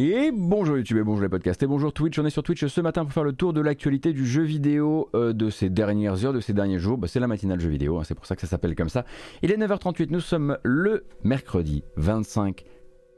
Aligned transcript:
Et 0.00 0.30
bonjour 0.32 0.76
YouTube 0.76 0.98
et 0.98 1.02
bonjour 1.02 1.22
les 1.22 1.28
podcasts 1.28 1.60
et 1.60 1.66
bonjour 1.66 1.92
Twitch. 1.92 2.16
On 2.20 2.24
est 2.24 2.30
sur 2.30 2.44
Twitch 2.44 2.64
ce 2.64 2.80
matin 2.80 3.02
pour 3.02 3.12
faire 3.12 3.24
le 3.24 3.32
tour 3.32 3.52
de 3.52 3.60
l'actualité 3.60 4.12
du 4.12 4.24
jeu 4.24 4.44
vidéo 4.44 5.10
euh, 5.16 5.32
de 5.32 5.50
ces 5.50 5.70
dernières 5.70 6.24
heures, 6.24 6.32
de 6.32 6.38
ces 6.38 6.52
derniers 6.52 6.78
jours. 6.78 6.98
Bah, 6.98 7.08
c'est 7.08 7.18
la 7.18 7.26
matinale 7.26 7.58
jeu 7.58 7.68
vidéo, 7.68 7.98
hein, 7.98 8.04
c'est 8.04 8.14
pour 8.14 8.24
ça 8.24 8.36
que 8.36 8.40
ça 8.42 8.46
s'appelle 8.46 8.76
comme 8.76 8.90
ça. 8.90 9.04
Il 9.42 9.50
est 9.50 9.56
9h38, 9.56 10.06
nous 10.10 10.20
sommes 10.20 10.56
le 10.62 11.04
mercredi 11.24 11.82
25 11.96 12.64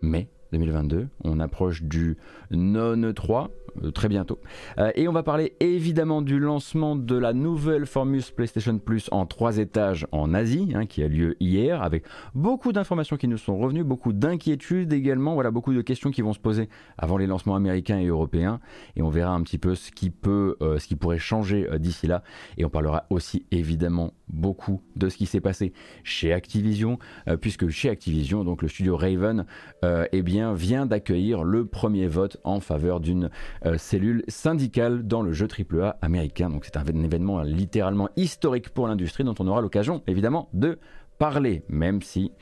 mai 0.01 0.31
2022. 0.53 1.09
On 1.23 1.39
approche 1.39 1.83
du 1.83 2.17
non 2.51 3.13
3 3.13 3.45
euh, 3.45 3.49
très 3.95 4.09
bientôt. 4.09 4.39
Euh, 4.79 4.91
et 4.95 5.09
on 5.09 5.13
va 5.13 5.23
parler 5.23 5.55
évidemment 5.61 6.23
du 6.23 6.39
lancement 6.39 6.97
de 6.97 7.17
la 7.17 7.33
nouvelle 7.33 7.87
Formus 7.87 8.23
PlayStation 8.35 8.79
Plus 8.79 9.09
en 9.13 9.27
trois 9.27 9.59
étages 9.59 10.07
en 10.13 10.35
Asie, 10.35 10.73
hein, 10.75 10.87
qui 10.87 11.03
a 11.03 11.09
lieu 11.09 11.37
hier, 11.41 11.83
avec 11.83 12.05
beaucoup 12.35 12.73
d'informations 12.73 13.17
qui 13.17 13.29
nous 13.29 13.39
sont 13.39 13.57
revenues, 13.57 13.85
beaucoup 13.85 14.13
d'inquiétudes 14.13 14.93
également, 14.93 15.35
voilà, 15.35 15.51
beaucoup 15.51 15.73
de 15.73 15.83
questions 15.83 16.11
qui 16.11 16.23
vont 16.23 16.33
se 16.33 16.39
poser 16.39 16.69
avant 16.99 17.17
les 17.17 17.27
lancements 17.27 17.57
américains 17.57 17.99
et 17.99 18.07
européens. 18.07 18.61
Et 18.97 19.03
on 19.03 19.11
verra 19.11 19.33
un 19.33 19.43
petit 19.43 19.59
peu 19.59 19.75
ce 19.75 19.91
qui 19.91 20.11
peut, 20.11 20.57
euh, 20.63 20.79
ce 20.79 20.87
qui 20.87 20.97
pourrait 20.97 21.19
changer 21.19 21.69
d'ici 21.79 22.07
là. 22.07 22.23
Et 22.59 22.65
on 22.65 22.71
parlera 22.71 23.05
aussi 23.11 23.47
évidemment 23.51 24.13
beaucoup 24.29 24.81
de 24.97 25.09
ce 25.09 25.17
qui 25.17 25.27
s'est 25.27 25.41
passé 25.41 25.73
chez 26.05 26.33
Activision, 26.33 26.99
puisque 27.41 27.69
chez 27.69 27.91
Activision, 27.91 28.45
donc 28.45 28.63
le 28.63 28.69
studio 28.69 28.97
Raven, 28.97 29.45
eh 29.83 30.23
bien, 30.23 30.55
vient 30.55 30.87
d'accueillir 30.87 31.43
le 31.43 31.65
premier 31.65 32.07
vote 32.07 32.37
en 32.45 32.61
faveur 32.61 33.01
d'une 33.01 33.31
euh, 33.60 33.60
cellule 33.77 34.25
syndicale 34.29 35.07
dans 35.07 35.23
le 35.23 35.33
jeu 35.33 35.47
AAA 35.47 35.97
américain. 36.03 36.51
Donc 36.51 36.65
c'est 36.65 36.77
un 36.77 36.85
événement 36.85 37.43
littéralement 37.43 38.09
historique 38.17 38.71
pour 38.71 38.89
l'industrie 38.89 39.25
dont 39.25 39.35
on 39.39 39.47
aura 39.47 39.61
l'occasion 39.61 40.03
évidemment 40.07 40.49
de 40.53 40.79
parler, 41.19 41.63
même 41.69 42.01
si 42.01 42.33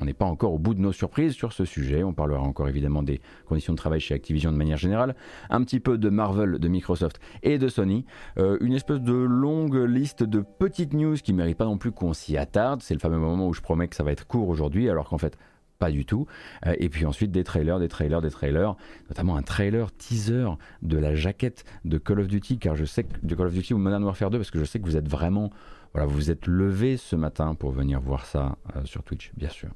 on 0.00 0.04
n'est 0.04 0.14
pas 0.14 0.24
encore 0.24 0.52
au 0.52 0.58
bout 0.58 0.74
de 0.74 0.80
nos 0.80 0.92
surprises 0.92 1.32
sur 1.32 1.52
ce 1.52 1.64
sujet. 1.64 2.02
On 2.02 2.12
parlera 2.12 2.40
encore 2.40 2.68
évidemment 2.68 3.02
des 3.02 3.20
conditions 3.46 3.72
de 3.72 3.78
travail 3.78 4.00
chez 4.00 4.14
Activision 4.14 4.52
de 4.52 4.56
manière 4.56 4.76
générale, 4.76 5.14
un 5.50 5.62
petit 5.62 5.80
peu 5.80 5.98
de 5.98 6.08
Marvel, 6.08 6.58
de 6.58 6.68
Microsoft 6.68 7.20
et 7.42 7.58
de 7.58 7.68
Sony. 7.68 8.04
Euh, 8.38 8.58
une 8.60 8.72
espèce 8.72 9.00
de 9.00 9.12
longue 9.12 9.76
liste 9.76 10.22
de 10.22 10.40
petites 10.40 10.94
news 10.94 11.16
qui 11.16 11.32
ne 11.32 11.38
méritent 11.38 11.58
pas 11.58 11.64
non 11.64 11.78
plus 11.78 11.92
qu'on 11.92 12.12
s'y 12.12 12.36
attarde. 12.36 12.82
C'est 12.82 12.94
le 12.94 13.00
fameux 13.00 13.18
moment 13.18 13.48
où 13.48 13.52
je 13.52 13.60
promets 13.60 13.88
que 13.88 13.96
ça 13.96 14.04
va 14.04 14.12
être 14.12 14.26
court 14.26 14.48
aujourd'hui, 14.48 14.88
alors 14.90 15.08
qu'en 15.08 15.18
fait 15.18 15.36
pas 15.78 15.90
du 15.90 16.04
tout. 16.04 16.26
Euh, 16.66 16.74
et 16.78 16.88
puis 16.88 17.04
ensuite 17.06 17.30
des 17.30 17.44
trailers, 17.44 17.78
des 17.78 17.88
trailers, 17.88 18.20
des 18.20 18.30
trailers, 18.30 18.74
notamment 19.08 19.36
un 19.36 19.42
trailer 19.42 19.92
teaser 19.92 20.46
de 20.82 20.98
la 20.98 21.14
jaquette 21.14 21.64
de 21.84 21.98
Call 21.98 22.20
of 22.20 22.28
Duty, 22.28 22.58
car 22.58 22.76
je 22.76 22.84
sais 22.84 23.04
que 23.04 23.14
de 23.22 23.34
Call 23.34 23.46
of 23.46 23.54
Duty 23.54 23.74
ou 23.74 23.78
Modern 23.78 24.04
Warfare 24.04 24.30
2, 24.30 24.38
parce 24.38 24.50
que 24.50 24.58
je 24.58 24.64
sais 24.64 24.78
que 24.78 24.84
vous 24.84 24.96
êtes 24.96 25.08
vraiment, 25.08 25.50
voilà, 25.92 26.06
vous 26.06 26.14
vous 26.14 26.30
êtes 26.30 26.46
levé 26.46 26.96
ce 26.96 27.16
matin 27.16 27.54
pour 27.54 27.70
venir 27.70 28.00
voir 28.00 28.26
ça 28.26 28.56
euh, 28.76 28.84
sur 28.84 29.02
Twitch, 29.02 29.32
bien 29.36 29.50
sûr. 29.50 29.70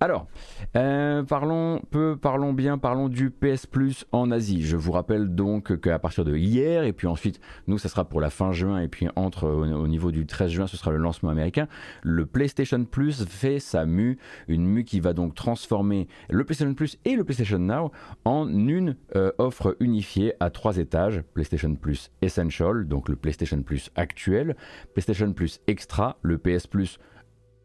Alors, 0.00 0.26
euh, 0.76 1.22
parlons 1.22 1.80
peu, 1.90 2.16
parlons 2.20 2.52
bien, 2.52 2.78
parlons 2.78 3.08
du 3.08 3.30
PS 3.30 3.66
Plus 3.66 4.06
en 4.12 4.30
Asie. 4.30 4.62
Je 4.62 4.76
vous 4.76 4.92
rappelle 4.92 5.34
donc 5.34 5.80
qu'à 5.80 5.98
partir 5.98 6.24
de 6.24 6.36
hier, 6.36 6.84
et 6.84 6.92
puis 6.92 7.06
ensuite, 7.06 7.40
nous, 7.66 7.78
ça 7.78 7.88
sera 7.88 8.04
pour 8.04 8.20
la 8.20 8.30
fin 8.30 8.52
juin, 8.52 8.80
et 8.80 8.88
puis 8.88 9.08
entre 9.16 9.48
au, 9.48 9.88
niveau 9.88 10.10
du 10.10 10.26
13 10.26 10.50
juin, 10.50 10.66
ce 10.66 10.76
sera 10.76 10.90
le 10.90 10.98
lancement 10.98 11.30
américain. 11.30 11.68
Le 12.02 12.26
PlayStation 12.26 12.84
Plus 12.84 13.24
fait 13.24 13.58
sa 13.58 13.86
mue, 13.86 14.18
une 14.48 14.64
mue 14.64 14.84
qui 14.84 15.00
va 15.00 15.12
donc 15.12 15.34
transformer 15.34 16.08
le 16.28 16.44
PlayStation 16.44 16.74
Plus 16.74 16.98
et 17.04 17.16
le 17.16 17.24
PlayStation 17.24 17.58
Now 17.58 17.92
en 18.24 18.48
une 18.48 18.96
euh, 19.16 19.32
offre 19.38 19.76
unifiée 19.80 20.34
à 20.40 20.50
trois 20.50 20.76
étages. 20.78 21.22
PlayStation 21.34 21.74
Plus 21.74 22.10
Essential, 22.22 22.86
donc 22.86 23.08
le 23.08 23.16
PlayStation 23.16 23.62
Plus 23.62 23.90
actuel, 23.96 24.56
PlayStation 24.94 25.32
Plus 25.32 25.60
Extra, 25.66 26.18
le 26.22 26.38
PS 26.38 26.66
Plus 26.66 26.98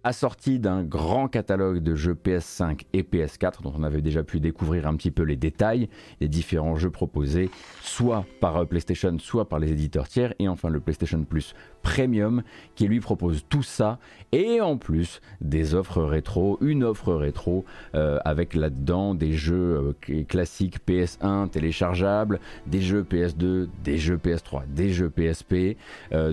assorti 0.05 0.59
d'un 0.59 0.83
grand 0.83 1.27
catalogue 1.27 1.79
de 1.79 1.95
jeux 1.95 2.13
PS5 2.13 2.81
et 2.93 3.01
PS4 3.01 3.63
dont 3.63 3.73
on 3.75 3.81
avait 3.81 4.03
déjà 4.03 4.23
pu 4.23 4.39
découvrir 4.39 4.87
un 4.87 4.95
petit 4.95 5.09
peu 5.09 5.23
les 5.23 5.35
détails, 5.35 5.89
les 6.21 6.27
différents 6.27 6.75
jeux 6.75 6.91
proposés, 6.91 7.49
soit 7.81 8.23
par 8.39 8.55
euh, 8.57 8.65
PlayStation, 8.65 9.17
soit 9.17 9.49
par 9.49 9.57
les 9.57 9.71
éditeurs 9.71 10.07
tiers, 10.07 10.35
et 10.37 10.47
enfin 10.47 10.69
le 10.69 10.79
PlayStation 10.79 11.23
Plus 11.23 11.55
Premium 11.81 12.43
qui 12.75 12.87
lui 12.87 12.99
propose 12.99 13.45
tout 13.49 13.63
ça, 13.63 13.97
et 14.31 14.61
en 14.61 14.77
plus 14.77 15.21
des 15.41 15.73
offres 15.73 16.03
rétro, 16.03 16.59
une 16.61 16.83
offre 16.83 17.13
rétro 17.15 17.65
euh, 17.95 18.19
avec 18.25 18.53
là-dedans 18.53 19.15
des 19.15 19.33
jeux 19.33 19.95
euh, 20.07 20.23
classiques 20.25 20.85
PS1 20.87 21.49
téléchargeables, 21.49 22.39
des 22.67 22.81
jeux 22.81 23.01
PS2, 23.01 23.67
des 23.83 23.97
jeux 23.97 24.17
PS3, 24.17 24.63
des 24.67 24.91
jeux 24.91 25.09
PSP, 25.09 25.77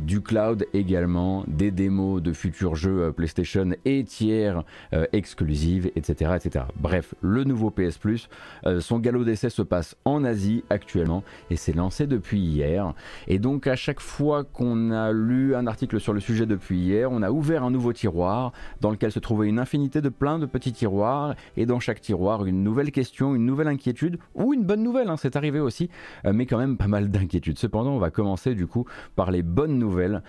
du 0.02 0.20
cloud 0.20 0.66
également, 0.74 1.44
des 1.46 1.70
démos 1.70 2.20
de 2.20 2.32
futurs 2.34 2.74
jeux 2.74 3.12
PlayStation 3.12 3.61
et 3.84 4.04
tiers 4.04 4.64
euh, 4.92 5.06
exclusives, 5.12 5.90
etc., 5.96 6.32
etc. 6.36 6.64
Bref, 6.76 7.14
le 7.20 7.44
nouveau 7.44 7.70
PS 7.70 7.98
Plus, 7.98 8.28
euh, 8.66 8.80
son 8.80 8.98
galop 8.98 9.24
d'essai 9.24 9.50
se 9.50 9.62
passe 9.62 9.96
en 10.04 10.24
Asie 10.24 10.64
actuellement 10.70 11.22
et 11.50 11.56
c'est 11.56 11.74
lancé 11.74 12.06
depuis 12.06 12.40
hier. 12.40 12.94
Et 13.28 13.38
donc 13.38 13.66
à 13.66 13.76
chaque 13.76 14.00
fois 14.00 14.44
qu'on 14.44 14.90
a 14.90 15.12
lu 15.12 15.54
un 15.54 15.66
article 15.66 16.00
sur 16.00 16.12
le 16.12 16.20
sujet 16.20 16.46
depuis 16.46 16.78
hier, 16.78 17.10
on 17.10 17.22
a 17.22 17.30
ouvert 17.30 17.64
un 17.64 17.70
nouveau 17.70 17.92
tiroir 17.92 18.52
dans 18.80 18.90
lequel 18.90 19.12
se 19.12 19.18
trouvait 19.18 19.48
une 19.48 19.58
infinité 19.58 20.00
de 20.00 20.08
plein 20.08 20.38
de 20.38 20.46
petits 20.46 20.72
tiroirs 20.72 21.34
et 21.56 21.66
dans 21.66 21.80
chaque 21.80 22.00
tiroir 22.00 22.44
une 22.46 22.62
nouvelle 22.62 22.90
question, 22.90 23.34
une 23.34 23.46
nouvelle 23.46 23.68
inquiétude 23.68 24.18
ou 24.34 24.54
une 24.54 24.64
bonne 24.64 24.82
nouvelle, 24.82 25.08
hein, 25.08 25.16
c'est 25.16 25.36
arrivé 25.36 25.60
aussi, 25.60 25.90
euh, 26.26 26.32
mais 26.32 26.46
quand 26.46 26.58
même 26.58 26.76
pas 26.76 26.88
mal 26.88 27.10
d'inquiétudes. 27.10 27.58
Cependant, 27.58 27.92
on 27.92 27.98
va 27.98 28.10
commencer 28.10 28.54
du 28.54 28.66
coup 28.66 28.86
par 29.16 29.30
les 29.30 29.42
bonnes 29.42 29.78
nouvelles. 29.78 30.22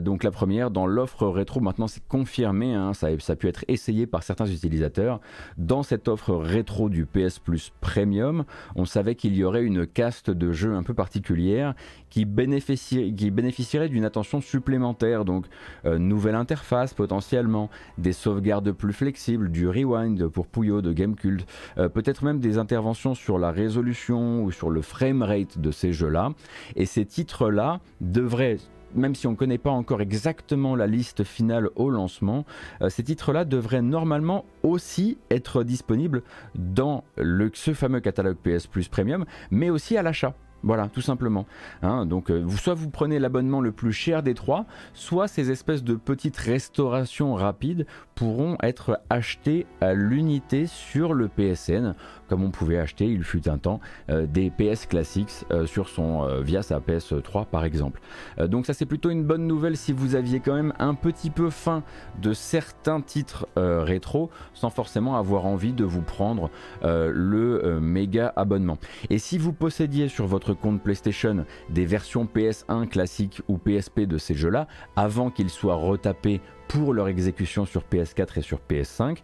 donc 0.00 0.22
la 0.22 0.30
première, 0.30 0.70
dans 0.70 0.86
l'offre 0.86 1.26
rétro, 1.26 1.60
maintenant 1.60 1.86
c'est 1.86 2.06
confirmé 2.06 2.75
Hein, 2.76 2.94
ça, 2.94 3.08
a 3.08 3.36
pu 3.36 3.48
être 3.48 3.64
essayé 3.68 4.06
par 4.06 4.22
certains 4.22 4.46
utilisateurs. 4.46 5.20
Dans 5.58 5.82
cette 5.82 6.08
offre 6.08 6.34
rétro 6.34 6.88
du 6.88 7.06
PS 7.06 7.38
Plus 7.38 7.72
Premium, 7.80 8.44
on 8.74 8.84
savait 8.84 9.14
qu'il 9.14 9.34
y 9.36 9.44
aurait 9.44 9.64
une 9.64 9.86
caste 9.86 10.30
de 10.30 10.52
jeux 10.52 10.74
un 10.74 10.82
peu 10.82 10.94
particulière 10.94 11.74
qui, 12.10 12.24
bénéficierait 12.24 13.88
d'une 13.88 14.04
attention 14.04 14.40
supplémentaire. 14.40 15.24
Donc, 15.24 15.46
euh, 15.84 15.98
nouvelle 15.98 16.34
interface 16.34 16.94
potentiellement, 16.94 17.70
des 17.98 18.12
sauvegardes 18.12 18.72
plus 18.72 18.92
flexibles, 18.92 19.50
du 19.50 19.68
rewind 19.68 20.28
pour 20.28 20.46
Puyo 20.46 20.82
de 20.82 20.92
Gamecult, 20.92 21.46
euh, 21.78 21.88
peut-être 21.88 22.24
même 22.24 22.40
des 22.40 22.58
interventions 22.58 23.14
sur 23.14 23.38
la 23.38 23.50
résolution 23.50 24.42
ou 24.42 24.50
sur 24.50 24.70
le 24.70 24.82
framerate 24.82 25.58
de 25.58 25.70
ces 25.70 25.92
jeux-là. 25.92 26.32
Et 26.74 26.86
ces 26.86 27.04
titres-là 27.04 27.80
devraient 28.00 28.58
même 28.96 29.14
si 29.14 29.26
on 29.26 29.32
ne 29.32 29.36
connaît 29.36 29.58
pas 29.58 29.70
encore 29.70 30.00
exactement 30.00 30.74
la 30.74 30.86
liste 30.86 31.24
finale 31.24 31.70
au 31.76 31.90
lancement, 31.90 32.44
euh, 32.82 32.88
ces 32.88 33.02
titres-là 33.02 33.44
devraient 33.44 33.82
normalement 33.82 34.44
aussi 34.62 35.18
être 35.30 35.62
disponibles 35.62 36.22
dans 36.54 37.04
ce 37.52 37.74
fameux 37.74 38.00
catalogue 38.00 38.36
PS 38.42 38.66
Plus 38.66 38.88
Premium, 38.88 39.24
mais 39.50 39.70
aussi 39.70 39.96
à 39.96 40.02
l'achat. 40.02 40.34
Voilà, 40.62 40.88
tout 40.88 41.00
simplement. 41.00 41.46
Hein, 41.82 42.06
donc, 42.06 42.30
euh, 42.30 42.48
soit 42.48 42.74
vous 42.74 42.90
prenez 42.90 43.18
l'abonnement 43.18 43.60
le 43.60 43.70
plus 43.72 43.92
cher 43.92 44.22
des 44.22 44.34
trois, 44.34 44.64
soit 44.94 45.28
ces 45.28 45.50
espèces 45.50 45.84
de 45.84 45.94
petites 45.94 46.38
restaurations 46.38 47.34
rapides 47.34 47.86
pourront 48.16 48.56
être 48.62 49.00
achetées 49.08 49.66
à 49.80 49.94
l'unité 49.94 50.66
sur 50.66 51.14
le 51.14 51.28
PSN, 51.28 51.94
comme 52.28 52.44
on 52.44 52.50
pouvait 52.50 52.78
acheter, 52.78 53.06
il 53.06 53.22
fut 53.22 53.48
un 53.48 53.58
temps, 53.58 53.80
euh, 54.10 54.26
des 54.26 54.50
PS 54.50 54.86
Classics 54.86 55.44
euh, 55.50 55.66
sur 55.66 55.88
son, 55.88 56.26
via 56.40 56.62
sa 56.62 56.78
PS3 56.78 57.46
par 57.46 57.64
exemple. 57.64 58.00
donc 58.38 58.66
ça 58.66 58.74
c'est 58.74 58.86
plutôt 58.86 59.10
une 59.10 59.24
bonne 59.24 59.46
nouvelle 59.46 59.76
si 59.76 59.92
vous 59.92 60.14
aviez 60.14 60.40
quand 60.40 60.54
même 60.54 60.72
un 60.78 60.94
petit 60.94 61.30
peu 61.30 61.50
faim 61.50 61.82
de 62.20 62.32
certains 62.32 63.00
titres 63.00 63.46
rétro, 63.56 64.30
sans 64.54 64.70
forcément 64.70 65.16
avoir 65.16 65.46
envie 65.46 65.72
de 65.72 65.84
vous 65.84 66.02
prendre 66.02 66.50
le 66.82 67.78
méga 67.80 68.32
abonnement. 68.36 68.78
Et 69.10 69.18
si 69.18 69.38
vous 69.38 69.52
possédiez 69.52 70.08
sur 70.08 70.26
votre 70.26 70.54
compte 70.54 70.82
PlayStation 70.82 71.44
des 71.70 71.86
versions 71.86 72.24
PS1 72.24 72.88
classiques 72.88 73.42
ou 73.48 73.58
PSP 73.58 74.00
de 74.00 74.18
ces 74.18 74.34
jeux-là, 74.34 74.66
avant 74.96 75.30
qu'ils 75.30 75.50
soient 75.50 75.74
retapés 75.74 76.40
pour 76.68 76.92
leur 76.92 77.08
exécution 77.08 77.64
sur 77.64 77.82
PS4 77.82 78.38
et 78.38 78.42
sur 78.42 78.60
PS5, 78.68 79.18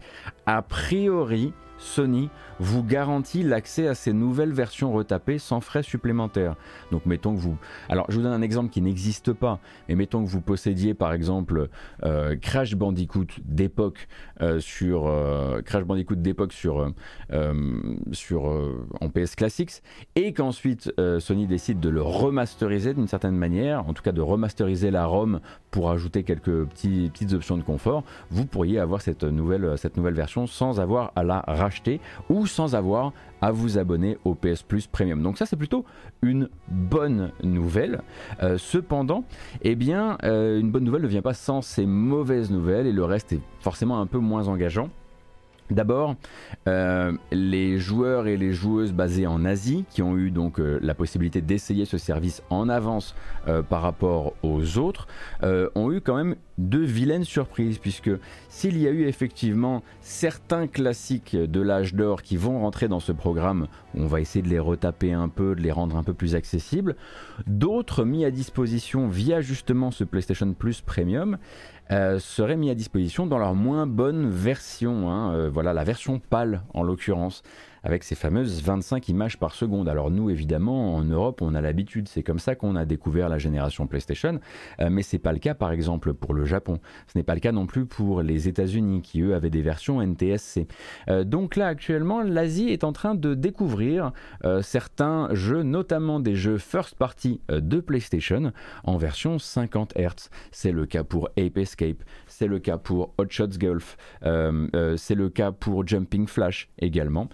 a 0.45 0.61
priori, 0.61 1.53
Sony 1.83 2.29
vous 2.59 2.83
garantit 2.83 3.43
l'accès 3.43 3.87
à 3.87 3.95
ces 3.95 4.13
nouvelles 4.13 4.53
versions 4.53 4.93
retapées 4.93 5.37
sans 5.37 5.61
frais 5.61 5.83
supplémentaires. 5.83 6.55
Donc 6.91 7.05
mettons 7.05 7.35
que 7.35 7.39
vous... 7.39 7.57
Alors 7.89 8.05
je 8.09 8.15
vous 8.15 8.23
donne 8.23 8.33
un 8.33 8.41
exemple 8.41 8.69
qui 8.69 8.81
n'existe 8.81 9.33
pas, 9.33 9.59
mais 9.89 9.95
mettons 9.95 10.23
que 10.23 10.29
vous 10.29 10.41
possédiez 10.41 10.93
par 10.93 11.13
exemple 11.13 11.69
euh, 12.03 12.35
Crash 12.37 12.75
Bandicoot 12.75 13.27
d'époque 13.43 14.07
euh, 14.41 14.59
sur... 14.59 15.07
Euh, 15.07 15.61
Crash 15.61 15.83
Bandicoot 15.83 16.15
d'époque 16.15 16.53
sur... 16.53 16.91
sur 18.11 18.43
en 19.01 19.09
PS 19.09 19.35
Classics, 19.35 19.81
et 20.15 20.33
qu'ensuite 20.33 20.91
Sony 21.19 21.47
décide 21.47 21.79
de 21.79 21.89
le 21.89 22.01
remasteriser 22.01 22.93
d'une 22.93 23.07
certaine 23.07 23.35
manière, 23.35 23.87
en 23.87 23.93
tout 23.93 24.03
cas 24.03 24.11
de 24.11 24.21
remasteriser 24.21 24.91
la 24.91 25.05
ROM 25.05 25.39
pour 25.71 25.91
ajouter 25.91 26.23
quelques 26.23 26.65
petits, 26.65 27.09
petites 27.11 27.33
options 27.33 27.57
de 27.57 27.63
confort, 27.63 28.03
vous 28.29 28.45
pourriez 28.45 28.79
avoir 28.79 29.01
cette 29.01 29.23
nouvelle, 29.23 29.77
cette 29.77 29.97
nouvelle 29.97 30.13
version 30.13 30.47
sans 30.47 30.79
avoir 30.79 31.11
à 31.15 31.23
la 31.23 31.43
racheter 31.47 31.72
ou 32.29 32.45
sans 32.47 32.75
avoir 32.75 33.13
à 33.41 33.51
vous 33.51 33.77
abonner 33.77 34.17
au 34.23 34.35
PS 34.35 34.63
Plus 34.63 34.87
Premium. 34.87 35.21
Donc 35.21 35.37
ça 35.37 35.45
c'est 35.45 35.55
plutôt 35.57 35.85
une 36.21 36.49
bonne 36.69 37.31
nouvelle. 37.43 38.01
Euh, 38.41 38.57
cependant, 38.57 39.25
eh 39.61 39.75
bien, 39.75 40.17
euh, 40.23 40.59
une 40.59 40.71
bonne 40.71 40.83
nouvelle 40.83 41.01
ne 41.01 41.07
vient 41.07 41.21
pas 41.21 41.33
sans 41.33 41.61
ces 41.61 41.85
mauvaises 41.85 42.51
nouvelles 42.51 42.87
et 42.87 42.91
le 42.91 43.03
reste 43.03 43.33
est 43.33 43.41
forcément 43.59 43.99
un 43.99 44.05
peu 44.05 44.19
moins 44.19 44.47
engageant. 44.47 44.89
D'abord, 45.71 46.15
euh, 46.67 47.13
les 47.31 47.77
joueurs 47.79 48.27
et 48.27 48.37
les 48.37 48.51
joueuses 48.51 48.91
basés 48.91 49.27
en 49.27 49.45
Asie, 49.45 49.85
qui 49.89 50.01
ont 50.01 50.17
eu 50.17 50.29
donc 50.29 50.59
euh, 50.59 50.77
la 50.81 50.93
possibilité 50.93 51.41
d'essayer 51.41 51.85
ce 51.85 51.97
service 51.97 52.43
en 52.49 52.67
avance 52.67 53.15
euh, 53.47 53.61
par 53.61 53.81
rapport 53.81 54.33
aux 54.43 54.77
autres, 54.77 55.07
ont 55.75 55.91
eu 55.91 56.01
quand 56.01 56.15
même 56.15 56.35
de 56.57 56.79
vilaines 56.79 57.23
surprises, 57.23 57.79
puisque 57.79 58.11
s'il 58.49 58.77
y 58.77 58.87
a 58.87 58.91
eu 58.91 59.07
effectivement 59.07 59.81
certains 60.01 60.67
classiques 60.67 61.35
de 61.35 61.61
l'âge 61.61 61.95
d'or 61.95 62.21
qui 62.21 62.37
vont 62.37 62.59
rentrer 62.59 62.87
dans 62.87 62.99
ce 62.99 63.11
programme, 63.11 63.67
on 63.95 64.05
va 64.05 64.21
essayer 64.21 64.43
de 64.43 64.49
les 64.49 64.59
retaper 64.59 65.13
un 65.13 65.29
peu, 65.29 65.55
de 65.55 65.61
les 65.61 65.71
rendre 65.71 65.97
un 65.97 66.03
peu 66.03 66.13
plus 66.13 66.35
accessibles, 66.35 66.95
d'autres 67.47 68.05
mis 68.05 68.23
à 68.23 68.31
disposition 68.31 69.07
via 69.07 69.41
justement 69.41 69.91
ce 69.91 70.03
PlayStation 70.03 70.53
Plus 70.53 70.81
Premium, 70.81 71.37
euh, 71.91 72.19
seraient 72.19 72.55
mis 72.55 72.69
à 72.69 72.75
disposition 72.75 73.27
dans 73.27 73.37
leur 73.37 73.55
moins 73.55 73.85
bonne 73.85 74.29
version, 74.29 75.11
hein, 75.11 75.33
euh, 75.33 75.49
voilà 75.49 75.73
la 75.73 75.83
version 75.83 76.19
pâle 76.19 76.61
en 76.73 76.83
l'occurrence 76.83 77.43
avec 77.83 78.03
ces 78.03 78.15
fameuses 78.15 78.61
25 78.61 79.09
images 79.09 79.37
par 79.37 79.53
seconde. 79.53 79.89
Alors 79.89 80.09
nous, 80.09 80.29
évidemment, 80.29 80.95
en 80.95 81.03
Europe, 81.03 81.41
on 81.41 81.53
a 81.53 81.61
l'habitude, 81.61 82.07
c'est 82.07 82.23
comme 82.23 82.39
ça 82.39 82.55
qu'on 82.55 82.75
a 82.75 82.85
découvert 82.85 83.29
la 83.29 83.37
génération 83.37 83.87
PlayStation, 83.87 84.39
euh, 84.79 84.89
mais 84.89 85.03
c'est 85.03 85.19
pas 85.19 85.33
le 85.33 85.39
cas, 85.39 85.53
par 85.53 85.71
exemple, 85.71 86.13
pour 86.13 86.33
le 86.33 86.45
Japon. 86.45 86.79
Ce 87.07 87.17
n'est 87.17 87.23
pas 87.23 87.33
le 87.33 87.41
cas 87.41 87.51
non 87.51 87.65
plus 87.65 87.85
pour 87.85 88.21
les 88.21 88.47
États-Unis, 88.47 89.01
qui 89.01 89.21
eux 89.21 89.35
avaient 89.35 89.49
des 89.49 89.61
versions 89.61 90.01
NTSC. 90.01 90.67
Euh, 91.09 91.23
donc 91.23 91.55
là, 91.55 91.67
actuellement, 91.67 92.21
l'Asie 92.21 92.69
est 92.69 92.83
en 92.83 92.93
train 92.93 93.15
de 93.15 93.33
découvrir 93.33 94.13
euh, 94.45 94.61
certains 94.61 95.33
jeux, 95.33 95.63
notamment 95.63 96.19
des 96.19 96.35
jeux 96.35 96.57
first 96.57 96.95
party 96.95 97.41
de 97.49 97.79
PlayStation, 97.79 98.53
en 98.83 98.97
version 98.97 99.39
50 99.39 99.93
Hz. 99.97 100.29
C'est 100.51 100.71
le 100.71 100.85
cas 100.85 101.03
pour 101.03 101.29
Ape 101.37 101.57
Escape, 101.57 102.03
c'est 102.27 102.47
le 102.47 102.59
cas 102.59 102.77
pour 102.77 103.13
Hot 103.17 103.25
Shots 103.29 103.57
Golf, 103.59 103.97
c'est 104.21 105.15
le 105.15 105.29
cas 105.29 105.51
pour 105.51 105.85
Jumping 105.85 106.27
Flash 106.27 106.69
également. 106.79 107.27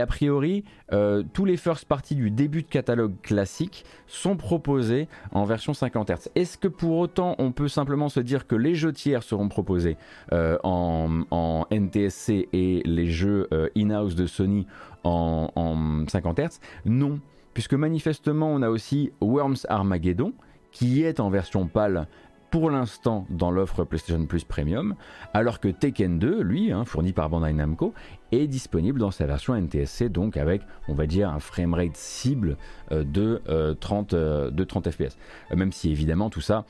A 0.00 0.06
priori, 0.06 0.64
euh, 0.92 1.22
tous 1.32 1.44
les 1.44 1.56
first 1.56 1.86
parties 1.86 2.14
du 2.14 2.30
début 2.30 2.62
de 2.62 2.68
catalogue 2.68 3.14
classique 3.22 3.84
sont 4.06 4.36
proposés 4.36 5.08
en 5.32 5.44
version 5.44 5.74
50 5.74 6.10
Hz. 6.10 6.28
Est-ce 6.34 6.58
que 6.58 6.68
pour 6.68 6.98
autant 6.98 7.34
on 7.38 7.52
peut 7.52 7.68
simplement 7.68 8.08
se 8.08 8.20
dire 8.20 8.46
que 8.46 8.54
les 8.54 8.74
jeux 8.74 8.92
tiers 8.92 9.22
seront 9.22 9.48
proposés 9.48 9.96
euh, 10.32 10.58
en, 10.62 11.66
NTSC 11.70 12.48
et 12.52 12.82
les 12.84 13.06
jeux 13.06 13.48
euh, 13.52 13.68
in-house 13.76 14.14
de 14.14 14.26
Sony 14.26 14.66
en, 15.02 15.50
en 15.54 16.08
50 16.08 16.38
Hz 16.38 16.60
Non, 16.86 17.20
puisque 17.52 17.74
manifestement 17.74 18.52
on 18.52 18.62
a 18.62 18.68
aussi 18.68 19.12
Worms 19.20 19.66
Armageddon 19.68 20.32
qui 20.70 21.04
est 21.04 21.20
en 21.20 21.30
version 21.30 21.66
pâle 21.66 22.08
pour 22.54 22.70
l'instant 22.70 23.26
dans 23.30 23.50
l'offre 23.50 23.82
PlayStation 23.82 24.24
Plus 24.26 24.44
Premium, 24.44 24.94
alors 25.32 25.58
que 25.58 25.66
Tekken 25.66 26.20
2, 26.20 26.40
lui, 26.40 26.70
hein, 26.70 26.84
fourni 26.84 27.12
par 27.12 27.28
Bandai 27.28 27.52
Namco, 27.52 27.94
est 28.30 28.46
disponible 28.46 29.00
dans 29.00 29.10
sa 29.10 29.26
version 29.26 29.56
NTSC, 29.56 30.08
donc 30.08 30.36
avec, 30.36 30.62
on 30.86 30.94
va 30.94 31.08
dire, 31.08 31.30
un 31.30 31.40
framerate 31.40 31.96
cible 31.96 32.56
euh, 32.92 33.02
de, 33.02 33.42
30, 33.80 34.14
euh, 34.14 34.52
de 34.52 34.62
30 34.62 34.88
FPS. 34.88 35.16
Euh, 35.50 35.56
même 35.56 35.72
si 35.72 35.90
évidemment 35.90 36.30
tout 36.30 36.40
ça, 36.40 36.64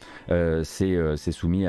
c'est 0.63 0.97
soumis 1.33 1.67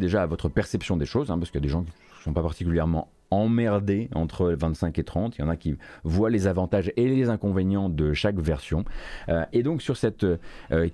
déjà 0.00 0.22
à 0.22 0.26
votre 0.26 0.48
perception 0.48 0.96
des 0.96 1.06
choses, 1.06 1.30
hein, 1.30 1.38
parce 1.38 1.52
qu'il 1.52 1.60
y 1.60 1.62
a 1.62 1.66
des 1.66 1.72
gens 1.72 1.84
qui 1.84 1.92
ne 2.18 2.24
sont 2.24 2.32
pas 2.32 2.42
particulièrement 2.42 3.12
emmerdés 3.34 4.08
entre 4.14 4.50
25 4.52 4.98
et 4.98 5.04
30. 5.04 5.38
Il 5.38 5.42
y 5.42 5.44
en 5.44 5.48
a 5.48 5.56
qui 5.56 5.76
voient 6.04 6.30
les 6.30 6.46
avantages 6.46 6.92
et 6.96 7.08
les 7.08 7.28
inconvénients 7.28 7.88
de 7.88 8.12
chaque 8.12 8.38
version. 8.38 8.84
et 9.52 9.62
donc 9.62 9.82
sur 9.82 9.96
cette 9.96 10.26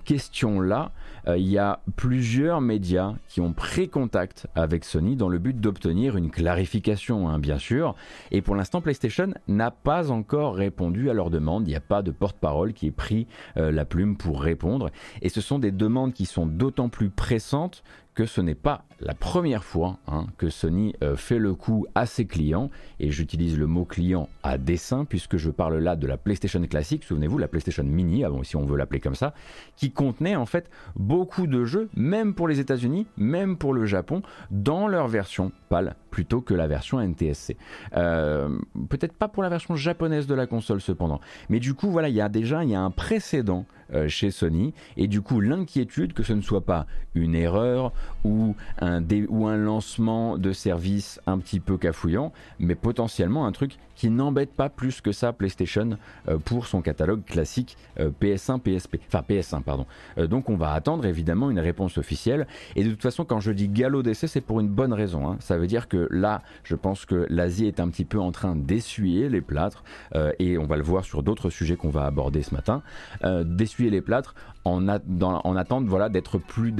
question-là, 0.03 0.91
euh, 1.27 1.37
il 1.37 1.47
y 1.47 1.57
a 1.57 1.81
plusieurs 1.95 2.61
médias 2.61 3.15
qui 3.27 3.41
ont 3.41 3.53
pris 3.53 3.89
contact 3.89 4.47
avec 4.55 4.83
Sony 4.83 5.15
dans 5.15 5.29
le 5.29 5.39
but 5.39 5.59
d'obtenir 5.59 6.17
une 6.17 6.31
clarification, 6.31 7.29
hein, 7.29 7.39
bien 7.39 7.57
sûr. 7.57 7.95
Et 8.31 8.41
pour 8.41 8.55
l'instant, 8.55 8.81
PlayStation 8.81 9.33
n'a 9.47 9.71
pas 9.71 10.11
encore 10.11 10.55
répondu 10.55 11.09
à 11.09 11.13
leurs 11.13 11.29
demandes. 11.29 11.67
Il 11.67 11.71
n'y 11.71 11.75
a 11.75 11.81
pas 11.81 12.01
de 12.01 12.11
porte-parole 12.11 12.73
qui 12.73 12.87
ait 12.87 12.91
pris 12.91 13.27
euh, 13.57 13.71
la 13.71 13.85
plume 13.85 14.17
pour 14.17 14.41
répondre. 14.41 14.89
Et 15.21 15.29
ce 15.29 15.41
sont 15.41 15.59
des 15.59 15.71
demandes 15.71 16.13
qui 16.13 16.25
sont 16.25 16.45
d'autant 16.45 16.89
plus 16.89 17.09
pressantes 17.09 17.83
que 18.13 18.25
ce 18.25 18.41
n'est 18.41 18.55
pas 18.55 18.83
la 18.99 19.13
première 19.13 19.63
fois 19.63 19.97
hein, 20.07 20.27
que 20.37 20.49
Sony 20.49 20.93
euh, 21.03 21.15
fait 21.15 21.39
le 21.39 21.53
coup 21.53 21.85
à 21.95 22.05
ses 22.05 22.25
clients, 22.25 22.69
et 22.99 23.11
j'utilise 23.11 23.57
le 23.57 23.67
mot 23.67 23.85
client 23.85 24.29
à 24.43 24.57
dessein, 24.57 25.05
puisque 25.05 25.37
je 25.37 25.49
parle 25.49 25.77
là 25.77 25.95
de 25.95 26.07
la 26.07 26.17
PlayStation 26.17 26.61
classique, 26.61 27.03
souvenez-vous, 27.03 27.37
la 27.37 27.47
PlayStation 27.47 27.83
Mini, 27.83 28.23
si 28.43 28.55
on 28.55 28.65
veut 28.65 28.77
l'appeler 28.77 28.99
comme 28.99 29.15
ça, 29.15 29.33
qui 29.75 29.91
contenait 29.91 30.35
en 30.35 30.45
fait 30.45 30.69
beaucoup 30.95 31.47
de 31.47 31.63
jeux, 31.65 31.89
même 31.95 32.33
pour 32.33 32.47
les 32.47 32.59
États-Unis, 32.59 33.07
même 33.17 33.57
pour 33.57 33.73
le 33.73 33.85
Japon, 33.85 34.21
dans 34.51 34.87
leur 34.87 35.07
version 35.07 35.51
PAL, 35.69 35.95
plutôt 36.11 36.41
que 36.41 36.53
la 36.53 36.67
version 36.67 36.99
NTSC. 36.99 37.57
Euh, 37.95 38.59
peut-être 38.89 39.13
pas 39.13 39.27
pour 39.27 39.41
la 39.41 39.49
version 39.49 39.75
japonaise 39.75 40.27
de 40.27 40.35
la 40.35 40.45
console 40.45 40.81
cependant, 40.81 41.19
mais 41.49 41.59
du 41.59 41.73
coup, 41.73 41.89
voilà, 41.89 42.09
il 42.09 42.15
y 42.15 42.21
a 42.21 42.29
déjà 42.29 42.59
un 42.59 42.91
précédent 42.91 43.65
euh, 43.93 44.07
chez 44.07 44.31
Sony. 44.31 44.73
Et 44.95 45.07
du 45.07 45.21
coup, 45.21 45.41
l'inquiétude 45.41 46.13
que 46.13 46.23
ce 46.23 46.31
ne 46.31 46.41
soit 46.41 46.65
pas 46.65 46.85
une 47.13 47.35
erreur 47.35 47.91
ou 48.23 48.55
un, 48.79 49.03
ou 49.27 49.47
un 49.47 49.57
lancement 49.57 50.37
de 50.37 50.53
service 50.53 51.19
un 51.27 51.39
petit 51.39 51.59
peu 51.59 51.77
cafouillant, 51.77 52.31
mais 52.59 52.75
potentiellement 52.75 53.45
un 53.45 53.51
truc 53.51 53.77
qui 54.01 54.09
n'embête 54.09 54.55
pas 54.55 54.67
plus 54.67 54.99
que 54.99 55.11
ça 55.11 55.31
PlayStation 55.31 55.91
euh, 56.27 56.39
pour 56.39 56.65
son 56.65 56.81
catalogue 56.81 57.23
classique 57.23 57.77
PS1, 57.99 58.59
PSP, 58.59 58.95
enfin 59.07 59.23
PS1 59.29 59.61
pardon. 59.61 59.85
Euh, 60.17 60.25
donc 60.25 60.49
on 60.49 60.55
va 60.55 60.71
attendre 60.71 61.05
évidemment 61.05 61.51
une 61.51 61.59
réponse 61.59 61.99
officielle. 61.99 62.47
Et 62.75 62.83
de 62.83 62.89
toute 62.89 63.03
façon, 63.03 63.25
quand 63.25 63.39
je 63.39 63.51
dis 63.51 63.67
galop 63.67 64.01
d'essai, 64.01 64.25
c'est 64.25 64.41
pour 64.41 64.59
une 64.59 64.69
bonne 64.69 64.91
raison. 64.91 65.29
Hein. 65.29 65.37
Ça 65.39 65.55
veut 65.55 65.67
dire 65.67 65.87
que 65.87 66.07
là, 66.09 66.41
je 66.63 66.73
pense 66.73 67.05
que 67.05 67.27
l'Asie 67.29 67.67
est 67.67 67.79
un 67.79 67.89
petit 67.89 68.05
peu 68.05 68.19
en 68.19 68.31
train 68.31 68.55
d'essuyer 68.55 69.29
les 69.29 69.41
plâtres, 69.41 69.83
euh, 70.15 70.31
et 70.39 70.57
on 70.57 70.65
va 70.65 70.77
le 70.77 70.83
voir 70.83 71.05
sur 71.05 71.21
d'autres 71.21 71.51
sujets 71.51 71.75
qu'on 71.75 71.91
va 71.91 72.07
aborder 72.07 72.41
ce 72.41 72.55
matin, 72.55 72.81
d'essuyer 73.23 73.91
les 73.91 74.01
plâtres 74.01 74.33
en, 74.65 74.87
en 74.87 75.55
attente 75.55 75.85
voilà, 75.85 76.09
d'être 76.09 76.39
plus, 76.39 76.73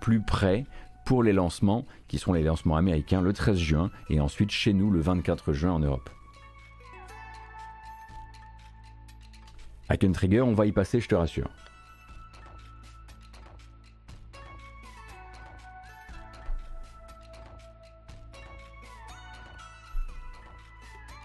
plus 0.00 0.20
près 0.20 0.66
pour 1.04 1.24
les 1.24 1.32
lancements, 1.32 1.84
qui 2.06 2.18
sont 2.18 2.32
les 2.32 2.44
lancements 2.44 2.76
américains 2.76 3.22
le 3.22 3.32
13 3.32 3.56
juin, 3.56 3.90
et 4.08 4.20
ensuite 4.20 4.52
chez 4.52 4.72
nous 4.72 4.92
le 4.92 5.00
24 5.00 5.52
juin 5.52 5.72
en 5.72 5.80
Europe. 5.80 6.10
Icon 9.90 10.12
Trigger, 10.12 10.42
on 10.42 10.54
va 10.54 10.66
y 10.66 10.72
passer, 10.72 11.00
je 11.00 11.08
te 11.08 11.14
rassure. 11.14 11.50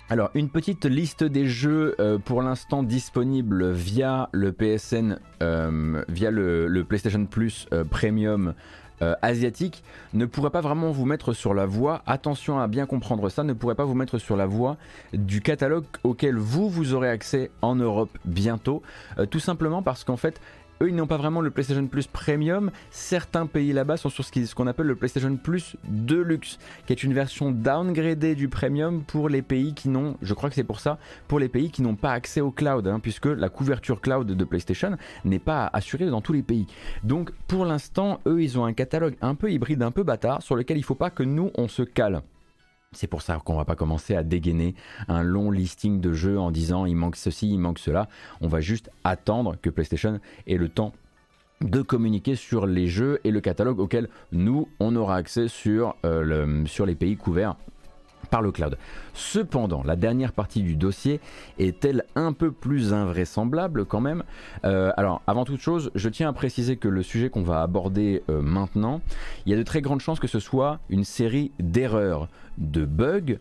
Alors, 0.08 0.30
une 0.36 0.50
petite 0.50 0.86
liste 0.86 1.24
des 1.24 1.48
jeux 1.48 1.96
euh, 2.00 2.20
pour 2.20 2.44
l'instant 2.44 2.84
disponibles 2.84 3.72
via 3.72 4.30
le 4.34 4.52
PSN, 4.52 5.20
euh, 5.42 6.04
via 6.10 6.30
le, 6.30 6.84
PlayStation 6.88 7.26
Plus 7.26 7.68
euh, 7.74 7.84
Premium 7.84 8.54
asiatique, 9.22 9.84
ne 10.14 10.26
pourrait 10.26 10.50
pas 10.50 10.62
vraiment 10.62 10.92
vous 10.92 11.06
mettre 11.06 11.34
sur 11.34 11.54
la 11.54 11.66
voie, 11.66 12.02
attention 12.06 12.60
à 12.60 12.68
bien 12.68 12.86
comprendre 12.86 13.30
ça, 13.30 13.44
ne 13.44 13.54
pourrait 13.54 13.76
pas 13.76 13.86
vous 13.86 13.94
mettre 13.94 14.18
sur 14.18 14.36
la 14.38 14.46
voie 14.46 14.78
du 15.14 15.42
catalogue 15.42 15.86
auquel 16.04 16.38
vous, 16.38 16.70
vous 16.70 16.94
aurez 16.94 17.10
accès 17.10 17.52
en 17.62 17.76
Europe 17.76 18.10
bientôt, 18.26 18.82
tout 19.30 19.40
simplement 19.40 19.82
parce 19.82 20.04
qu'en 20.04 20.18
fait, 20.18 20.40
eux, 20.82 20.90
ils 20.90 20.96
n'ont 20.96 21.08
pas 21.08 21.18
vraiment 21.18 21.42
le 21.42 21.52
PlayStation 21.52 21.86
Plus 21.88 22.08
Premium. 22.08 22.72
Certains 22.92 23.46
pays 23.46 23.74
là-bas 23.74 23.98
sont 23.98 24.10
sur 24.10 24.26
ce 24.26 24.56
qu'on 24.56 24.68
appelle 24.68 24.88
le 24.88 24.96
PlayStation 24.96 25.36
Plus 25.38 25.78
Deluxe, 25.86 26.58
qui 26.86 26.94
est 26.94 27.04
une 27.04 27.14
version 27.14 27.52
downgradée 27.52 28.36
du 28.36 28.50
Premium 28.50 29.04
pour 29.04 29.30
les 29.30 29.42
pays 29.42 29.74
qui 29.74 29.90
n'ont, 29.90 30.18
je 30.22 30.34
crois 30.34 30.50
que 30.50 30.56
c'est 30.56 30.64
pour 30.64 30.80
ça, 30.80 30.98
pour 31.28 31.40
les 31.40 31.50
pays 31.50 31.70
qui 31.72 31.82
n'ont 31.82 31.96
pas 31.96 32.12
accès 32.12 32.42
au 32.42 32.52
cloud, 32.52 32.88
hein, 32.88 33.00
puisque 33.00 33.28
la 33.28 33.50
couverture 33.50 34.02
cloud 34.02 34.28
de 34.28 34.44
PlayStation 34.44 34.98
n'est 35.24 35.40
pas 35.40 35.70
assurée 35.72 36.08
dans 36.08 36.22
tous 36.22 36.34
les 36.34 36.44
pays. 36.44 36.68
Donc, 37.04 37.32
pour 37.48 37.66
l'instant, 37.66 38.20
eux, 38.28 38.42
ils 38.42 38.60
ont 38.60 38.66
un 38.66 38.74
catalogue 38.74 39.16
un 39.22 39.36
peu 39.36 39.52
hybride, 39.52 39.82
un 39.82 39.92
peu 39.92 40.04
bâtard, 40.04 40.42
sur 40.42 40.56
lequel 40.56 40.78
il 40.78 40.82
ne 40.82 40.86
faut 40.86 40.96
pas 40.96 41.10
que 41.10 41.24
nous, 41.24 41.52
on 41.56 41.68
se 41.68 41.84
cale. 41.84 42.22
C'est 42.96 43.08
pour 43.08 43.22
ça 43.22 43.40
qu'on 43.44 43.56
va 43.56 43.66
pas 43.66 43.76
commencer 43.76 44.16
à 44.16 44.24
dégainer 44.24 44.76
un 45.08 45.24
long 45.24 45.52
listing 45.52 46.02
de 46.02 46.14
jeux 46.14 46.40
en 46.40 46.52
disant 46.52 46.86
il 46.86 46.96
manque 46.96 47.16
ceci, 47.16 47.50
il 47.50 47.60
manque 47.60 47.80
cela. 47.80 48.08
On 48.42 48.48
va 48.48 48.62
juste 48.62 48.90
attendre 49.04 49.56
que 49.62 49.70
PlayStation 49.70 50.20
ait 50.48 50.58
le 50.58 50.70
temps 50.70 50.94
de 51.62 51.82
communiquer 51.82 52.36
sur 52.36 52.66
les 52.66 52.88
jeux 52.88 53.20
et 53.24 53.32
le 53.32 53.42
catalogue 53.42 53.80
auquel 53.80 54.10
nous 54.32 54.68
on 54.80 54.96
aura 54.96 55.16
accès 55.16 55.48
sur, 55.48 55.96
euh, 56.06 56.66
sur 56.66 56.86
les 56.86 56.96
pays 56.96 57.16
couverts 57.16 57.56
par 58.26 58.42
le 58.42 58.52
cloud. 58.52 58.78
Cependant, 59.14 59.84
la 59.84 59.96
dernière 59.96 60.34
partie 60.34 60.62
du 60.62 60.76
dossier 60.76 61.20
est-elle 61.58 62.04
un 62.16 62.34
peu 62.34 62.52
plus 62.52 62.94
invraisemblable 62.94 63.86
quand 63.86 64.02
même? 64.02 64.24
Euh, 64.66 64.92
Alors, 64.98 65.22
avant 65.28 65.46
toute 65.46 65.62
chose, 65.62 65.92
je 65.96 66.10
tiens 66.10 66.30
à 66.30 66.34
préciser 66.34 66.78
que 66.78 66.88
le 66.88 67.04
sujet 67.04 67.30
qu'on 67.30 67.44
va 67.44 67.62
aborder 67.62 68.24
euh, 68.30 68.42
maintenant, 68.42 69.02
il 69.46 69.52
y 69.52 69.56
a 69.56 69.58
de 69.58 69.64
très 69.64 69.82
grandes 69.82 70.02
chances 70.02 70.20
que 70.20 70.28
ce 70.28 70.40
soit 70.40 70.80
une 70.90 71.04
série 71.04 71.52
d'erreurs, 71.60 72.28
de 72.58 72.86
bugs 72.86 73.38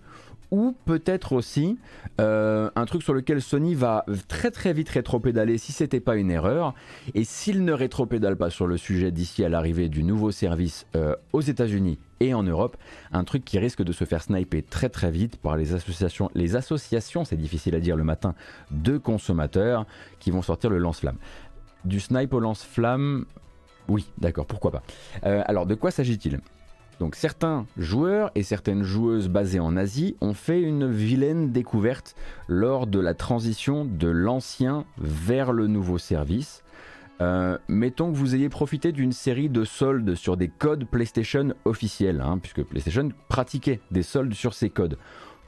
ou 0.55 0.77
peut-être 0.85 1.33
aussi 1.33 1.79
euh, 2.21 2.71
un 2.77 2.85
truc 2.87 3.03
sur 3.03 3.13
lequel 3.13 3.43
Sony 3.43 3.75
va 3.75 4.07
très 4.29 4.53
très 4.53 4.73
vite 4.73 4.89
rétro-pédaler 4.89 5.59
si 5.59 5.73
c'était 5.73 5.99
pas 5.99 6.15
une 6.15 6.31
erreur. 6.31 6.75
Et 7.15 7.25
s'il 7.25 7.65
ne 7.65 7.73
rétro-pédale 7.73 8.37
pas 8.37 8.51
sur 8.51 8.69
le 8.69 8.77
sujet 8.77 9.11
d'ici 9.11 9.45
à 9.45 9.49
l'arrivée 9.49 9.89
du 9.89 10.05
nouveau 10.05 10.31
service 10.31 10.87
euh, 10.95 11.17
aux 11.33 11.41
États-Unis 11.41 11.99
et 12.21 12.35
en 12.35 12.45
Europe, 12.45 12.77
un 13.11 13.25
truc 13.25 13.45
qui 13.45 13.59
risque 13.59 13.83
de 13.83 13.91
se 13.91 14.05
faire 14.05 14.23
sniper 14.23 14.63
très 14.63 14.89
très 14.89 15.11
vite 15.11 15.39
par 15.39 15.57
les 15.57 15.75
associations, 15.75 16.31
les 16.37 16.55
associations, 16.55 17.25
c'est 17.25 17.37
difficile 17.37 17.75
à 17.75 17.81
dire 17.81 17.97
le 17.97 18.05
matin, 18.05 18.37
de 18.71 18.97
consommateurs 18.97 19.87
qui 20.21 20.31
vont 20.31 20.43
sortir 20.43 20.71
le 20.71 20.79
lance-flamme. 20.79 21.19
Du 21.85 21.99
snipe 21.99 22.33
au 22.33 22.39
lance-flamme, 22.39 23.25
oui, 23.89 24.07
d'accord, 24.19 24.47
pourquoi 24.47 24.71
pas. 24.71 24.83
Euh, 25.27 25.43
alors, 25.47 25.67
de 25.67 25.75
quoi 25.75 25.91
s'agit-il? 25.91 26.39
Donc 27.01 27.17
certains 27.17 27.67
joueurs 27.77 28.31
et 28.35 28.43
certaines 28.43 28.83
joueuses 28.83 29.29
basées 29.29 29.61
en 29.61 29.77
Asie 29.77 30.17
ont 30.21 30.35
fait 30.35 30.61
une 30.61 30.91
vilaine 30.91 31.53
découverte 31.53 32.15
lors 32.49 32.87
de 32.87 33.01
la 33.01 33.15
transition 33.15 33.85
de 33.85 34.09
l'ancien 34.09 34.85
vers 34.99 35.53
le 35.53 35.67
nouveau 35.67 35.99
service. 35.99 36.63
Euh, 37.21 37.59
mettons 37.69 38.11
que 38.11 38.17
vous 38.17 38.35
ayez 38.35 38.49
profité 38.49 38.91
d'une 38.91 39.13
série 39.13 39.49
de 39.49 39.65
soldes 39.65 40.15
sur 40.15 40.37
des 40.37 40.49
codes 40.49 40.85
PlayStation 40.85 41.55
officiels, 41.65 42.21
hein, 42.21 42.39
puisque 42.39 42.65
PlayStation 42.65 43.11
pratiquait 43.29 43.81
des 43.91 44.03
soldes 44.03 44.35
sur 44.35 44.53
ces 44.53 44.69
codes, 44.69 44.99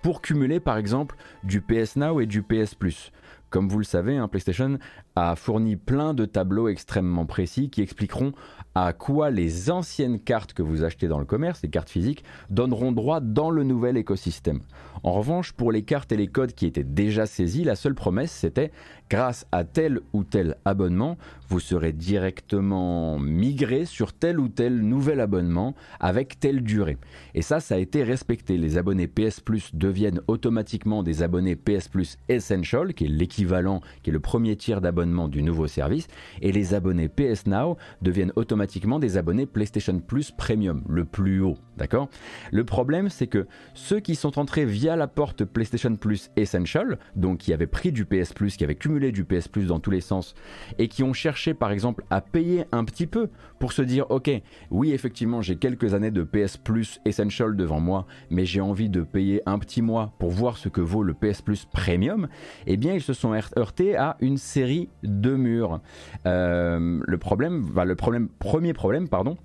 pour 0.03 0.23
cumuler 0.23 0.61
par 0.61 0.77
exemple 0.77 1.17
du 1.43 1.61
PS 1.61 1.97
Now 1.97 2.21
et 2.21 2.27
du 2.27 2.43
PS 2.43 2.75
Plus. 2.75 3.11
Comme 3.51 3.69
vous 3.69 3.79
le 3.79 3.85
savez, 3.85 4.17
hein, 4.17 4.29
PlayStation 4.29 4.79
a 5.15 5.37
fourni 5.37 5.77
plein 5.77 6.15
de 6.15 6.25
tableaux 6.25 6.69
extrêmement 6.69 7.27
précis 7.27 7.71
qui 7.71 7.81
expliqueront 7.81 8.33
à 8.75 8.93
quoi 8.93 9.31
les 9.31 9.71
anciennes 9.71 10.19
cartes 10.19 10.53
que 10.53 10.63
vous 10.63 10.83
achetez 10.83 11.07
dans 11.07 11.21
le 11.21 11.25
commerce, 11.25 11.63
les 11.63 11.71
cartes 11.71 11.89
physiques, 11.89 12.25
donneront 12.51 12.93
droit 12.93 13.21
dans 13.21 13.51
le 13.51 13.63
nouvel 13.63 13.97
écosystème. 13.97 14.61
En 15.05 15.13
revanche, 15.13 15.53
pour 15.53 15.71
les 15.71 15.83
cartes 15.83 16.11
et 16.11 16.17
les 16.17 16.27
codes 16.27 16.53
qui 16.53 16.67
étaient 16.67 16.85
déjà 16.85 17.27
saisis, 17.27 17.65
la 17.65 17.77
seule 17.77 17.95
promesse 17.95 18.33
c'était 18.33 18.73
grâce 19.11 19.47
à 19.53 19.65
tel 19.65 20.01
ou 20.13 20.25
tel 20.25 20.57
abonnement, 20.65 21.17
vous 21.49 21.61
serez 21.61 21.93
directement 21.93 23.19
migré 23.19 23.85
sur 23.85 24.13
tel 24.13 24.41
ou 24.41 24.49
tel 24.49 24.81
nouvel 24.81 25.21
abonnement 25.21 25.75
avec 26.01 26.41
telle 26.41 26.63
durée. 26.63 26.99
Et 27.35 27.43
ça, 27.43 27.61
ça 27.61 27.77
a 27.77 27.79
été 27.79 28.03
respecté. 28.03 28.57
Les 28.57 28.79
abonnés 28.79 29.07
PS 29.07 29.41
Plus 29.41 29.75
deviennent 29.75 30.21
automatiquement 30.27 31.03
des 31.03 31.23
abonnés 31.23 31.57
PS 31.57 31.89
Plus 31.89 32.19
Essential, 32.29 32.95
qui 32.95 33.05
est 33.05 33.09
l'équivalent, 33.09 33.81
qui 34.03 34.11
est 34.11 34.13
le 34.13 34.21
premier 34.21 34.57
tiers 34.57 34.81
d'abonnement 34.81 35.29
du 35.29 35.43
nouveau 35.43 35.67
service, 35.67 36.09
et 36.43 36.53
les 36.53 36.75
abonnés 36.75 37.09
PS 37.09 37.47
Now 37.47 37.77
deviennent 38.03 38.33
automatiquement 38.37 38.99
des 38.99 39.17
abonnés 39.17 39.47
PlayStation 39.47 39.99
Plus 40.01 40.31
Premium, 40.31 40.83
le 40.89 41.05
plus 41.05 41.41
haut. 41.41 41.59
D'accord? 41.77 42.09
Le 42.53 42.65
problème, 42.65 43.09
c'est 43.09 43.27
que 43.27 43.47
ceux 43.75 44.01
qui 44.01 44.15
sont 44.15 44.39
entrés 44.39 44.65
via 44.65 44.97
la 44.97 45.07
porte 45.07 45.45
PlayStation 45.45 45.95
Plus 45.97 46.31
Essential, 46.37 46.99
donc 47.15 47.39
qui 47.39 47.53
avaient 47.53 47.67
pris 47.67 47.93
du 47.93 48.05
PS 48.05 48.33
qui 48.57 48.65
avaient 48.65 48.75
cumulé 48.75 48.96
du 48.99 49.25
PS 49.25 49.49
Plus 49.49 49.67
dans 49.67 49.79
tous 49.79 49.91
les 49.91 50.01
sens, 50.01 50.35
et 50.79 50.89
qui 50.89 51.03
ont 51.03 51.13
cherché 51.13 51.55
par 51.55 51.71
exemple 51.71 52.05
à 52.11 52.21
payer 52.21 52.65
un 52.73 52.85
petit 52.85 53.07
peu 53.07 53.29
pour 53.59 53.73
se 53.73 53.83
dire 53.83 54.07
ok, 54.11 54.31
oui 54.71 54.93
effectivement 54.93 55.43
j'ai 55.43 55.57
quelques 55.57 55.95
années 55.95 56.11
de 56.11 56.23
PS 56.23 56.57
Plus 56.57 57.01
Essential 57.05 57.57
devant 57.57 57.81
moi, 57.81 58.07
mais 58.31 58.45
j'ai 58.45 58.61
envie 58.61 58.89
de 58.89 59.03
payer 59.03 59.43
un 59.47 59.59
petit 59.59 59.83
mois 59.83 60.13
pour 60.19 60.31
voir 60.31 60.57
ce 60.57 60.69
que 60.69 60.81
vaut 60.81 61.03
le 61.03 61.15
PS 61.15 61.43
Plus 61.43 61.67
Premium, 61.67 62.29
eh 62.67 62.77
bien 62.77 62.95
ils 62.95 63.03
se 63.03 63.13
sont 63.13 63.39
heurtés 63.57 63.97
à 63.97 64.17
une 64.21 64.39
série 64.39 64.89
de 65.03 65.35
murs. 65.35 65.81
Euh, 66.27 67.01
le 67.05 67.19
problème, 67.19 67.63
bah, 67.63 67.85
le 67.85 67.95
problème, 67.95 68.29
premier 68.39 68.73
problème, 68.73 69.09
pardon, 69.09 69.37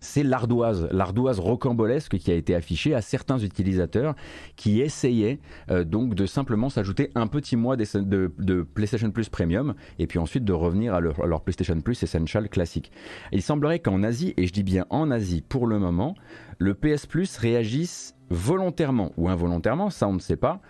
c'est 0.00 0.22
l'ardoise, 0.22 0.88
l'ardoise 0.92 1.40
rocambolesque 1.40 2.18
qui 2.18 2.30
a 2.30 2.34
été 2.34 2.54
affichée 2.54 2.94
à 2.94 3.00
certains 3.00 3.38
utilisateurs 3.38 4.14
qui 4.56 4.80
essayaient 4.80 5.40
euh, 5.70 5.84
donc 5.84 6.14
de 6.14 6.26
simplement 6.26 6.68
s'ajouter 6.68 7.10
un 7.14 7.26
petit 7.26 7.56
mois 7.56 7.76
de, 7.76 8.66
PlayStation 8.74 9.10
Plus 9.10 9.28
Premium 9.28 9.74
et 9.98 10.06
puis 10.06 10.18
ensuite 10.18 10.44
de 10.44 10.52
revenir 10.52 10.94
à 10.94 11.00
leur, 11.00 11.40
PlayStation 11.42 11.80
Plus 11.80 12.02
Essential 12.02 12.48
classique. 12.48 12.92
il 13.32 13.42
semblerait 13.42 13.80
qu'en 13.80 14.02
Asie, 14.02 14.34
et 14.36 14.46
je 14.46 14.52
dis 14.52 14.62
bien 14.62 14.86
en 14.90 15.10
Asie 15.10 15.42
pour 15.42 15.66
le 15.66 15.78
moment, 15.78 16.14
le 16.58 16.74
PS 16.74 17.06
Plus 17.06 17.36
réagisse 17.36 18.14
volontairement 18.30 19.12
ou 19.16 19.28
involontairement, 19.28 19.90
ça 19.90 20.06
on 20.08 20.14
ne 20.14 20.20
sait 20.20 20.36
pas, 20.36 20.60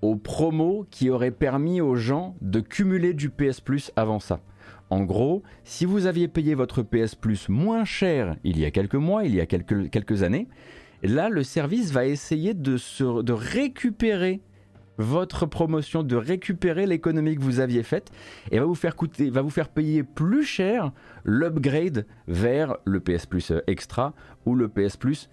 aux 0.00 0.16
promos 0.16 0.86
qui 0.90 1.10
auraient 1.10 1.30
permis 1.30 1.80
aux 1.80 1.94
gens 1.94 2.34
de 2.40 2.60
cumuler 2.60 3.14
du 3.14 3.30
PS 3.30 3.60
Plus 3.60 3.92
avant 3.94 4.18
ça. 4.18 4.40
En 4.92 5.04
gros, 5.04 5.42
si 5.64 5.86
vous 5.86 6.04
aviez 6.04 6.28
payé 6.28 6.54
votre 6.54 6.82
PS 6.82 7.14
Plus 7.14 7.48
moins 7.48 7.82
cher 7.82 8.36
il 8.44 8.58
y 8.58 8.66
a 8.66 8.70
quelques 8.70 8.94
mois, 8.94 9.24
il 9.24 9.34
y 9.34 9.40
a 9.40 9.46
quelques, 9.46 10.22
années, 10.22 10.48
là 11.02 11.30
le 11.30 11.42
service 11.44 11.92
va 11.92 12.04
essayer 12.04 12.52
de, 12.52 12.76
récupérer 13.32 14.42
votre 14.98 15.46
promotion, 15.46 16.02
de 16.02 16.14
récupérer 16.14 16.84
l'économie 16.84 17.36
que 17.36 17.40
vous 17.40 17.60
aviez 17.60 17.84
faite 17.84 18.12
et 18.50 18.58
va 18.58 18.66
vous 18.66 18.74
faire 18.74 18.94
va 19.30 19.40
vous 19.40 19.48
faire 19.48 19.70
payer 19.70 20.02
plus 20.02 20.44
cher 20.44 20.92
l'upgrade 21.24 22.04
vers 22.28 22.76
le 22.84 23.00
PS 23.00 23.24
Plus 23.24 23.50
Extra 23.66 24.12
ou 24.44 24.54
le 24.54 24.68
PS 24.68 24.98
Plus 24.98 25.30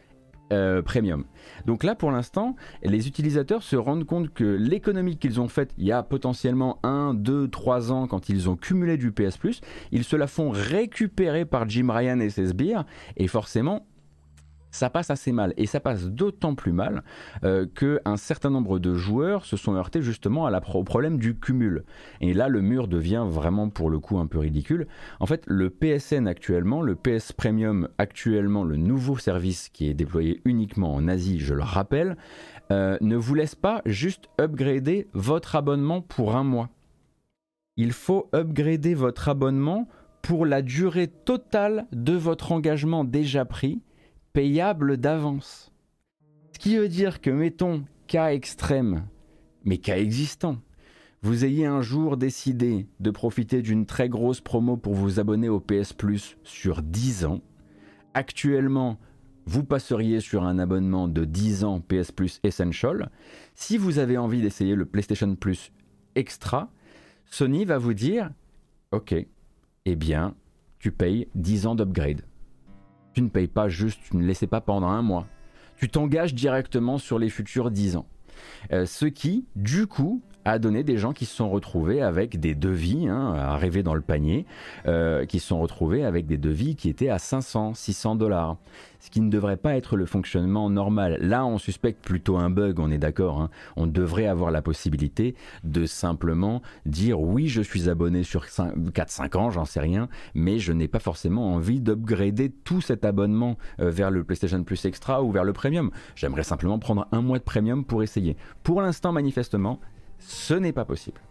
euh, 0.51 0.81
premium. 0.81 1.25
Donc 1.65 1.83
là, 1.83 1.95
pour 1.95 2.11
l'instant, 2.11 2.55
les 2.83 3.07
utilisateurs 3.07 3.63
se 3.63 3.75
rendent 3.75 4.05
compte 4.05 4.33
que 4.33 4.43
l'économie 4.43 5.17
qu'ils 5.17 5.39
ont 5.39 5.47
faite 5.47 5.71
il 5.77 5.85
y 5.85 5.91
a 5.91 6.03
potentiellement 6.03 6.79
1, 6.83 7.13
2, 7.13 7.47
3 7.47 7.91
ans 7.91 8.07
quand 8.07 8.29
ils 8.29 8.49
ont 8.49 8.55
cumulé 8.55 8.97
du 8.97 9.11
PS 9.11 9.37
ils 9.91 10.03
se 10.03 10.15
la 10.15 10.27
font 10.27 10.49
récupérer 10.49 11.45
par 11.45 11.67
Jim 11.69 11.87
Ryan 11.89 12.19
et 12.19 12.29
ses 12.29 12.47
sbires, 12.47 12.85
et 13.17 13.27
forcément, 13.27 13.85
ça 14.71 14.89
passe 14.89 15.09
assez 15.09 15.31
mal. 15.31 15.53
Et 15.57 15.65
ça 15.65 15.79
passe 15.79 16.05
d'autant 16.05 16.55
plus 16.55 16.71
mal 16.71 17.03
euh, 17.43 17.65
qu'un 17.65 18.17
certain 18.17 18.49
nombre 18.49 18.79
de 18.79 18.93
joueurs 18.93 19.45
se 19.45 19.57
sont 19.57 19.75
heurtés 19.75 20.01
justement 20.01 20.49
au 20.73 20.83
problème 20.83 21.17
du 21.17 21.37
cumul. 21.37 21.83
Et 22.21 22.33
là, 22.33 22.47
le 22.47 22.61
mur 22.61 22.87
devient 22.87 23.25
vraiment 23.27 23.69
pour 23.69 23.89
le 23.89 23.99
coup 23.99 24.19
un 24.19 24.27
peu 24.27 24.39
ridicule. 24.39 24.87
En 25.19 25.25
fait, 25.25 25.43
le 25.47 25.69
PSN 25.69 26.27
actuellement, 26.27 26.81
le 26.81 26.95
PS 26.95 27.31
Premium 27.33 27.87
actuellement, 27.97 28.63
le 28.63 28.77
nouveau 28.77 29.17
service 29.17 29.69
qui 29.69 29.89
est 29.89 29.93
déployé 29.93 30.41
uniquement 30.45 30.93
en 30.93 31.07
Asie, 31.07 31.39
je 31.39 31.53
le 31.53 31.63
rappelle, 31.63 32.17
euh, 32.71 32.97
ne 33.01 33.15
vous 33.15 33.35
laisse 33.35 33.55
pas 33.55 33.81
juste 33.85 34.29
upgrader 34.39 35.07
votre 35.13 35.55
abonnement 35.55 36.01
pour 36.01 36.35
un 36.35 36.43
mois. 36.43 36.69
Il 37.77 37.93
faut 37.93 38.29
upgrader 38.33 38.93
votre 38.93 39.29
abonnement 39.29 39.87
pour 40.21 40.45
la 40.45 40.61
durée 40.61 41.07
totale 41.07 41.87
de 41.93 42.13
votre 42.13 42.51
engagement 42.51 43.03
déjà 43.03 43.45
pris 43.45 43.81
payable 44.39 44.95
d'avance. 44.95 45.69
Ce 46.53 46.59
qui 46.59 46.77
veut 46.77 46.87
dire 46.87 47.19
que, 47.19 47.29
mettons, 47.29 47.83
cas 48.07 48.31
extrême, 48.31 49.03
mais 49.65 49.79
cas 49.79 49.97
existant, 49.97 50.61
vous 51.21 51.43
ayez 51.43 51.65
un 51.65 51.81
jour 51.81 52.15
décidé 52.15 52.87
de 53.01 53.11
profiter 53.11 53.61
d'une 53.61 53.85
très 53.85 54.07
grosse 54.07 54.39
promo 54.39 54.77
pour 54.77 54.93
vous 54.93 55.19
abonner 55.19 55.49
au 55.49 55.59
PS 55.59 55.91
Plus 55.91 56.37
sur 56.45 56.81
10 56.81 57.25
ans. 57.25 57.41
Actuellement, 58.13 58.97
vous 59.45 59.65
passeriez 59.65 60.21
sur 60.21 60.45
un 60.45 60.57
abonnement 60.57 61.09
de 61.09 61.25
10 61.25 61.65
ans 61.65 61.81
PS 61.81 62.13
Plus 62.13 62.39
Essential. 62.45 63.11
Si 63.55 63.77
vous 63.77 63.99
avez 63.99 64.17
envie 64.17 64.41
d'essayer 64.41 64.75
le 64.75 64.85
PlayStation 64.85 65.35
Plus 65.35 65.73
Extra, 66.15 66.71
Sony 67.25 67.65
va 67.65 67.77
vous 67.77 67.93
dire 67.93 68.31
Ok, 68.91 69.13
eh 69.83 69.95
bien, 69.97 70.33
tu 70.79 70.93
payes 70.93 71.27
10 71.35 71.67
ans 71.67 71.75
d'upgrade. 71.75 72.21
Tu 73.19 73.23
ne 73.23 73.27
payes 73.27 73.49
pas 73.49 73.67
juste, 73.67 73.99
tu 74.09 74.15
ne 74.15 74.25
laissais 74.25 74.47
pas 74.47 74.61
pendant 74.61 74.87
un 74.87 75.01
mois. 75.01 75.27
Tu 75.75 75.89
t'engages 75.89 76.33
directement 76.33 76.97
sur 76.97 77.19
les 77.19 77.29
futurs 77.29 77.69
10 77.69 77.97
ans. 77.97 78.05
Euh, 78.71 78.85
ce 78.85 79.07
qui, 79.07 79.45
du 79.57 79.87
coup, 79.87 80.21
a 80.45 80.59
donné 80.59 80.83
des 80.83 80.97
gens 80.97 81.13
qui 81.13 81.25
se 81.25 81.35
sont 81.35 81.49
retrouvés 81.49 82.01
avec 82.01 82.39
des 82.39 82.55
devis, 82.55 83.07
hein, 83.07 83.33
à 83.33 83.59
dans 83.83 83.93
le 83.93 84.01
panier, 84.01 84.45
euh, 84.87 85.25
qui 85.25 85.39
se 85.39 85.47
sont 85.47 85.59
retrouvés 85.59 86.03
avec 86.03 86.25
des 86.25 86.37
devis 86.37 86.75
qui 86.75 86.89
étaient 86.89 87.09
à 87.09 87.19
500, 87.19 87.73
600 87.75 88.15
dollars. 88.15 88.57
Ce 88.99 89.09
qui 89.09 89.21
ne 89.21 89.29
devrait 89.29 89.57
pas 89.57 89.75
être 89.75 89.95
le 89.95 90.05
fonctionnement 90.05 90.69
normal. 90.69 91.17
Là, 91.21 91.45
on 91.45 91.57
suspecte 91.57 92.03
plutôt 92.03 92.37
un 92.37 92.49
bug, 92.49 92.79
on 92.79 92.91
est 92.91 92.97
d'accord. 92.97 93.39
Hein. 93.41 93.49
On 93.77 93.87
devrait 93.87 94.27
avoir 94.27 94.51
la 94.51 94.61
possibilité 94.61 95.35
de 95.63 95.85
simplement 95.85 96.61
dire 96.85 97.21
oui, 97.21 97.47
je 97.47 97.61
suis 97.61 97.89
abonné 97.89 98.23
sur 98.23 98.45
4-5 98.45 99.37
ans, 99.37 99.51
j'en 99.51 99.65
sais 99.65 99.79
rien, 99.79 100.09
mais 100.35 100.59
je 100.59 100.73
n'ai 100.73 100.89
pas 100.89 100.99
forcément 100.99 101.53
envie 101.53 101.79
d'upgrader 101.79 102.49
tout 102.49 102.81
cet 102.81 103.05
abonnement 103.05 103.57
euh, 103.79 103.89
vers 103.89 104.11
le 104.11 104.23
PlayStation 104.23 104.63
Plus 104.63 104.83
Extra 104.83 105.23
ou 105.23 105.31
vers 105.31 105.45
le 105.45 105.53
Premium. 105.53 105.91
J'aimerais 106.15 106.43
simplement 106.43 106.79
prendre 106.79 107.07
un 107.11 107.21
mois 107.21 107.39
de 107.39 107.43
Premium 107.43 107.85
pour 107.85 108.03
essayer. 108.03 108.35
Pour 108.63 108.81
l'instant, 108.81 109.13
manifestement, 109.13 109.79
ce 110.19 110.53
n'est 110.53 110.73
pas 110.73 110.85
possible. 110.85 111.21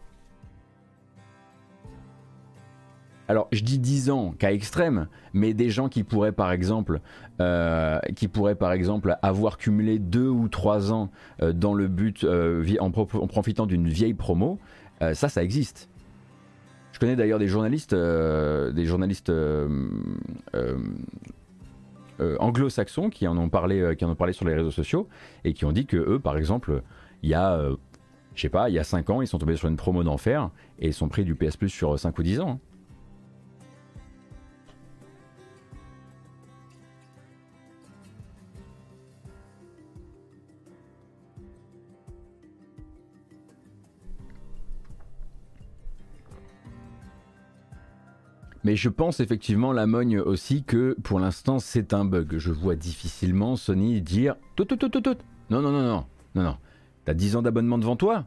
Alors, 3.29 3.49
je 3.53 3.63
dis 3.63 3.79
10 3.79 4.11
ans, 4.11 4.35
cas 4.39 4.53
extrême, 4.53 5.07
mais 5.35 5.53
des 5.53 5.69
gens 5.69 5.91
qui 5.91 6.03
pourraient 6.03 6.33
par 6.33 6.51
exemple, 6.51 7.01
euh, 7.43 8.01
qui 8.17 8.27
pourraient 8.27 8.55
par 8.55 8.73
exemple 8.73 9.17
avoir 9.21 9.59
cumulé 9.59 9.99
2 9.99 10.27
ou 10.29 10.49
3 10.49 10.93
ans 10.93 11.11
euh, 11.43 11.53
dans 11.53 11.75
le 11.75 11.89
but, 11.89 12.25
euh, 12.25 12.65
en, 12.81 12.91
profitant 12.91 13.67
d'une 13.67 13.87
vieille 13.87 14.15
promo, 14.15 14.59
ça, 15.13 15.29
ça 15.29 15.45
existe. 15.45 15.89
Je 16.93 16.99
connais 16.99 17.15
d'ailleurs 17.15 17.39
des 17.39 17.47
journalistes, 17.47 17.95
des 17.95 18.85
journalistes 18.85 19.31
anglo-saxons 22.19 23.11
qui 23.11 23.29
en 23.29 23.39
ont 23.39 23.49
parlé, 23.49 23.95
qui 23.97 24.05
en 24.05 24.11
ont 24.11 24.17
parlé 24.17 24.33
sur 24.33 24.45
les 24.45 24.55
réseaux 24.55 24.73
sociaux 24.73 25.07
et 25.45 25.53
qui 25.53 25.67
ont 25.67 25.71
dit 25.71 25.87
que 25.87 25.99
eux, 25.99 26.19
par 26.19 26.37
exemple, 26.37 26.83
il 27.23 27.31
y 27.31 27.35
a, 27.35 27.61
je 28.39 28.43
sais 28.43 28.49
pas, 28.49 28.69
il 28.69 28.75
y 28.75 28.79
a 28.79 28.85
5 28.85 29.11
ans, 29.11 29.21
ils 29.21 29.27
sont 29.27 29.39
tombés 29.39 29.57
sur 29.57 29.69
une 29.69 29.77
promo 29.77 30.05
d'enfer 30.05 30.51
et 30.79 30.87
ils 30.87 30.95
sont 30.95 31.09
pris 31.09 31.25
du 31.25 31.35
PS 31.35 31.57
Plus 31.57 31.71
sur 31.71 31.99
5 31.99 32.17
ou 32.19 32.23
10 32.23 32.41
ans. 32.41 32.51
Hein. 32.51 32.59
Mais 48.63 48.77
je 48.77 48.89
pense 48.89 49.19
effectivement, 49.19 49.73
la 49.73 49.87
mogne 49.87 50.21
aussi, 50.21 50.63
que 50.63 50.95
pour 51.03 51.19
l'instant 51.19 51.59
c'est 51.59 51.93
un 51.93 52.05
bug. 52.05 52.37
Je 52.39 52.53
vois 52.53 52.77
difficilement 52.77 53.57
Sony 53.57 54.01
dire 54.01 54.37
tout, 54.55 54.65
tout, 54.65 54.77
tout, 54.77 54.91
tout, 54.91 55.01
tout. 55.01 55.17
Non, 55.51 55.61
non, 55.61 55.73
non, 55.73 55.83
non, 55.83 56.07
non, 56.37 56.43
non. 56.43 56.57
T'as 57.09 57.15
10 57.15 57.37
ans 57.37 57.43
d'abonnement 57.43 57.79
devant 57.79 57.97
toi? 57.97 58.27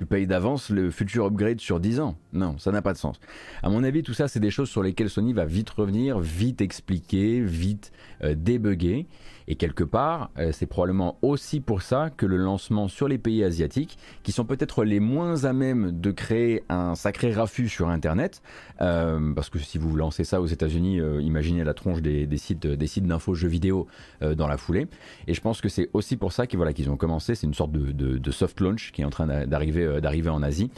Tu 0.00 0.04
payes 0.04 0.26
d'avance 0.26 0.70
le 0.70 0.90
futur 0.90 1.26
upgrade 1.26 1.60
sur 1.60 1.78
10 1.78 2.00
ans. 2.00 2.16
Non, 2.32 2.58
ça 2.58 2.72
n'a 2.72 2.82
pas 2.82 2.92
de 2.92 2.98
sens. 2.98 3.20
À 3.62 3.70
mon 3.70 3.84
avis, 3.84 4.02
tout 4.02 4.12
ça, 4.12 4.26
c'est 4.26 4.40
des 4.40 4.50
choses 4.50 4.68
sur 4.68 4.82
lesquelles 4.82 5.08
Sony 5.08 5.32
va 5.32 5.44
vite 5.44 5.70
revenir, 5.70 6.18
vite 6.18 6.62
expliquer, 6.62 7.40
vite 7.40 7.92
euh, 8.24 8.34
débugger. 8.34 9.06
Et 9.50 9.56
quelque 9.56 9.82
part, 9.82 10.30
euh, 10.38 10.52
c'est 10.52 10.66
probablement 10.66 11.18
aussi 11.22 11.58
pour 11.58 11.82
ça 11.82 12.08
que 12.16 12.24
le 12.24 12.36
lancement 12.36 12.86
sur 12.86 13.08
les 13.08 13.18
pays 13.18 13.42
asiatiques, 13.42 13.98
qui 14.22 14.30
sont 14.30 14.44
peut-être 14.44 14.84
les 14.84 15.00
moins 15.00 15.42
à 15.42 15.52
même 15.52 15.90
de 16.00 16.12
créer 16.12 16.62
un 16.68 16.94
sacré 16.94 17.32
raffut 17.32 17.68
sur 17.68 17.88
Internet, 17.88 18.42
euh, 18.80 19.34
parce 19.34 19.50
que 19.50 19.58
si 19.58 19.76
vous 19.76 19.96
lancez 19.96 20.22
ça 20.22 20.40
aux 20.40 20.46
États-Unis, 20.46 21.00
euh, 21.00 21.20
imaginez 21.20 21.64
la 21.64 21.74
tronche 21.74 22.00
des, 22.00 22.28
sites, 22.36 22.64
d'infos 22.64 23.34
jeux 23.34 23.48
vidéo 23.48 23.88
dans 24.20 24.46
la 24.46 24.56
foulée. 24.56 24.86
Et 25.26 25.34
je 25.34 25.40
pense 25.40 25.60
que 25.60 25.68
c'est 25.68 25.90
aussi 25.94 26.16
pour 26.16 26.32
ça 26.32 26.46
qu'ils 26.46 26.88
ont 26.88 26.96
commencé. 26.96 27.34
C'est 27.34 27.48
une 27.48 27.54
sorte 27.54 27.72
de, 27.72 28.30
soft 28.30 28.60
launch 28.60 28.92
qui 28.92 29.02
est 29.02 29.04
en 29.04 29.10
train 29.10 29.26
d'arriver 29.46 30.30
en 30.30 30.42
Asie. 30.44 30.70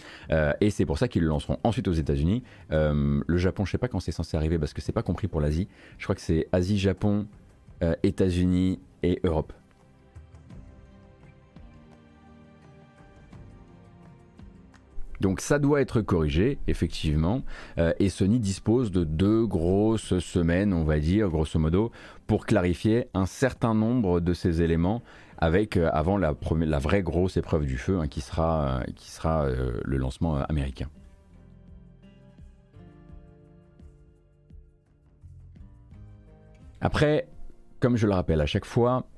et 0.61 0.71
c'est 0.71 0.87
pour 0.87 0.97
ça 0.97 1.09
qu'ils 1.09 1.23
le 1.23 1.29
lanceront 1.29 1.59
ensuite 1.63 1.89
aux 1.89 1.93
États-Unis. 1.93 2.43
le 2.71 3.37
Japon, 3.37 3.67
je 3.67 3.73
sais 3.73 3.79
pas 3.79 3.89
quand 3.89 4.01
c'est 4.01 4.13
censé 4.13 4.39
arriver 4.39 4.59
parce 4.59 4.73
que 4.73 4.81
c'est 4.81 4.93
pas 4.93 5.03
compris 5.03 5.29
pour 5.29 5.43
l'Asie. 5.43 5.69
Je 5.99 6.05
crois 6.05 6.15
que 6.15 6.23
c'est 6.23 6.49
Asie, 6.53 6.79
Japon, 6.79 7.27
euh, 7.83 7.95
États-Unis 8.03 8.81
et 9.03 9.21
Europe. 9.25 9.53
Donc 15.21 15.41
ça 15.41 15.61
doit 15.61 15.81
être 15.81 16.01
corrigé, 16.01 16.59
effectivement, 16.67 17.43
euh, 17.79 17.93
et 18.01 18.09
Sony 18.09 18.41
dispose 18.41 18.91
de 18.91 19.05
deux 19.05 19.47
grosses 19.47 20.19
semaines, 20.19 20.73
on 20.73 20.83
va 20.83 20.99
dire, 20.99 21.29
grosso 21.29 21.61
modo, 21.61 21.93
pour 22.27 22.45
clarifier 22.45 23.07
un 23.15 23.27
certain 23.27 23.73
nombre 23.73 24.19
de 24.19 24.35
ces 24.35 24.63
éléments 24.63 25.01
avec 25.39 25.77
euh, 25.77 25.89
avant 25.93 26.19
la, 26.19 26.33
vraie 26.79 27.03
grosse 27.03 27.37
épreuve 27.37 27.67
du 27.67 27.79
feu, 27.79 28.01
hein, 28.01 28.09
qui 28.09 28.21
sera, 28.21 28.83
qui 28.97 29.13
sera 29.13 29.47
le 29.49 29.97
lancement 29.97 30.37
américain. 30.37 30.89
Après, 36.81 37.29
comme 37.83 37.97
je 37.97 38.07
le 38.07 38.13
rappelle 38.13 38.41
à 38.41 38.47
chaque 38.47 38.65
fois, 38.65 39.09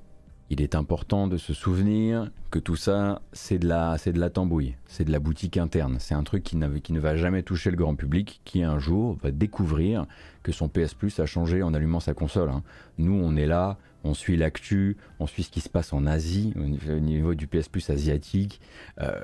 il 0.49 0.59
est 0.59 0.73
important 0.73 1.27
de 1.27 1.37
se 1.37 1.53
souvenir 1.53 2.31
que 2.49 2.57
tout 2.57 2.75
ça, 2.75 3.21
c'est 3.31 3.59
de 3.59 3.67
la, 3.67 3.99
c'est 3.99 4.11
de 4.11 4.19
la 4.19 4.31
tambouille, 4.31 4.75
c'est 4.87 5.03
de 5.03 5.11
la 5.11 5.19
boutique 5.19 5.57
interne. 5.57 5.97
C'est 5.99 6.15
un 6.15 6.23
truc 6.23 6.41
qui, 6.41 6.57
ne 6.57 6.99
va 6.99 7.15
jamais 7.15 7.43
toucher 7.43 7.69
le 7.69 7.77
grand 7.77 7.93
public, 7.93 8.41
qui 8.43 8.63
un 8.63 8.79
jour 8.79 9.17
va 9.21 9.29
découvrir 9.29 10.07
que 10.41 10.51
son 10.51 10.67
PS 10.67 10.95
Plus 10.95 11.19
a 11.19 11.27
changé 11.27 11.61
en 11.61 11.75
allumant 11.75 11.99
sa 11.99 12.15
console. 12.15 12.49
Hein. 12.49 12.63
Nous, 12.97 13.13
on 13.13 13.35
est 13.35 13.45
là, 13.45 13.77
on 14.03 14.15
suit 14.15 14.35
l'actu, 14.35 14.97
on 15.19 15.27
suit 15.27 15.43
ce 15.43 15.51
qui 15.51 15.61
se 15.61 15.69
passe 15.69 15.93
en 15.93 16.07
Asie, 16.07 16.53
au 16.57 16.99
niveau 16.99 17.35
du 17.35 17.45
PS 17.45 17.69
Plus 17.69 17.87
asiatique. 17.91 18.61
Euh, 18.99 19.19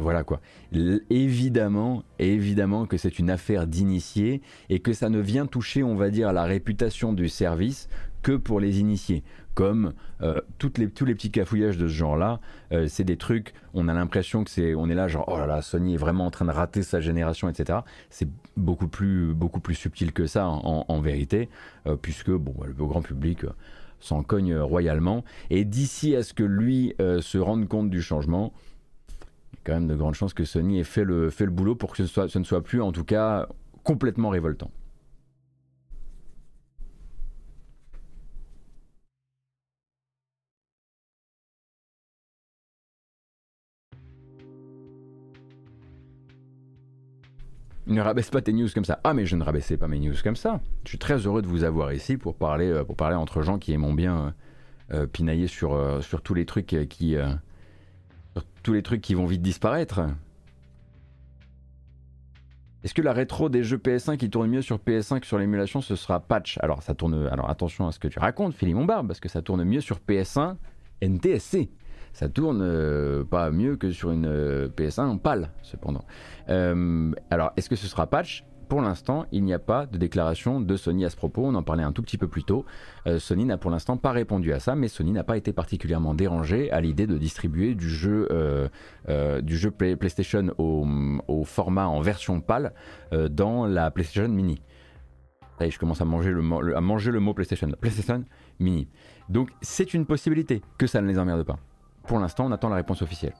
voilà 0.00 0.24
quoi. 0.24 0.40
évidemment, 1.08 2.02
évidemment 2.18 2.86
que 2.86 2.96
c'est 2.96 3.20
une 3.20 3.30
affaire 3.30 3.68
d'initié 3.68 4.42
et 4.70 4.80
que 4.80 4.92
ça 4.92 5.08
ne 5.08 5.20
vient 5.20 5.46
toucher, 5.46 5.84
on 5.84 5.94
va 5.94 6.10
dire, 6.10 6.32
la 6.32 6.44
réputation 6.44 7.12
du 7.12 7.28
service 7.28 7.88
que 8.22 8.32
pour 8.32 8.60
les 8.60 8.80
initiés. 8.80 9.22
Comme 9.54 9.92
euh, 10.22 10.40
les, 10.78 10.88
tous 10.88 11.04
les 11.04 11.14
petits 11.14 11.30
cafouillages 11.30 11.76
de 11.76 11.86
ce 11.86 11.92
genre-là, 11.92 12.40
euh, 12.72 12.86
c'est 12.88 13.04
des 13.04 13.18
trucs, 13.18 13.52
on 13.74 13.86
a 13.86 13.92
l'impression 13.92 14.44
que 14.44 14.50
c'est, 14.50 14.74
on 14.74 14.88
est 14.88 14.94
là 14.94 15.08
genre, 15.08 15.26
oh 15.28 15.36
là 15.36 15.46
là, 15.46 15.60
Sony 15.60 15.94
est 15.94 15.98
vraiment 15.98 16.24
en 16.24 16.30
train 16.30 16.46
de 16.46 16.50
rater 16.50 16.82
sa 16.82 17.00
génération, 17.00 17.50
etc. 17.50 17.80
C'est 18.08 18.28
beaucoup 18.56 18.88
plus, 18.88 19.34
beaucoup 19.34 19.60
plus 19.60 19.74
subtil 19.74 20.12
que 20.12 20.26
ça 20.26 20.46
en, 20.46 21.00
vérité, 21.00 21.50
puisque 22.00 22.30
bon, 22.30 22.54
le 22.64 22.72
grand 22.72 23.02
public 23.02 23.44
s'en 24.02 24.22
cogne 24.22 24.56
royalement. 24.56 25.24
Et 25.50 25.64
d'ici 25.64 26.14
à 26.16 26.22
ce 26.22 26.34
que 26.34 26.42
lui 26.42 26.94
euh, 27.00 27.20
se 27.20 27.38
rende 27.38 27.68
compte 27.68 27.88
du 27.88 28.02
changement, 28.02 28.52
il 29.52 29.56
y 29.56 29.58
a 29.58 29.60
quand 29.64 29.74
même 29.74 29.86
de 29.86 29.94
grandes 29.94 30.14
chances 30.14 30.34
que 30.34 30.44
Sony 30.44 30.80
ait 30.80 30.84
fait 30.84 31.04
le, 31.04 31.30
fait 31.30 31.44
le 31.44 31.50
boulot 31.50 31.74
pour 31.74 31.92
que 31.92 31.96
ce, 31.98 32.06
soit, 32.06 32.28
ce 32.28 32.38
ne 32.38 32.44
soit 32.44 32.62
plus, 32.62 32.82
en 32.82 32.92
tout 32.92 33.04
cas, 33.04 33.48
complètement 33.84 34.28
révoltant. 34.28 34.70
Ne 47.92 48.00
rabaisse 48.00 48.30
pas 48.30 48.40
tes 48.40 48.52
news 48.52 48.68
comme 48.74 48.86
ça. 48.86 49.00
Ah 49.04 49.12
mais 49.12 49.26
je 49.26 49.36
ne 49.36 49.44
rabaissais 49.44 49.76
pas 49.76 49.86
mes 49.86 49.98
news 49.98 50.14
comme 50.24 50.36
ça. 50.36 50.60
Je 50.84 50.88
suis 50.88 50.98
très 50.98 51.18
heureux 51.18 51.42
de 51.42 51.46
vous 51.46 51.62
avoir 51.62 51.92
ici 51.92 52.16
pour 52.16 52.34
parler, 52.36 52.68
euh, 52.68 52.84
entre 53.16 53.42
gens 53.42 53.58
qui 53.58 53.72
aiment 53.72 53.94
bien 53.94 54.34
pinailler 55.12 55.46
sur, 55.46 55.78
tous 56.22 56.34
les 56.34 56.44
trucs 56.44 56.66
qui 56.66 57.14
vont 59.14 59.26
vite 59.26 59.42
disparaître. 59.42 60.00
Est-ce 62.82 62.94
que 62.94 63.02
la 63.02 63.12
rétro 63.12 63.48
des 63.48 63.62
jeux 63.62 63.76
PS1 63.76 64.16
qui 64.16 64.28
tourne 64.28 64.50
mieux 64.50 64.62
sur 64.62 64.78
PS5 64.78 65.20
que 65.20 65.26
sur 65.26 65.38
l'émulation, 65.38 65.80
ce 65.80 65.94
sera 65.94 66.18
patch? 66.18 66.58
Alors 66.62 66.82
ça 66.82 66.94
tourne. 66.94 67.28
Alors 67.30 67.48
attention 67.48 67.86
à 67.86 67.92
ce 67.92 67.98
que 67.98 68.08
tu 68.08 68.18
racontes, 68.18 68.54
Philippe 68.54 68.76
Montbarbe, 68.76 69.06
parce 69.06 69.20
que 69.20 69.28
ça 69.28 69.40
tourne 69.42 69.62
mieux 69.64 69.80
sur 69.80 69.98
PS1 69.98 70.56
NTSC 71.00 71.68
ça 72.12 72.28
tourne 72.28 72.60
euh, 72.62 73.24
pas 73.24 73.50
mieux 73.50 73.76
que 73.76 73.90
sur 73.90 74.10
une 74.10 74.26
euh, 74.26 74.68
PS1 74.68 75.18
pâle, 75.18 75.50
cependant. 75.62 76.04
Euh, 76.48 77.12
alors, 77.30 77.52
est-ce 77.56 77.68
que 77.68 77.76
ce 77.76 77.86
sera 77.86 78.06
patch? 78.06 78.44
Pour 78.68 78.80
l'instant, 78.80 79.26
il 79.32 79.44
n'y 79.44 79.52
a 79.52 79.58
pas 79.58 79.84
de 79.84 79.98
déclaration 79.98 80.58
de 80.60 80.76
Sony 80.76 81.04
à 81.04 81.10
ce 81.10 81.16
propos. 81.16 81.44
On 81.44 81.54
en 81.54 81.62
parlait 81.62 81.82
un 81.82 81.92
tout 81.92 82.00
petit 82.00 82.16
peu 82.16 82.26
plus 82.26 82.42
tôt. 82.42 82.64
Sony 83.18 83.44
n'a 83.44 83.58
pour 83.58 83.70
l'instant 83.70 83.98
pas 83.98 84.12
répondu 84.12 84.54
à 84.54 84.60
ça, 84.60 84.74
mais 84.74 84.88
Sony 84.88 85.12
n'a 85.12 85.24
pas 85.24 85.36
été 85.36 85.52
particulièrement 85.52 86.14
dérangé 86.14 86.70
à 86.70 86.80
l'idée 86.80 87.06
de 87.06 87.18
distribuer 87.18 87.74
du 87.74 87.90
jeu, 87.90 88.28
du 89.42 89.56
jeu 89.58 89.70
PlayStation 89.70 90.54
au, 90.56 91.44
format 91.44 91.86
en 91.86 92.00
version 92.00 92.40
pâle 92.40 92.72
dans 93.12 93.66
la 93.66 93.90
PlayStation 93.90 94.30
Mini. 94.30 94.62
Allez, 95.58 95.70
je 95.70 95.78
commence 95.78 96.00
à 96.00 96.06
manger 96.06 96.30
le, 96.30 96.74
à 96.74 96.80
manger 96.80 97.10
le 97.10 97.20
mot 97.20 97.34
PlayStation. 97.34 97.68
PlayStation 97.78 98.24
Mini. 98.58 98.88
Donc 99.28 99.50
c'est 99.60 99.92
une 99.92 100.06
possibilité 100.06 100.62
que 100.78 100.86
ça 100.86 101.02
ne 101.02 101.08
les 101.08 101.18
emmerde 101.18 101.42
pas. 101.42 101.58
Pour 102.06 102.18
l'instant, 102.18 102.46
on 102.46 102.52
attend 102.52 102.68
la 102.68 102.76
réponse 102.76 103.02
officielle. 103.02 103.34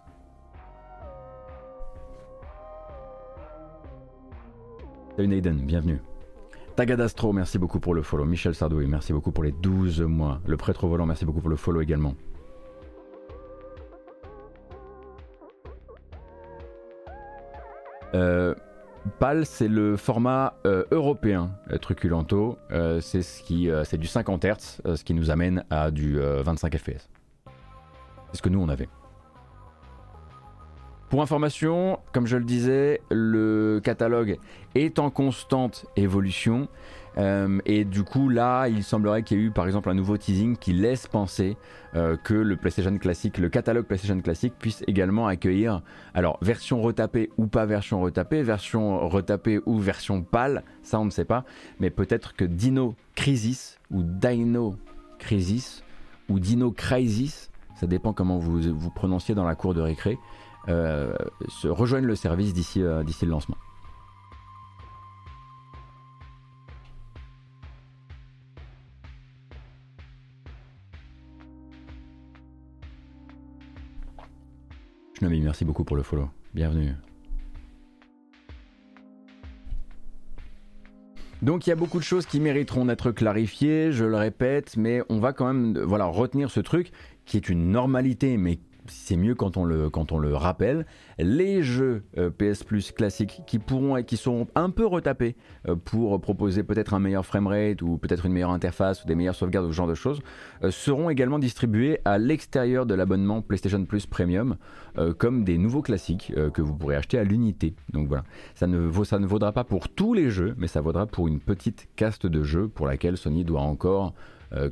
Salut 5.17 5.29
Naiden, 5.29 5.59
bienvenue. 5.59 6.01
Tagadastro, 6.75 7.35
merci 7.35 7.59
beaucoup 7.59 7.81
pour 7.81 7.93
le 7.95 8.03
follow. 8.03 8.25
Michel 8.25 8.55
Sardouille, 8.55 8.87
merci 8.87 9.13
beaucoup 9.13 9.31
pour 9.31 9.45
les 9.45 9.53
12 9.53 10.01
mois. 10.03 10.41
Le 10.47 10.57
prêtre 10.57 10.87
volant, 10.87 11.05
merci 11.05 11.27
beaucoup 11.27 11.41
pour 11.41 11.51
le 11.51 11.57
follow 11.57 11.83
également. 11.83 12.15
Euh, 18.15 18.55
PAL, 19.19 19.45
c'est 19.45 19.69
le 19.69 19.97
format 19.97 20.55
euh, 20.65 20.85
européen. 20.91 21.51
Euh, 21.71 23.01
c'est 23.01 23.23
ce 23.23 23.85
c'est 23.85 23.99
du 23.99 24.07
50 24.07 24.45
Hz, 24.45 24.81
ce 24.97 25.05
qui 25.05 25.13
nous 25.13 25.31
amène 25.31 25.65
à 25.71 25.91
du 25.91 26.19
25 26.19 26.77
fps. 26.79 27.09
C'est 28.33 28.39
ce 28.39 28.43
que 28.43 28.49
nous 28.49 28.61
on 28.61 28.69
avait. 28.69 28.89
Pour 31.13 31.21
information, 31.21 31.99
comme 32.13 32.27
je 32.27 32.39
le 32.39 32.45
disais, 32.45 33.03
le 33.11 33.83
catalogue 33.85 34.39
est 34.75 34.99
en 34.99 35.11
constante 35.11 35.85
évolution. 35.95 36.69
Euh, 37.19 37.59
et 37.67 37.85
du 37.85 38.03
coup, 38.03 38.31
là, 38.31 38.69
il 38.69 38.83
semblerait 38.83 39.23
qu'il 39.23 39.39
y 39.39 39.43
ait 39.43 39.45
eu 39.45 39.51
par 39.51 39.67
exemple 39.67 39.91
un 39.91 39.95
nouveau 39.95 40.17
teasing 40.17 40.57
qui 40.57 40.73
laisse 40.73 41.07
penser 41.07 41.59
euh, 41.95 42.17
que 42.17 42.33
le 42.33 42.57
PlayStation 42.57 42.97
classique, 42.97 43.37
le 43.37 43.51
catalogue 43.51 43.85
PlayStation 43.85 44.19
classique 44.23 44.55
puisse 44.59 44.83
également 44.87 45.27
accueillir, 45.27 45.83
alors 46.15 46.39
version 46.41 46.81
retapée 46.81 47.29
ou 47.37 47.47
pas 47.47 47.67
version 47.67 48.01
retapée, 48.01 48.43
version 48.43 49.07
retapée 49.07 49.61
ou 49.67 49.77
version 49.77 50.23
pâle, 50.23 50.65
ça 50.83 50.99
on 50.99 51.05
ne 51.05 51.11
sait 51.11 51.27
pas, 51.27 51.45
mais 51.79 51.91
peut-être 51.91 52.35
que 52.35 52.47
Dino 52.47 52.95
Crisis 53.15 53.79
ou 53.91 54.03
Dino 54.03 54.77
Crisis 55.19 55.85
ou 56.31 56.41
Dino 56.41 56.73
Crisis 56.73 57.52
ça 57.83 57.89
dépend 57.89 58.13
comment 58.13 58.39
vous 58.39 58.61
vous 58.61 58.91
prononciez 58.91 59.35
dans 59.35 59.43
la 59.43 59.57
cour 59.57 59.75
de 59.75 59.81
récré, 59.81 60.17
euh, 60.69 61.17
se 61.49 61.67
rejoignent 61.67 62.07
le 62.07 62.15
service 62.15 62.55
d'ici 62.55 62.81
euh, 62.81 63.03
le 63.03 63.29
lancement. 63.29 63.57
Shinobi, 75.19 75.41
merci 75.41 75.65
beaucoup 75.65 75.83
pour 75.83 75.97
le 75.97 76.05
follow. 76.05 76.31
Bienvenue. 76.55 76.95
Donc 81.43 81.67
il 81.67 81.71
y 81.71 81.73
a 81.73 81.77
beaucoup 81.77 81.99
de 81.99 82.05
choses 82.05 82.25
qui 82.25 82.39
mériteront 82.39 82.85
d'être 82.85 83.11
clarifiées, 83.11 83.91
je 83.91 84.05
le 84.05 84.17
répète, 84.17 84.77
mais 84.77 85.03
on 85.09 85.19
va 85.19 85.33
quand 85.33 85.53
même 85.53 85.77
voilà, 85.77 86.05
retenir 86.05 86.53
ce 86.53 86.61
truc 86.61 86.93
qui 87.25 87.37
est 87.37 87.49
une 87.49 87.71
normalité, 87.71 88.37
mais 88.37 88.59
c'est 88.87 89.17
mieux 89.17 89.35
quand 89.35 89.57
on, 89.57 89.65
le, 89.65 89.91
quand 89.91 90.13
on 90.13 90.19
le 90.19 90.35
rappelle, 90.35 90.87
les 91.19 91.63
jeux 91.63 92.03
euh, 92.19 92.31
PS 92.31 92.65
Plus 92.65 92.93
classiques 92.93 93.43
qui 93.47 93.59
pourront 93.59 93.97
et 93.97 94.05
qui 94.05 94.17
seront 94.17 94.47
un 94.55 94.71
peu 94.71 94.87
retapés 94.87 95.37
euh, 95.69 95.77
pour 95.77 96.21
proposer 96.21 96.63
peut-être 96.63 96.95
un 96.95 96.99
meilleur 96.99 97.25
framerate 97.25 97.83
ou 97.83 97.99
peut-être 97.99 98.27
une 98.27 98.33
meilleure 98.33 98.51
interface 98.51 99.05
ou 99.05 99.07
des 99.07 99.15
meilleures 99.15 99.35
sauvegardes 99.35 99.67
ou 99.67 99.71
ce 99.71 99.77
genre 99.77 99.87
de 99.87 99.95
choses 99.95 100.21
euh, 100.63 100.71
seront 100.71 101.11
également 101.11 101.39
distribués 101.39 102.01
à 102.05 102.19
l'extérieur 102.19 102.87
de 102.87 102.95
l'abonnement 102.95 103.43
PlayStation 103.43 103.85
Plus 103.85 104.07
Premium 104.07 104.57
comme 105.17 105.43
des 105.45 105.57
nouveaux 105.57 105.81
classiques 105.81 106.35
que 106.53 106.61
vous 106.61 106.75
pourrez 106.75 106.97
acheter 106.97 107.19
à 107.19 107.25
l'unité. 107.25 107.75
Donc 107.95 108.09
voilà, 108.09 108.25
ça 108.55 108.67
ne, 108.67 108.91
ça 109.05 109.19
ne 109.19 109.27
vaudra 109.27 109.51
pas 109.51 109.65
pour 109.65 109.89
tous 109.89 110.13
les 110.13 110.29
jeux, 110.29 110.55
mais 110.59 110.67
ça 110.67 110.83
vaudra 110.83 111.07
pour 111.07 111.29
une 111.29 111.41
petite 111.41 111.89
caste 111.97 112.27
de 112.27 112.43
jeux 112.43 112.69
pour 112.69 112.87
laquelle 112.87 113.17
Sony 113.17 113.43
doit 113.43 113.63
encore 113.63 114.13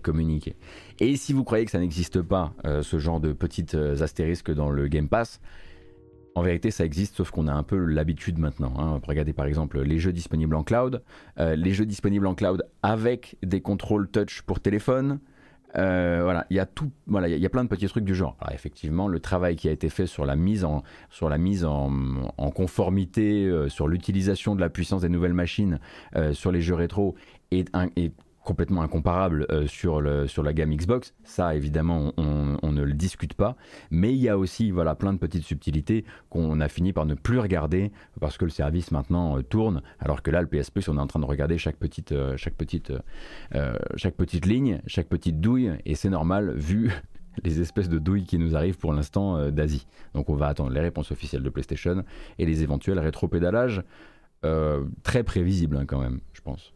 communiquer. 0.02 0.56
Et 1.00 1.16
si 1.16 1.32
vous 1.32 1.44
croyez 1.44 1.64
que 1.64 1.70
ça 1.70 1.80
n'existe 1.80 2.20
pas, 2.20 2.52
euh, 2.66 2.82
ce 2.82 2.98
genre 2.98 3.20
de 3.20 3.32
petites 3.32 3.74
euh, 3.74 4.02
astérisques 4.02 4.52
dans 4.52 4.70
le 4.70 4.86
Game 4.86 5.08
Pass, 5.08 5.40
en 6.34 6.42
vérité, 6.42 6.70
ça 6.70 6.84
existe, 6.84 7.16
sauf 7.16 7.30
qu'on 7.30 7.48
a 7.48 7.52
un 7.52 7.62
peu 7.62 7.78
l'habitude 7.78 8.38
maintenant. 8.38 8.74
Hein. 8.78 9.00
Regardez 9.04 9.32
par 9.32 9.46
exemple 9.46 9.80
les 9.80 9.98
jeux 9.98 10.12
disponibles 10.12 10.54
en 10.54 10.62
cloud, 10.62 11.02
les 11.36 11.72
jeux 11.72 11.86
disponibles 11.86 12.26
en 12.26 12.36
cloud 12.36 12.62
avec 12.84 13.36
des 13.42 13.60
contrôles 13.60 14.08
touch 14.08 14.42
pour 14.42 14.60
téléphone. 14.60 15.18
voilà, 15.74 16.46
il 16.48 16.56
y 16.56 16.60
a 16.60 16.66
tout, 16.66 16.92
voilà, 17.08 17.26
il 17.26 17.36
y, 17.36 17.46
a 17.46 17.48
plein 17.48 17.64
de 17.64 17.68
petits 17.68 17.88
trucs 17.88 18.04
du 18.04 18.14
genre. 18.14 18.36
Alors 18.40 18.54
effectivement, 18.54 19.08
le 19.08 19.18
travail 19.18 19.56
qui 19.56 19.68
a 19.68 19.72
été 19.72 19.88
fait 19.88 20.06
sur 20.06 20.24
la 20.24 20.36
mise 20.36 20.64
en, 20.64 20.84
sur 21.10 21.28
la 21.28 21.36
mise 21.36 21.64
en, 21.64 21.90
conformité, 22.54 23.52
sur 23.68 23.88
l'utilisation 23.88 24.54
de 24.54 24.60
la 24.60 24.70
puissance 24.70 25.02
des 25.02 25.08
nouvelles 25.08 25.34
machines, 25.34 25.80
sur 26.32 26.52
les 26.52 26.62
jeux 26.62 26.76
rétro 26.76 27.16
est, 27.50 27.68
est 27.96 28.12
complètement 28.44 28.82
incomparable 28.82 29.46
euh, 29.50 29.66
sur, 29.66 30.00
le, 30.00 30.26
sur 30.26 30.42
la 30.42 30.52
gamme 30.52 30.74
Xbox. 30.74 31.14
Ça, 31.24 31.54
évidemment, 31.54 32.12
on, 32.16 32.72
ne 32.72 32.82
le 32.82 32.94
discute 32.94 33.34
pas. 33.34 33.56
Mais 33.90 34.12
il 34.12 34.20
y 34.20 34.28
a 34.28 34.38
aussi 34.38 34.70
voilà, 34.70 34.94
plein 34.94 35.12
de 35.12 35.18
petites 35.18 35.44
subtilités 35.44 36.04
qu'on 36.30 36.60
a 36.60 36.68
fini 36.68 36.92
par 36.92 37.06
ne 37.06 37.14
plus 37.14 37.38
regarder 37.38 37.92
parce 38.20 38.38
que 38.38 38.44
le 38.44 38.50
service 38.50 38.92
maintenant 38.92 39.36
euh, 39.36 39.42
tourne. 39.42 39.82
Alors 39.98 40.22
que 40.22 40.30
là, 40.30 40.40
le 40.40 40.46
PS 40.46 40.70
Plus, 40.70 40.88
on 40.88 40.96
est 40.96 41.00
en 41.00 41.06
train 41.06 41.20
de 41.20 41.26
regarder 41.26 41.58
chaque 41.58 41.76
petite, 41.76 42.12
euh, 42.12 42.36
chaque 42.36 42.54
petite, 42.54 42.92
chaque 43.96 44.14
petite 44.14 44.46
ligne, 44.46 44.80
chaque 44.86 45.08
petite 45.08 45.40
douille. 45.40 45.72
Et 45.84 45.94
c'est 45.94 46.10
normal 46.10 46.54
vu 46.56 46.90
les 47.44 47.60
espèces 47.60 47.88
de 47.88 47.98
douilles 47.98 48.24
qui 48.24 48.38
nous 48.38 48.56
arrivent 48.56 48.78
pour 48.78 48.92
l'instant 48.92 49.50
d'Asie. 49.50 49.86
Donc 50.14 50.30
on 50.30 50.34
va 50.34 50.46
attendre 50.46 50.70
les 50.70 50.80
réponses 50.80 51.10
officielles 51.12 51.42
de 51.42 51.50
PlayStation 51.50 52.04
et 52.38 52.46
les 52.46 52.62
éventuels 52.62 52.98
rétropédalages. 52.98 53.82
très 55.02 55.22
prévisibles 55.24 55.76
hein, 55.76 55.84
quand 55.86 56.00
même, 56.00 56.20
je 56.32 56.40
pense. 56.40 56.72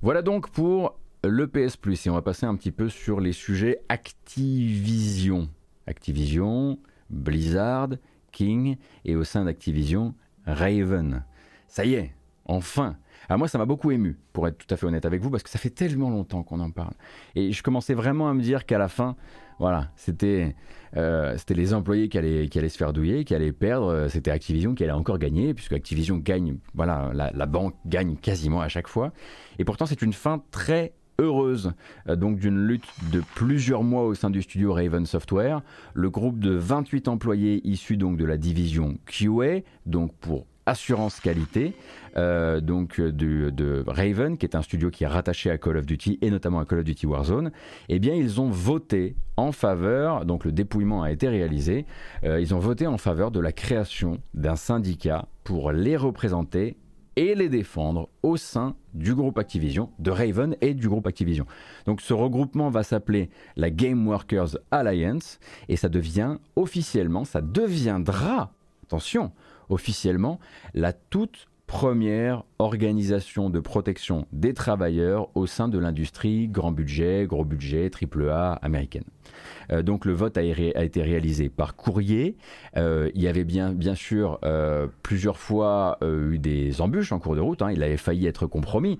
Voilà 0.00 0.22
donc 0.22 0.50
pour 0.50 0.96
le 1.24 1.48
PS 1.48 1.76
Plus 1.76 2.06
et 2.06 2.10
on 2.10 2.14
va 2.14 2.22
passer 2.22 2.46
un 2.46 2.54
petit 2.54 2.70
peu 2.70 2.88
sur 2.88 3.18
les 3.18 3.32
sujets 3.32 3.80
Activision. 3.88 5.48
Activision, 5.88 6.78
Blizzard, 7.10 7.88
King 8.30 8.76
et 9.04 9.16
au 9.16 9.24
sein 9.24 9.44
d'Activision, 9.44 10.14
Raven. 10.46 11.24
Ça 11.66 11.84
y 11.84 11.94
est, 11.94 12.14
enfin. 12.44 12.96
Alors 13.28 13.40
moi 13.40 13.48
ça 13.48 13.58
m'a 13.58 13.64
beaucoup 13.64 13.90
ému, 13.90 14.16
pour 14.32 14.46
être 14.46 14.58
tout 14.58 14.72
à 14.72 14.76
fait 14.76 14.86
honnête 14.86 15.04
avec 15.04 15.20
vous, 15.20 15.30
parce 15.30 15.42
que 15.42 15.50
ça 15.50 15.58
fait 15.58 15.70
tellement 15.70 16.10
longtemps 16.10 16.44
qu'on 16.44 16.60
en 16.60 16.70
parle. 16.70 16.94
Et 17.34 17.50
je 17.50 17.62
commençais 17.64 17.94
vraiment 17.94 18.28
à 18.28 18.34
me 18.34 18.40
dire 18.40 18.66
qu'à 18.66 18.78
la 18.78 18.88
fin, 18.88 19.16
voilà, 19.58 19.90
c'était 19.96 20.54
euh, 20.96 21.36
c'était 21.36 21.54
les 21.54 21.74
employés 21.74 22.08
qui 22.08 22.18
allaient, 22.18 22.48
qui 22.48 22.58
allaient 22.58 22.68
se 22.68 22.78
faire 22.78 22.92
douiller, 22.92 23.24
qui 23.24 23.34
allaient 23.34 23.52
perdre. 23.52 23.88
Euh, 23.88 24.08
c'était 24.08 24.30
Activision 24.30 24.74
qui 24.74 24.84
allait 24.84 24.92
encore 24.92 25.18
gagner, 25.18 25.54
puisque 25.54 25.72
Activision 25.72 26.16
gagne, 26.16 26.56
voilà, 26.74 27.10
la, 27.14 27.46
banque 27.46 27.74
gagne 27.86 28.16
quasiment 28.16 28.60
à 28.60 28.68
chaque 28.68 28.88
fois. 28.88 29.12
Et 29.58 29.64
pourtant, 29.64 29.86
c'est 29.86 30.02
une 30.02 30.12
fin 30.12 30.42
très 30.50 30.92
heureuse, 31.20 31.72
euh, 32.08 32.16
donc 32.16 32.38
d'une 32.38 32.58
lutte 32.58 32.88
de 33.12 33.22
plusieurs 33.34 33.82
mois 33.82 34.04
au 34.04 34.14
sein 34.14 34.30
du 34.30 34.42
studio 34.42 34.72
Raven 34.72 35.04
Software. 35.04 35.62
Le 35.94 36.10
groupe 36.10 36.38
de 36.38 36.52
28 36.52 37.08
employés 37.08 37.60
issus 37.68 37.96
donc 37.96 38.16
de 38.16 38.24
la 38.24 38.36
division 38.36 38.98
QA, 39.06 39.62
donc 39.86 40.14
pour 40.20 40.46
assurance 40.68 41.18
qualité, 41.18 41.74
euh, 42.16 42.60
donc 42.60 43.00
euh, 43.00 43.10
de, 43.10 43.84
Raven, 43.86 44.36
qui 44.36 44.44
est 44.44 44.54
un 44.54 44.62
studio 44.62 44.90
qui 44.90 45.04
est 45.04 45.06
rattaché 45.06 45.50
à 45.50 45.56
Call 45.56 45.78
of 45.78 45.86
Duty 45.86 46.18
et 46.20 46.30
notamment 46.30 46.60
à 46.60 46.66
Call 46.66 46.80
of 46.80 46.84
Duty 46.84 47.06
Warzone, 47.06 47.50
eh 47.88 47.98
bien 47.98 48.14
ils 48.14 48.40
ont 48.40 48.50
voté 48.50 49.16
en 49.36 49.50
faveur, 49.50 50.26
donc 50.26 50.44
le 50.44 50.52
dépouillement 50.52 51.02
a 51.02 51.10
été 51.10 51.28
réalisé, 51.28 51.86
euh, 52.24 52.40
ils 52.40 52.54
ont 52.54 52.58
voté 52.58 52.86
en 52.86 52.98
faveur 52.98 53.30
de 53.30 53.40
la 53.40 53.52
création 53.52 54.20
d'un 54.34 54.56
syndicat 54.56 55.26
pour 55.42 55.72
les 55.72 55.96
représenter 55.96 56.76
et 57.16 57.34
les 57.34 57.48
défendre 57.48 58.10
au 58.22 58.36
sein 58.36 58.76
du 58.94 59.14
groupe 59.14 59.38
Activision, 59.38 59.90
de 59.98 60.10
Raven 60.10 60.54
et 60.60 60.74
du 60.74 60.88
groupe 60.88 61.06
Activision. 61.06 61.46
Donc 61.86 62.00
ce 62.00 62.12
regroupement 62.12 62.68
va 62.68 62.82
s'appeler 62.82 63.30
la 63.56 63.70
Game 63.70 64.06
Workers 64.06 64.58
Alliance 64.70 65.40
et 65.68 65.76
ça 65.76 65.88
devient 65.88 66.36
officiellement, 66.56 67.24
ça 67.24 67.40
deviendra, 67.40 68.52
attention, 68.84 69.32
officiellement 69.68 70.38
la 70.74 70.92
toute 70.92 71.48
première 71.68 72.44
organisation 72.58 73.50
de 73.50 73.60
protection 73.60 74.26
des 74.32 74.54
travailleurs 74.54 75.28
au 75.34 75.46
sein 75.46 75.68
de 75.68 75.78
l'industrie 75.78 76.48
grand 76.48 76.72
budget, 76.72 77.26
gros 77.26 77.44
budget, 77.44 77.90
AAA 77.90 78.54
américaine. 78.54 79.04
Euh, 79.70 79.82
donc 79.82 80.06
le 80.06 80.14
vote 80.14 80.38
a, 80.38 80.42
été 80.42 81.02
réalisé 81.02 81.50
par 81.50 81.76
courrier. 81.76 82.36
Euh, 82.78 83.10
il 83.14 83.20
y 83.20 83.28
avait 83.28 83.44
bien, 83.44 83.74
bien 83.74 83.94
sûr 83.94 84.38
euh, 84.44 84.86
plusieurs 85.02 85.36
fois 85.36 85.98
eu 86.02 86.38
des 86.38 86.80
embûches 86.80 87.12
en 87.12 87.18
cours 87.18 87.36
de 87.36 87.40
route. 87.40 87.60
Hein. 87.60 87.70
Il 87.70 87.82
avait 87.82 87.98
failli 87.98 88.26
être 88.26 88.46
compromis 88.46 88.98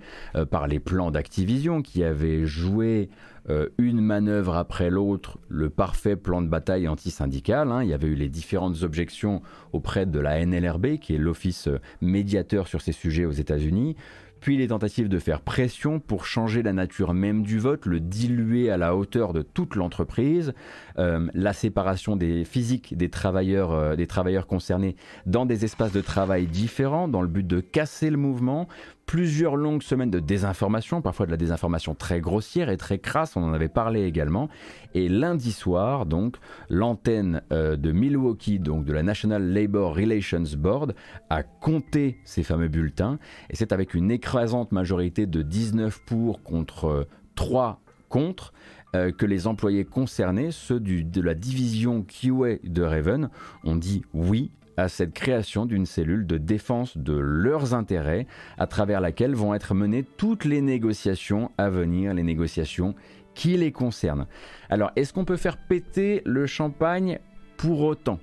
par 0.51 0.69
les 0.69 0.79
plans 0.79 1.11
d'Activision 1.11 1.81
qui 1.81 2.05
avaient 2.05 2.45
joué 2.45 3.09
euh, 3.51 3.69
une 3.79 4.01
manœuvre 4.01 4.57
après 4.57 4.91
l'autre, 4.91 5.39
le 5.49 5.71
parfait 5.71 6.17
plan 6.17 6.43
de 6.43 6.49
bataille 6.49 6.87
anti-syndical. 6.87 7.73
Hein. 7.73 7.83
Il 7.83 7.89
y 7.89 7.95
avait 7.95 8.09
eu 8.09 8.15
les 8.15 8.29
différentes 8.29 8.83
objections 8.83 9.43
auprès 9.73 10.05
de 10.05 10.19
la 10.19 10.45
NLRB, 10.45 10.99
qui 10.99 11.15
est 11.15 11.19
l'office 11.19 11.69
euh, 11.69 11.79
médiateur 12.03 12.69
sur 12.69 12.83
ces 12.83 12.93
sujets 12.93 13.25
aux 13.25 13.33
États-Unis 13.33 13.97
puis 14.41 14.57
les 14.57 14.69
tentatives 14.69 15.09
de 15.09 15.19
faire 15.19 15.41
pression 15.41 15.99
pour 15.99 16.25
changer 16.25 16.63
la 16.63 16.73
nature 16.73 17.13
même 17.13 17.43
du 17.43 17.59
vote, 17.59 17.87
le 17.87 17.99
diluer 17.99 18.71
à 18.71 18.77
la 18.77 18.95
hauteur 18.95 19.33
de 19.33 19.43
toute 19.43 19.75
l'entreprise, 19.75 20.55
euh, 20.97 21.27
la 21.35 21.53
séparation 21.53 22.15
des 22.15 22.45
physiques 22.45 22.97
des 22.97 23.09
travailleurs, 23.09 23.97
des 23.97 24.07
travailleurs 24.07 24.47
concernés 24.47 24.95
dans 25.27 25.45
des 25.45 25.65
espaces 25.65 25.91
de 25.91 26.01
travail 26.01 26.47
différents, 26.47 27.09
dans 27.09 27.21
le 27.21 27.27
but 27.27 27.49
de 27.49 27.59
casser 27.59 28.11
le 28.11 28.17
mouvement, 28.17 28.69
plusieurs 29.09 29.57
longues 29.57 29.83
semaines 29.83 30.11
de 30.11 30.21
désinformation, 30.21 31.01
parfois 31.01 31.25
de 31.25 31.31
la 31.31 31.39
désinformation 31.39 31.95
très 31.95 32.21
grossière 32.21 32.69
et 32.69 32.77
très 32.77 32.99
crasse, 32.99 33.37
on 33.37 33.43
en 33.43 33.55
avait 33.55 33.71
parlé 33.71 34.05
également. 34.05 34.51
Et 34.93 35.09
lundi 35.09 35.53
soir, 35.53 36.05
donc, 36.05 36.37
l'antenne 36.69 37.41
euh, 37.51 37.79
de 37.79 37.91
Milwaukee, 37.91 38.59
donc 38.59 38.85
de 38.85 38.93
la 38.93 39.03
National 39.03 39.43
Labor 39.51 39.97
Relations 39.97 40.45
Board, 40.59 40.95
a 41.31 41.43
compté 41.43 42.19
ces 42.25 42.43
fameux 42.43 42.69
bulletins, 42.69 43.19
et 43.49 43.57
c'est 43.57 43.73
avec 43.73 43.95
une 43.95 44.11
écrasante 44.11 44.73
majorité 44.73 45.27
de 45.27 45.41
19 45.41 46.03
pour 46.05 46.43
contre 46.43 47.09
3 47.35 47.81
contre, 48.11 48.53
euh, 48.95 49.11
que 49.11 49.25
les 49.25 49.47
employés 49.47 49.87
concernés, 49.87 50.51
ceux 50.51 50.81
de 50.81 51.21
la 51.23 51.35
division 51.35 52.03
QA 52.03 52.59
de 52.63 52.83
Raven, 52.83 53.31
ont 53.65 53.77
dit 53.77 54.03
oui 54.13 54.51
à 54.79 54.89
cette 54.89 55.13
création 55.13 55.67
d'une 55.67 55.87
cellule 55.87 56.27
de 56.27 56.39
défense 56.39 56.97
de 56.97 57.19
leurs 57.19 57.75
intérêts 57.75 58.29
à 58.59 58.69
travers 58.69 59.01
laquelle 59.01 59.35
vont 59.35 59.53
être 59.53 59.75
menées 59.75 60.05
toutes 60.05 60.45
les 60.45 60.61
négociations 60.61 61.51
à 61.59 61.69
venir, 61.69 62.15
les 62.15 62.23
négociations 62.23 62.95
qui 63.35 63.57
les 63.57 63.73
concernent. 63.73 64.27
Alors, 64.71 64.93
est-ce 64.95 65.13
qu'on 65.13 65.25
peut 65.25 65.37
faire 65.37 65.57
péter 65.57 66.23
le 66.25 66.47
champagne 66.47 67.19
pour 67.57 67.83
autant 67.83 68.21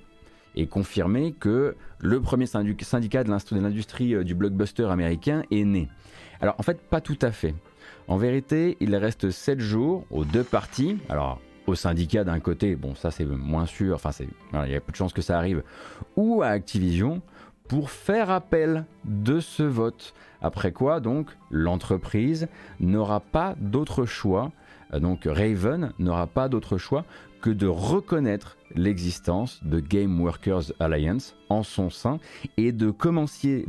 et 0.54 0.66
confirmer 0.66 1.32
que 1.32 1.76
le 1.98 2.20
premier 2.22 2.46
syndicat 2.46 3.22
de 3.22 3.60
l'industrie 3.60 4.14
euh, 4.14 4.24
du 4.24 4.34
blockbuster 4.34 4.84
américain 4.84 5.42
est 5.50 5.64
né? 5.64 5.90
Alors, 6.40 6.54
en 6.58 6.62
fait, 6.62 6.80
pas 6.80 7.02
tout 7.02 7.18
à 7.20 7.32
fait. 7.32 7.54
En 8.08 8.16
vérité, 8.16 8.78
il 8.80 8.96
reste 8.96 9.30
7 9.30 9.60
jours 9.60 10.06
aux 10.10 10.24
deux 10.24 10.44
parties. 10.44 10.96
Alors, 11.10 11.38
au 11.66 11.74
syndicat 11.74 12.24
d'un 12.24 12.40
côté, 12.40 12.76
bon, 12.76 12.94
ça 12.94 13.10
c'est 13.10 13.24
moins 13.24 13.66
sûr, 13.66 13.94
enfin, 13.94 14.10
il 14.64 14.70
y 14.70 14.76
a 14.76 14.80
peu 14.80 14.92
de 14.92 14.96
chances 14.96 15.12
que 15.12 15.22
ça 15.22 15.36
arrive, 15.36 15.62
ou 16.16 16.42
à 16.42 16.48
Activision 16.48 17.22
pour 17.68 17.90
faire 17.90 18.30
appel 18.30 18.84
de 19.04 19.40
ce 19.40 19.62
vote. 19.62 20.14
Après 20.40 20.72
quoi, 20.72 21.00
donc, 21.00 21.30
l'entreprise 21.50 22.48
n'aura 22.78 23.20
pas 23.20 23.56
d'autre 23.58 24.06
choix, 24.06 24.52
euh, 24.94 25.00
donc 25.00 25.24
Raven 25.24 25.92
n'aura 25.98 26.26
pas 26.26 26.48
d'autre 26.48 26.78
choix 26.78 27.04
que 27.40 27.50
de 27.50 27.66
reconnaître 27.66 28.56
l'existence 28.74 29.60
de 29.64 29.78
Game 29.78 30.20
Workers 30.20 30.72
Alliance 30.80 31.36
en 31.48 31.62
son 31.62 31.90
sein 31.90 32.18
et 32.56 32.72
de 32.72 32.90
commencer, 32.90 33.64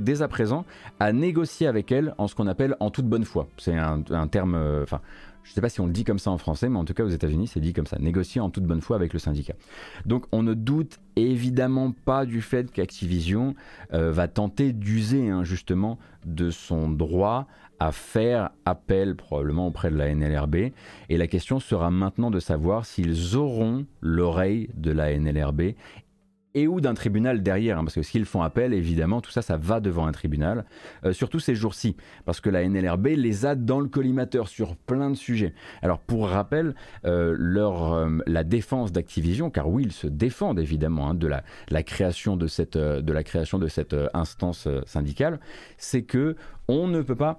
dès 0.00 0.22
à 0.22 0.28
présent 0.28 0.64
à 0.98 1.12
négocier 1.12 1.66
avec 1.66 1.92
elle 1.92 2.14
en 2.18 2.26
ce 2.28 2.34
qu'on 2.34 2.46
appelle 2.46 2.76
en 2.80 2.90
toute 2.90 3.06
bonne 3.06 3.24
foi. 3.24 3.46
C'est 3.58 3.76
un, 3.76 4.02
terme, 4.28 4.54
euh, 4.54 4.82
enfin, 4.82 5.00
Je 5.42 5.50
ne 5.50 5.54
sais 5.54 5.60
pas 5.60 5.68
si 5.68 5.80
on 5.80 5.86
le 5.86 5.92
dit 5.92 6.04
comme 6.04 6.18
ça 6.18 6.30
en 6.30 6.38
français, 6.38 6.68
mais 6.68 6.78
en 6.78 6.84
tout 6.84 6.94
cas 6.94 7.04
aux 7.04 7.08
États-Unis, 7.08 7.46
c'est 7.46 7.60
dit 7.60 7.72
comme 7.72 7.86
ça. 7.86 7.98
Négocier 7.98 8.40
en 8.40 8.50
toute 8.50 8.64
bonne 8.64 8.80
foi 8.80 8.96
avec 8.96 9.12
le 9.12 9.18
syndicat. 9.18 9.54
Donc 10.04 10.26
on 10.32 10.42
ne 10.42 10.54
doute 10.54 10.98
évidemment 11.16 11.92
pas 11.92 12.26
du 12.26 12.42
fait 12.42 12.70
qu'Activision 12.70 13.54
euh, 13.92 14.12
va 14.12 14.28
tenter 14.28 14.72
d'user 14.72 15.28
hein, 15.28 15.44
justement 15.44 15.98
de 16.26 16.50
son 16.50 16.90
droit 16.90 17.46
à 17.80 17.92
faire 17.92 18.50
appel 18.64 19.14
probablement 19.14 19.68
auprès 19.68 19.90
de 19.90 19.96
la 19.96 20.12
NLRB. 20.12 20.56
Et 21.08 21.16
la 21.16 21.26
question 21.26 21.60
sera 21.60 21.90
maintenant 21.90 22.30
de 22.30 22.40
savoir 22.40 22.84
s'ils 22.84 23.36
auront 23.36 23.86
l'oreille 24.00 24.68
de 24.74 24.90
la 24.90 25.16
NLRB 25.16 25.74
et 26.54 26.66
ou 26.66 26.80
d'un 26.80 26.94
tribunal 26.94 27.42
derrière, 27.42 27.78
hein, 27.78 27.84
parce 27.84 27.94
que 27.94 28.02
s'ils 28.02 28.24
font 28.24 28.42
appel, 28.42 28.72
évidemment, 28.72 29.20
tout 29.20 29.30
ça, 29.30 29.42
ça 29.42 29.56
va 29.56 29.80
devant 29.80 30.06
un 30.06 30.12
tribunal, 30.12 30.64
euh, 31.04 31.12
surtout 31.12 31.40
ces 31.40 31.54
jours-ci, 31.54 31.96
parce 32.24 32.40
que 32.40 32.50
la 32.50 32.66
NLRB 32.66 33.08
les 33.08 33.46
a 33.46 33.54
dans 33.54 33.80
le 33.80 33.88
collimateur 33.88 34.48
sur 34.48 34.76
plein 34.76 35.10
de 35.10 35.16
sujets. 35.16 35.54
Alors, 35.82 35.98
pour 35.98 36.28
rappel, 36.28 36.74
euh, 37.04 37.34
leur, 37.38 37.92
euh, 37.92 38.18
la 38.26 38.44
défense 38.44 38.92
d'Activision, 38.92 39.50
car 39.50 39.68
oui, 39.68 39.84
ils 39.84 39.92
se 39.92 40.06
défendent 40.06 40.60
évidemment 40.60 41.10
hein, 41.10 41.14
de, 41.14 41.26
la, 41.26 41.42
la, 41.68 41.82
création 41.82 42.36
de 42.36 42.46
cette, 42.46 42.78
de 42.78 43.12
la 43.12 43.22
création 43.22 43.58
de 43.58 43.68
cette 43.68 43.94
instance 44.14 44.68
syndicale, 44.86 45.40
c'est 45.76 46.02
que 46.02 46.36
on 46.68 46.86
ne 46.86 47.02
peut 47.02 47.16
pas, 47.16 47.36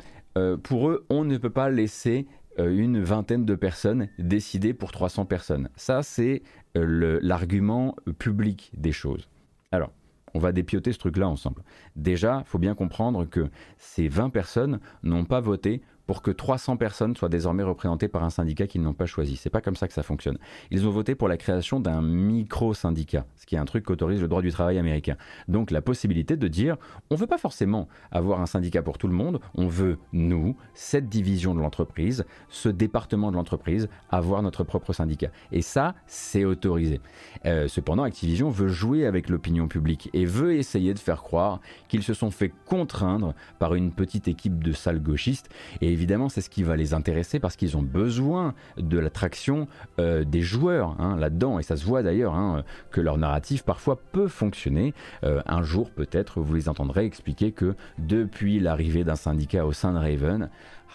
pour 0.63 0.89
eux, 0.89 1.05
on 1.09 1.23
ne 1.23 1.37
peut 1.37 1.49
pas 1.49 1.69
laisser 1.69 2.27
une 2.67 3.01
vingtaine 3.01 3.45
de 3.45 3.55
personnes 3.55 4.09
décider 4.17 4.73
pour 4.73 4.91
300 4.91 5.25
personnes. 5.25 5.69
Ça, 5.75 6.03
c'est 6.03 6.43
euh, 6.77 7.19
l'argument 7.21 7.95
public 8.17 8.71
des 8.75 8.91
choses. 8.91 9.29
Alors, 9.71 9.91
on 10.33 10.39
va 10.39 10.51
dépioter 10.51 10.93
ce 10.93 10.99
truc-là 10.99 11.27
ensemble. 11.27 11.63
Déjà, 11.95 12.43
il 12.45 12.49
faut 12.49 12.59
bien 12.59 12.75
comprendre 12.75 13.25
que 13.25 13.49
ces 13.77 14.07
20 14.07 14.29
personnes 14.29 14.79
n'ont 15.03 15.25
pas 15.25 15.39
voté 15.39 15.81
pour 16.09 16.23
que 16.23 16.31
300 16.31 16.75
personnes 16.77 17.15
soient 17.15 17.29
désormais 17.29 17.61
représentées 17.61 18.07
par 18.07 18.23
un 18.23 18.31
syndicat 18.31 18.65
qu'ils 18.65 18.81
n'ont 18.81 18.95
pas 18.95 19.05
choisi. 19.05 19.35
C'est 19.35 19.51
pas 19.51 19.61
comme 19.61 19.75
ça 19.75 19.87
que 19.87 19.93
ça 19.93 20.01
fonctionne. 20.01 20.39
Ils 20.71 20.87
ont 20.87 20.89
voté 20.89 21.13
pour 21.13 21.27
la 21.27 21.37
création 21.37 21.79
d'un 21.79 22.01
micro-syndicat, 22.01 23.27
ce 23.35 23.45
qui 23.45 23.53
est 23.53 23.59
un 23.59 23.65
truc 23.65 23.85
qu'autorise 23.85 24.19
le 24.19 24.27
droit 24.27 24.41
du 24.41 24.51
travail 24.51 24.79
américain. 24.79 25.17
Donc 25.47 25.69
la 25.69 25.83
possibilité 25.83 26.35
de 26.35 26.47
dire, 26.47 26.77
on 27.11 27.15
veut 27.15 27.27
pas 27.27 27.37
forcément 27.37 27.87
avoir 28.11 28.41
un 28.41 28.47
syndicat 28.47 28.81
pour 28.81 28.97
tout 28.97 29.07
le 29.07 29.13
monde, 29.13 29.39
on 29.53 29.67
veut, 29.67 29.99
nous, 30.11 30.57
cette 30.73 31.09
division 31.09 31.53
de 31.53 31.59
l'entreprise, 31.59 32.25
ce 32.47 32.69
département 32.69 33.29
de 33.29 33.35
l'entreprise, 33.35 33.87
avoir 34.09 34.41
notre 34.41 34.63
propre 34.63 34.93
syndicat. 34.93 35.29
Et 35.51 35.61
ça, 35.61 35.93
c'est 36.07 36.43
autorisé. 36.43 37.01
Euh, 37.45 37.67
cependant, 37.67 38.01
Activision 38.01 38.49
veut 38.49 38.69
jouer 38.69 39.05
avec 39.05 39.29
l'opinion 39.29 39.67
publique 39.67 40.09
et 40.13 40.25
veut 40.25 40.55
essayer 40.55 40.95
de 40.95 40.99
faire 40.99 41.21
croire 41.21 41.59
qu'ils 41.87 42.01
se 42.01 42.15
sont 42.15 42.31
fait 42.31 42.51
contraindre 42.65 43.35
par 43.59 43.75
une 43.75 43.91
petite 43.91 44.27
équipe 44.27 44.63
de 44.63 44.71
sales 44.71 45.03
gauchistes 45.03 45.49
et 45.81 45.98
évidemment, 45.99 46.29
c'est 46.29 46.39
ce 46.39 46.49
qui 46.49 46.63
va 46.63 46.77
les 46.77 46.93
intéresser 46.93 47.39
parce 47.39 47.57
qu'ils 47.57 47.75
ont 47.75 47.81
besoin 47.81 48.53
de 48.77 48.97
l'attraction 48.97 49.67
euh, 49.99 50.23
des 50.23 50.41
joueurs 50.41 50.95
hein, 50.97 51.17
là-dedans. 51.17 51.59
Et 51.59 51.63
ça 51.63 51.75
se 51.75 51.83
voit 51.83 52.03
d'ailleurs 52.03 52.35
hein, 52.35 52.63
que 52.89 53.01
leur 53.01 53.17
narratif 53.17 53.63
parfois 53.63 53.99
peut 54.13 54.29
fonctionner. 54.29 54.93
Euh, 55.25 55.41
un 55.45 55.61
jour, 55.61 55.89
peut-être, 55.89 56.39
vous 56.39 56.53
les 56.55 56.69
entendrez 56.69 57.03
expliquer 57.03 57.51
que 57.51 57.75
depuis 57.97 58.61
l'arrivée 58.61 59.03
d'un 59.03 59.17
syndicat 59.17 59.65
au 59.65 59.73
sein 59.73 59.91
de 59.91 59.97
Raven, 59.97 60.49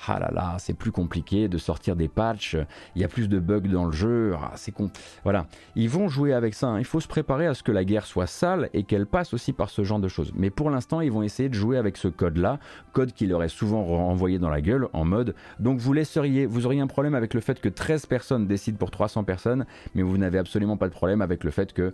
ah 0.06 0.18
là 0.18 0.30
là, 0.32 0.56
c'est 0.58 0.74
plus 0.74 0.92
compliqué 0.92 1.48
de 1.48 1.58
sortir 1.58 1.96
des 1.96 2.08
patchs, 2.08 2.56
il 2.94 3.02
y 3.02 3.04
a 3.04 3.08
plus 3.08 3.28
de 3.28 3.38
bugs 3.38 3.60
dans 3.60 3.86
le 3.86 3.92
jeu, 3.92 4.34
ah, 4.40 4.52
c'est 4.56 4.72
con. 4.72 4.90
Voilà, 5.22 5.46
ils 5.76 5.88
vont 5.88 6.08
jouer 6.08 6.32
avec 6.32 6.54
ça, 6.54 6.68
hein. 6.68 6.78
il 6.78 6.84
faut 6.84 7.00
se 7.00 7.08
préparer 7.08 7.46
à 7.46 7.54
ce 7.54 7.62
que 7.62 7.72
la 7.72 7.84
guerre 7.84 8.06
soit 8.06 8.26
sale 8.26 8.70
et 8.74 8.82
qu'elle 8.82 9.06
passe 9.06 9.34
aussi 9.34 9.52
par 9.52 9.70
ce 9.70 9.84
genre 9.84 10.00
de 10.00 10.08
choses. 10.08 10.32
Mais 10.36 10.50
pour 10.50 10.70
l'instant, 10.70 11.00
ils 11.00 11.12
vont 11.12 11.22
essayer 11.22 11.48
de 11.48 11.54
jouer 11.54 11.78
avec 11.78 11.96
ce 11.96 12.08
code-là, 12.08 12.58
code 12.92 13.12
qui 13.12 13.26
leur 13.26 13.42
est 13.42 13.48
souvent 13.48 13.84
renvoyé 13.84 14.38
dans 14.38 14.50
la 14.50 14.60
gueule 14.60 14.88
en 14.92 15.04
mode 15.04 15.34
donc 15.58 15.78
vous 15.78 15.92
laisseriez, 15.92 16.46
vous 16.46 16.66
auriez 16.66 16.80
un 16.80 16.86
problème 16.86 17.14
avec 17.14 17.34
le 17.34 17.40
fait 17.40 17.60
que 17.60 17.68
13 17.68 18.06
personnes 18.06 18.46
décident 18.46 18.76
pour 18.76 18.90
300 18.90 19.24
personnes, 19.24 19.66
mais 19.94 20.02
vous 20.02 20.18
n'avez 20.18 20.38
absolument 20.38 20.76
pas 20.76 20.88
de 20.88 20.92
problème 20.92 21.22
avec 21.22 21.44
le 21.44 21.50
fait 21.50 21.72
que 21.72 21.92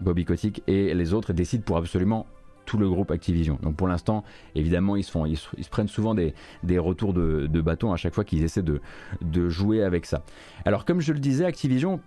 Bobby 0.00 0.24
Kotick 0.24 0.62
et 0.66 0.94
les 0.94 1.14
autres 1.14 1.32
décident 1.32 1.62
pour 1.64 1.76
absolument 1.76 2.26
tout 2.64 2.78
le 2.78 2.88
groupe 2.88 3.10
Activision. 3.10 3.58
Donc 3.62 3.76
pour 3.76 3.88
l'instant, 3.88 4.24
évidemment, 4.54 4.96
ils 4.96 5.04
se, 5.04 5.10
font, 5.10 5.26
ils, 5.26 5.36
se, 5.36 5.48
prennent 5.70 5.88
souvent 5.88 6.14
des, 6.14 6.34
retours 6.78 7.12
de, 7.12 7.60
bâton 7.60 7.92
à 7.92 7.96
chaque 7.96 8.14
fois 8.14 8.24
qu'ils 8.24 8.42
essaient 8.42 8.62
de, 8.62 9.48
jouer 9.48 9.82
avec 9.82 10.06
ça. 10.06 10.22
Alors 10.64 10.84
comme 10.84 11.00
je 11.00 11.12
le 11.12 11.18
disais, 11.18 11.44
Activision 11.44 12.00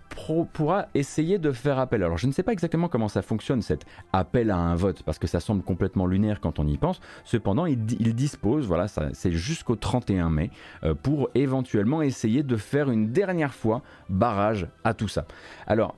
pourra 0.52 0.86
essayer 0.94 1.38
de 1.38 1.52
faire 1.52 1.78
appel. 1.78 2.02
Alors 2.02 2.18
je 2.18 2.26
ne 2.26 2.32
sais 2.32 2.42
pas 2.42 2.52
exactement 2.52 2.88
comment 2.88 3.08
ça 3.08 3.22
fonctionne, 3.22 3.62
cet 3.62 3.84
appel 4.12 4.50
à 4.50 4.56
un 4.56 4.74
vote, 4.74 5.02
parce 5.02 5.18
que 5.18 5.26
ça 5.26 5.40
semble 5.40 5.62
complètement 5.62 6.06
lunaire 6.06 6.40
quand 6.40 6.58
on 6.58 6.66
y 6.66 6.76
pense. 6.76 7.00
Cependant, 7.24 7.66
ils, 7.66 7.84
disposent, 8.14 8.66
voilà, 8.66 8.86
c'est 8.88 9.32
jusqu'au 9.32 9.76
31 9.76 10.30
mai, 10.30 10.50
euh, 10.84 10.94
pour 10.94 11.30
éventuellement 11.34 12.02
essayer 12.02 12.42
de 12.42 12.56
faire 12.56 12.90
une 12.90 13.12
dernière 13.12 13.54
fois 13.54 13.82
barrage 14.08 14.66
à 14.84 14.94
tout 14.94 15.08
ça. 15.08 15.26
Alors, 15.66 15.94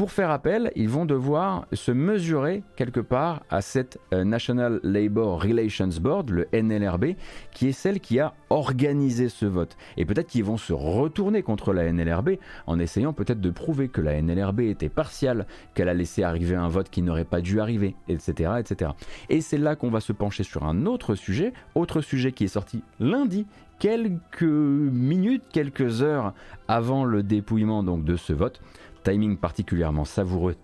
pour 0.00 0.12
faire 0.12 0.30
appel, 0.30 0.72
ils 0.76 0.88
vont 0.88 1.04
devoir 1.04 1.66
se 1.74 1.92
mesurer 1.92 2.62
quelque 2.74 3.00
part 3.00 3.42
à 3.50 3.60
cette 3.60 3.98
euh, 4.14 4.24
National 4.24 4.80
Labor 4.82 5.42
Relations 5.42 5.90
Board, 6.00 6.30
le 6.30 6.48
NLRB, 6.54 7.16
qui 7.52 7.68
est 7.68 7.72
celle 7.72 8.00
qui 8.00 8.18
a 8.18 8.32
organisé 8.48 9.28
ce 9.28 9.44
vote. 9.44 9.76
Et 9.98 10.06
peut-être 10.06 10.28
qu'ils 10.28 10.44
vont 10.44 10.56
se 10.56 10.72
retourner 10.72 11.42
contre 11.42 11.74
la 11.74 11.92
NLRB 11.92 12.36
en 12.66 12.78
essayant 12.78 13.12
peut-être 13.12 13.42
de 13.42 13.50
prouver 13.50 13.88
que 13.88 14.00
la 14.00 14.22
NLRB 14.22 14.60
était 14.60 14.88
partiale, 14.88 15.46
qu'elle 15.74 15.90
a 15.90 15.94
laissé 15.94 16.22
arriver 16.22 16.54
un 16.56 16.68
vote 16.68 16.88
qui 16.88 17.02
n'aurait 17.02 17.26
pas 17.26 17.42
dû 17.42 17.60
arriver, 17.60 17.94
etc. 18.08 18.52
etc. 18.58 18.92
Et 19.28 19.42
c'est 19.42 19.58
là 19.58 19.76
qu'on 19.76 19.90
va 19.90 20.00
se 20.00 20.14
pencher 20.14 20.44
sur 20.44 20.64
un 20.64 20.86
autre 20.86 21.14
sujet, 21.14 21.52
autre 21.74 22.00
sujet 22.00 22.32
qui 22.32 22.44
est 22.44 22.48
sorti 22.48 22.82
lundi, 23.00 23.44
quelques 23.78 24.42
minutes, 24.42 25.42
quelques 25.52 26.00
heures 26.00 26.32
avant 26.68 27.04
le 27.04 27.22
dépouillement 27.22 27.82
donc 27.82 28.04
de 28.04 28.16
ce 28.16 28.32
vote 28.32 28.62
timing 29.02 29.36
particulièrement 29.36 30.04
savoureux 30.04 30.56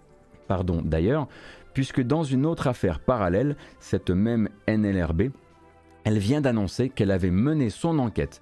pardon, 0.46 0.82
d'ailleurs, 0.82 1.28
puisque 1.74 2.00
dans 2.00 2.22
une 2.22 2.46
autre 2.46 2.68
affaire 2.68 3.00
parallèle, 3.00 3.56
cette 3.80 4.10
même 4.10 4.48
NLRB, 4.68 5.30
elle 6.04 6.18
vient 6.18 6.40
d'annoncer 6.40 6.88
qu'elle 6.88 7.10
avait 7.10 7.30
mené 7.30 7.68
son 7.68 7.98
enquête 7.98 8.40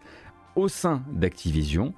au 0.54 0.68
sein 0.68 1.02
d'Activision 1.10 1.94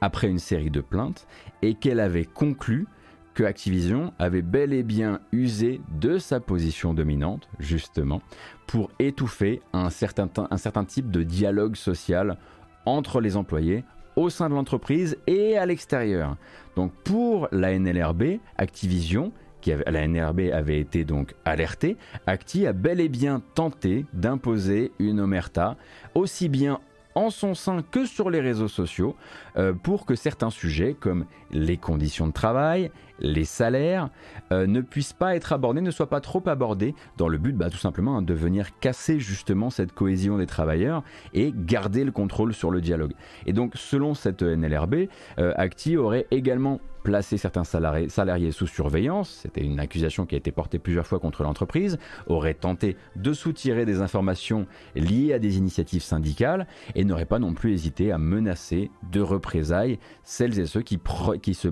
après 0.00 0.28
une 0.28 0.38
série 0.40 0.70
de 0.70 0.80
plaintes 0.80 1.26
et 1.60 1.74
qu'elle 1.74 2.00
avait 2.00 2.24
conclu 2.24 2.86
que 3.34 3.44
Activision 3.44 4.12
avait 4.18 4.42
bel 4.42 4.72
et 4.72 4.82
bien 4.82 5.20
usé 5.30 5.80
de 6.00 6.18
sa 6.18 6.40
position 6.40 6.92
dominante, 6.92 7.48
justement, 7.58 8.20
pour 8.66 8.90
étouffer 8.98 9.62
un 9.72 9.88
certain, 9.90 10.28
un 10.50 10.56
certain 10.56 10.84
type 10.84 11.10
de 11.10 11.22
dialogue 11.22 11.76
social 11.76 12.36
entre 12.84 13.20
les 13.20 13.36
employés 13.36 13.84
au 14.16 14.30
sein 14.30 14.48
de 14.48 14.54
l'entreprise 14.54 15.16
et 15.26 15.56
à 15.56 15.66
l'extérieur. 15.66 16.36
Donc 16.76 16.92
pour 17.04 17.48
la 17.52 17.78
NLRB, 17.78 18.38
Activision, 18.56 19.32
qui 19.60 19.72
la 19.86 20.06
NLRB 20.06 20.50
avait 20.52 20.80
été 20.80 21.04
donc 21.04 21.34
alertée, 21.44 21.96
Acti 22.26 22.66
a 22.66 22.72
bel 22.72 23.00
et 23.00 23.08
bien 23.08 23.40
tenté 23.54 24.04
d'imposer 24.12 24.92
une 24.98 25.20
omerta 25.20 25.76
aussi 26.14 26.48
bien 26.48 26.80
en 27.14 27.30
son 27.30 27.54
sein 27.54 27.82
que 27.82 28.06
sur 28.06 28.30
les 28.30 28.40
réseaux 28.40 28.68
sociaux 28.68 29.16
euh, 29.56 29.72
pour 29.72 30.06
que 30.06 30.14
certains 30.14 30.50
sujets 30.50 30.94
comme 30.98 31.26
les 31.52 31.76
conditions 31.76 32.26
de 32.26 32.32
travail, 32.32 32.90
les 33.18 33.44
salaires 33.44 34.10
euh, 34.52 34.66
ne 34.66 34.80
puissent 34.80 35.12
pas 35.12 35.36
être 35.36 35.52
abordés, 35.52 35.80
ne 35.80 35.90
soient 35.90 36.10
pas 36.10 36.20
trop 36.20 36.42
abordés 36.46 36.94
dans 37.16 37.28
le 37.28 37.38
but 37.38 37.56
bah, 37.56 37.70
tout 37.70 37.78
simplement 37.78 38.18
hein, 38.18 38.22
de 38.22 38.34
venir 38.34 38.78
casser 38.80 39.20
justement 39.20 39.70
cette 39.70 39.92
cohésion 39.92 40.38
des 40.38 40.46
travailleurs 40.46 41.02
et 41.32 41.52
garder 41.54 42.04
le 42.04 42.12
contrôle 42.12 42.52
sur 42.52 42.70
le 42.70 42.80
dialogue. 42.80 43.12
Et 43.46 43.52
donc 43.52 43.72
selon 43.76 44.14
cette 44.14 44.42
NLRB, 44.42 45.06
euh, 45.38 45.52
Acti 45.56 45.96
aurait 45.96 46.26
également 46.30 46.80
placer 47.02 47.36
certains 47.36 47.64
salariés, 47.64 48.52
sous 48.52 48.66
surveillance, 48.66 49.40
c'était 49.42 49.62
une 49.62 49.80
accusation 49.80 50.24
qui 50.24 50.34
a 50.34 50.38
été 50.38 50.52
portée 50.52 50.78
plusieurs 50.78 51.06
fois 51.06 51.18
contre 51.18 51.42
l'entreprise, 51.42 51.98
aurait 52.26 52.54
tenté 52.54 52.96
de 53.16 53.32
soutirer 53.32 53.84
des 53.84 54.00
informations 54.00 54.66
liées 54.94 55.32
à 55.32 55.38
des 55.38 55.58
initiatives 55.58 56.02
syndicales 56.02 56.66
et 56.94 57.04
n'aurait 57.04 57.26
pas 57.26 57.38
non 57.38 57.54
plus 57.54 57.72
hésité 57.72 58.12
à 58.12 58.18
menacer 58.18 58.90
de 59.10 59.20
représailles 59.20 59.98
celles 60.22 60.58
et 60.58 60.66
ceux 60.66 60.82
qui, 60.82 60.98
qui 61.42 61.54
se 61.54 61.68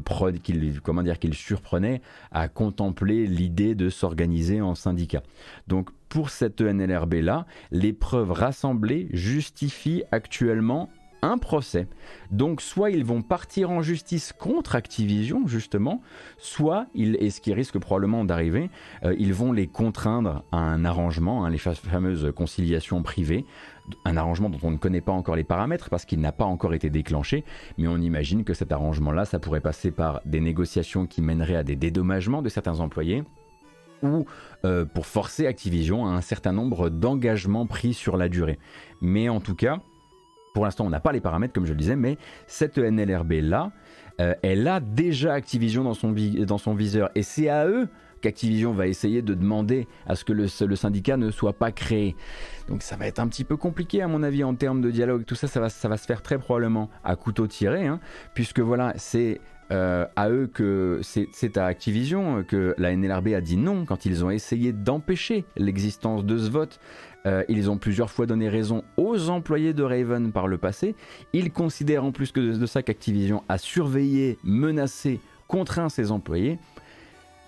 comment 0.83 1.03
dire 1.03 1.19
qu'ils 1.19 1.35
surprenaient 1.35 2.03
à 2.31 2.49
contempler 2.49 3.27
l'idée 3.27 3.75
de 3.75 3.89
s'organiser 3.89 4.61
en 4.61 4.75
syndicat. 4.75 5.23
Donc 5.69 5.91
pour 6.09 6.31
cette 6.31 6.61
NLRB 6.61 7.15
là, 7.15 7.47
les 7.71 7.93
preuves 7.93 8.33
rassemblées 8.33 9.09
justifient 9.13 10.03
actuellement 10.13 10.91
un 11.23 11.39
procès. 11.39 11.87
Donc 12.31 12.61
soit 12.61 12.91
ils 12.91 13.05
vont 13.05 13.23
partir 13.23 13.71
en 13.71 13.83
justice 13.83 14.33
contre 14.33 14.75
Activision, 14.75 15.47
justement, 15.47 16.01
soit, 16.39 16.87
ils, 16.95 17.17
et 17.21 17.31
ce 17.31 17.41
qui 17.41 17.53
risque 17.53 17.79
probablement 17.79 18.25
d'arriver, 18.25 18.71
euh, 19.05 19.15
ils 19.19 19.35
vont 19.35 19.53
les 19.53 19.67
contraindre 19.67 20.45
à 20.53 20.59
un 20.59 20.85
arrangement, 20.85 21.45
hein, 21.45 21.51
les 21.51 21.59
fameuses 21.59 22.33
conciliations 22.35 23.03
privées, 23.03 23.45
un 24.05 24.17
arrangement 24.17 24.51
dont 24.51 24.59
on 24.63 24.71
ne 24.71 24.77
connaît 24.77 25.01
pas 25.01 25.13
encore 25.13 25.37
les 25.37 25.45
paramètres 25.45 25.91
parce 25.91 26.05
qu'il 26.05 26.21
n'a 26.21 26.33
pas 26.33 26.45
encore 26.45 26.75
été 26.75 26.91
déclenché, 26.91 27.45
mais 27.79 27.89
on 27.89 27.97
imagine 27.99 28.45
que 28.45 28.55
cet 28.55 28.73
arrangement-là, 28.73 29.25
ça 29.25 29.39
pourrait 29.39 29.61
passer 29.61 29.91
par 29.91 30.21
des 30.25 30.41
négociations 30.41 31.07
qui 31.07 31.23
mèneraient 31.23 31.57
à 31.57 31.63
des 31.63 31.77
dédommagements 31.77 32.43
de 32.43 32.49
certains 32.49 32.81
employés 32.81 33.25
ou 34.03 34.25
euh, 34.65 34.85
pour 34.85 35.07
forcer 35.07 35.47
Activision 35.47 36.07
à 36.07 36.11
un 36.11 36.23
certain 36.23 36.53
nombre 36.53 36.89
d'engagements 36.89 37.67
pris 37.67 37.93
sur 37.93 38.17
la 38.17 38.29
durée. 38.29 38.59
Mais 39.01 39.29
en 39.29 39.41
tout 39.41 39.55
cas, 39.55 39.81
Pour 40.53 40.65
l'instant, 40.65 40.85
on 40.85 40.91
n'a 40.91 41.01
pas 41.01 41.13
les 41.13 41.21
paramètres, 41.21 41.53
comme 41.53 41.67
je 41.67 41.73
le 41.73 41.79
disais, 41.79 41.97
mais 41.97 42.19
cette 42.47 42.79
NLRB-là, 42.79 43.71
euh, 44.21 44.35
elle 44.43 44.67
a 44.67 44.81
déjà 44.81 45.35
Activision 45.35 45.85
dans 45.85 45.95
son, 45.95 46.13
dans 46.13 46.59
son 46.59 46.75
viseur. 46.75 47.11
Et 47.15 47.23
c'est 47.23 47.49
à 47.49 47.67
eux 47.67 47.89
qu'Activision 48.21 48.73
va 48.73 48.87
essayer 48.87 49.23
de 49.23 49.35
demander 49.35 49.87
à 50.07 50.15
ce 50.17 50.25
que 50.25 50.33
le, 50.33 50.47
syndicat 50.49 51.17
ne 51.17 51.31
soit 51.31 51.53
pas 51.53 51.73
créé. 51.73 52.17
Donc 52.69 52.83
ça 52.83 52.97
va 52.97 53.07
être 53.07 53.19
un 53.19 53.29
petit 53.29 53.45
peu 53.45 53.57
compliqué 53.57 54.03
à 54.03 54.09
mon 54.09 54.23
avis 54.23 54.45
en 54.45 54.55
termes 54.55 54.81
de 54.81 54.91
dialogue. 54.91 55.25
Tout 55.25 55.35
ça, 55.35 55.47
ça 55.47 55.61
va, 55.61 55.69
se 55.69 56.07
faire 56.07 56.23
très 56.23 56.39
probablement 56.39 56.91
à 57.05 57.17
couteau 57.17 57.47
tiré, 57.47 57.87
hein, 57.87 58.01
puisque 58.35 58.61
voilà, 58.61 58.93
c'est 58.97 59.41
euh, 59.73 60.05
à 60.17 60.31
eux 60.31 60.51
que 60.53 61.01
c'est 61.03 61.57
à 61.57 61.67
Activision 61.67 62.43
que 62.43 62.75
la 62.77 62.95
NLRB 62.95 63.29
a 63.29 63.41
dit 63.41 63.57
non 63.57 63.85
quand 63.85 64.05
ils 64.05 64.25
ont 64.25 64.31
essayé 64.31 64.73
d'empêcher 64.73 65.45
l'existence 65.57 66.25
de 66.25 66.39
ce 66.39 66.51
vote. 66.51 66.81
Euh, 67.27 67.45
ils 67.49 67.71
ont 67.71 67.77
plusieurs 67.77 68.11
fois 68.11 68.27
donné 68.27 68.49
raison 68.49 68.83
aux 68.97 69.29
employés 69.29 69.75
de 69.75 69.83
Raven 69.83 70.33
par 70.33 70.49
le 70.49 70.59
passé. 70.59 70.95
Ils 71.33 71.53
considèrent 71.53 72.05
en 72.05 72.13
plus 72.13 72.33
que 72.33 72.41
de, 72.41 72.67
ça 72.67 72.83
qu'Activision 72.83 73.43
a 73.49 73.59
surveillé, 73.59 74.39
menacé, 74.43 75.21
contraint 75.47 75.89
ses 75.89 76.11
employés. 76.11 76.59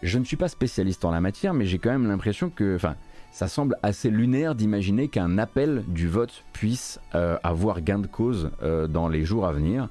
Je 0.03 0.19
ne 0.19 0.25
suis 0.25 0.37
pas 0.37 0.49
spécialiste 0.49 1.05
en 1.05 1.13
la 1.13 1.21
matière, 1.21 1.55
mais 1.55 1.65
j'ai 1.65 1.79
quand 1.79 1.91
même 1.91 2.09
l'impression 2.09 2.51
que, 2.51 2.77
ça 3.31 3.49
semble 3.49 3.77
assez 3.83 4.11
lunaire 4.11 4.55
d'imaginer 4.55 5.09
qu'un 5.09 5.39
appel 5.39 5.85
du 5.87 6.09
vote 6.09 6.45
puisse 6.53 7.01
euh, 7.15 7.39
avoir 7.45 7.81
gain 7.81 7.99
de 8.01 8.09
cause 8.09 8.51
euh, 8.63 8.89
dans 8.89 9.09
les 9.09 9.25
jours 9.25 9.47
à 9.47 9.53
venir. 9.53 9.89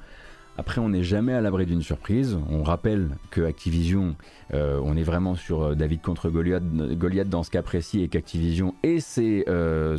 Après, 0.57 0.79
on 0.81 0.89
n'est 0.89 1.01
jamais 1.01 1.33
à 1.33 1.39
l'abri 1.39 1.65
d'une 1.65 1.81
surprise. 1.81 2.37
On 2.49 2.61
rappelle 2.61 3.09
que 3.31 3.41
Activision, 3.41 4.15
euh, 4.53 4.79
on 4.83 4.97
est 4.97 5.03
vraiment 5.03 5.35
sur 5.35 5.77
David 5.77 6.01
contre 6.01 6.29
Goliath, 6.29 6.61
Goliath 6.97 7.29
dans 7.29 7.41
ce 7.41 7.49
cas 7.49 7.63
précis, 7.63 8.03
et 8.03 8.09
qu'Activision 8.09 8.75
et 8.83 8.99
ses 8.99 9.45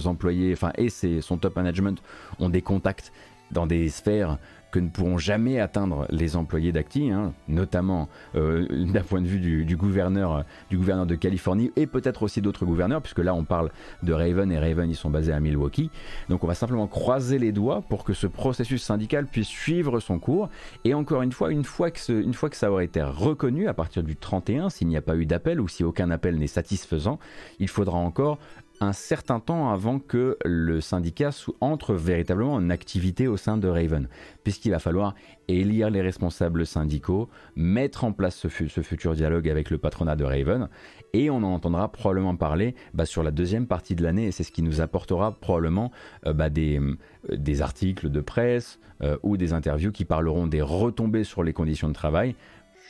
employés, 0.04 0.52
enfin 0.52 0.72
et 0.76 0.90
son 0.90 1.38
top 1.38 1.56
management 1.56 2.00
ont 2.38 2.50
des 2.50 2.62
contacts 2.62 3.12
dans 3.50 3.66
des 3.66 3.88
sphères 3.88 4.38
que 4.72 4.80
ne 4.80 4.88
pourront 4.88 5.18
jamais 5.18 5.60
atteindre 5.60 6.06
les 6.10 6.34
employés 6.34 6.72
d'Acti, 6.72 7.10
hein, 7.10 7.32
notamment 7.46 8.08
euh, 8.34 8.66
d'un 8.86 9.02
point 9.02 9.20
de 9.20 9.26
vue 9.26 9.38
du, 9.38 9.76
gouverneur, 9.76 10.44
du 10.70 10.78
gouverneur 10.78 11.06
de 11.06 11.14
Californie 11.14 11.70
et 11.76 11.86
peut-être 11.86 12.22
aussi 12.22 12.40
d'autres 12.40 12.64
gouverneurs, 12.64 13.02
puisque 13.02 13.18
là 13.18 13.34
on 13.34 13.44
parle 13.44 13.70
de 14.02 14.12
Raven 14.12 14.50
et 14.50 14.58
Raven 14.58 14.90
ils 14.90 14.96
sont 14.96 15.10
basés 15.10 15.32
à 15.32 15.38
Milwaukee. 15.40 15.90
Donc 16.30 16.42
on 16.42 16.46
va 16.46 16.54
simplement 16.54 16.86
croiser 16.86 17.38
les 17.38 17.52
doigts 17.52 17.82
pour 17.82 18.02
que 18.02 18.14
ce 18.14 18.26
processus 18.26 18.82
syndical 18.82 19.26
puisse 19.26 19.46
suivre 19.46 20.00
son 20.00 20.18
cours. 20.18 20.48
Et 20.84 20.94
encore 20.94 21.22
une 21.22 21.32
fois, 21.32 21.52
une 21.52 21.64
fois 21.64 21.90
que, 21.90 22.12
une 22.12 22.34
fois 22.34 22.48
que 22.48 22.56
ça 22.56 22.72
aurait 22.72 22.86
été 22.86 23.02
reconnu 23.02 23.68
à 23.68 23.74
partir 23.74 24.02
du 24.02 24.16
31, 24.16 24.70
s'il 24.70 24.88
n'y 24.88 24.96
a 24.96 25.02
pas 25.02 25.16
eu 25.16 25.26
d'appel 25.26 25.60
ou 25.60 25.68
si 25.68 25.84
aucun 25.84 26.10
appel 26.10 26.38
n'est 26.38 26.46
satisfaisant, 26.46 27.18
il 27.58 27.68
faudra 27.68 27.98
encore 27.98 28.38
un 28.82 28.92
certain 28.92 29.40
temps 29.40 29.70
avant 29.70 29.98
que 29.98 30.36
le 30.44 30.80
syndicat 30.80 31.30
entre 31.60 31.94
véritablement 31.94 32.54
en 32.54 32.70
activité 32.70 33.28
au 33.28 33.36
sein 33.36 33.56
de 33.56 33.68
Raven, 33.68 34.08
puisqu'il 34.44 34.70
va 34.70 34.78
falloir 34.78 35.14
élire 35.48 35.90
les 35.90 36.02
responsables 36.02 36.66
syndicaux, 36.66 37.28
mettre 37.54 38.04
en 38.04 38.12
place 38.12 38.36
ce, 38.36 38.48
futur 38.48 39.14
dialogue 39.14 39.48
avec 39.48 39.70
le 39.70 39.78
patronat 39.78 40.16
de 40.16 40.24
Raven, 40.24 40.68
et 41.12 41.30
on 41.30 41.36
en 41.36 41.54
entendra 41.54 41.90
probablement 41.90 42.36
parler 42.36 42.74
bah, 42.94 43.06
sur 43.06 43.22
la 43.22 43.30
deuxième 43.30 43.66
partie 43.66 43.94
de 43.94 44.02
l'année, 44.02 44.26
et 44.26 44.32
c'est 44.32 44.44
ce 44.44 44.52
qui 44.52 44.62
nous 44.62 44.80
apportera 44.80 45.32
probablement 45.32 45.92
euh, 46.26 46.32
bah, 46.32 46.48
euh, 46.56 46.96
des, 47.30 47.62
articles 47.62 48.10
de 48.10 48.20
presse 48.20 48.80
euh, 49.02 49.16
ou 49.22 49.36
des 49.36 49.52
interviews 49.52 49.92
qui 49.92 50.04
parleront 50.04 50.46
des 50.46 50.62
retombées 50.62 51.24
sur 51.24 51.42
les 51.42 51.52
conditions 51.52 51.88
de 51.88 51.94
travail, 51.94 52.34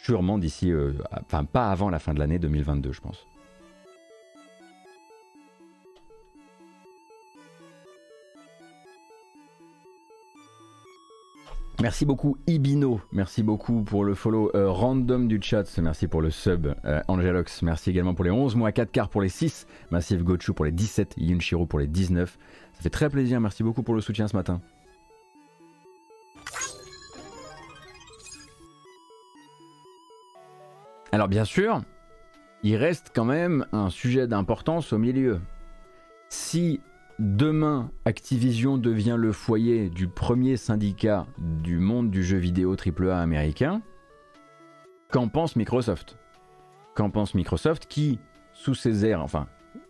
sûrement 0.04 0.38
d'ici, 0.38 0.72
enfin 1.24 1.44
pas 1.44 1.70
avant 1.70 1.90
la 1.90 1.98
fin 1.98 2.12
de 2.12 2.18
l'année 2.18 2.38
2022 2.38 2.92
je 2.92 3.00
pense. 3.00 3.26
Merci 11.80 12.04
beaucoup 12.04 12.36
Ibino, 12.46 13.00
merci 13.12 13.42
beaucoup 13.42 13.82
pour 13.82 14.04
le 14.04 14.14
follow 14.14 14.50
euh, 14.54 14.70
random 14.70 15.26
du 15.26 15.40
chat, 15.42 15.64
merci 15.78 16.06
pour 16.06 16.20
le 16.20 16.30
sub 16.30 16.74
euh, 16.84 17.00
Angelox, 17.08 17.62
merci 17.62 17.90
également 17.90 18.14
pour 18.14 18.24
les 18.24 18.30
11 18.30 18.54
mois, 18.56 18.72
4 18.72 18.92
quarts 18.92 19.08
pour 19.08 19.22
les 19.22 19.30
6, 19.30 19.66
Massive 19.90 20.22
Gochu 20.22 20.52
pour 20.52 20.64
les 20.64 20.70
17, 20.70 21.14
Yunshiro 21.16 21.66
pour 21.66 21.78
les 21.78 21.88
19. 21.88 22.38
Ça 22.74 22.82
fait 22.82 22.90
très 22.90 23.08
plaisir, 23.08 23.40
merci 23.40 23.62
beaucoup 23.62 23.82
pour 23.82 23.94
le 23.94 24.00
soutien 24.00 24.28
ce 24.28 24.36
matin. 24.36 24.60
Alors 31.10 31.28
bien 31.28 31.44
sûr, 31.44 31.82
il 32.62 32.76
reste 32.76 33.12
quand 33.14 33.24
même 33.24 33.66
un 33.72 33.90
sujet 33.90 34.26
d'importance 34.28 34.92
au 34.92 34.98
milieu. 34.98 35.40
Si 36.28 36.80
demain 37.18 37.90
Activision 38.04 38.78
devient 38.78 39.16
le 39.18 39.32
foyer 39.32 39.90
du 39.90 40.08
premier 40.08 40.56
syndicat 40.56 41.26
du 41.38 41.78
monde 41.78 42.10
du 42.10 42.22
jeu 42.22 42.38
vidéo 42.38 42.76
AAA 42.76 43.20
américain, 43.20 43.82
qu'en 45.10 45.28
pense 45.28 45.56
Microsoft? 45.56 46.18
Qu'en 46.94 47.10
pense 47.10 47.34
Microsoft 47.34 47.86
qui, 47.86 48.18
sous 48.52 48.74
ses 48.74 49.04
airs, 49.06 49.22
enfin 49.22 49.46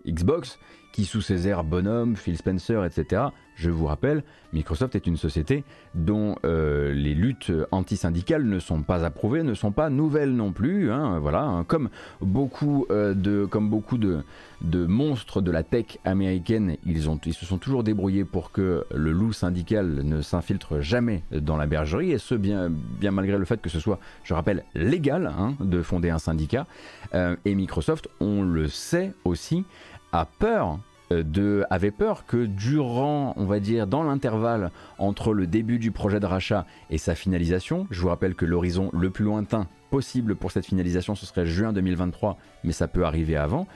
Xbox, 0.07 0.59
qui 0.93 1.05
sous 1.05 1.23
ses 1.23 1.49
airs 1.49 1.65
bonhomme, 1.65 2.17
Phil 2.17 2.37
Spencer, 2.37 2.85
etc., 2.85 3.23
je 3.55 3.71
vous 3.71 3.87
rappelle, 3.87 4.25
Microsoft 4.53 4.95
est 4.97 5.07
une 5.07 5.17
société 5.17 5.65
dont 5.95 6.37
euh, 6.45 6.93
les 6.93 7.15
luttes 7.15 7.53
antisyndicales 7.71 8.45
ne 8.45 8.59
sont 8.59 8.83
pas 8.83 9.05
approuvées, 9.05 9.43
ne 9.43 9.55
sont 9.55 9.73
pas 9.73 9.91
nouvelles 9.91 10.35
non 10.35 10.53
plus. 10.53 10.91
Hein, 10.91 11.19
voilà, 11.19 11.43
hein. 11.43 11.65
comme 11.65 11.91
beaucoup, 12.21 12.87
euh, 12.91 13.15
de, 13.15 13.45
comme 13.45 13.69
beaucoup 13.69 13.99
de, 13.99 14.23
de, 14.63 14.87
monstres 14.87 15.41
de 15.43 15.51
la 15.51 15.63
tech 15.63 15.99
américaine, 16.05 16.77
ils, 16.87 17.11
ont, 17.11 17.21
ils 17.25 17.35
se 17.35 17.45
sont 17.45 17.59
toujours 17.59 17.85
débrouillés 17.85 18.25
pour 18.25 18.53
que 18.53 18.85
le 18.95 19.13
loup 19.13 19.33
syndical 19.33 20.01
ne 20.03 20.23
s'infiltre 20.23 20.81
jamais 20.81 21.23
dans 21.31 21.57
la 21.57 21.67
bergerie, 21.67 22.13
et 22.13 22.19
ce 22.19 22.35
bien, 22.35 22.71
bien 22.71 23.11
malgré 23.11 23.39
le 23.39 23.45
fait 23.45 23.61
que 23.61 23.71
ce 23.71 23.81
soit, 23.81 23.99
je 24.25 24.35
rappelle, 24.35 24.65
légal 24.75 25.27
hein, 25.27 25.55
de 25.61 25.83
fonder 25.83 26.11
un 26.11 26.19
syndicat. 26.19 26.67
Euh, 27.15 27.37
et 27.45 27.55
Microsoft, 27.55 28.09
on 28.21 28.43
le 28.43 28.69
sait 28.69 29.13
aussi, 29.25 29.65
a 30.13 30.27
peur 30.27 30.79
euh, 31.13 31.65
avait 31.71 31.91
peur 31.91 32.25
que 32.27 32.47
durant, 32.47 33.35
on 33.37 33.45
va 33.45 33.61
dire, 33.61 33.87
dans 33.87 34.03
l'intervalle 34.03 34.71
entre 34.99 35.35
le 35.35 35.47
début 35.47 35.79
du 35.79 35.91
projet 35.91 36.21
de 36.21 36.27
rachat 36.27 36.67
et 36.91 36.99
sa 36.99 37.15
finalisation, 37.15 37.87
je 37.91 38.01
vous 38.01 38.09
rappelle 38.09 38.35
que 38.35 38.47
l'horizon 38.47 38.91
le 38.93 39.11
plus 39.11 39.25
lointain 39.25 39.67
possible 39.91 40.37
pour 40.37 40.51
cette 40.51 40.65
finalisation, 40.65 41.15
ce 41.15 41.27
serait 41.27 41.47
juin 41.47 41.73
2023, 41.73 42.39
mais 42.65 42.73
ça 42.73 42.89
peut 42.89 43.05
arriver 43.05 43.37
avant. 43.37 43.67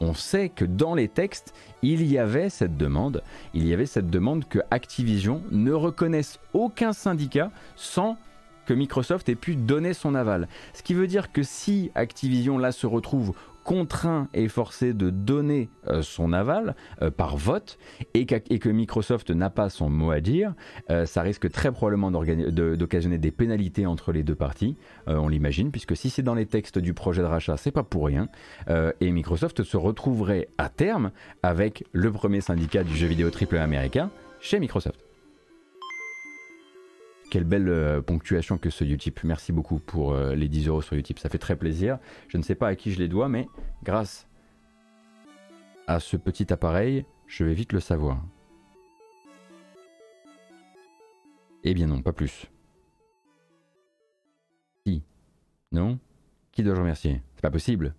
On 0.00 0.14
sait 0.14 0.48
que 0.48 0.64
dans 0.64 0.94
les 0.94 1.08
textes, 1.08 1.54
il 1.82 2.04
y 2.04 2.18
avait 2.18 2.50
cette 2.50 2.76
demande, 2.76 3.22
il 3.54 3.66
y 3.66 3.72
avait 3.72 3.86
cette 3.86 4.10
demande 4.10 4.46
que 4.48 4.58
Activision 4.70 5.42
ne 5.50 5.72
reconnaisse 5.72 6.40
aucun 6.52 6.92
syndicat 6.92 7.50
sans 7.76 8.18
que 8.66 8.74
Microsoft 8.74 9.28
ait 9.28 9.34
pu 9.34 9.56
donner 9.56 9.94
son 9.94 10.14
aval. 10.14 10.48
Ce 10.74 10.82
qui 10.82 10.94
veut 10.94 11.06
dire 11.06 11.32
que 11.32 11.42
si 11.42 11.90
Activision 11.94 12.58
là 12.58 12.72
se 12.72 12.86
retrouve 12.86 13.32
contraint 13.64 14.28
et 14.34 14.48
forcé 14.48 14.92
de 14.92 15.10
donner 15.10 15.70
euh, 15.88 16.02
son 16.02 16.32
aval 16.32 16.74
euh, 17.00 17.10
par 17.10 17.36
vote 17.36 17.78
et, 18.14 18.26
que 18.26 18.68
Microsoft 18.68 19.30
n'a 19.30 19.50
pas 19.50 19.68
son 19.68 19.90
mot 19.90 20.10
à 20.10 20.20
dire, 20.20 20.54
euh, 20.90 21.06
ça 21.06 21.22
risque 21.22 21.50
très 21.50 21.72
probablement 21.72 22.10
d'occasionner 22.10 23.18
des 23.18 23.30
pénalités 23.30 23.86
entre 23.86 24.12
les 24.12 24.22
deux 24.22 24.34
parties, 24.34 24.76
on 25.06 25.28
l'imagine, 25.28 25.70
puisque 25.70 25.96
si 25.96 26.10
c'est 26.10 26.22
dans 26.22 26.34
les 26.34 26.46
textes 26.46 26.78
du 26.78 26.94
projet 26.94 27.22
de 27.22 27.26
rachat, 27.26 27.56
c'est 27.56 27.70
pas 27.70 27.82
pour 27.82 28.06
rien, 28.06 28.28
et 29.00 29.10
Microsoft 29.10 29.62
se 29.62 29.76
retrouverait 29.76 30.48
à 30.58 30.68
terme 30.68 31.10
avec 31.42 31.84
le 31.92 32.10
premier 32.12 32.40
syndicat 32.40 32.84
du 32.84 32.96
jeu 32.96 33.06
vidéo 33.06 33.30
triple 33.30 33.58
américain 33.58 34.10
chez 34.40 34.60
Microsoft. 34.60 35.11
Quelle 37.32 37.44
belle 37.44 37.70
euh, 37.70 38.02
ponctuation 38.02 38.58
que 38.58 38.68
ce 38.68 38.84
Utip. 38.84 39.24
Merci 39.24 39.52
beaucoup 39.52 39.78
pour 39.78 40.12
euh, 40.12 40.34
les 40.34 40.50
10 40.50 40.68
euros 40.68 40.82
sur 40.82 40.96
Utip. 40.96 41.18
Ça 41.18 41.30
fait 41.30 41.38
très 41.38 41.56
plaisir. 41.56 41.98
Je 42.28 42.36
ne 42.36 42.42
sais 42.42 42.54
pas 42.54 42.68
à 42.68 42.76
qui 42.76 42.92
je 42.92 42.98
les 42.98 43.08
dois, 43.08 43.30
mais 43.30 43.48
grâce 43.82 44.28
à 45.86 45.98
ce 45.98 46.18
petit 46.18 46.52
appareil, 46.52 47.06
je 47.26 47.44
vais 47.44 47.54
vite 47.54 47.72
le 47.72 47.80
savoir. 47.80 48.22
Eh 51.64 51.72
bien 51.72 51.86
non, 51.86 52.02
pas 52.02 52.12
plus. 52.12 52.50
Qui? 54.84 55.02
Non? 55.72 55.98
Qui 56.50 56.62
dois-je 56.62 56.80
remercier? 56.80 57.22
C'est 57.34 57.40
pas 57.40 57.50
possible. 57.50 57.94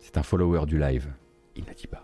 C'est 0.00 0.16
un 0.16 0.24
follower 0.24 0.66
du 0.66 0.80
live. 0.80 1.12
Il 1.54 1.62
n'a 1.62 1.74
dit 1.74 1.86
pas. 1.86 2.03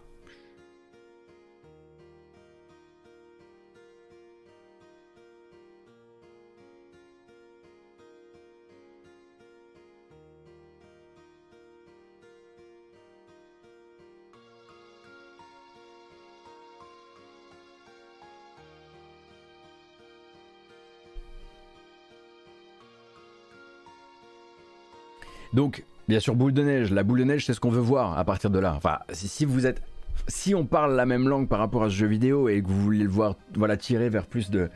Donc, 25.60 25.84
bien 26.08 26.20
sûr, 26.20 26.34
boule 26.34 26.54
de 26.54 26.62
neige. 26.62 26.90
La 26.90 27.02
boule 27.02 27.18
de 27.18 27.24
neige, 27.24 27.44
c'est 27.44 27.52
ce 27.52 27.60
qu'on 27.60 27.68
veut 27.68 27.82
voir 27.82 28.18
à 28.18 28.24
partir 28.24 28.48
de 28.48 28.58
là. 28.58 28.72
Enfin, 28.74 29.00
si, 29.12 29.44
vous 29.44 29.66
êtes 29.66 29.82
si 30.26 30.54
on 30.54 30.64
parle 30.64 30.96
la 30.96 31.04
même 31.04 31.28
langue 31.28 31.48
par 31.48 31.58
rapport 31.58 31.82
à 31.82 31.90
ce 31.90 31.94
jeu 31.96 32.06
vidéo 32.06 32.48
et 32.48 32.62
que 32.62 32.68
vous 32.68 32.80
voulez 32.80 33.04
le 33.04 33.10
voir 33.10 33.34
voilà, 33.56 33.76
tirer 33.76 34.08
vers 34.08 34.24
plus 34.24 34.50
de, 34.50 34.70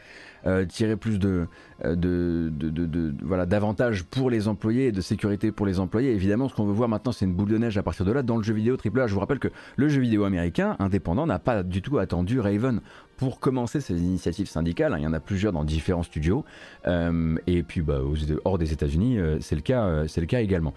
euh, 0.47 0.67
tirer 0.67 0.97
plus 0.97 1.19
de, 1.19 1.47
euh, 1.85 1.97
de, 1.97 2.51
de, 2.51 3.15
voilà, 3.23 3.47
d'avantages 3.47 4.05
pour 4.05 4.29
les 4.29 4.47
employés 4.47 4.89
et 4.89 4.93
de 4.93 5.01
sécurité 5.01 5.51
pour 5.53 5.65
les 5.65 5.81
employés. 5.81 6.13
Évidemment, 6.13 6.49
ce 6.49 6.55
qu'on 6.55 6.67
veut 6.67 6.73
voir 6.73 6.89
maintenant, 6.89 7.13
c'est 7.13 7.25
une 7.25 7.33
boule 7.33 7.49
de 7.49 7.57
neige 7.57 7.79
à 7.79 7.83
partir 7.83 8.05
de 8.05 8.13
là 8.13 8.23
dans 8.23 8.37
le 8.37 8.43
jeu 8.43 8.53
vidéo 8.53 8.77
AAA. 8.77 9.07
Je 9.07 9.15
vous 9.15 9.21
rappelle 9.21 9.39
que 9.39 9.49
le 9.77 9.89
jeu 9.89 10.03
vidéo 10.03 10.25
américain 10.25 10.77
indépendant 10.79 11.27
n'a 11.27 11.39
pas 11.39 11.63
du 11.63 11.81
tout 11.81 11.99
attendu 11.99 12.41
Raven 12.41 12.81
pour 13.17 13.39
commencer 13.39 13.81
ces 13.81 14.03
initiatives 14.03 14.49
syndicales. 14.49 14.95
Il 14.99 15.03
y 15.03 15.07
en 15.07 15.13
a 15.13 15.21
plusieurs 15.21 15.53
dans 15.53 15.65
différents 15.65 16.03
studios. 16.03 16.45
Euh, 16.87 17.37
et 17.47 17.63
puis, 17.63 17.81
bah, 17.81 18.01
hors 18.45 18.59
des 18.59 18.73
États-Unis, 18.73 19.19
c'est 19.41 19.55
le 19.55 19.61
cas, 19.63 20.07
c'est 20.09 20.21
le 20.21 20.27
cas 20.27 20.41
également. 20.41 20.75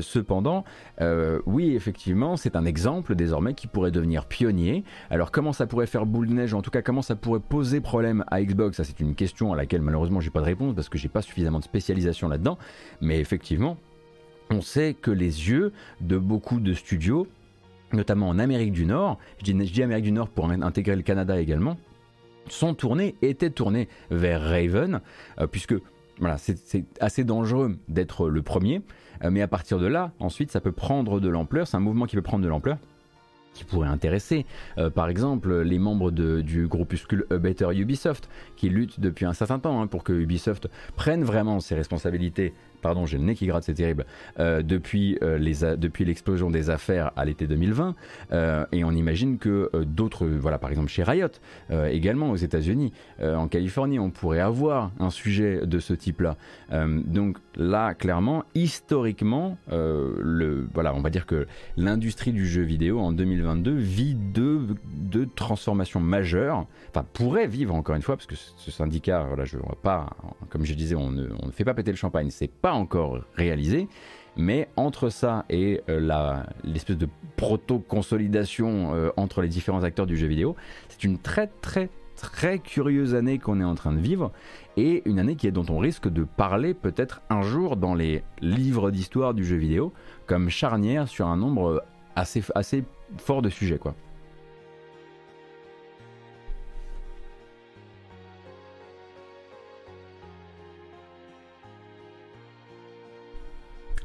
cependant, 0.00 0.64
oui, 1.46 1.74
effectivement, 1.74 2.36
c'est 2.36 2.54
un 2.54 2.64
exemple 2.64 3.16
désormais 3.16 3.54
qui 3.54 3.66
pourrait 3.66 3.90
devenir 3.90 4.26
pionnier. 4.26 4.84
Alors, 5.10 5.32
comment 5.32 5.52
ça 5.52 5.66
pourrait 5.66 5.86
faire 5.86 6.06
boule 6.06 6.28
de 6.28 6.34
neige, 6.34 6.54
en 6.54 6.62
tout 6.62 6.70
cas, 6.70 6.80
comment 6.80 7.02
ça 7.02 7.16
pourrait 7.16 7.40
poser 7.40 7.80
problème 7.80 8.24
à 8.28 8.40
Xbox? 8.40 8.76
Ça, 8.76 8.84
c'est 8.84 9.00
une 9.00 9.09
question 9.14 9.52
à 9.52 9.56
laquelle 9.56 9.82
malheureusement 9.82 10.20
j'ai 10.20 10.30
pas 10.30 10.40
de 10.40 10.46
réponse 10.46 10.74
parce 10.74 10.88
que 10.88 10.98
j'ai 10.98 11.08
pas 11.08 11.22
suffisamment 11.22 11.58
de 11.58 11.64
spécialisation 11.64 12.28
là-dedans. 12.28 12.58
Mais 13.00 13.20
effectivement, 13.20 13.76
on 14.50 14.60
sait 14.60 14.94
que 14.94 15.10
les 15.10 15.48
yeux 15.48 15.72
de 16.00 16.18
beaucoup 16.18 16.60
de 16.60 16.74
studios 16.74 17.26
notamment 17.92 18.28
en 18.28 18.38
Amérique 18.38 18.72
du 18.72 18.86
Nord, 18.86 19.18
je 19.38 19.52
dis, 19.52 19.82
Amérique 19.82 20.04
du 20.04 20.12
Nord 20.12 20.28
pour 20.28 20.50
intégrer 20.50 20.96
le 20.96 21.02
Canada 21.02 21.40
également, 21.40 21.76
sont 22.48 22.74
tournés, 22.74 23.14
étaient 23.22 23.50
tournés 23.50 23.88
vers 24.10 24.42
Raven, 24.42 25.00
euh, 25.40 25.46
puisque 25.46 25.74
voilà, 26.18 26.36
c'est 26.38 26.84
assez 27.00 27.24
dangereux 27.24 27.76
d'être 27.88 28.28
le 28.28 28.42
premier, 28.42 28.82
euh, 29.24 29.30
mais 29.30 29.42
à 29.42 29.48
partir 29.48 29.78
de 29.78 29.86
là, 29.86 30.12
ensuite, 30.18 30.50
ça 30.50 30.60
peut 30.60 30.72
prendre 30.72 31.20
de 31.20 31.28
l'ampleur, 31.28 31.66
c'est 31.66 31.76
un 31.76 31.80
mouvement 31.80 32.06
qui 32.06 32.16
peut 32.16 32.22
prendre 32.22 32.44
de 32.44 32.48
l'ampleur 32.48 32.78
qui 33.54 33.64
pourrait 33.64 33.88
intéresser, 33.88 34.46
euh, 34.78 34.90
par 34.90 35.08
exemple, 35.08 35.60
les 35.62 35.78
membres 35.78 36.10
du 36.10 36.66
groupuscule 36.66 37.26
Better 37.30 37.68
Ubisoft, 37.72 38.28
qui 38.56 38.68
luttent 38.68 39.00
depuis 39.00 39.24
un 39.24 39.32
certain 39.32 39.58
temps 39.58 39.80
hein, 39.80 39.86
pour 39.86 40.04
que 40.04 40.12
Ubisoft 40.12 40.68
prenne 40.96 41.24
vraiment 41.24 41.60
ses 41.60 41.74
responsabilités 41.74 42.54
pardon, 42.80 43.06
j'ai 43.06 43.18
le 43.18 43.24
nez 43.24 43.34
qui 43.34 43.46
gratte, 43.46 43.64
c'est 43.64 43.74
terrible, 43.74 44.04
euh, 44.38 44.62
depuis, 44.62 45.18
euh, 45.22 45.38
depuis 45.76 46.04
l'explosion 46.04 46.50
des 46.50 46.70
affaires 46.70 47.12
à 47.16 47.24
l'été 47.24 47.46
2020. 47.46 47.94
Euh, 48.32 48.64
et 48.72 48.84
on 48.84 48.92
imagine 48.92 49.38
que 49.38 49.70
d'autres, 49.84 50.26
voilà, 50.26 50.58
par 50.58 50.70
exemple 50.70 50.88
chez 50.88 51.02
Riot, 51.02 51.28
également 51.70 52.30
aux 52.30 52.36
États-Unis, 52.36 52.92
en 53.22 53.48
Californie, 53.48 53.98
on 53.98 54.10
pourrait 54.10 54.40
avoir 54.40 54.90
un 54.98 55.10
sujet 55.10 55.66
de 55.66 55.78
ce 55.78 55.94
type-là. 55.94 56.36
donc 56.70 57.38
là, 57.56 57.94
clairement, 57.94 58.44
historiquement, 58.54 59.56
le, 59.70 60.66
voilà, 60.72 60.94
on 60.94 61.00
va 61.00 61.10
dire 61.10 61.26
que 61.26 61.46
l'industrie 61.76 62.32
du 62.32 62.46
jeu 62.46 62.62
vidéo 62.62 63.00
en 63.00 63.12
2022 63.12 63.74
vit 63.74 64.14
deux, 64.14 64.66
transformations 65.34 66.00
majeures, 66.00 66.66
enfin 66.88 67.04
pourrait 67.12 67.46
vivre 67.46 67.74
encore 67.74 67.94
une 67.94 68.02
fois, 68.02 68.16
parce 68.16 68.26
que 68.26 68.36
ce 68.36 68.70
syndicat, 68.70 69.24
voilà, 69.28 69.44
je 69.44 69.58
pas, 69.82 70.10
comme 70.48 70.64
je 70.64 70.74
disais, 70.74 70.94
on 70.94 71.10
ne, 71.10 71.28
on 71.42 71.46
ne 71.46 71.52
fait 71.52 71.64
pas 71.64 71.74
péter 71.74 71.90
le 71.90 71.96
champagne, 71.96 72.30
c'est 72.30 72.50
pas 72.50 72.69
encore 72.74 73.20
réalisé. 73.34 73.88
Mais 74.36 74.68
entre 74.76 75.10
ça 75.10 75.44
et 75.50 75.80
euh, 75.88 76.42
l'espèce 76.64 76.96
de 76.96 77.08
proto-consolidation 77.36 78.94
euh, 78.94 79.10
entre 79.16 79.42
les 79.42 79.48
différents 79.48 79.82
acteurs 79.82 80.06
du 80.06 80.16
jeu 80.16 80.26
vidéo, 80.28 80.56
c'est 80.88 81.04
une 81.04 81.18
très 81.18 81.48
très 81.48 81.90
très 82.16 82.58
curieuse 82.58 83.14
année 83.14 83.38
qu'on 83.38 83.60
est 83.60 83.64
en 83.64 83.74
train 83.74 83.92
de 83.92 83.98
vivre 83.98 84.30
et 84.76 85.02
une 85.06 85.18
année 85.18 85.36
qui 85.36 85.46
est 85.46 85.52
dont 85.52 85.64
on 85.70 85.78
risque 85.78 86.08
de 86.08 86.24
parler 86.24 86.74
peut-être 86.74 87.22
un 87.30 87.42
jour 87.42 87.76
dans 87.76 87.94
les 87.94 88.22
livres 88.40 88.90
d'histoire 88.90 89.32
du 89.32 89.44
jeu 89.44 89.56
vidéo 89.56 89.92
comme 90.26 90.50
charnière 90.50 91.08
sur 91.08 91.26
un 91.26 91.36
nombre 91.38 91.82
assez, 92.16 92.42
assez 92.54 92.84
fort 93.18 93.40
de 93.40 93.48
sujets 93.48 93.78
quoi. 93.78 93.94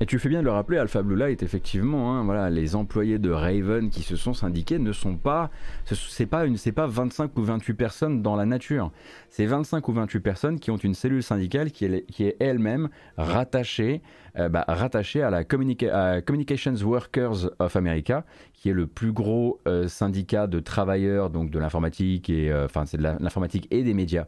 Et 0.02 0.06
tu 0.06 0.20
fais 0.20 0.28
bien 0.28 0.40
de 0.40 0.46
le 0.46 0.52
rappeler, 0.52 0.78
Alpha 0.78 1.02
Blue 1.02 1.16
Light, 1.16 1.42
effectivement, 1.42 2.14
hein, 2.14 2.26
voilà, 2.26 2.50
les 2.50 2.76
employés 2.76 3.18
de 3.18 3.30
Raven 3.32 3.90
qui 3.90 4.04
se 4.04 4.18
sont 4.18 4.34
syndiqués 4.34 4.78
ne 4.78 4.92
sont 4.92 5.16
pas, 5.16 5.52
c'est 5.86 6.26
pas 6.26 6.46
une, 6.46 6.58
pas 6.58 6.86
25 6.86 7.38
ou 7.38 7.44
28 7.44 7.74
personnes 7.76 8.22
dans 8.22 8.36
la 8.36 8.46
nature, 8.46 8.92
c'est 9.30 9.46
25 9.46 9.88
ou 9.88 9.94
28 9.94 10.20
personnes 10.20 10.60
qui 10.60 10.70
ont 10.70 10.78
une 10.78 10.96
cellule 10.96 11.24
syndicale 11.24 11.72
qui 11.72 11.86
est, 11.86 12.06
qui 12.08 12.26
est 12.26 12.36
elle-même 12.42 12.90
rattachée 13.18 14.02
euh, 14.38 14.50
bah, 14.50 14.66
rattaché 14.68 15.22
à 15.22 15.30
la 15.30 15.46
Communications 15.46 16.76
Workers 16.84 17.52
of 17.60 17.76
America, 17.78 18.26
qui 18.54 18.70
est 18.70 18.74
le 18.74 18.86
plus 18.86 19.14
gros 19.14 19.62
euh, 19.66 19.88
syndicat 19.88 20.48
de 20.48 20.60
travailleurs 20.60 21.30
donc 21.30 21.52
de 21.52 21.58
l'informatique 21.58 22.30
et 22.30 22.52
euh, 22.52 22.68
c'est 22.86 22.98
de 22.98 23.04
l'informatique 23.04 23.68
et 23.72 23.84
des 23.84 23.94
médias 23.94 24.26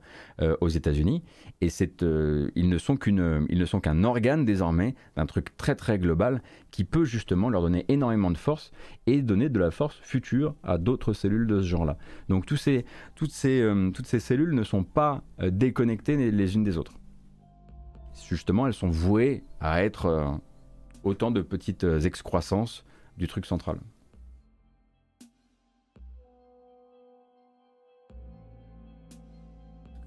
aux 0.62 0.70
États-Unis. 0.70 1.24
Et 1.60 1.70
c'est 1.70 2.04
ils 2.04 2.70
ne 2.70 2.78
sont 2.78 2.98
qu'une 2.98 3.46
ils 3.50 3.58
ne 3.58 3.66
sont 3.66 3.80
qu'un 3.80 4.04
organe 4.04 4.46
désormais 4.46 4.94
d'un 5.16 5.26
truc 5.26 5.58
très 5.58 5.74
très 5.74 5.98
global 5.98 6.44
qui 6.70 6.84
peut 6.84 7.04
justement 7.04 7.50
leur 7.50 7.64
donner 7.64 7.86
énormément 7.88 8.30
de 8.30 8.38
force 8.38 8.72
et 9.08 9.24
donner 9.24 9.50
de 9.50 9.60
la 9.60 9.72
force 9.72 9.98
future 10.02 10.54
à 10.64 10.78
d'autres 10.78 11.14
cellules 11.14 11.48
de 11.48 11.62
ce 11.62 11.68
genre-là. 11.68 11.98
Donc 12.30 12.46
ces, 12.56 12.86
toutes, 13.16 13.32
ces, 13.32 14.20
cellules 14.20 14.54
ne 14.54 14.64
sont 14.64 14.84
pas 14.84 15.24
déconnectées 15.42 16.32
les 16.32 16.56
unes 16.56 16.64
des 16.64 16.78
autres 16.78 16.94
justement, 18.26 18.68
elles 18.68 18.74
sont 18.74 18.90
vouées 18.90 19.44
à 19.60 19.84
être 19.84 20.06
euh, 20.06 20.32
autant 21.04 21.32
de 21.32 21.42
petites 21.42 21.84
euh, 21.84 22.00
excroissances 22.00 22.86
du 23.18 23.28
truc 23.28 23.46
central. 23.46 23.80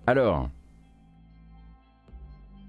Alors, 0.07 0.51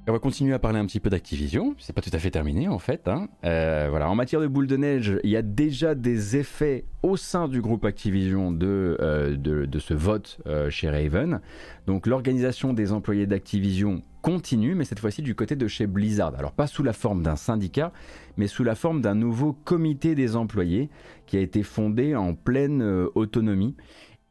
on 0.07 0.13
va 0.13 0.19
continuer 0.19 0.53
à 0.53 0.59
parler 0.59 0.79
un 0.79 0.85
petit 0.85 0.99
peu 0.99 1.09
d'Activision. 1.09 1.75
C'est 1.79 1.93
pas 1.93 2.01
tout 2.01 2.09
à 2.13 2.19
fait 2.19 2.31
terminé 2.31 2.67
en 2.67 2.79
fait. 2.79 3.07
Hein. 3.07 3.27
Euh, 3.45 3.87
voilà, 3.89 4.09
en 4.09 4.15
matière 4.15 4.41
de 4.41 4.47
boule 4.47 4.67
de 4.67 4.77
neige, 4.77 5.19
il 5.23 5.29
y 5.29 5.37
a 5.37 5.41
déjà 5.41 5.95
des 5.95 6.37
effets 6.37 6.85
au 7.03 7.17
sein 7.17 7.47
du 7.47 7.61
groupe 7.61 7.85
Activision 7.85 8.51
de, 8.51 8.97
de, 9.37 9.79
ce 9.79 9.93
vote 9.93 10.39
chez 10.69 10.89
Raven. 10.89 11.41
Donc 11.87 12.07
l'organisation 12.07 12.73
des 12.73 12.91
employés 12.91 13.25
d'Activision 13.25 14.01
continue, 14.21 14.75
mais 14.75 14.85
cette 14.85 14.99
fois-ci 14.99 15.21
du 15.21 15.35
côté 15.35 15.55
de 15.55 15.67
chez 15.67 15.87
Blizzard. 15.87 16.33
Alors 16.37 16.51
pas 16.51 16.67
sous 16.67 16.83
la 16.83 16.93
forme 16.93 17.23
d'un 17.23 17.35
syndicat, 17.35 17.91
mais 18.37 18.47
sous 18.47 18.63
la 18.63 18.75
forme 18.75 19.01
d'un 19.01 19.15
nouveau 19.15 19.53
comité 19.53 20.15
des 20.15 20.35
employés 20.35 20.89
qui 21.25 21.37
a 21.37 21.39
été 21.39 21.63
fondé 21.63 22.15
en 22.15 22.33
pleine 22.33 22.81
euh, 22.81 23.09
autonomie 23.15 23.75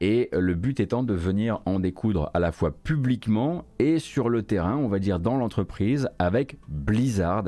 et 0.01 0.31
le 0.33 0.55
but 0.55 0.81
étant 0.81 1.03
de 1.03 1.13
venir 1.13 1.61
en 1.67 1.79
découdre 1.79 2.31
à 2.33 2.39
la 2.39 2.53
fois 2.53 2.71
publiquement 2.73 3.65
et 3.79 3.99
sur 3.99 4.31
le 4.31 4.43
terrain, 4.43 4.77
on 4.77 4.89
va 4.89 4.99
dire 4.99 5.21
dans 5.21 5.37
l'entreprise, 5.37 6.09
avec 6.19 6.57
Blizzard, 6.69 7.45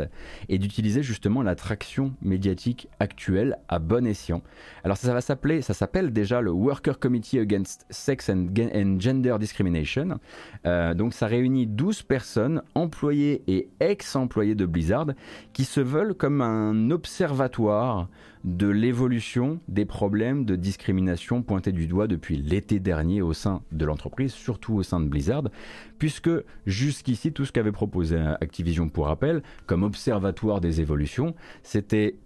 et 0.48 0.59
d'utiliser 0.59 1.03
justement 1.03 1.42
la 1.42 1.55
traction 1.55 2.14
médiatique 2.20 2.88
actuelle 3.00 3.57
à 3.68 3.78
bon 3.78 4.07
escient. 4.07 4.42
Alors 4.84 4.98
ça, 4.98 5.14
va 5.14 5.22
s'appeler, 5.22 5.62
ça 5.62 5.72
s'appelle 5.72 6.12
déjà 6.12 6.40
le 6.40 6.50
Worker 6.50 6.98
Committee 6.98 7.38
Against 7.38 7.86
Sex 7.88 8.28
and, 8.28 8.48
Gender 8.98 9.36
Discrimination. 9.40 10.18
Euh, 10.66 10.92
donc 10.94 11.14
ça 11.14 11.26
réunit 11.26 11.66
12 11.66 12.03
personnes, 12.03 12.62
employés 12.74 13.42
et 13.46 13.68
ex-employés 13.80 14.55
de 14.55 14.66
Blizzard, 14.66 15.07
qui 15.55 15.64
se 15.64 15.80
veulent 15.80 16.14
comme 16.14 16.42
un 16.42 16.90
observatoire 16.90 18.09
de 18.45 18.66
l'évolution 18.66 19.61
des 19.68 19.84
problèmes 19.84 20.45
de 20.45 20.57
discrimination 20.57 21.43
pointés 21.43 21.72
du 21.72 21.86
doigt 21.86 22.09
depuis 22.09 22.36
l'été 22.36 22.80
dernier 22.80 23.22
au 23.22 23.32
sein 23.32 23.62
de 23.70 23.84
l'entreprise, 23.84 24.32
surtout 24.32 24.74
au 24.74 24.82
sein 24.82 25.01
de 25.01 25.07
Blizzard, 25.07 25.45
puisque 25.99 26.30
jusqu'ici, 26.66 27.32
tout 27.32 27.45
ce 27.45 27.53
qu'avait 27.53 27.72
proposé 27.72 28.18
Activision 28.40 28.88
pour 28.88 29.07
rappel, 29.07 29.43
comme 29.66 29.84
observatoire 29.84 30.61
des 30.61 30.80
évolutions, 30.80 31.34
c'était 31.62 32.16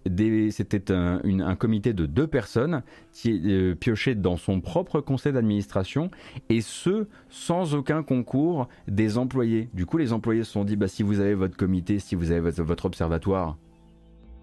un, 0.91 1.57
comité 1.57 1.93
de 1.93 2.07
deux 2.07 2.27
personnes 2.27 2.83
qui 3.13 3.43
euh, 3.45 3.75
piochait 3.75 4.15
dans 4.15 4.37
son 4.37 4.61
propre 4.61 5.01
conseil 5.01 5.33
d'administration, 5.33 6.11
et 6.49 6.63
ce, 6.63 7.07
sans 7.29 7.75
aucun 7.75 8.03
concours 8.03 8.69
des 8.89 9.19
employés. 9.19 9.69
Du 9.75 9.85
coup, 9.85 9.99
les 9.99 10.13
employés 10.13 10.45
se 10.45 10.53
sont 10.53 10.65
dit, 10.65 10.77
bah, 10.77 10.89
si 10.89 11.03
vous 11.03 11.21
avez 11.21 11.35
votre 11.35 11.57
comité, 11.57 11.99
si 11.99 12.15
vous 12.15 12.31
avez 12.31 12.51
votre 12.63 12.87
observatoire, 12.87 13.59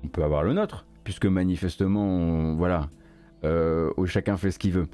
on 0.04 0.08
peut 0.08 0.24
avoir 0.24 0.44
le 0.44 0.54
nôtre 0.54 0.86
puisque 1.04 1.26
manifestement, 1.26 2.56
voilà, 2.56 2.90
euh, 3.44 3.92
chacun 4.06 4.38
fait 4.38 4.52
ce 4.52 4.60
qu'il 4.60 4.72
veut. 4.72 4.88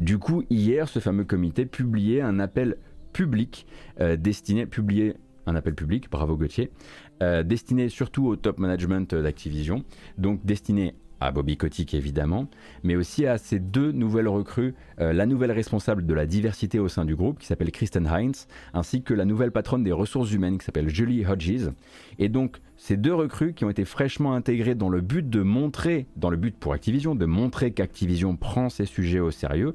Du 0.00 0.18
coup, 0.18 0.44
hier, 0.50 0.88
ce 0.88 0.98
fameux 0.98 1.24
comité 1.24 1.66
publiait 1.66 2.20
un 2.20 2.38
appel 2.40 2.76
public 3.12 3.66
euh, 4.00 4.16
destiné, 4.16 4.66
publié 4.66 5.14
un 5.46 5.56
appel 5.56 5.74
public, 5.74 6.10
bravo 6.10 6.36
Gauthier, 6.36 6.70
euh, 7.22 7.42
destiné 7.42 7.88
surtout 7.88 8.26
au 8.26 8.36
top 8.36 8.58
management 8.58 9.14
d'Activision, 9.14 9.84
donc 10.18 10.44
destiné 10.44 10.94
à 11.24 11.30
Bobby 11.30 11.56
Kotick 11.56 11.94
évidemment, 11.94 12.48
mais 12.82 12.96
aussi 12.96 13.26
à 13.26 13.38
ces 13.38 13.58
deux 13.58 13.92
nouvelles 13.92 14.28
recrues, 14.28 14.74
la 14.98 15.26
nouvelle 15.26 15.52
responsable 15.52 16.06
de 16.06 16.14
la 16.14 16.26
diversité 16.26 16.78
au 16.78 16.88
sein 16.88 17.04
du 17.04 17.16
groupe 17.16 17.38
qui 17.38 17.46
s'appelle 17.46 17.72
Kristen 17.72 18.06
Heinz, 18.06 18.46
ainsi 18.72 19.02
que 19.02 19.14
la 19.14 19.24
nouvelle 19.24 19.50
patronne 19.50 19.82
des 19.82 19.92
ressources 19.92 20.32
humaines 20.32 20.58
qui 20.58 20.64
s'appelle 20.64 20.88
Julie 20.88 21.26
Hodges. 21.26 21.70
Et 22.18 22.28
donc 22.28 22.58
ces 22.84 22.96
deux 22.96 23.14
recrues 23.14 23.54
qui 23.54 23.64
ont 23.64 23.70
été 23.70 23.84
fraîchement 23.84 24.34
intégrées 24.34 24.74
dans 24.74 24.88
le 24.88 25.00
but 25.00 25.30
de 25.30 25.42
montrer, 25.42 26.06
dans 26.16 26.30
le 26.30 26.36
but 26.36 26.56
pour 26.56 26.72
Activision, 26.72 27.14
de 27.14 27.26
montrer 27.26 27.70
qu'Activision 27.70 28.34
prend 28.34 28.70
ces 28.70 28.86
sujets 28.86 29.20
au 29.20 29.30
sérieux, 29.30 29.74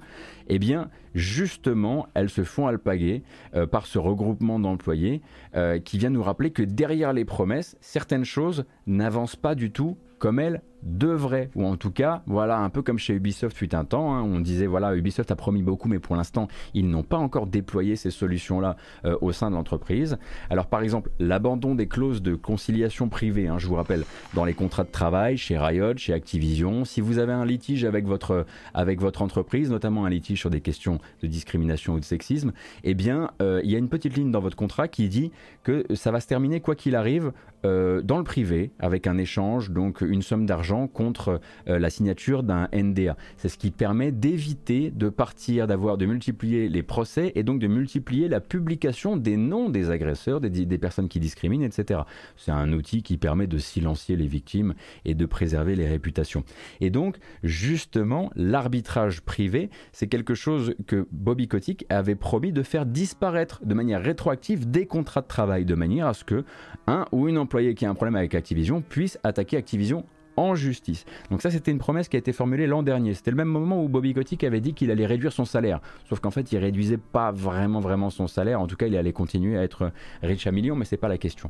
eh 0.49 0.59
bien, 0.59 0.89
justement, 1.15 2.07
elles 2.15 2.29
se 2.29 2.43
font 2.43 2.67
alpaguer 2.67 3.23
euh, 3.55 3.65
par 3.65 3.85
ce 3.85 3.97
regroupement 3.97 4.59
d'employés 4.59 5.21
euh, 5.55 5.79
qui 5.79 5.97
vient 5.97 6.09
nous 6.09 6.21
rappeler 6.21 6.51
que 6.51 6.63
derrière 6.63 7.13
les 7.13 7.23
promesses, 7.23 7.77
certaines 7.79 8.25
choses 8.25 8.65
n'avancent 8.87 9.37
pas 9.37 9.55
du 9.55 9.71
tout 9.71 9.97
comme 10.19 10.39
elles 10.39 10.61
devrait, 10.87 11.49
ou 11.55 11.65
en 11.65 11.75
tout 11.75 11.91
cas, 11.91 12.23
voilà, 12.25 12.59
un 12.59 12.69
peu 12.69 12.81
comme 12.81 12.97
chez 12.97 13.13
Ubisoft 13.13 13.55
fut 13.55 13.75
un 13.75 13.85
temps, 13.85 14.15
hein, 14.15 14.21
on 14.23 14.39
disait, 14.39 14.67
voilà, 14.67 14.95
Ubisoft 14.95 15.29
a 15.31 15.35
promis 15.35 15.61
beaucoup, 15.61 15.89
mais 15.89 15.99
pour 15.99 16.15
l'instant, 16.15 16.47
ils 16.73 16.89
n'ont 16.89 17.03
pas 17.03 17.17
encore 17.17 17.45
déployé 17.45 17.95
ces 17.95 18.09
solutions-là 18.09 18.77
euh, 19.05 19.17
au 19.21 19.31
sein 19.31 19.49
de 19.49 19.55
l'entreprise. 19.55 20.17
Alors, 20.49 20.67
par 20.67 20.81
exemple, 20.81 21.11
l'abandon 21.19 21.75
des 21.75 21.87
clauses 21.87 22.21
de 22.21 22.35
conciliation 22.35 23.09
privée, 23.09 23.47
hein, 23.47 23.57
je 23.57 23.67
vous 23.67 23.75
rappelle, 23.75 24.03
dans 24.33 24.45
les 24.45 24.53
contrats 24.53 24.85
de 24.85 24.91
travail, 24.91 25.37
chez 25.37 25.57
Riot, 25.57 25.97
chez 25.97 26.13
Activision, 26.13 26.85
si 26.85 27.01
vous 27.01 27.19
avez 27.19 27.33
un 27.33 27.45
litige 27.45 27.83
avec 27.83 28.05
votre, 28.05 28.45
avec 28.73 29.01
votre 29.01 29.21
entreprise, 29.21 29.69
notamment 29.69 30.05
un 30.05 30.09
litige 30.09 30.39
sur 30.39 30.49
des 30.49 30.61
questions 30.61 30.99
de 31.21 31.27
discrimination 31.27 31.93
ou 31.93 31.99
de 31.99 32.05
sexisme, 32.05 32.53
eh 32.83 32.93
bien, 32.93 33.31
euh, 33.41 33.61
il 33.63 33.71
y 33.71 33.75
a 33.75 33.79
une 33.79 33.89
petite 33.89 34.15
ligne 34.15 34.31
dans 34.31 34.39
votre 34.39 34.55
contrat 34.55 34.87
qui 34.87 35.09
dit 35.09 35.31
que 35.63 35.85
ça 35.95 36.11
va 36.11 36.19
se 36.19 36.27
terminer, 36.27 36.61
quoi 36.61 36.75
qu'il 36.75 36.95
arrive, 36.95 37.33
euh, 37.65 38.01
dans 38.01 38.17
le 38.17 38.23
privé, 38.23 38.71
avec 38.79 39.07
un 39.07 39.17
échange, 39.17 39.71
donc 39.71 40.01
une 40.01 40.21
somme 40.21 40.45
d'argent 40.45 40.76
contre 40.85 41.41
euh, 41.67 41.79
la 41.79 41.89
signature 41.89 42.43
d'un 42.43 42.67
NDA. 42.71 43.17
C'est 43.37 43.49
ce 43.49 43.57
qui 43.57 43.71
permet 43.71 44.11
d'éviter 44.11 44.91
de 44.91 45.09
partir, 45.09 45.65
d'avoir, 45.65 45.97
de 45.97 46.05
multiplier 46.05 46.69
les 46.69 46.83
procès 46.83 47.31
et 47.33 47.41
donc 47.41 47.59
de 47.59 47.65
multiplier 47.65 48.27
la 48.27 48.39
publication 48.39 49.17
des 49.17 49.37
noms 49.37 49.69
des 49.69 49.89
agresseurs, 49.89 50.39
des, 50.39 50.77
personnes 50.77 51.07
qui 51.07 51.19
discriminent, 51.19 51.63
etc. 51.63 52.01
C'est 52.35 52.51
un 52.51 52.71
outil 52.73 53.01
qui 53.01 53.17
permet 53.17 53.47
de 53.47 53.57
silencier 53.57 54.15
les 54.15 54.27
victimes 54.27 54.75
et 55.05 55.15
de 55.15 55.25
préserver 55.25 55.75
les 55.75 55.87
réputations. 55.87 56.43
Et 56.81 56.91
donc, 56.91 57.17
justement, 57.43 58.29
l'arbitrage 58.35 59.21
privé, 59.21 59.69
c'est 59.91 60.07
quelque 60.07 60.35
chose 60.35 60.75
que 60.85 61.07
Bobby 61.11 61.47
Kotick 61.47 61.85
avait 61.89 62.15
promis 62.15 62.51
de 62.51 62.61
faire 62.61 62.85
disparaître 62.85 63.65
de 63.65 63.73
manière 63.73 64.01
rétroactive 64.01 64.69
des 64.69 64.85
contrats 64.85 65.21
de 65.21 65.27
travail, 65.27 65.65
de 65.65 65.75
manière 65.75 66.07
à 66.07 66.13
ce 66.13 66.23
que 66.23 66.43
un 66.85 67.05
ou 67.11 67.27
une 67.27 67.37
employée 67.37 67.73
qui 67.73 67.85
a 67.85 67.89
un 67.89 67.95
problème 67.95 68.15
avec 68.15 68.35
Activision 68.35 68.81
puisse 68.81 69.19
attaquer 69.23 69.57
Activision 69.57 70.05
en 70.37 70.55
justice. 70.55 71.05
Donc 71.29 71.41
ça, 71.41 71.51
c'était 71.51 71.71
une 71.71 71.79
promesse 71.79 72.07
qui 72.07 72.15
a 72.15 72.19
été 72.19 72.31
formulée 72.31 72.67
l'an 72.67 72.83
dernier. 72.83 73.13
C'était 73.13 73.31
le 73.31 73.37
même 73.37 73.47
moment 73.47 73.83
où 73.83 73.89
Bobby 73.89 74.13
Kotick 74.13 74.43
avait 74.43 74.61
dit 74.61 74.73
qu'il 74.73 74.91
allait 74.91 75.05
réduire 75.05 75.33
son 75.33 75.45
salaire. 75.45 75.81
Sauf 76.07 76.19
qu'en 76.19 76.31
fait, 76.31 76.51
il 76.51 76.57
réduisait 76.57 76.97
pas 76.97 77.31
vraiment, 77.31 77.79
vraiment 77.79 78.09
son 78.09 78.27
salaire. 78.27 78.61
En 78.61 78.67
tout 78.67 78.77
cas, 78.77 78.87
il 78.87 78.95
allait 78.95 79.13
continuer 79.13 79.57
à 79.57 79.63
être 79.63 79.91
riche 80.21 80.47
à 80.47 80.51
millions, 80.51 80.75
mais 80.75 80.85
c'est 80.85 80.97
pas 80.97 81.09
la 81.09 81.17
question. 81.17 81.49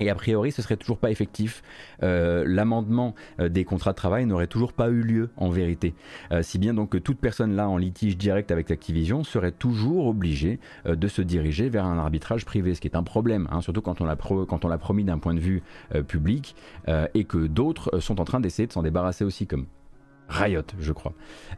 Et 0.00 0.10
a 0.10 0.14
priori, 0.14 0.52
ce 0.52 0.62
serait 0.62 0.76
toujours 0.76 0.98
pas 0.98 1.10
effectif. 1.10 1.62
Euh, 2.02 2.44
l'amendement 2.46 3.14
euh, 3.40 3.48
des 3.48 3.64
contrats 3.64 3.92
de 3.92 3.96
travail 3.96 4.26
n'aurait 4.26 4.46
toujours 4.46 4.72
pas 4.72 4.88
eu 4.88 5.02
lieu 5.02 5.30
en 5.36 5.50
vérité. 5.50 5.94
Euh, 6.32 6.42
si 6.42 6.58
bien 6.58 6.74
donc 6.74 6.90
que 6.90 6.98
toute 6.98 7.18
personne 7.18 7.56
là 7.56 7.68
en 7.68 7.76
litige 7.76 8.16
direct 8.16 8.50
avec 8.50 8.70
Activision 8.70 9.24
serait 9.24 9.52
toujours 9.52 10.06
obligée 10.06 10.58
de 10.86 11.08
se 11.08 11.22
diriger 11.22 11.68
vers 11.68 11.84
un 11.84 11.98
arbitrage 11.98 12.44
privé, 12.44 12.74
ce 12.74 12.80
qui 12.80 12.88
est 12.88 12.96
un 12.96 13.02
problème, 13.02 13.48
hein, 13.50 13.60
surtout 13.60 13.82
quand 13.82 14.00
on 14.00 14.04
l'a 14.04 14.78
promis 14.78 15.04
d'un 15.04 15.18
point 15.18 15.34
de 15.34 15.40
vue 15.40 15.62
public 16.06 16.54
et 17.14 17.24
que 17.24 17.46
d'autres 17.46 17.98
sont 18.00 18.20
en 18.20 18.24
train 18.24 18.40
d'essayer 18.40 18.66
de 18.66 18.72
s'en 18.72 18.82
débarrasser 18.82 19.24
aussi 19.24 19.46
comme 19.46 19.66
Riot, 20.28 20.62
je 20.78 20.92
crois. 20.92 21.14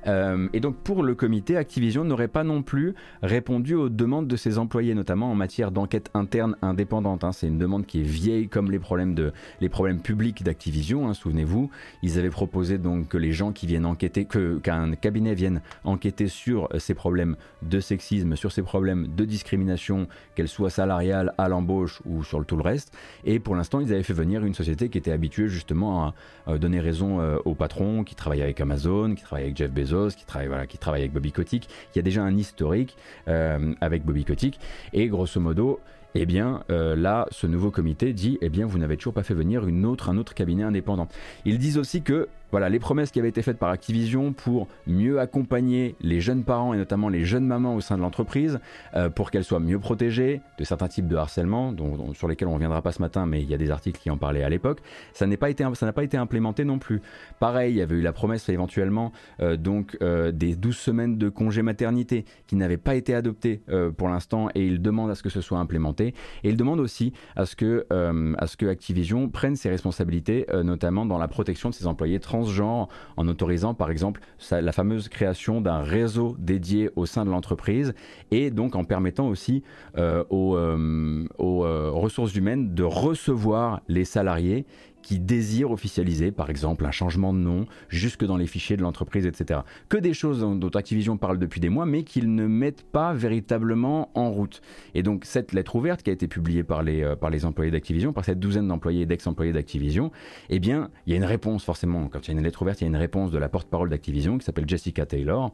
Euh, 0.06 0.48
et 0.52 0.60
donc 0.60 0.76
pour 0.76 1.02
le 1.02 1.14
comité, 1.14 1.56
Activision 1.56 2.04
n'aurait 2.04 2.28
pas 2.28 2.44
non 2.44 2.62
plus 2.62 2.94
répondu 3.22 3.74
aux 3.74 3.88
demandes 3.88 4.28
de 4.28 4.36
ses 4.36 4.58
employés, 4.58 4.94
notamment 4.94 5.30
en 5.30 5.34
matière 5.34 5.72
d'enquête 5.72 6.10
interne 6.14 6.56
indépendante. 6.62 7.24
Hein. 7.24 7.32
C'est 7.32 7.48
une 7.48 7.58
demande 7.58 7.84
qui 7.84 8.00
est 8.00 8.04
vieille 8.04 8.48
comme 8.48 8.70
les 8.70 8.78
problèmes, 8.78 9.14
de, 9.14 9.32
les 9.60 9.68
problèmes 9.68 10.00
publics 10.00 10.42
d'Activision. 10.44 11.08
Hein, 11.08 11.14
souvenez-vous, 11.14 11.70
ils 12.02 12.18
avaient 12.18 12.30
proposé 12.30 12.78
donc 12.78 13.08
que 13.08 13.18
les 13.18 13.32
gens 13.32 13.52
qui 13.52 13.66
viennent 13.66 13.86
enquêter, 13.86 14.26
qu'un 14.62 14.92
cabinet 14.92 15.34
vienne 15.34 15.60
enquêter 15.84 16.28
sur 16.28 16.68
ces 16.78 16.94
problèmes 16.94 17.36
de 17.62 17.80
sexisme, 17.80 18.36
sur 18.36 18.52
ces 18.52 18.62
problèmes 18.62 19.08
de 19.08 19.24
discrimination, 19.24 20.06
qu'elle 20.36 20.48
soit 20.48 20.70
salariale, 20.70 21.34
à 21.38 21.48
l'embauche 21.48 22.00
ou 22.06 22.22
sur 22.22 22.38
le 22.38 22.44
tout 22.44 22.56
le 22.56 22.62
reste. 22.62 22.96
Et 23.24 23.40
pour 23.40 23.56
l'instant, 23.56 23.80
ils 23.80 23.92
avaient 23.92 24.02
fait 24.02 24.12
venir 24.12 24.44
une 24.44 24.54
société 24.54 24.88
qui 24.88 24.98
était 24.98 25.12
habituée 25.12 25.48
justement 25.48 26.14
à, 26.46 26.58
donner 26.58 26.80
raison 26.80 27.20
euh, 27.20 27.36
aux 27.44 27.54
patrons, 27.54 28.02
qui 28.02 28.14
travaillaient 28.14 28.42
avec 28.42 28.59
Amazon, 28.60 29.14
qui 29.14 29.22
travaille 29.22 29.44
avec 29.44 29.56
Jeff 29.56 29.70
Bezos, 29.70 30.10
qui 30.10 30.24
travaille, 30.24 30.66
qui 30.66 30.78
travaille 30.78 31.02
avec 31.02 31.12
Bobby 31.12 31.32
Kotick, 31.32 31.68
qui 31.92 31.98
a 31.98 32.02
déjà 32.02 32.22
un 32.22 32.36
historique 32.36 32.96
euh, 33.28 33.74
avec 33.80 34.04
Bobby 34.04 34.24
Kotick. 34.24 34.58
Et 34.92 35.08
grosso 35.08 35.40
modo, 35.40 35.80
eh 36.14 36.26
bien 36.26 36.64
euh, 36.70 36.96
là, 36.96 37.26
ce 37.30 37.46
nouveau 37.46 37.70
comité 37.70 38.12
dit, 38.12 38.38
eh 38.40 38.48
bien 38.48 38.66
vous 38.66 38.78
n'avez 38.78 38.96
toujours 38.96 39.14
pas 39.14 39.22
fait 39.22 39.34
venir 39.34 39.62
un 39.64 40.16
autre 40.16 40.34
cabinet 40.34 40.62
indépendant. 40.64 41.08
Ils 41.44 41.58
disent 41.58 41.78
aussi 41.78 42.02
que 42.02 42.28
voilà, 42.50 42.68
les 42.68 42.78
promesses 42.78 43.10
qui 43.10 43.18
avaient 43.18 43.28
été 43.28 43.42
faites 43.42 43.58
par 43.58 43.70
Activision 43.70 44.32
pour 44.32 44.68
mieux 44.86 45.20
accompagner 45.20 45.94
les 46.00 46.20
jeunes 46.20 46.44
parents 46.44 46.74
et 46.74 46.76
notamment 46.76 47.08
les 47.08 47.24
jeunes 47.24 47.46
mamans 47.46 47.74
au 47.74 47.80
sein 47.80 47.96
de 47.96 48.02
l'entreprise, 48.02 48.58
euh, 48.94 49.10
pour 49.10 49.30
qu'elles 49.30 49.44
soient 49.44 49.60
mieux 49.60 49.78
protégées 49.78 50.40
de 50.58 50.64
certains 50.64 50.88
types 50.88 51.06
de 51.06 51.16
harcèlement, 51.16 51.72
dont, 51.72 52.12
sur 52.14 52.28
lesquels 52.28 52.48
on 52.48 52.52
ne 52.52 52.56
reviendra 52.56 52.82
pas 52.82 52.92
ce 52.92 53.00
matin, 53.00 53.26
mais 53.26 53.42
il 53.42 53.48
y 53.48 53.54
a 53.54 53.58
des 53.58 53.70
articles 53.70 54.00
qui 54.00 54.10
en 54.10 54.16
parlaient 54.16 54.42
à 54.42 54.48
l'époque, 54.48 54.80
ça 55.12 55.26
n'a 55.26 55.36
pas, 55.36 55.50
été, 55.50 55.64
pas 55.94 56.04
été 56.04 56.16
implémenté 56.16 56.64
non 56.64 56.78
plus. 56.78 57.00
Pareil, 57.38 57.74
il 57.74 57.78
y 57.78 57.82
avait 57.82 57.96
eu 57.96 58.02
la 58.02 58.12
promesse 58.12 58.48
éventuellement 58.48 59.12
euh, 59.40 59.56
donc, 59.56 59.96
euh, 60.02 60.32
des 60.32 60.56
12 60.56 60.76
semaines 60.76 61.18
de 61.18 61.28
congé 61.28 61.62
maternité 61.62 62.24
qui 62.46 62.56
n'avaient 62.56 62.76
pas 62.76 62.94
été 62.94 63.14
adoptées 63.14 63.62
pour 63.96 64.08
l'instant 64.08 64.48
et 64.54 64.66
ils 64.66 64.82
demandent 64.82 65.10
à 65.10 65.14
ce 65.14 65.22
que 65.22 65.28
ce 65.28 65.40
soit 65.40 65.58
implémenté. 65.58 66.14
Et 66.42 66.50
ils 66.50 66.56
demandent 66.56 66.80
aussi 66.80 67.12
à 67.36 67.46
ce 67.46 67.56
que, 67.56 67.86
à 67.90 68.46
ce 68.46 68.56
que 68.56 68.66
Activision 68.66 69.28
prenne 69.28 69.56
ses 69.56 69.68
responsabilités, 69.68 70.46
notamment 70.64 71.06
dans 71.06 71.18
la 71.18 71.28
protection 71.28 71.70
de 71.70 71.74
ses 71.74 71.86
employés 71.86 72.20
trans 72.20 72.39
genre 72.48 72.88
en 73.16 73.28
autorisant 73.28 73.74
par 73.74 73.90
exemple 73.90 74.20
la 74.50 74.72
fameuse 74.72 75.08
création 75.08 75.60
d'un 75.60 75.82
réseau 75.82 76.36
dédié 76.38 76.90
au 76.96 77.06
sein 77.06 77.24
de 77.24 77.30
l'entreprise 77.30 77.94
et 78.30 78.50
donc 78.50 78.76
en 78.76 78.84
permettant 78.84 79.28
aussi 79.28 79.62
euh, 79.98 80.24
aux, 80.30 80.56
euh, 80.56 81.26
euh, 81.40 81.90
ressources 81.92 82.34
humaines 82.34 82.74
de 82.74 82.82
recevoir 82.82 83.82
les 83.88 84.04
salariés 84.04 84.66
qui 85.02 85.18
désirent 85.18 85.70
officialiser, 85.70 86.32
par 86.32 86.50
exemple, 86.50 86.84
un 86.86 86.90
changement 86.90 87.32
de 87.32 87.38
nom 87.38 87.66
jusque 87.88 88.24
dans 88.24 88.36
les 88.36 88.46
fichiers 88.46 88.76
de 88.76 88.82
l'entreprise, 88.82 89.26
etc. 89.26 89.60
Que 89.88 89.96
des 89.96 90.14
choses 90.14 90.40
dont 90.40 90.68
Activision 90.68 91.16
parle 91.16 91.38
depuis 91.38 91.60
des 91.60 91.68
mois, 91.68 91.86
mais 91.86 92.02
qu'ils 92.02 92.34
ne 92.34 92.46
mettent 92.46 92.82
pas 92.82 93.12
véritablement 93.12 94.10
en 94.14 94.30
route. 94.30 94.60
Et 94.94 95.02
donc, 95.02 95.24
cette 95.24 95.52
lettre 95.52 95.76
ouverte 95.76 96.02
qui 96.02 96.10
a 96.10 96.12
été 96.12 96.28
publiée 96.28 96.62
par 96.62 96.82
les, 96.82 97.02
euh, 97.02 97.16
par 97.16 97.30
les 97.30 97.44
employés 97.44 97.70
d'Activision, 97.70 98.12
par 98.12 98.24
cette 98.24 98.38
douzaine 98.38 98.68
d'employés 98.68 99.02
et 99.02 99.06
d'ex-employés 99.06 99.52
d'Activision, 99.52 100.10
eh 100.48 100.58
bien, 100.58 100.90
il 101.06 101.12
y 101.12 101.14
a 101.14 101.16
une 101.16 101.24
réponse, 101.24 101.64
forcément. 101.64 102.08
Quand 102.08 102.26
il 102.26 102.32
y 102.32 102.34
a 102.34 102.38
une 102.38 102.44
lettre 102.44 102.62
ouverte, 102.62 102.80
il 102.80 102.84
y 102.84 102.86
a 102.86 102.88
une 102.88 102.96
réponse 102.96 103.30
de 103.30 103.38
la 103.38 103.48
porte-parole 103.48 103.90
d'Activision 103.90 104.38
qui 104.38 104.44
s'appelle 104.44 104.68
Jessica 104.68 105.06
Taylor. 105.06 105.52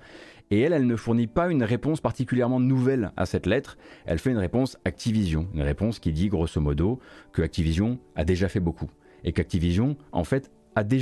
Et 0.50 0.60
elle, 0.60 0.72
elle 0.72 0.86
ne 0.86 0.96
fournit 0.96 1.26
pas 1.26 1.50
une 1.50 1.64
réponse 1.64 2.00
particulièrement 2.00 2.60
nouvelle 2.60 3.12
à 3.16 3.26
cette 3.26 3.46
lettre. 3.46 3.76
Elle 4.04 4.18
fait 4.18 4.30
une 4.30 4.38
réponse 4.38 4.78
Activision. 4.84 5.48
Une 5.54 5.62
réponse 5.62 5.98
qui 5.98 6.12
dit, 6.12 6.28
grosso 6.28 6.60
modo, 6.60 7.00
que 7.32 7.42
Activision 7.42 7.98
a 8.14 8.24
déjà 8.24 8.48
fait 8.48 8.60
beaucoup 8.60 8.88
et 9.26 9.32
qu'Activision, 9.32 9.96
en 10.12 10.24
fait, 10.24 10.50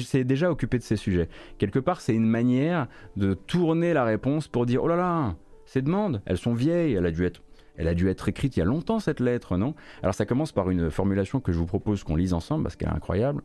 s'est 0.05 0.25
déjà 0.25 0.51
occupé 0.51 0.79
de 0.79 0.83
ces 0.83 0.97
sujets. 0.97 1.29
Quelque 1.59 1.79
part, 1.79 2.01
c'est 2.01 2.15
une 2.15 2.27
manière 2.27 2.89
de 3.17 3.35
tourner 3.35 3.93
la 3.93 4.05
réponse 4.05 4.49
pour 4.49 4.67
dire 4.67 4.83
oh 4.83 4.89
là 4.89 4.97
là, 4.97 5.35
ces 5.67 5.83
demandes, 5.83 6.23
elles 6.27 6.39
sont 6.39 6.55
vieilles, 6.55 6.95
elle 6.95 7.07
a 7.07 7.11
dû 7.11 7.25
être, 7.25 7.43
elle 7.77 7.89
a 7.89 7.95
dû 7.95 8.09
être 8.09 8.29
écrite 8.29 8.57
il 8.57 8.61
y 8.61 8.63
a 8.63 8.67
longtemps 8.67 9.01
cette 9.01 9.21
lettre, 9.21 9.57
non? 9.57 9.75
Alors 10.03 10.15
ça 10.15 10.27
commence 10.27 10.53
par 10.53 10.71
une 10.71 10.91
formulation 10.91 11.41
que 11.41 11.53
je 11.53 11.59
vous 11.59 11.67
propose 11.67 12.03
qu'on 12.05 12.17
lise 12.17 12.35
ensemble 12.35 12.65
parce 12.65 12.77
qu'elle 12.77 12.89
est 12.89 12.93
incroyable. 12.97 13.43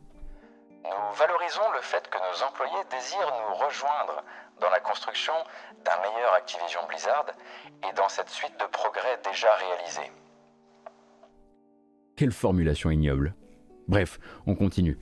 Nous 0.84 1.16
valorisons 1.18 1.70
le 1.74 1.82
fait 1.82 2.08
que 2.08 2.16
nos 2.16 2.46
employés 2.46 2.84
désirent 2.90 3.32
nous 3.48 3.66
rejoindre 3.66 4.24
dans 4.60 4.70
la 4.70 4.80
construction 4.80 5.32
d'un 5.84 5.96
meilleur 6.02 6.34
Activision 6.34 6.80
Blizzard 6.88 7.26
et 7.88 7.94
dans 7.96 8.08
cette 8.08 8.28
suite 8.28 8.54
de 8.60 8.66
progrès 8.70 9.18
déjà 9.24 9.48
réalisés. 9.54 10.12
Quelle 12.16 12.32
formulation 12.32 12.90
ignoble 12.90 13.34
Bref, 13.90 14.20
on 14.46 14.54
continue. 14.54 14.96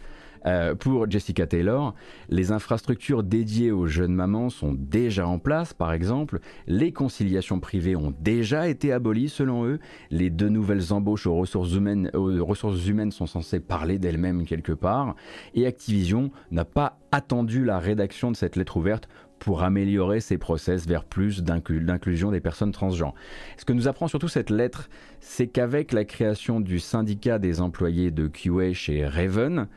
Euh, 0.46 0.74
pour 0.74 1.10
Jessica 1.10 1.46
Taylor, 1.46 1.94
les 2.30 2.52
infrastructures 2.52 3.22
dédiées 3.22 3.70
aux 3.70 3.86
jeunes 3.86 4.14
mamans 4.14 4.48
sont 4.48 4.72
déjà 4.72 5.28
en 5.28 5.38
place, 5.38 5.74
par 5.74 5.92
exemple. 5.92 6.40
Les 6.66 6.90
conciliations 6.90 7.60
privées 7.60 7.96
ont 7.96 8.14
déjà 8.20 8.66
été 8.66 8.90
abolies, 8.92 9.28
selon 9.28 9.66
eux. 9.66 9.78
Les 10.10 10.30
deux 10.30 10.48
nouvelles 10.48 10.94
embauches 10.94 11.26
aux 11.26 11.34
ressources 11.34 11.74
humaines, 11.74 12.10
aux 12.14 12.42
ressources 12.46 12.86
humaines 12.86 13.12
sont 13.12 13.26
censées 13.26 13.60
parler 13.60 13.98
d'elles-mêmes 13.98 14.46
quelque 14.46 14.72
part. 14.72 15.16
Et 15.54 15.66
Activision 15.66 16.30
n'a 16.50 16.64
pas 16.64 16.98
attendu 17.12 17.64
la 17.64 17.78
rédaction 17.78 18.30
de 18.30 18.36
cette 18.36 18.56
lettre 18.56 18.78
ouverte 18.78 19.06
pour 19.38 19.62
améliorer 19.62 20.20
ces 20.20 20.38
process 20.38 20.86
vers 20.86 21.04
plus 21.04 21.42
d'inclusion 21.42 22.30
des 22.30 22.40
personnes 22.40 22.72
transgenres. 22.72 23.14
Ce 23.56 23.64
que 23.64 23.72
nous 23.72 23.88
apprend 23.88 24.08
surtout 24.08 24.28
cette 24.28 24.50
lettre, 24.50 24.88
c'est 25.20 25.46
qu'avec 25.46 25.92
la 25.92 26.04
création 26.04 26.60
du 26.60 26.78
syndicat 26.78 27.38
des 27.38 27.60
employés 27.60 28.10
de 28.10 28.26
QA 28.26 28.72
chez 28.72 29.06
Raven, 29.06 29.68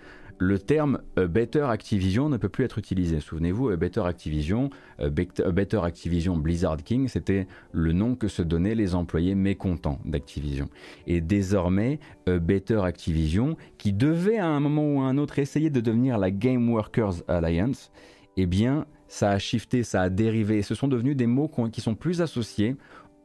le 0.43 0.57
terme 0.57 1.01
Better 1.15 1.65
Activision 1.69 2.27
ne 2.27 2.37
peut 2.37 2.49
plus 2.49 2.63
être 2.63 2.79
utilisé. 2.79 3.19
Souvenez-vous, 3.19 3.77
Better 3.77 4.01
Activision, 4.01 4.71
Better 4.97 5.81
Activision 5.83 6.35
Blizzard 6.35 6.77
King, 6.77 7.07
c'était 7.07 7.45
le 7.71 7.93
nom 7.93 8.15
que 8.15 8.27
se 8.27 8.41
donnaient 8.41 8.73
les 8.73 8.95
employés 8.95 9.35
mécontents 9.35 9.99
d'Activision. 10.03 10.67
Et 11.05 11.21
désormais, 11.21 11.99
Better 12.25 12.81
Activision, 12.83 13.55
qui 13.77 13.93
devait 13.93 14.39
à 14.39 14.47
un 14.47 14.59
moment 14.59 14.95
ou 14.95 15.01
à 15.01 15.03
un 15.03 15.19
autre 15.19 15.37
essayer 15.37 15.69
de 15.69 15.79
devenir 15.79 16.17
la 16.17 16.31
Game 16.31 16.71
Workers 16.71 17.21
Alliance, 17.27 17.91
eh 18.35 18.47
bien, 18.47 18.87
ça 19.11 19.31
a 19.31 19.39
shifté, 19.39 19.83
ça 19.83 20.03
a 20.03 20.09
dérivé. 20.09 20.61
Ce 20.61 20.73
sont 20.73 20.87
devenus 20.87 21.17
des 21.17 21.27
mots 21.27 21.51
qui 21.71 21.81
sont 21.81 21.95
plus 21.95 22.21
associés 22.21 22.77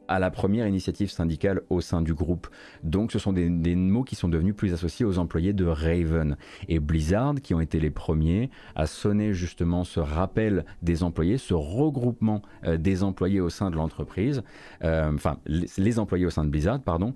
à 0.09 0.19
la 0.19 0.29
première 0.29 0.67
initiative 0.67 1.09
syndicale 1.09 1.61
au 1.69 1.79
sein 1.79 2.01
du 2.01 2.13
groupe. 2.13 2.47
Donc 2.83 3.13
ce 3.13 3.19
sont 3.19 3.31
des, 3.31 3.75
mots 3.75 4.03
qui 4.03 4.15
sont 4.15 4.27
devenus 4.27 4.53
plus 4.53 4.73
associés 4.73 5.05
aux 5.05 5.17
employés 5.17 5.53
de 5.53 5.65
Raven 5.65 6.35
et 6.67 6.79
Blizzard 6.79 7.35
qui 7.41 7.53
ont 7.53 7.61
été 7.61 7.79
les 7.79 7.89
premiers 7.89 8.49
à 8.75 8.85
sonner 8.85 9.33
justement 9.33 9.85
ce 9.85 10.01
rappel 10.01 10.65
des 10.81 11.03
employés, 11.03 11.37
ce 11.37 11.53
regroupement 11.53 12.41
euh, 12.65 12.77
des 12.77 13.01
employés 13.03 13.39
au 13.39 13.49
sein 13.49 13.69
de 13.71 13.77
l'entreprise, 13.77 14.43
euh, 14.83 15.13
enfin 15.13 15.37
les 15.45 15.99
employés 15.99 16.25
au 16.25 16.31
sein 16.31 16.43
de 16.43 16.49
Blizzard, 16.49 16.81
pardon, 16.81 17.13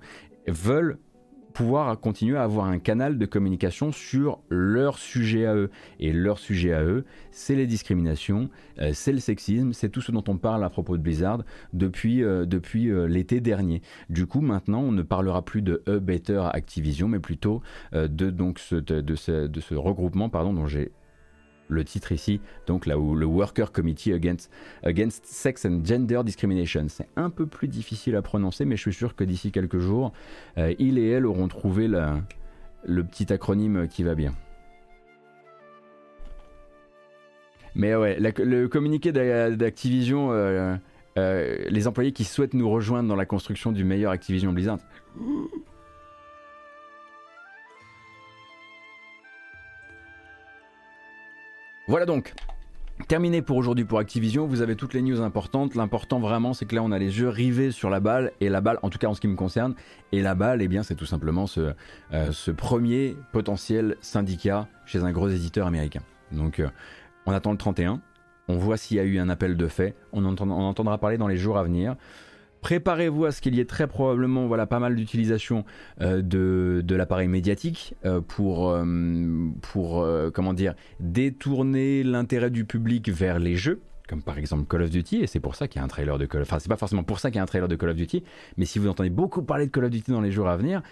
veulent 0.48 0.98
pouvoir 1.52 1.98
continuer 2.00 2.36
à 2.36 2.42
avoir 2.42 2.66
un 2.66 2.78
canal 2.78 3.18
de 3.18 3.26
communication 3.26 3.92
sur 3.92 4.40
leur 4.48 4.98
sujet 4.98 5.46
à 5.46 5.54
eux. 5.54 5.70
Et 6.00 6.12
leur 6.12 6.38
sujet 6.38 6.72
à 6.72 6.82
eux, 6.82 7.04
c'est 7.30 7.54
les 7.54 7.66
discriminations, 7.66 8.50
euh, 8.80 8.90
c'est 8.94 9.12
le 9.12 9.18
sexisme, 9.18 9.72
c'est 9.72 9.88
tout 9.88 10.00
ce 10.00 10.12
dont 10.12 10.24
on 10.28 10.36
parle 10.36 10.64
à 10.64 10.70
propos 10.70 10.96
de 10.96 11.02
Blizzard 11.02 11.42
depuis, 11.72 12.22
euh, 12.22 12.46
euh, 12.46 13.06
l'été 13.06 13.40
dernier. 13.40 13.82
Du 14.10 14.26
coup, 14.26 14.40
maintenant, 14.40 14.80
on 14.80 14.92
ne 14.92 15.02
parlera 15.02 15.44
plus 15.44 15.62
de 15.62 15.82
A 15.86 15.98
Better 15.98 16.42
Activision, 16.52 17.08
mais 17.08 17.20
plutôt 17.20 17.62
de, 17.92 18.30
donc, 18.30 18.58
ce, 18.58 18.76
de, 18.76 19.14
ce, 19.14 19.46
de 19.46 19.60
ce 19.60 19.74
regroupement 19.74 20.28
pardon, 20.28 20.52
dont 20.52 20.66
j'ai 20.66 20.92
le 21.68 21.84
titre 21.84 22.12
ici, 22.12 22.40
donc 22.66 22.86
là 22.86 22.98
où 22.98 23.14
le 23.14 23.26
Worker 23.26 23.72
Committee 23.72 24.12
Against, 24.12 24.50
Against 24.82 25.24
Sex 25.24 25.64
and 25.64 25.80
Gender 25.84 26.20
Discrimination. 26.24 26.86
C'est 26.88 27.08
un 27.16 27.30
peu 27.30 27.46
plus 27.46 27.68
difficile 27.68 28.16
à 28.16 28.22
prononcer, 28.22 28.64
mais 28.64 28.76
je 28.76 28.82
suis 28.82 28.92
sûr 28.92 29.16
que 29.16 29.24
d'ici 29.24 29.52
quelques 29.52 29.78
jours, 29.78 30.12
euh, 30.58 30.74
il 30.78 30.98
et 30.98 31.08
elle 31.08 31.26
auront 31.26 31.48
trouvé 31.48 31.88
le 31.88 33.04
petit 33.04 33.32
acronyme 33.32 33.88
qui 33.88 34.02
va 34.02 34.14
bien. 34.14 34.32
Mais 37.74 37.94
ouais, 37.94 38.18
le 38.20 38.66
communiqué 38.66 39.12
d'Activision, 39.12 40.32
euh, 40.32 40.76
euh, 41.18 41.56
les 41.68 41.88
employés 41.88 42.12
qui 42.12 42.24
souhaitent 42.24 42.54
nous 42.54 42.70
rejoindre 42.70 43.08
dans 43.08 43.16
la 43.16 43.26
construction 43.26 43.72
du 43.72 43.84
meilleur 43.84 44.12
Activision 44.12 44.52
Blizzard. 44.52 44.78
Voilà 51.92 52.06
donc. 52.06 52.32
Terminé 53.06 53.42
pour 53.42 53.58
aujourd'hui 53.58 53.84
pour 53.84 53.98
Activision, 53.98 54.46
vous 54.46 54.62
avez 54.62 54.76
toutes 54.76 54.94
les 54.94 55.02
news 55.02 55.20
importantes. 55.20 55.74
L'important 55.74 56.20
vraiment, 56.20 56.54
c'est 56.54 56.64
que 56.64 56.74
là, 56.74 56.82
on 56.82 56.90
a 56.90 56.98
les 56.98 57.18
yeux 57.18 57.28
rivés 57.28 57.70
sur 57.70 57.90
la 57.90 58.00
balle. 58.00 58.32
Et 58.40 58.48
la 58.48 58.62
balle, 58.62 58.78
en 58.80 58.88
tout 58.88 58.96
cas 58.96 59.08
en 59.08 59.14
ce 59.14 59.20
qui 59.20 59.28
me 59.28 59.36
concerne, 59.36 59.74
et 60.10 60.22
la 60.22 60.34
balle, 60.34 60.62
eh 60.62 60.68
bien, 60.68 60.82
c'est 60.84 60.94
tout 60.94 61.04
simplement 61.04 61.46
ce, 61.46 61.74
euh, 62.14 62.32
premier 62.56 63.14
potentiel 63.32 63.98
syndicat 64.00 64.68
chez 64.86 65.00
un 65.00 65.12
gros 65.12 65.28
éditeur 65.28 65.66
américain. 65.66 66.00
Donc, 66.30 66.60
euh, 66.60 66.70
on 67.26 67.32
attend 67.32 67.52
le 67.52 67.58
31. 67.58 68.00
On 68.48 68.56
voit 68.56 68.78
s'il 68.78 68.96
y 68.96 69.00
a 69.00 69.04
eu 69.04 69.18
un 69.18 69.28
appel 69.28 69.58
de 69.58 69.68
fait. 69.68 69.94
On, 70.14 70.24
on 70.24 70.50
entendra 70.50 70.96
parler 70.96 71.18
dans 71.18 71.28
les 71.28 71.36
jours 71.36 71.58
à 71.58 71.62
venir. 71.62 71.96
Préparez-vous 72.62 73.24
à 73.24 73.32
ce 73.32 73.40
qu'il 73.40 73.56
y 73.56 73.60
ait 73.60 73.64
très 73.64 73.88
probablement 73.88 74.46
voilà, 74.46 74.66
pas 74.66 74.78
mal 74.78 74.94
d'utilisation 74.94 75.64
euh, 76.00 76.22
de, 76.22 76.94
l'appareil 76.94 77.26
médiatique 77.26 77.94
euh, 78.04 78.20
pour, 78.20 78.70
euh, 78.70 80.30
comment 80.32 80.54
dire, 80.54 80.74
détourner 81.00 82.04
l'intérêt 82.04 82.50
du 82.50 82.64
public 82.64 83.10
vers 83.10 83.38
les 83.38 83.56
jeux 83.56 83.82
comme 84.08 84.20
par 84.20 84.36
exemple 84.36 84.66
Call 84.68 84.82
of 84.82 84.90
Duty, 84.90 85.22
et 85.22 85.26
c'est 85.26 85.40
pour 85.40 85.54
ça 85.54 85.68
qu'il 85.68 85.78
y 85.78 85.80
a 85.80 85.84
un 85.84 85.88
trailer 85.88 86.18
de 86.18 86.26
Call 86.26 86.42
of 86.42 86.48
Enfin, 86.48 86.58
c'est 86.58 86.68
pas 86.68 86.76
forcément 86.76 87.04
pour 87.04 87.18
ça 87.18 87.30
qu'il 87.30 87.36
y 87.36 87.38
a 87.38 87.42
un 87.42 87.46
trailer 87.46 87.66
de 87.66 87.76
Call 87.76 87.88
of 87.88 87.96
Duty, 87.96 88.22
mais 88.58 88.66
si 88.66 88.78
vous 88.78 88.88
entendez 88.88 89.08
beaucoup 89.08 89.40
parler 89.42 89.66
de 89.66 89.70
Call 89.70 89.84
of 89.84 89.90
Duty 89.90 90.10
dans 90.10 90.20
les 90.20 90.30
jours 90.30 90.48
à 90.48 90.56
venir, 90.58 90.82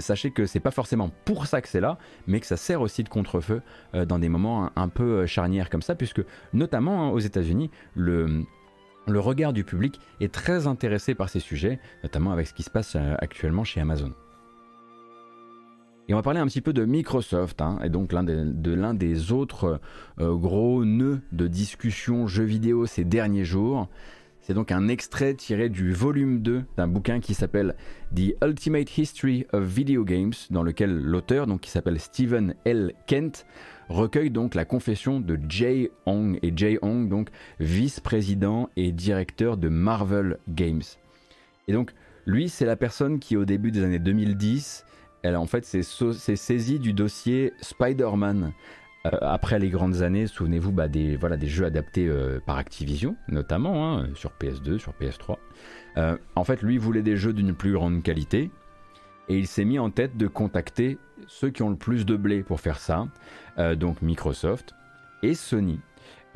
sachez 0.00 0.30
que 0.30 0.44
c'est 0.44 0.60
pas 0.60 0.72
forcément 0.72 1.10
pour 1.24 1.46
ça 1.46 1.62
que 1.62 1.68
c'est 1.68 1.80
là, 1.80 1.96
mais 2.26 2.38
que 2.38 2.44
ça 2.44 2.58
sert 2.58 2.82
aussi 2.82 3.02
de 3.02 3.08
contre-feu 3.08 3.62
dans 4.06 4.18
des 4.18 4.28
moments 4.28 4.70
un, 4.76 4.88
peu 4.88 5.24
charnières 5.24 5.70
comme 5.70 5.80
ça, 5.80 5.94
puisque 5.94 6.20
notamment 6.52 7.06
hein, 7.06 7.10
aux 7.12 7.20
États-Unis, 7.20 7.70
le 7.94 8.44
le 9.06 9.20
regard 9.20 9.52
du 9.52 9.64
public 9.64 10.00
est 10.20 10.32
très 10.32 10.66
intéressé 10.66 11.14
par 11.14 11.28
ces 11.28 11.40
sujets, 11.40 11.78
notamment 12.02 12.32
avec 12.32 12.46
ce 12.46 12.54
qui 12.54 12.62
se 12.62 12.70
passe 12.70 12.96
euh, 12.96 13.14
actuellement 13.18 13.64
chez 13.64 13.80
Amazon. 13.80 14.12
Et 16.08 16.14
on 16.14 16.16
va 16.16 16.22
parler 16.22 16.38
un 16.38 16.46
petit 16.46 16.60
peu 16.60 16.72
de 16.72 16.84
Microsoft, 16.84 17.60
hein, 17.60 17.78
et 17.82 17.88
donc 17.88 18.10
de 18.10 18.72
l'un 18.72 18.94
des 18.94 19.32
autres 19.32 19.80
euh, 20.20 20.34
gros 20.36 20.84
nœuds 20.84 21.20
de 21.32 21.48
discussion 21.48 22.28
jeux 22.28 22.44
vidéo 22.44 22.86
ces 22.86 23.04
derniers 23.04 23.44
jours. 23.44 23.88
C'est 24.40 24.54
donc 24.54 24.70
un 24.70 24.86
extrait 24.86 25.34
tiré 25.34 25.68
du 25.68 25.92
volume 25.92 26.40
2 26.40 26.62
d'un 26.76 26.86
bouquin 26.86 27.18
qui 27.18 27.34
s'appelle 27.34 27.74
The 28.14 28.36
Ultimate 28.44 28.96
History 28.96 29.44
of 29.52 29.64
Video 29.64 30.04
Games, 30.04 30.34
dans 30.50 30.62
lequel 30.62 30.96
l'auteur, 30.96 31.48
donc 31.48 31.62
qui 31.62 31.70
s'appelle 31.70 31.98
Stephen 31.98 32.54
L. 32.64 32.92
Kent, 33.08 33.44
recueille 33.88 34.30
donc 34.30 34.54
la 34.54 34.64
confession 34.64 35.20
de 35.20 35.38
Jay 35.48 35.90
Hong, 36.06 36.38
et 36.42 36.52
Jay 36.54 36.78
Hong, 36.82 37.08
donc 37.08 37.28
vice-président 37.60 38.70
et 38.76 38.92
directeur 38.92 39.56
de 39.56 39.68
Marvel 39.68 40.38
Games. 40.48 40.82
Et 41.68 41.72
donc, 41.72 41.92
lui, 42.26 42.48
c'est 42.48 42.66
la 42.66 42.76
personne 42.76 43.18
qui, 43.18 43.36
au 43.36 43.44
début 43.44 43.70
des 43.70 43.82
années 43.84 43.98
2010, 43.98 44.84
elle 45.22 45.36
en 45.36 45.46
fait 45.46 45.64
s'est 45.64 46.36
saisie 46.36 46.78
du 46.78 46.92
dossier 46.92 47.52
Spider-Man. 47.60 48.52
Euh, 49.06 49.10
après 49.20 49.58
les 49.58 49.70
grandes 49.70 50.02
années, 50.02 50.26
souvenez-vous 50.26 50.72
bah, 50.72 50.88
des, 50.88 51.16
voilà, 51.16 51.36
des 51.36 51.46
jeux 51.46 51.64
adaptés 51.64 52.08
euh, 52.08 52.40
par 52.44 52.56
Activision, 52.56 53.16
notamment 53.28 53.98
hein, 53.98 54.08
sur 54.14 54.32
PS2, 54.40 54.78
sur 54.78 54.92
PS3. 55.00 55.36
Euh, 55.96 56.16
en 56.34 56.44
fait, 56.44 56.62
lui 56.62 56.78
voulait 56.78 57.02
des 57.02 57.16
jeux 57.16 57.32
d'une 57.32 57.54
plus 57.54 57.72
grande 57.72 58.02
qualité 58.02 58.50
et 59.28 59.38
il 59.38 59.46
s'est 59.46 59.64
mis 59.64 59.78
en 59.78 59.90
tête 59.90 60.16
de 60.16 60.26
contacter 60.26 60.98
ceux 61.26 61.50
qui 61.50 61.62
ont 61.62 61.70
le 61.70 61.76
plus 61.76 62.06
de 62.06 62.16
blé 62.16 62.42
pour 62.42 62.60
faire 62.60 62.78
ça. 62.78 63.06
Euh, 63.58 63.74
donc 63.74 64.02
Microsoft 64.02 64.74
et 65.22 65.34
Sony, 65.34 65.80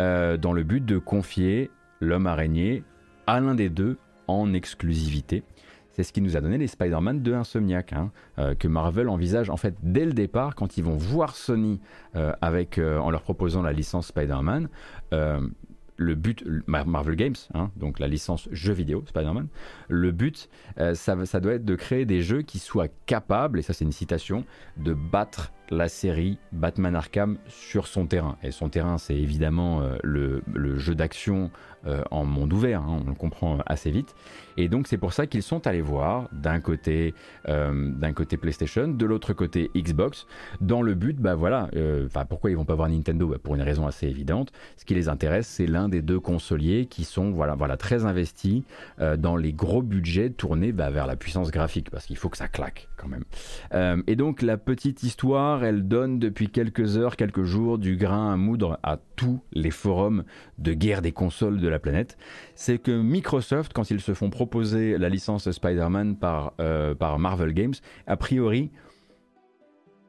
euh, 0.01 0.37
dans 0.37 0.53
le 0.53 0.63
but 0.63 0.85
de 0.85 0.99
confier 0.99 1.71
l'homme 2.01 2.27
araignée 2.27 2.83
à 3.27 3.41
l'un 3.41 3.55
des 3.55 3.69
deux 3.69 3.99
en 4.27 4.55
exclusivité. 4.55 5.43
C'est 5.93 6.03
ce 6.03 6.13
qui 6.13 6.23
nous 6.23 6.37
a 6.37 6.41
donné 6.41 6.57
les 6.57 6.69
Spider-Man 6.69 7.23
de 7.23 7.35
Insomniac, 7.35 7.93
hein, 7.93 8.11
euh, 8.39 8.55
que 8.55 8.69
Marvel 8.69 9.09
envisage 9.09 9.51
en 9.51 9.57
fait 9.57 9.75
dès 9.83 10.07
le 10.07 10.13
départ 10.13 10.55
quand 10.55 10.79
ils 10.79 10.85
vont 10.85 10.97
voir 10.97 11.37
Sony 11.37 11.81
avec, 12.41 12.79
en 12.79 13.11
leur 13.11 13.23
proposant 13.23 13.63
la 13.63 13.73
licence 13.73 14.09
Spider-Man 14.09 14.69
le 16.03 16.15
but, 16.15 16.43
Marvel 16.67 17.15
Games, 17.15 17.37
hein, 17.53 17.71
donc 17.77 17.99
la 17.99 18.09
licence 18.09 18.49
jeu 18.53 18.73
vidéo, 18.73 19.05
Spider-Man, 19.07 19.49
le 19.91 20.13
but, 20.13 20.49
ça, 20.95 21.27
ça, 21.27 21.41
doit 21.41 21.53
être 21.53 21.65
de 21.67 21.75
créer 21.75 22.07
des 22.07 22.23
jeux 22.23 22.41
qui 22.41 22.59
soient 22.59 22.89
capables, 23.05 23.59
et 23.59 23.63
ça 23.63 23.75
c'est 23.75 23.85
une 23.85 23.93
citation, 23.93 24.47
de 24.79 24.95
battre 24.95 25.53
la 25.71 25.89
série 25.89 26.39
Batman 26.53 26.97
Arkham 26.97 27.39
sur 27.49 27.87
son 27.87 28.07
terrain. 28.07 28.37
Et 28.43 28.51
son 28.51 28.69
terrain, 28.69 28.99
c'est 28.99 29.17
évidemment 29.17 29.83
euh, 29.83 29.97
le, 30.03 30.79
jeu 30.79 30.95
d'action 30.95 31.51
euh, 31.87 32.03
en 32.11 32.25
monde 32.25 32.53
ouvert, 32.53 32.83
hein, 32.83 33.03
on 33.07 33.09
le 33.09 33.15
comprend 33.15 33.59
assez 33.67 33.91
vite. 33.91 34.15
Et 34.57 34.69
donc 34.69 34.87
c'est 34.87 34.99
pour 34.99 35.13
ça 35.13 35.27
qu'ils 35.27 35.43
sont 35.43 35.67
allés 35.67 35.81
voir 35.81 36.29
d'un 36.33 36.61
côté, 36.61 37.15
euh, 37.49 38.13
côté 38.15 38.37
PlayStation, 38.37 38.89
de 38.89 39.07
l'autre 39.07 39.33
côté 39.33 39.71
Xbox, 39.75 40.27
dans 40.61 40.83
le 40.83 40.95
but, 40.95 41.19
bah 41.19 41.35
voilà, 41.35 41.71
pourquoi 42.29 42.51
ils 42.51 42.57
vont 42.57 42.65
pas 42.65 42.75
voir 42.75 42.89
Nintendo? 42.89 43.29
Bah, 43.29 43.37
Pour 43.43 43.55
une 43.55 43.63
raison 43.63 43.87
assez 43.87 44.07
évidente. 44.07 44.53
Ce 44.77 44.85
qui 44.85 44.95
les 44.95 45.09
intéresse, 45.09 45.47
c'est 45.47 45.67
l'un 45.67 45.89
des 45.89 46.03
deux 46.03 46.21
consoliers 46.21 46.87
qui 46.87 47.05
sont 47.05 47.31
voilà, 47.31 47.55
voilà 47.55 47.77
très 47.77 48.05
investis 48.05 48.63
dans 49.19 49.37
les 49.37 49.53
gros 49.53 49.83
budgets 49.83 50.31
tournés 50.31 50.73
bah, 50.73 50.91
vers 50.91 51.07
la 51.07 51.17
puissance 51.17 51.51
graphique, 51.51 51.91
parce 51.91 52.07
qu'il 52.07 52.17
faut 52.17 52.29
que 52.29 52.37
ça 52.37 52.49
claque 52.49 52.89
quand 52.97 53.09
même. 53.09 54.03
et 54.07 54.17
donc 54.17 54.43
la 54.43 54.59
petite 54.59 55.03
histoire 55.03 55.60
elle 55.65 55.89
donne 55.89 56.19
depuis 56.19 56.49
quelques 56.49 56.97
heures, 56.97 57.17
quelques 57.17 57.45
jours 57.45 57.79
du 57.79 57.97
grain 57.97 58.33
à 58.33 58.37
moudre 58.37 58.79
à 58.83 58.99
tous 59.17 59.41
les 59.53 59.71
forums 59.71 60.25
de 60.59 60.73
guerre 60.73 61.03
des 61.03 61.13
consoles 61.13 61.61
de 61.61 61.69
la 61.69 61.79
planète. 61.79 62.17
C'est 62.55 62.79
que 62.79 62.91
Microsoft, 62.91 63.73
quand 63.73 63.91
ils 63.91 64.01
se 64.01 64.15
font 64.15 64.31
proposer 64.31 64.99
la 64.99 65.09
licence 65.09 65.51
Spider-Man 65.51 66.17
par, 66.17 66.55
euh, 66.61 66.95
Marvel 67.19 67.53
Games, 67.53 67.75
a 68.07 68.17
priori, 68.17 68.71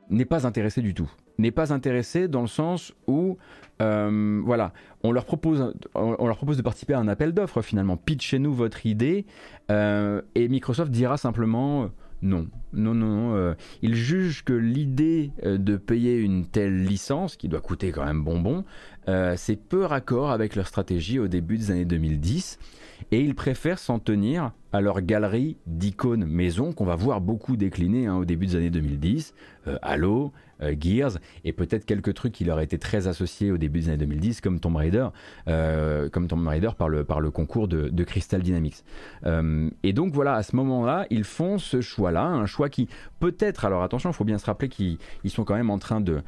n'est 0.10 0.26
pas 0.26 0.46
intéressé 0.46 0.82
du 0.82 0.94
tout. 0.94 1.10
N'est 1.38 1.52
pas 1.52 1.74
intéressé 1.74 2.28
dans 2.28 2.42
le 2.42 2.48
sens 2.48 2.94
où, 3.08 3.38
euh, 3.82 4.42
voilà, 4.44 4.74
on 5.04 5.12
leur, 5.12 5.26
propose, 5.26 5.74
on 5.96 6.28
leur 6.28 6.38
propose 6.38 6.58
de 6.58 6.62
participer 6.62 6.94
à 6.94 7.00
un 7.00 7.08
appel 7.08 7.34
d'offres 7.34 7.62
finalement. 7.62 7.98
Pitchez-nous 7.98 8.54
votre 8.54 8.86
idée 8.86 9.26
euh, 9.72 10.22
et 10.36 10.48
Microsoft 10.50 10.92
dira 10.92 11.18
simplement 11.18 11.90
non, 12.22 12.48
non, 12.74 12.94
non. 12.94 13.36
Euh, 13.36 13.54
il 13.82 13.96
juge 13.96 14.44
que 14.44 14.54
l'idée 14.54 15.32
euh, 15.44 15.58
de 15.58 15.76
payer 15.76 16.18
une 16.18 16.46
telle 16.46 16.84
licence, 16.84 17.36
qui 17.36 17.48
doit 17.48 17.62
coûter 17.62 17.92
quand 17.92 18.06
même 18.06 18.24
bonbon, 18.24 18.64
euh, 19.08 19.34
c'est 19.38 19.56
peu 19.56 19.84
raccord 19.86 20.32
avec 20.32 20.56
leur 20.56 20.68
stratégie 20.68 21.18
au 21.20 21.28
début 21.28 21.58
des 21.58 21.72
années 21.72 21.86
2010. 21.86 22.60
et 23.12 23.22
ils 23.22 23.34
préfèrent 23.34 23.80
s'en 23.80 23.98
tenir 23.98 24.52
à 24.72 24.82
leur 24.82 25.02
galerie 25.02 25.58
d'icônes 25.66 26.26
maison 26.26 26.72
qu'on 26.72 26.86
va 26.86 26.96
voir 26.96 27.20
beaucoup 27.20 27.58
décliner 27.58 28.08
hein, 28.08 28.18
au 28.18 28.26
début 28.26 28.46
des 28.46 28.56
années 28.56 28.70
2010, 28.70 29.34
euh, 29.68 29.78
Halo, 29.82 30.32
Gears, 30.80 31.18
et 31.44 31.54
peut-être 31.54 31.86
quelques 31.86 32.14
trucs 32.14 32.34
qui 32.34 32.44
leur 32.44 32.60
étaient 32.60 32.78
très 32.78 33.08
associés 33.08 33.52
au 33.52 33.58
début 33.58 33.80
des 33.80 33.90
années 33.90 33.98
2010, 33.98 34.42
comme 34.42 34.60
Tomb 34.60 34.76
Raider, 34.76 35.08
euh, 35.48 36.10
comme 36.10 36.28
Tomb 36.28 36.48
Raider 36.48 36.72
par 36.78 36.90
le, 36.90 37.04
par 37.04 37.22
le 37.22 37.32
concours 37.32 37.68
de, 37.68 38.04
Crystal 38.04 38.42
Dynamics. 38.42 38.84
et 39.84 39.94
donc 39.94 40.14
voilà, 40.14 40.34
à 40.34 40.44
ce 40.44 40.56
moment-là, 40.56 41.06
ils 41.10 41.24
font 41.24 41.58
ce 41.58 41.82
choix-là, 41.82 42.26
un 42.26 42.46
choix 42.46 42.68
qui 42.68 42.90
peut-être, 43.20 43.64
alors 43.64 43.84
attention, 43.84 44.10
il 44.10 44.14
faut 44.14 44.26
bien 44.26 44.38
se 44.38 44.46
rappeler 44.46 44.70
qu'ils 44.70 44.98
sont 45.28 45.44
quand 45.44 45.56
même 45.56 45.70
en 45.70 45.78
train 45.78 46.02
de 46.02 46.24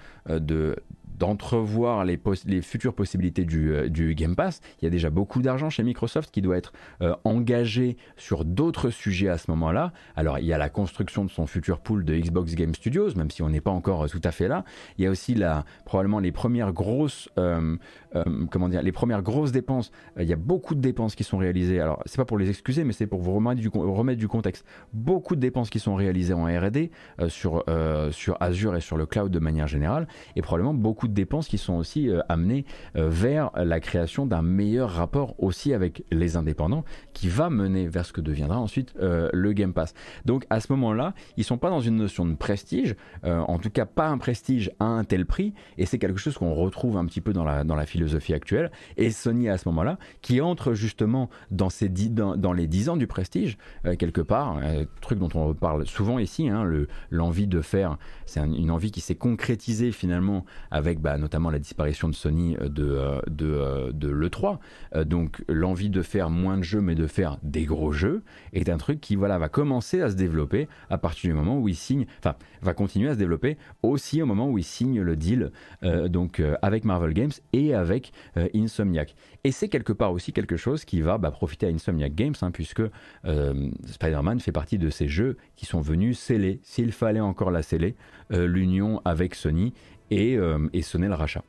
d'entrevoir 1.17 2.05
les, 2.05 2.19
futures 2.61 2.93
possibilités 2.93 3.45
du, 3.45 3.71
euh, 3.71 3.89
du, 3.89 4.15
Game 4.15 4.35
Pass. 4.35 4.61
Il 4.81 4.85
y 4.85 4.87
a 4.87 4.91
déjà 4.91 5.09
beaucoup 5.09 5.41
d'argent 5.41 5.69
chez 5.69 5.83
Microsoft 5.83 6.31
qui 6.31 6.41
doit 6.41 6.57
être 6.57 6.73
euh, 7.01 7.15
engagé 7.23 7.97
sur 8.17 8.45
d'autres 8.45 8.89
sujets 8.89 9.29
à 9.29 9.37
ce 9.37 9.49
moment-là. 9.51 9.91
Alors 10.15 10.39
il 10.39 10.45
y 10.45 10.53
a 10.53 10.57
la 10.57 10.69
construction 10.69 11.25
de 11.25 11.29
son 11.29 11.45
futur 11.45 11.79
pool 11.79 12.05
de 12.05 12.15
Xbox 12.15 12.55
Game 12.55 12.73
Studios, 12.73 13.15
même 13.15 13.29
si 13.29 13.41
on 13.43 13.49
n'est 13.49 13.61
pas 13.61 13.71
encore 13.71 14.03
euh, 14.03 14.07
tout 14.07 14.21
à 14.23 14.31
fait 14.31 14.47
là. 14.47 14.63
Il 14.97 15.03
y 15.03 15.07
a 15.07 15.11
aussi 15.11 15.37
probablement 15.85 16.19
les 16.19 16.31
premières 16.31 16.73
grosses, 16.73 17.29
comment 17.35 18.69
dire, 18.69 18.81
les 18.81 18.91
premières 18.91 19.23
grosses 19.23 19.51
dépenses. 19.51 19.91
il 20.19 20.27
y 20.27 20.33
a 20.33 20.37
beaucoup 20.37 20.75
de 20.75 20.81
dépenses 20.81 21.15
qui 21.15 21.23
sont 21.23 21.37
réalisées. 21.37 21.79
Alors 21.79 22.01
c'est 22.05 22.17
pas 22.17 22.25
pour 22.25 22.37
les 22.37 22.49
excuser, 22.49 22.83
mais 22.83 22.93
c'est 22.93 23.07
pour 23.07 23.21
vous 23.21 23.33
remettre 23.33 23.59
du, 23.59 23.69
remettre 23.69 24.19
du 24.19 24.27
contexte. 24.27 24.65
Beaucoup 24.93 25.35
de 25.35 25.41
dépenses 25.41 25.69
qui 25.69 25.79
sont 25.79 25.95
réalisées 25.95 26.33
en 26.33 26.45
R&D 26.45 26.91
sur, 27.27 27.63
sur 28.11 28.37
Azure 28.39 28.75
et 28.75 28.81
sur 28.81 28.97
le 28.97 29.05
cloud 29.05 29.31
de 29.31 29.39
manière 29.39 29.67
générale, 29.67 30.07
et 30.35 30.41
probablement 30.41 30.73
beaucoup 30.73 31.02
de 31.07 31.13
dépenses 31.13 31.47
qui 31.47 31.57
sont 31.57 31.73
aussi 31.73 32.09
euh, 32.09 32.21
amenées 32.29 32.65
euh, 32.95 33.09
vers 33.09 33.51
la 33.55 33.79
création 33.79 34.25
d'un 34.25 34.41
meilleur 34.41 34.89
rapport 34.89 35.35
aussi 35.37 35.73
avec 35.73 36.03
les 36.11 36.35
indépendants 36.35 36.83
qui 37.13 37.27
va 37.27 37.49
mener 37.49 37.87
vers 37.87 38.05
ce 38.05 38.13
que 38.13 38.21
deviendra 38.21 38.59
ensuite 38.59 38.93
euh, 38.99 39.29
le 39.33 39.53
Game 39.53 39.73
Pass. 39.73 39.93
Donc 40.25 40.45
à 40.49 40.59
ce 40.59 40.71
moment-là, 40.73 41.13
ils 41.37 41.43
sont 41.43 41.57
pas 41.57 41.69
dans 41.69 41.81
une 41.81 41.97
notion 41.97 42.25
de 42.25 42.35
prestige, 42.35 42.95
en 43.23 43.57
tout 43.57 43.69
cas 43.69 43.85
pas 43.85 44.07
un 44.07 44.17
prestige 44.17 44.71
à 44.79 44.85
un 44.85 45.03
tel 45.03 45.25
prix, 45.25 45.53
et 45.77 45.85
c'est 45.85 45.99
quelque 45.99 46.19
chose 46.19 46.37
qu'on 46.37 46.53
retrouve 46.53 46.97
un 46.97 47.05
petit 47.05 47.21
peu 47.21 47.33
dans 47.33 47.43
la, 47.43 47.63
dans 47.63 47.75
la 47.75 47.85
philosophie 47.85 48.33
actuelle. 48.33 48.71
Et 48.97 49.11
Sony 49.11 49.49
à 49.49 49.57
ce 49.57 49.67
moment-là, 49.69 49.97
qui 50.21 50.41
entre 50.41 50.73
justement 50.73 51.29
dans, 51.51 51.69
ces 51.69 51.89
dans, 51.89 52.53
les 52.53 52.67
10 52.67 52.89
ans 52.89 52.97
du 52.97 53.07
prestige, 53.07 53.57
quelque 53.97 54.21
part, 54.21 54.59
truc 55.01 55.19
dont 55.19 55.29
on 55.35 55.53
parle 55.53 55.85
souvent 55.85 56.19
ici, 56.19 56.49
hein, 56.49 56.67
l'envie 57.09 57.47
de 57.47 57.61
faire, 57.61 57.97
c'est 58.25 58.39
une 58.39 58.71
envie 58.71 58.91
qui 58.91 59.01
s'est 59.01 59.15
concrétisée 59.15 59.91
finalement 59.91 60.45
avec 60.71 60.92
bah, 60.99 61.17
notamment 61.17 61.49
la 61.49 61.59
disparition 61.59 62.09
de 62.09 62.13
Sony 62.13 62.55
euh, 62.59 62.69
de, 62.69 62.83
euh, 62.83 63.21
de, 63.27 63.45
euh, 63.45 63.91
de 63.91 64.09
l'E3. 64.09 64.59
donc 65.05 65.43
l'envie 65.47 65.89
de 65.89 66.01
faire 66.01 66.29
moins 66.29 66.57
de 66.57 66.63
jeux 66.63 66.81
mais 66.81 66.95
de 66.95 67.07
faire 67.07 67.37
des 67.43 67.65
gros 67.65 67.91
jeux 67.91 68.23
est 68.53 68.69
un 68.69 68.77
truc 68.77 69.01
qui 69.01 69.15
voilà, 69.15 69.37
va 69.37 69.49
commencer 69.49 70.01
à 70.01 70.09
se 70.09 70.15
développer 70.15 70.67
à 70.89 70.97
partir 70.97 71.29
du 71.29 71.33
moment 71.33 71.59
où 71.59 71.67
il 71.67 71.75
signe, 71.75 72.05
enfin 72.19 72.35
va 72.61 72.73
continuer 72.73 73.09
à 73.09 73.13
se 73.13 73.19
développer 73.19 73.57
aussi 73.81 74.21
au 74.21 74.25
moment 74.25 74.49
où 74.49 74.57
il 74.57 74.63
signe 74.63 75.01
le 75.01 75.15
deal 75.15 75.51
donc 76.09 76.41
avec 76.61 76.85
Marvel 76.85 77.13
Games 77.13 77.31
et 77.51 77.73
avec 77.73 78.13
Insomniac. 78.55 79.15
Et 79.43 79.51
c'est 79.51 79.67
quelque 79.67 79.91
part 79.93 80.13
aussi 80.13 80.31
quelque 80.31 80.55
chose 80.55 80.85
qui 80.85 81.01
va 81.01 81.17
bah, 81.17 81.31
profiter 81.31 81.65
à 81.65 81.69
Insomniac 81.69 82.15
Games, 82.15 82.35
hein, 82.41 82.51
puisque 82.51 82.81
Spider-Man 83.85 84.39
fait 84.39 84.51
partie 84.51 84.77
de 84.77 84.89
ces 84.89 85.07
jeux 85.07 85.37
qui 85.55 85.65
sont 85.65 85.81
venus 85.81 86.17
sceller, 86.17 86.59
s'il 86.63 86.91
fallait 86.91 87.19
encore 87.19 87.51
la 87.51 87.61
sceller, 87.61 87.95
l'union 88.29 89.01
avec 89.05 89.35
Sony 89.35 89.73
et, 90.11 90.35
euh, 90.37 90.69
et 90.73 90.81
sonner 90.81 91.07
le 91.07 91.15
rachat. 91.15 91.43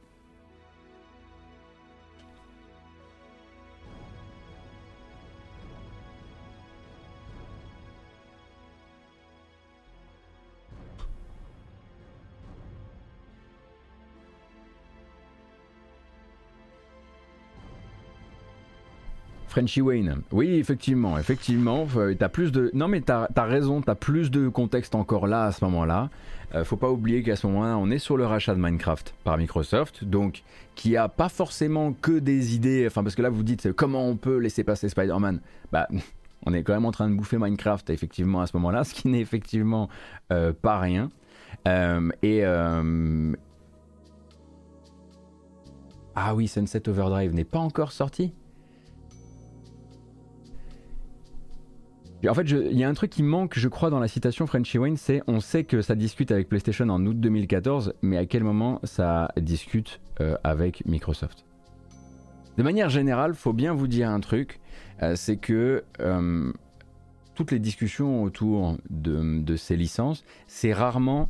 Frenchy 19.55 19.81
Wayne. 19.83 20.23
Oui, 20.33 20.55
effectivement, 20.55 21.17
effectivement. 21.17 21.87
Euh, 21.97 22.13
t'as 22.19 22.29
plus 22.29 22.51
de. 22.51 22.73
Non, 22.75 22.89
mais 22.89 23.03
t'as 23.03 23.29
as 23.37 23.45
raison, 23.45 23.83
t'as 23.83 23.95
plus 23.95 24.33
de 24.33 24.49
contexte 24.49 24.97
encore 24.97 25.29
là 25.29 25.45
à 25.45 25.53
ce 25.53 25.65
moment-là. 25.65 26.11
Euh, 26.57 26.65
faut 26.65 26.77
pas 26.77 26.91
oublier 26.91 27.23
qu'à 27.23 27.37
ce 27.37 27.47
moment-là, 27.47 27.79
on 27.79 27.89
est 27.89 28.01
sur 28.01 28.17
le 28.17 28.27
rachat 28.27 28.57
de 28.57 28.61
Minecraft 28.61 29.15
par 29.23 29.39
Microsoft, 29.39 30.03
donc 30.03 30.43
qui 30.75 30.97
a 30.97 31.09
pas 31.09 31.29
forcément 31.29 31.93
que 31.93 32.19
des 32.19 32.57
idées. 32.57 32.85
Enfin, 32.89 33.05
parce 33.05 33.15
que 33.15 33.23
là, 33.23 33.31
vous 33.31 33.45
dites 33.45 33.73
comment 33.75 34.09
on 34.09 34.17
peut 34.17 34.39
laisser 34.39 34.65
passer 34.65 34.89
Spider-Man? 34.89 35.41
Bah. 35.71 35.87
On 36.47 36.53
est 36.53 36.63
quand 36.63 36.75
même 36.75 36.85
en 36.85 36.91
train 36.91 37.09
de 37.09 37.15
bouffer 37.15 37.39
Minecraft 37.39 37.89
effectivement 37.89 38.43
à 38.43 38.47
ce 38.47 38.55
moment-là, 38.59 38.85
ce 38.85 38.93
qui 38.93 39.09
n'est 39.09 39.21
effectivement 39.21 39.89
euh, 40.31 40.53
pas 40.53 40.79
rien. 40.79 41.09
et, 42.23 42.45
ah 42.45 42.83
oui, 46.35 46.49
Sunset 46.49 46.87
Overdrive 46.87 47.33
n'est 47.33 47.45
pas 47.45 47.61
encore 47.61 47.93
sorti? 47.93 48.35
En 52.29 52.35
fait, 52.35 52.49
il 52.49 52.79
y 52.79 52.85
a 52.85 52.89
un 52.89 52.95
truc 52.95 53.11
qui 53.11 53.23
manque, 53.23 53.59
je 53.59 53.69
crois, 53.69 53.91
dans 53.91 54.01
la 54.01 54.09
citation 54.09 54.47
Frenchy 54.47 54.79
Wayne, 54.79 54.97
c'est 54.97 55.23
on 55.27 55.41
sait 55.41 55.65
que 55.65 55.83
ça 55.83 55.95
discute 55.95 56.31
avec 56.31 56.49
PlayStation 56.49 56.89
en 56.89 57.05
août 57.05 57.21
2014, 57.21 57.95
mais 58.03 58.17
à 58.17 58.25
quel 58.25 58.45
moment 58.45 58.81
ça 58.83 59.31
discute 59.37 60.01
euh, 60.21 60.37
avec 60.43 60.87
Microsoft? 60.87 61.45
De 62.57 62.63
manière 62.63 62.89
générale, 62.89 63.35
faut 63.35 63.53
bien 63.53 63.75
vous 63.75 63.89
dire 63.89 64.09
un 64.09 64.21
truc, 64.21 64.61
euh, 65.03 65.17
c'est 65.17 65.37
que 65.37 65.85
euh, 66.01 66.53
toutes 67.35 67.51
les 67.51 67.59
discussions 67.59 68.23
autour 68.23 68.79
de 68.89 69.57
ces 69.57 69.77
licences, 69.77 70.25
c'est 70.47 70.73
rarement 70.73 71.29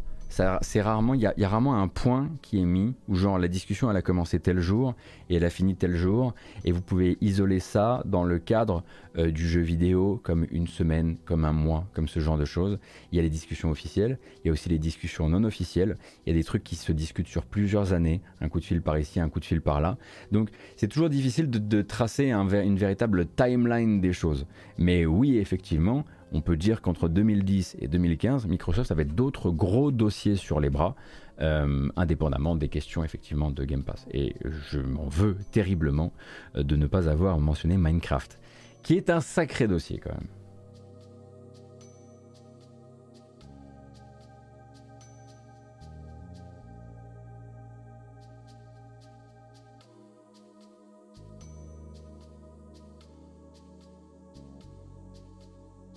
c'est 0.62 0.82
rarement, 0.82 1.14
il 1.14 1.20
y, 1.20 1.26
a 1.26 1.48
rarement 1.48 1.80
un 1.80 1.86
point 1.86 2.28
qui 2.42 2.60
est 2.60 2.64
mis 2.64 2.94
où 3.08 3.14
genre 3.14 3.38
la 3.38 3.46
discussion 3.46 3.90
elle 3.90 3.96
a 3.96 4.02
commencé 4.02 4.40
tel 4.40 4.58
jour 4.58 4.94
et 5.30 5.36
elle 5.36 5.44
a 5.44 5.50
fini 5.50 5.76
tel 5.76 5.96
jour 5.96 6.34
et 6.64 6.72
vous 6.72 6.80
pouvez 6.80 7.16
isoler 7.20 7.60
ça 7.60 8.02
dans 8.04 8.24
le 8.24 8.40
cadre 8.40 8.82
euh, 9.16 9.30
du 9.30 9.46
jeu 9.46 9.60
vidéo 9.60 10.20
comme 10.24 10.46
une 10.50 10.66
semaine, 10.66 11.16
comme 11.24 11.44
un 11.44 11.52
mois, 11.52 11.86
comme 11.92 12.08
ce 12.08 12.18
genre 12.18 12.36
de 12.36 12.44
choses. 12.44 12.80
Il 13.12 13.16
y 13.16 13.20
a 13.20 13.22
les 13.22 13.30
discussions 13.30 13.70
officielles, 13.70 14.18
il 14.42 14.48
y 14.48 14.50
a 14.50 14.52
aussi 14.52 14.68
les 14.68 14.78
discussions 14.78 15.28
non 15.28 15.44
officielles, 15.44 15.96
il 16.26 16.30
y 16.30 16.36
a 16.36 16.36
des 16.36 16.44
trucs 16.44 16.64
qui 16.64 16.74
se 16.74 16.90
discutent 16.90 17.28
sur 17.28 17.44
plusieurs 17.44 17.92
années, 17.92 18.20
un 18.40 18.48
coup 18.48 18.58
de 18.58 18.64
fil 18.64 18.82
par 18.82 18.98
ici, 18.98 19.20
un 19.20 19.28
coup 19.28 19.38
de 19.38 19.44
fil 19.44 19.60
par 19.60 19.80
là. 19.80 19.98
Donc 20.32 20.50
c'est 20.76 20.88
toujours 20.88 21.10
difficile 21.10 21.48
de, 21.48 21.82
tracer 21.82 22.32
une 22.32 22.76
véritable 22.76 23.26
timeline 23.26 24.00
des 24.00 24.12
choses. 24.12 24.46
Mais 24.78 25.06
oui, 25.06 25.38
effectivement, 25.38 26.04
on 26.34 26.40
peut 26.40 26.56
dire 26.56 26.82
qu'entre 26.82 27.08
2010 27.08 27.76
et 27.78 27.86
2015, 27.86 28.46
Microsoft 28.48 28.90
avait 28.90 29.04
d'autres 29.04 29.50
gros 29.50 29.92
dossiers 29.92 30.34
sur 30.34 30.58
les 30.58 30.68
bras, 30.68 30.96
euh, 31.40 31.88
indépendamment 31.96 32.56
des 32.56 32.68
questions 32.68 33.04
effectivement 33.04 33.52
de 33.52 33.64
Game 33.64 33.84
Pass. 33.84 34.04
Et 34.12 34.34
je 34.70 34.80
m'en 34.80 35.06
veux 35.06 35.36
terriblement 35.52 36.12
euh, 36.56 36.64
de 36.64 36.74
ne 36.74 36.88
pas 36.88 37.08
avoir 37.08 37.38
mentionné 37.38 37.76
Minecraft, 37.76 38.38
qui 38.82 38.96
est 38.96 39.10
un 39.10 39.20
sacré 39.20 39.68
dossier 39.68 39.98
quand 39.98 40.10
même. 40.10 40.26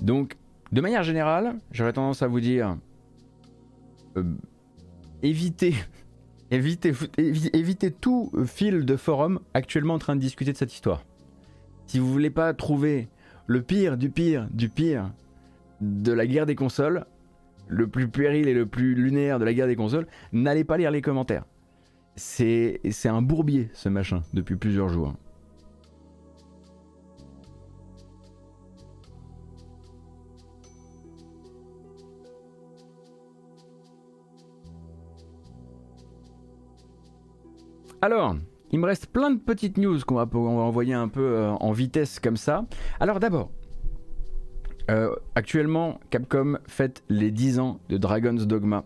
Donc, 0.01 0.37
de 0.71 0.81
manière 0.81 1.03
générale, 1.03 1.55
j'aurais 1.71 1.93
tendance 1.93 2.21
à 2.21 2.27
vous 2.27 2.39
dire 2.39 2.77
euh, 4.17 4.23
évitez, 5.23 5.75
évitez, 6.51 6.93
évitez, 7.17 7.91
tout 7.91 8.31
fil 8.45 8.85
de 8.85 8.95
forum 8.95 9.39
actuellement 9.53 9.95
en 9.95 9.99
train 9.99 10.15
de 10.15 10.21
discuter 10.21 10.51
de 10.51 10.57
cette 10.57 10.73
histoire. 10.73 11.03
Si 11.87 11.99
vous 11.99 12.11
voulez 12.11 12.29
pas 12.29 12.53
trouver 12.53 13.07
le 13.45 13.61
pire 13.61 13.97
du 13.97 14.09
pire 14.09 14.47
du 14.51 14.67
pire 14.67 15.11
de 15.79 16.11
la 16.11 16.27
guerre 16.27 16.45
des 16.45 16.55
consoles, 16.55 17.05
le 17.67 17.87
plus 17.87 18.07
puéril 18.07 18.47
et 18.47 18.53
le 18.53 18.65
plus 18.65 18.95
lunaire 18.95 19.39
de 19.39 19.45
la 19.45 19.53
guerre 19.53 19.67
des 19.67 19.75
consoles, 19.75 20.07
n'allez 20.31 20.63
pas 20.63 20.77
lire 20.77 20.91
les 20.91 21.01
commentaires. 21.01 21.45
C'est 22.15 22.81
un 23.05 23.21
bourbier 23.21 23.69
ce 23.73 23.89
machin 23.89 24.23
depuis 24.33 24.55
plusieurs 24.55 24.89
jours. 24.89 25.13
Alors, 38.01 38.35
il 38.71 38.79
me 38.79 38.85
reste 38.85 39.07
plein 39.07 39.31
de 39.31 39.39
petites 39.39 39.77
news 39.77 39.97
qu'on 40.05 40.15
va, 40.15 40.27
envoyer 40.31 40.93
un 40.93 41.07
peu 41.07 41.21
euh, 41.21 41.49
en 41.49 41.71
vitesse 41.71 42.19
comme 42.19 42.37
ça. 42.37 42.65
Alors 42.99 43.19
d'abord, 43.19 43.49
euh, 44.91 45.15
actuellement, 45.33 45.99
Capcom 46.11 46.59
fête 46.67 47.03
les 47.09 47.31
10 47.31 47.59
ans 47.59 47.79
de 47.89 47.97
Dragon's 47.97 48.45
Dogma 48.45 48.83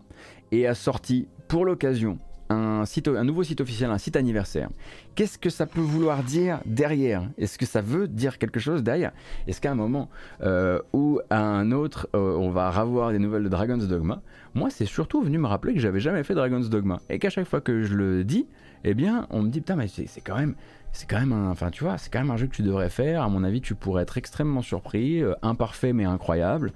et 0.50 0.66
a 0.66 0.74
sorti 0.74 1.28
pour 1.46 1.66
l'occasion 1.66 2.18
un, 2.48 2.84
nouveau 3.24 3.42
site 3.44 3.62
officiel, 3.62 3.90
un 3.90 3.98
site 3.98 4.16
anniversaire. 4.16 4.68
Qu'est-ce 5.14 5.38
que 5.38 5.48
ça 5.48 5.64
peut 5.64 5.80
vouloir 5.80 6.22
dire 6.22 6.60
derrière? 6.66 7.28
Est-ce 7.38 7.56
que 7.56 7.64
ça 7.64 7.80
veut 7.80 8.08
dire 8.08 8.38
quelque 8.38 8.60
chose 8.60 8.82
derrière? 8.82 9.12
Est-ce 9.46 9.60
qu'à 9.60 9.72
un 9.72 9.74
moment 9.74 10.10
euh, 10.42 10.78
ou 10.92 11.20
à 11.30 11.40
un 11.40 11.72
autre, 11.72 12.08
on 12.12 12.50
va 12.50 12.70
revoir 12.70 13.10
des 13.12 13.18
nouvelles 13.18 13.44
de 13.44 13.48
Dragon's 13.48 13.88
Dogma? 13.88 14.20
Moi, 14.54 14.68
c'est 14.68 14.84
surtout 14.84 15.22
venu 15.22 15.38
me 15.38 15.46
rappeler 15.46 15.72
que 15.72 15.80
j'avais 15.80 16.00
jamais 16.00 16.24
fait 16.24 16.34
Dragon's 16.34 16.68
Dogma 16.68 17.00
et 17.08 17.18
qu'à 17.18 17.30
chaque 17.30 17.48
fois 17.48 17.62
que 17.62 17.84
je 17.84 17.94
le 17.94 18.22
dis, 18.22 18.46
eh 18.84 18.94
bien, 18.94 19.26
on 19.30 19.42
me 19.42 19.48
dit 19.48 19.60
putain, 19.60 19.76
mais 19.76 19.88
c'est 19.88 20.20
quand 20.20 20.36
même 20.36 20.54
c'est 20.92 21.08
quand 21.08 21.18
même 21.18 21.32
un, 21.32 21.50
enfin 21.50 21.70
tu 21.70 21.84
vois, 21.84 21.98
c'est 21.98 22.12
quand 22.12 22.20
même 22.20 22.30
un 22.30 22.36
jeu 22.36 22.46
que 22.46 22.54
tu 22.54 22.62
devrais 22.62 22.90
faire. 22.90 23.22
À 23.22 23.28
mon 23.28 23.44
avis, 23.44 23.60
tu 23.60 23.74
pourrais 23.74 24.02
être 24.02 24.18
extrêmement 24.18 24.62
surpris, 24.62 25.22
euh, 25.22 25.34
imparfait 25.42 25.92
mais 25.92 26.04
incroyable. 26.04 26.72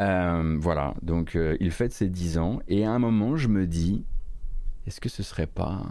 Euh, 0.00 0.56
voilà, 0.60 0.94
donc 1.02 1.36
euh, 1.36 1.56
il 1.60 1.70
fête 1.70 1.92
ses 1.92 2.08
10 2.08 2.38
ans 2.38 2.60
et 2.68 2.84
à 2.84 2.90
un 2.90 2.98
moment, 2.98 3.36
je 3.36 3.48
me 3.48 3.66
dis, 3.66 4.04
est-ce 4.86 5.00
que 5.00 5.08
ce 5.08 5.22
serait 5.22 5.48
pas, 5.48 5.82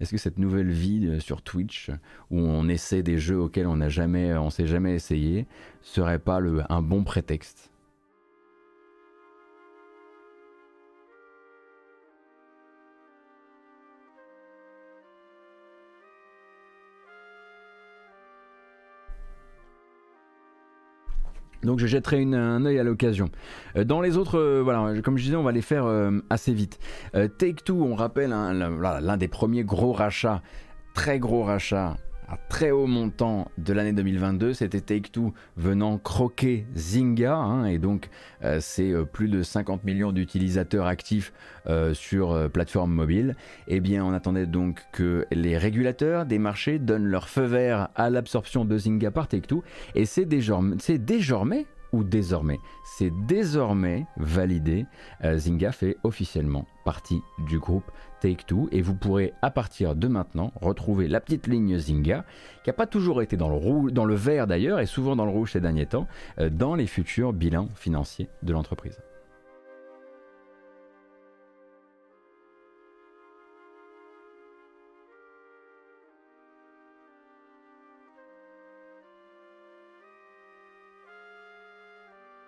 est-ce 0.00 0.12
que 0.12 0.18
cette 0.18 0.38
nouvelle 0.38 0.70
vie 0.70 1.20
sur 1.20 1.42
Twitch 1.42 1.90
où 2.30 2.38
on 2.38 2.68
essaie 2.68 3.02
des 3.02 3.18
jeux 3.18 3.38
auxquels 3.38 3.66
on 3.66 3.76
n'a 3.76 3.88
jamais, 3.88 4.34
on 4.34 4.50
s'est 4.50 4.66
jamais 4.66 4.94
essayé, 4.94 5.46
serait 5.82 6.20
pas 6.20 6.40
le, 6.40 6.62
un 6.68 6.82
bon 6.82 7.04
prétexte? 7.04 7.71
Donc 21.62 21.78
je 21.78 21.86
jetterai 21.86 22.22
un 22.22 22.64
œil 22.64 22.78
à 22.78 22.84
l'occasion. 22.84 23.28
Euh, 23.76 23.84
dans 23.84 24.00
les 24.00 24.16
autres, 24.16 24.38
euh, 24.38 24.60
voilà, 24.62 25.00
comme 25.02 25.16
je 25.16 25.24
disais, 25.24 25.36
on 25.36 25.42
va 25.42 25.52
les 25.52 25.62
faire 25.62 25.84
euh, 25.86 26.20
assez 26.30 26.52
vite. 26.52 26.78
Take 27.12 27.62
Two, 27.64 27.82
on 27.82 27.94
rappelle 27.94 28.32
hein, 28.32 28.52
l'un 28.52 29.16
des 29.16 29.28
premiers 29.28 29.64
gros 29.64 29.92
rachats, 29.92 30.42
très 30.94 31.18
gros 31.18 31.44
rachats 31.44 31.96
très 32.48 32.70
haut 32.70 32.86
montant 32.86 33.50
de 33.58 33.72
l'année 33.72 33.92
2022. 33.92 34.54
C'était 34.54 34.80
Take-Two 34.80 35.32
venant 35.56 35.98
croquer 35.98 36.66
Zynga, 36.74 37.34
hein, 37.34 37.64
et 37.64 37.78
donc 37.78 38.10
euh, 38.44 38.58
c'est 38.60 38.92
euh, 38.92 39.04
plus 39.04 39.28
de 39.28 39.42
50 39.42 39.84
millions 39.84 40.12
d'utilisateurs 40.12 40.86
actifs 40.86 41.32
euh, 41.66 41.94
sur 41.94 42.50
plateforme 42.50 42.92
mobile. 42.92 43.36
Eh 43.68 43.80
bien, 43.80 44.04
on 44.04 44.12
attendait 44.12 44.46
donc 44.46 44.82
que 44.92 45.26
les 45.30 45.56
régulateurs 45.56 46.26
des 46.26 46.38
marchés 46.38 46.78
donnent 46.78 47.06
leur 47.06 47.28
feu 47.28 47.44
vert 47.44 47.88
à 47.94 48.10
l'absorption 48.10 48.64
de 48.64 48.76
Zynga 48.78 49.10
par 49.10 49.28
Take-Two, 49.28 49.62
et 49.94 50.04
c'est 50.04 50.24
désormais, 50.24 50.76
désormais 50.98 51.66
ou 51.92 52.04
désormais 52.04 52.60
C'est 52.84 53.12
désormais 53.26 54.06
validé. 54.16 54.86
Zynga 55.22 55.72
fait 55.72 55.96
officiellement 56.02 56.66
partie 56.84 57.22
du 57.38 57.58
groupe 57.58 57.90
Take-Two 58.20 58.68
et 58.72 58.82
vous 58.82 58.94
pourrez 58.94 59.32
à 59.42 59.50
partir 59.50 59.94
de 59.94 60.08
maintenant 60.08 60.52
retrouver 60.60 61.08
la 61.08 61.20
petite 61.20 61.46
ligne 61.46 61.76
Zynga 61.78 62.24
qui 62.62 62.70
n'a 62.70 62.74
pas 62.74 62.86
toujours 62.86 63.22
été 63.22 63.36
dans 63.36 63.48
le, 63.48 63.56
rouge, 63.56 63.92
dans 63.92 64.04
le 64.04 64.14
vert 64.14 64.46
d'ailleurs 64.46 64.80
et 64.80 64.86
souvent 64.86 65.16
dans 65.16 65.24
le 65.24 65.30
rouge 65.32 65.52
ces 65.52 65.60
derniers 65.60 65.86
temps 65.86 66.06
euh, 66.38 66.50
dans 66.50 66.74
les 66.74 66.86
futurs 66.86 67.32
bilans 67.32 67.68
financiers 67.74 68.28
de 68.42 68.52
l'entreprise. 68.52 68.98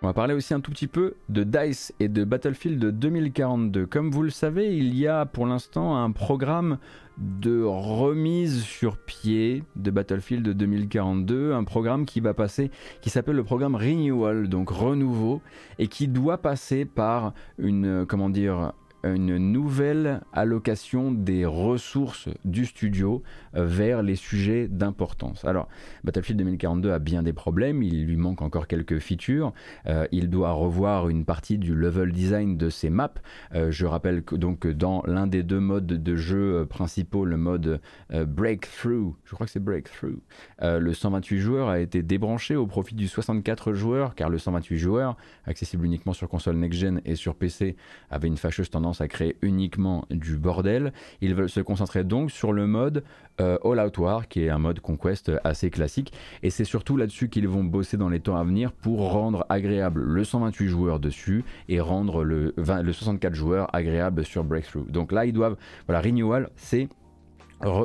On 0.05 0.09
va 0.09 0.13
parler 0.13 0.35
aussi 0.35 0.53
un 0.53 0.59
tout 0.59 0.69
petit 0.69 0.85
peu 0.85 1.15
de 1.29 1.43
DICE 1.43 1.91
et 1.99 2.09
de 2.09 2.23
Battlefield 2.23 2.79
2042. 2.79 3.87
Comme 3.87 4.11
vous 4.11 4.21
le 4.21 4.29
savez, 4.29 4.77
il 4.77 4.95
y 4.95 5.07
a 5.07 5.25
pour 5.25 5.47
l'instant 5.47 5.97
un 5.97 6.11
programme 6.11 6.77
de 7.17 7.63
remise 7.63 8.61
sur 8.61 8.97
pied 8.97 9.63
de 9.75 9.89
Battlefield 9.89 10.47
2042, 10.47 11.53
un 11.53 11.63
programme 11.63 12.05
qui 12.05 12.19
va 12.19 12.35
passer, 12.35 12.69
qui 13.01 13.09
s'appelle 13.09 13.35
le 13.35 13.43
programme 13.43 13.73
Renewal, 13.73 14.47
donc 14.47 14.69
renouveau, 14.69 15.41
et 15.79 15.87
qui 15.87 16.07
doit 16.07 16.37
passer 16.37 16.85
par 16.85 17.33
une, 17.57 18.05
comment 18.05 18.29
dire, 18.29 18.73
une 19.13 19.37
nouvelle 19.37 20.21
allocation 20.33 21.11
des 21.11 21.45
ressources 21.45 22.27
du 22.43 22.65
studio 22.65 23.21
euh, 23.55 23.65
vers 23.65 24.01
les 24.01 24.15
sujets 24.15 24.67
d'importance. 24.67 25.45
Alors, 25.45 25.67
Battlefield 26.03 26.39
2042 26.39 26.91
a 26.91 26.99
bien 26.99 27.23
des 27.23 27.33
problèmes, 27.33 27.83
il 27.83 28.05
lui 28.05 28.17
manque 28.17 28.41
encore 28.41 28.67
quelques 28.67 28.99
features, 28.99 29.53
euh, 29.85 30.07
il 30.11 30.29
doit 30.29 30.51
revoir 30.51 31.09
une 31.09 31.25
partie 31.25 31.57
du 31.57 31.75
level 31.75 32.11
design 32.11 32.57
de 32.57 32.69
ses 32.69 32.89
maps. 32.89 33.13
Euh, 33.53 33.71
je 33.71 33.85
rappelle 33.85 34.23
que 34.23 34.35
donc 34.35 34.65
dans 34.67 35.03
l'un 35.05 35.27
des 35.27 35.43
deux 35.43 35.59
modes 35.59 35.85
de 35.85 36.15
jeu 36.15 36.65
principaux, 36.65 37.25
le 37.25 37.37
mode 37.37 37.81
Breakthrough, 38.11 39.15
je 39.25 39.35
crois 39.35 39.45
que 39.45 39.51
c'est 39.51 39.63
Breakthrough, 39.63 40.19
le 40.61 40.93
128 40.93 41.39
joueurs 41.39 41.69
a 41.69 41.79
été 41.79 42.01
débranché 42.01 42.55
au 42.55 42.67
profit 42.67 42.95
du 42.95 43.07
64 43.07 43.73
joueurs, 43.73 44.15
car 44.15 44.29
le 44.29 44.37
128 44.37 44.77
joueurs, 44.77 45.17
accessible 45.45 45.85
uniquement 45.85 46.13
sur 46.13 46.27
console 46.29 46.55
next-gen 46.55 47.01
et 47.05 47.15
sur 47.15 47.35
PC, 47.35 47.75
avait 48.09 48.27
une 48.27 48.37
fâcheuse 48.37 48.69
tendance 48.69 48.94
à 49.01 49.07
créer 49.07 49.35
uniquement 49.41 50.05
du 50.09 50.37
bordel. 50.37 50.93
Ils 51.21 51.35
veulent 51.35 51.49
se 51.49 51.59
concentrer 51.59 52.03
donc 52.03 52.31
sur 52.31 52.53
le 52.53 52.67
mode 52.67 53.03
euh, 53.41 53.57
All 53.63 53.79
Out 53.79 53.97
War, 53.97 54.27
qui 54.27 54.43
est 54.43 54.49
un 54.49 54.59
mode 54.59 54.79
Conquest 54.79 55.31
assez 55.43 55.69
classique. 55.69 56.13
Et 56.43 56.49
c'est 56.49 56.63
surtout 56.63 56.97
là-dessus 56.97 57.29
qu'ils 57.29 57.47
vont 57.47 57.63
bosser 57.63 57.97
dans 57.97 58.09
les 58.09 58.19
temps 58.19 58.37
à 58.37 58.43
venir 58.43 58.71
pour 58.71 59.11
rendre 59.11 59.45
agréable 59.49 60.01
le 60.01 60.23
128 60.23 60.67
joueurs 60.67 60.99
dessus 60.99 61.43
et 61.67 61.79
rendre 61.79 62.23
le, 62.23 62.53
le 62.57 62.93
64 62.93 63.33
joueurs 63.33 63.73
agréable 63.75 64.25
sur 64.25 64.43
Breakthrough. 64.43 64.89
Donc 64.89 65.11
là, 65.11 65.25
ils 65.25 65.33
doivent. 65.33 65.57
Voilà, 65.87 66.01
Renewal, 66.01 66.49
c'est 66.55 66.87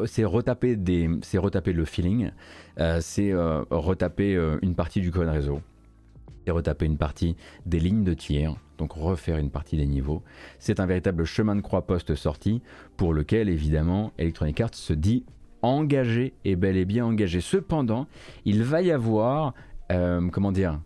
c'est 0.06 0.24
retaper, 0.24 0.76
retaper 1.34 1.72
le 1.72 1.84
feeling, 1.84 2.32
euh, 2.80 2.98
c'est 3.00 3.32
euh, 3.32 3.62
retaper 3.70 4.34
une 4.62 4.74
partie 4.74 5.00
du 5.00 5.10
code 5.10 5.28
réseau, 5.28 5.62
c'est 6.44 6.52
retaper 6.52 6.86
une 6.86 6.96
partie 6.96 7.36
des 7.66 7.80
lignes 7.80 8.04
de 8.04 8.14
tir, 8.14 8.56
donc 8.78 8.92
refaire 8.92 9.38
une 9.38 9.50
partie 9.50 9.76
des 9.76 9.86
niveaux. 9.86 10.22
C'est 10.58 10.80
un 10.80 10.86
véritable 10.86 11.24
chemin 11.24 11.56
de 11.56 11.60
croix 11.60 11.86
post-sortie 11.86 12.62
pour 12.96 13.14
lequel 13.14 13.48
évidemment 13.48 14.12
Electronic 14.18 14.60
Arts 14.60 14.74
se 14.74 14.92
dit 14.92 15.24
engagé 15.62 16.32
et 16.44 16.56
bel 16.56 16.76
et 16.76 16.84
bien 16.84 17.04
engagé. 17.04 17.40
Cependant, 17.40 18.06
il 18.44 18.62
va 18.62 18.82
y 18.82 18.90
avoir, 18.90 19.54
euh, 19.92 20.28
comment 20.30 20.52
dire, 20.52 20.80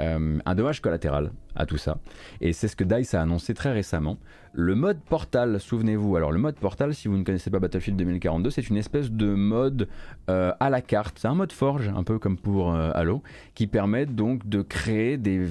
euh, 0.00 0.38
un 0.44 0.54
dommage 0.54 0.80
collatéral 0.80 1.32
à 1.56 1.66
tout 1.66 1.78
ça. 1.78 1.98
Et 2.40 2.52
c'est 2.52 2.68
ce 2.68 2.76
que 2.76 2.84
DICE 2.84 3.14
a 3.14 3.22
annoncé 3.22 3.54
très 3.54 3.72
récemment. 3.72 4.18
Le 4.54 4.74
mode 4.74 4.98
Portal, 5.00 5.58
souvenez-vous, 5.58 6.14
alors 6.14 6.30
le 6.30 6.38
mode 6.38 6.56
Portal, 6.56 6.94
si 6.94 7.08
vous 7.08 7.16
ne 7.16 7.24
connaissez 7.24 7.48
pas 7.48 7.58
Battlefield 7.58 7.98
2042, 7.98 8.50
c'est 8.50 8.68
une 8.68 8.76
espèce 8.76 9.10
de 9.10 9.32
mode 9.32 9.88
euh, 10.28 10.52
à 10.60 10.68
la 10.68 10.82
carte. 10.82 11.18
C'est 11.18 11.28
un 11.28 11.34
mode 11.34 11.52
Forge, 11.52 11.88
un 11.88 12.02
peu 12.02 12.18
comme 12.18 12.36
pour 12.36 12.74
euh, 12.74 12.90
Halo, 12.94 13.22
qui 13.54 13.66
permet 13.66 14.04
donc 14.04 14.46
de 14.46 14.60
créer 14.60 15.16
des, 15.16 15.48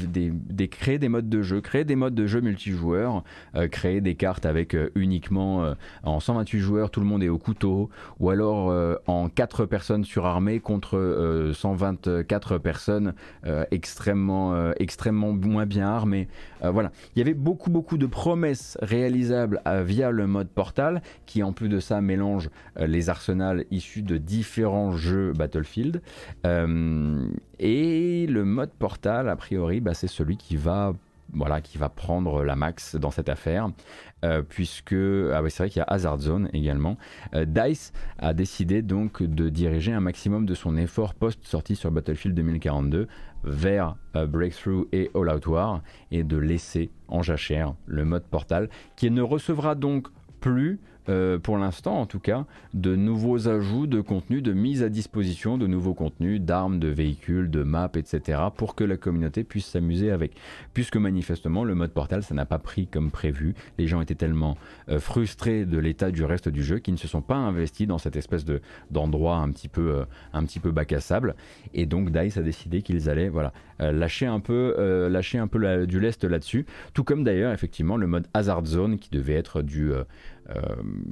créer 0.70 1.00
des 1.00 1.10
modes 1.10 1.30
de 1.30 1.42
jeu, 1.42 1.62
créer 1.62 1.84
des 1.84 1.96
modes 1.96 2.14
de 2.14 2.28
jeu 2.28 2.42
multijoueurs, 2.42 3.24
euh, 3.56 3.68
créer 3.68 4.02
des 4.02 4.14
cartes 4.14 4.46
avec 4.46 4.78
uniquement 4.94 5.74
en 6.04 6.20
128 6.20 6.60
joueurs, 6.60 6.92
tout 6.92 7.00
le 7.00 7.08
monde 7.08 7.24
est 7.24 7.30
au 7.30 7.40
couteau, 7.40 7.90
ou 8.20 8.30
alors 8.30 8.72
en 9.08 9.30
4 9.30 9.66
personnes 9.66 10.04
surarmées 10.04 10.60
contre 10.60 11.52
124 11.54 12.60
personnes 12.60 13.14
extrêmement, 13.72 14.72
extrêmement 14.74 15.34
moins 15.34 15.66
bien 15.66 15.91
armées. 15.96 16.28
voilà, 16.62 16.92
il 17.16 17.20
y 17.20 17.22
avait 17.22 17.34
beaucoup 17.34 17.70
beaucoup 17.70 17.98
de 17.98 18.06
promesses 18.06 18.78
réalisable 18.82 19.62
euh, 19.68 19.84
via 19.84 20.12
le 20.12 20.28
mode 20.28 20.50
Portal, 20.50 21.02
qui 21.26 21.44
en 21.44 21.54
plus 21.54 21.70
de 21.70 21.80
ça 21.80 22.02
mélange 22.02 22.50
euh, 22.80 22.88
les 22.88 23.10
arsenals 23.10 23.66
issus 23.72 24.02
de 24.02 24.18
différents 24.18 24.92
jeux 24.92 25.34
Battlefield. 25.34 26.02
Euh, 26.46 27.28
et 27.60 28.28
le 28.28 28.46
mode 28.46 28.72
Portal, 28.72 29.30
a 29.30 29.36
priori, 29.36 29.80
bah, 29.82 29.94
c'est 29.94 30.08
celui 30.08 30.38
qui 30.38 30.56
va 30.56 30.94
voilà, 31.34 31.62
qui 31.62 31.78
va 31.78 31.90
prendre 31.90 32.44
la 32.44 32.56
max 32.56 32.96
dans 32.96 33.12
cette 33.12 33.30
affaire, 33.30 33.70
puisque 34.50 34.94
ah 34.94 35.42
c'est 35.50 35.64
vrai 35.64 35.70
qu'il 35.70 35.80
y 35.80 35.84
a 35.84 35.88
Hazard 35.88 36.20
Zone 36.20 36.50
également. 36.54 36.98
Dice 37.34 37.94
a 38.20 38.34
décidé 38.34 38.82
donc 38.82 39.24
de 39.24 39.50
diriger 39.50 39.94
un 39.94 40.00
maximum 40.00 40.46
de 40.46 40.54
son 40.54 40.78
effort 40.78 41.14
post-sortie 41.14 41.76
sur 41.76 41.92
Battlefield 41.92 42.36
2042 42.36 43.08
vers 43.44 43.96
euh, 44.16 44.28
Breakthrough 44.28 44.88
et 44.92 45.10
All 45.16 45.30
Out 45.30 45.48
War 45.48 45.82
et 46.12 46.24
de 46.24 46.38
laisser 46.38 46.92
en 47.08 47.22
jachère 47.22 47.74
le 47.86 48.06
mode 48.06 48.24
Portal 48.24 48.70
qui 48.96 49.10
ne 49.10 49.22
recevra 49.22 49.76
donc 49.76 50.08
plus 50.40 50.80
euh, 51.10 51.40
pour 51.40 51.58
l'instant 51.58 52.00
en 52.00 52.06
tout 52.06 52.20
cas, 52.20 52.46
de 52.74 52.96
nouveaux 52.96 53.48
ajouts 53.48 53.88
de 53.88 54.02
contenu, 54.02 54.42
de 54.42 54.54
mise 54.54 54.84
à 54.84 54.90
disposition 54.90 55.58
de 55.58 55.66
nouveaux 55.66 55.94
contenus, 55.94 56.40
d'armes, 56.40 56.80
de 56.80 56.90
véhicules, 56.90 57.50
de 57.50 57.64
maps, 57.64 57.90
etc. 57.96 58.40
pour 58.56 58.76
que 58.76 58.84
la 58.84 58.98
communauté 58.98 59.44
puisse 59.44 59.66
s'amuser 59.66 60.12
avec. 60.12 60.34
Puisque 60.74 60.98
manifestement, 60.98 61.64
le 61.64 61.74
mode 61.76 61.92
portal, 61.92 62.24
ça 62.24 62.36
n'a 62.36 62.46
pas 62.46 62.60
pris 62.60 62.88
comme 62.88 63.10
prévu. 63.10 63.56
Les 63.78 63.88
gens 63.88 64.02
étaient 64.02 64.16
tellement 64.16 64.58
euh, 64.90 65.00
frustrés 65.00 65.66
de 65.66 65.78
l'état 65.80 66.12
du 66.12 66.24
reste 66.24 66.50
du 66.50 66.64
jeu 66.64 66.80
qu'ils 66.80 66.94
ne 66.94 67.00
se 67.00 67.08
sont 67.08 67.22
pas 67.22 67.36
investis 67.36 67.88
dans 67.88 67.98
cette 67.98 68.16
espèce 68.16 68.46
de, 68.46 68.62
d'endroit 68.92 69.38
un 69.38 69.50
petit 69.52 69.68
peu, 69.68 69.96
euh, 69.96 70.06
un 70.34 70.44
petit 70.46 70.60
peu 70.60 70.72
bac 70.72 70.94
à 70.94 71.00
sable. 71.00 71.36
Et 71.74 71.86
donc 71.86 72.12
DICE 72.12 72.38
a 72.38 72.44
décidé 72.44 72.84
qu'ils 72.84 73.10
allaient 73.10 73.30
voilà, 73.30 73.54
lâcher 73.80 74.28
un 74.28 74.40
peu, 74.40 75.08
lâcher 75.10 75.40
un 75.40 75.48
peu 75.48 75.88
du 75.88 76.00
lest 76.00 76.24
là-dessus. 76.24 76.66
Tout 76.94 77.04
comme 77.04 77.24
d'ailleurs, 77.24 77.54
effectivement, 77.54 77.98
le 77.98 78.08
mode 78.08 78.28
Hazard 78.34 78.66
Zone 78.66 79.00
qui 79.00 79.10
devait 79.10 79.34
être 79.34 79.62
du 79.62 79.92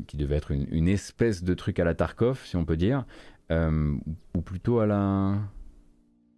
qui 0.07 0.17
devait 0.17 0.35
être 0.35 0.51
une, 0.51 0.87
espèce 0.87 1.43
de 1.43 1.53
truc 1.53 1.79
à 1.79 1.83
la 1.83 1.93
Tarkov, 1.93 2.41
si 2.45 2.55
on 2.55 2.65
peut 2.65 2.77
dire, 2.77 3.05
ou 3.51 4.41
plutôt 4.41 4.79
à 4.79 4.85
la, 4.85 5.37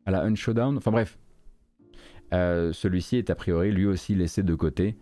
à 0.05 0.11
la 0.11 0.23
Unshowdown. 0.23 0.77
Enfin 0.77 0.91
bref, 0.91 1.17
celui-ci 2.31 3.17
est 3.17 3.29
a 3.29 3.35
priori 3.35 3.71
lui 3.71 3.85
aussi 3.85 4.15
laissé 4.15 4.43
de 4.43 4.55
côté 4.55 4.97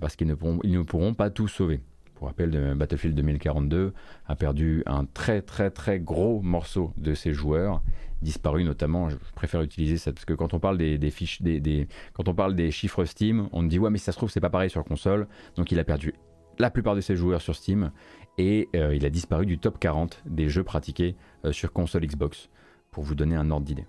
parce 0.00 0.16
qu'ils 0.16 0.28
ne, 0.28 0.82
pourront, 0.82 1.14
pas 1.14 1.30
tout 1.30 1.48
sauver. 1.48 1.80
Pour 2.14 2.28
rappel, 2.28 2.74
Battlefield 2.76 3.14
2042 3.14 3.92
a 4.26 4.36
perdu 4.36 4.82
un 4.86 5.04
très 5.04 5.42
très 5.42 5.70
très 5.70 6.00
gros 6.00 6.40
morceau 6.40 6.92
de 6.96 7.12
ses 7.12 7.34
joueurs, 7.34 7.82
disparus 8.22 8.64
notamment. 8.64 9.10
Je 9.10 9.16
préfère 9.34 9.60
utiliser 9.60 9.98
ça 9.98 10.12
parce 10.12 10.24
que 10.24 10.32
quand 10.32 10.54
on 10.54 10.58
parle 10.58 10.78
des, 10.78 11.10
fiches, 11.10 11.42
des, 11.42 11.88
quand 12.14 12.28
on 12.28 12.34
parle 12.34 12.54
des 12.54 12.70
chiffres 12.70 13.04
Steam, 13.04 13.48
on 13.52 13.62
dit 13.62 13.78
ouais 13.78 13.90
mais 13.90 13.98
ça 13.98 14.12
se 14.12 14.16
trouve 14.16 14.30
c'est 14.30 14.40
pas 14.40 14.50
pareil 14.50 14.70
sur 14.70 14.82
console. 14.84 15.28
Donc 15.56 15.72
il 15.72 15.78
a 15.78 15.84
perdu 15.84 16.14
la 16.58 16.70
plupart 16.70 16.94
de 16.94 17.00
ses 17.00 17.16
joueurs 17.16 17.40
sur 17.40 17.54
Steam 17.54 17.90
et 18.38 18.68
euh, 18.74 18.94
il 18.94 19.04
a 19.06 19.10
disparu 19.10 19.46
du 19.46 19.58
top 19.58 19.78
40 19.78 20.22
des 20.26 20.48
jeux 20.48 20.64
pratiqués 20.64 21.16
euh, 21.44 21.52
sur 21.52 21.72
console 21.72 22.06
Xbox. 22.06 22.48
Pour 22.90 23.04
vous 23.04 23.14
donner 23.14 23.36
un 23.36 23.50
ordre 23.50 23.66
d'idée. 23.66 23.84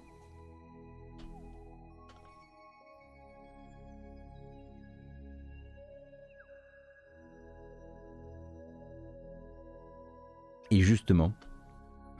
Et 10.72 10.82
justement, 10.82 11.32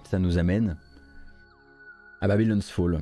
ça 0.04 0.20
nous 0.20 0.38
amène 0.38 0.78
à 2.22 2.28
Babylon's 2.30 2.70
Fall. 2.70 3.02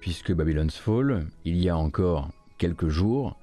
Puisque 0.00 0.32
Babylon's 0.32 0.76
Fall, 0.78 1.26
il 1.44 1.58
y 1.58 1.68
a 1.68 1.76
encore 1.76 2.30
quelques 2.56 2.88
jours, 2.88 3.38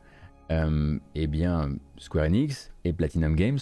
euh, 0.52 1.00
eh 1.16 1.28
bien, 1.28 1.70
Square 1.98 2.26
Enix 2.26 2.72
et 2.84 2.94
Platinum 2.94 3.36
Games 3.36 3.60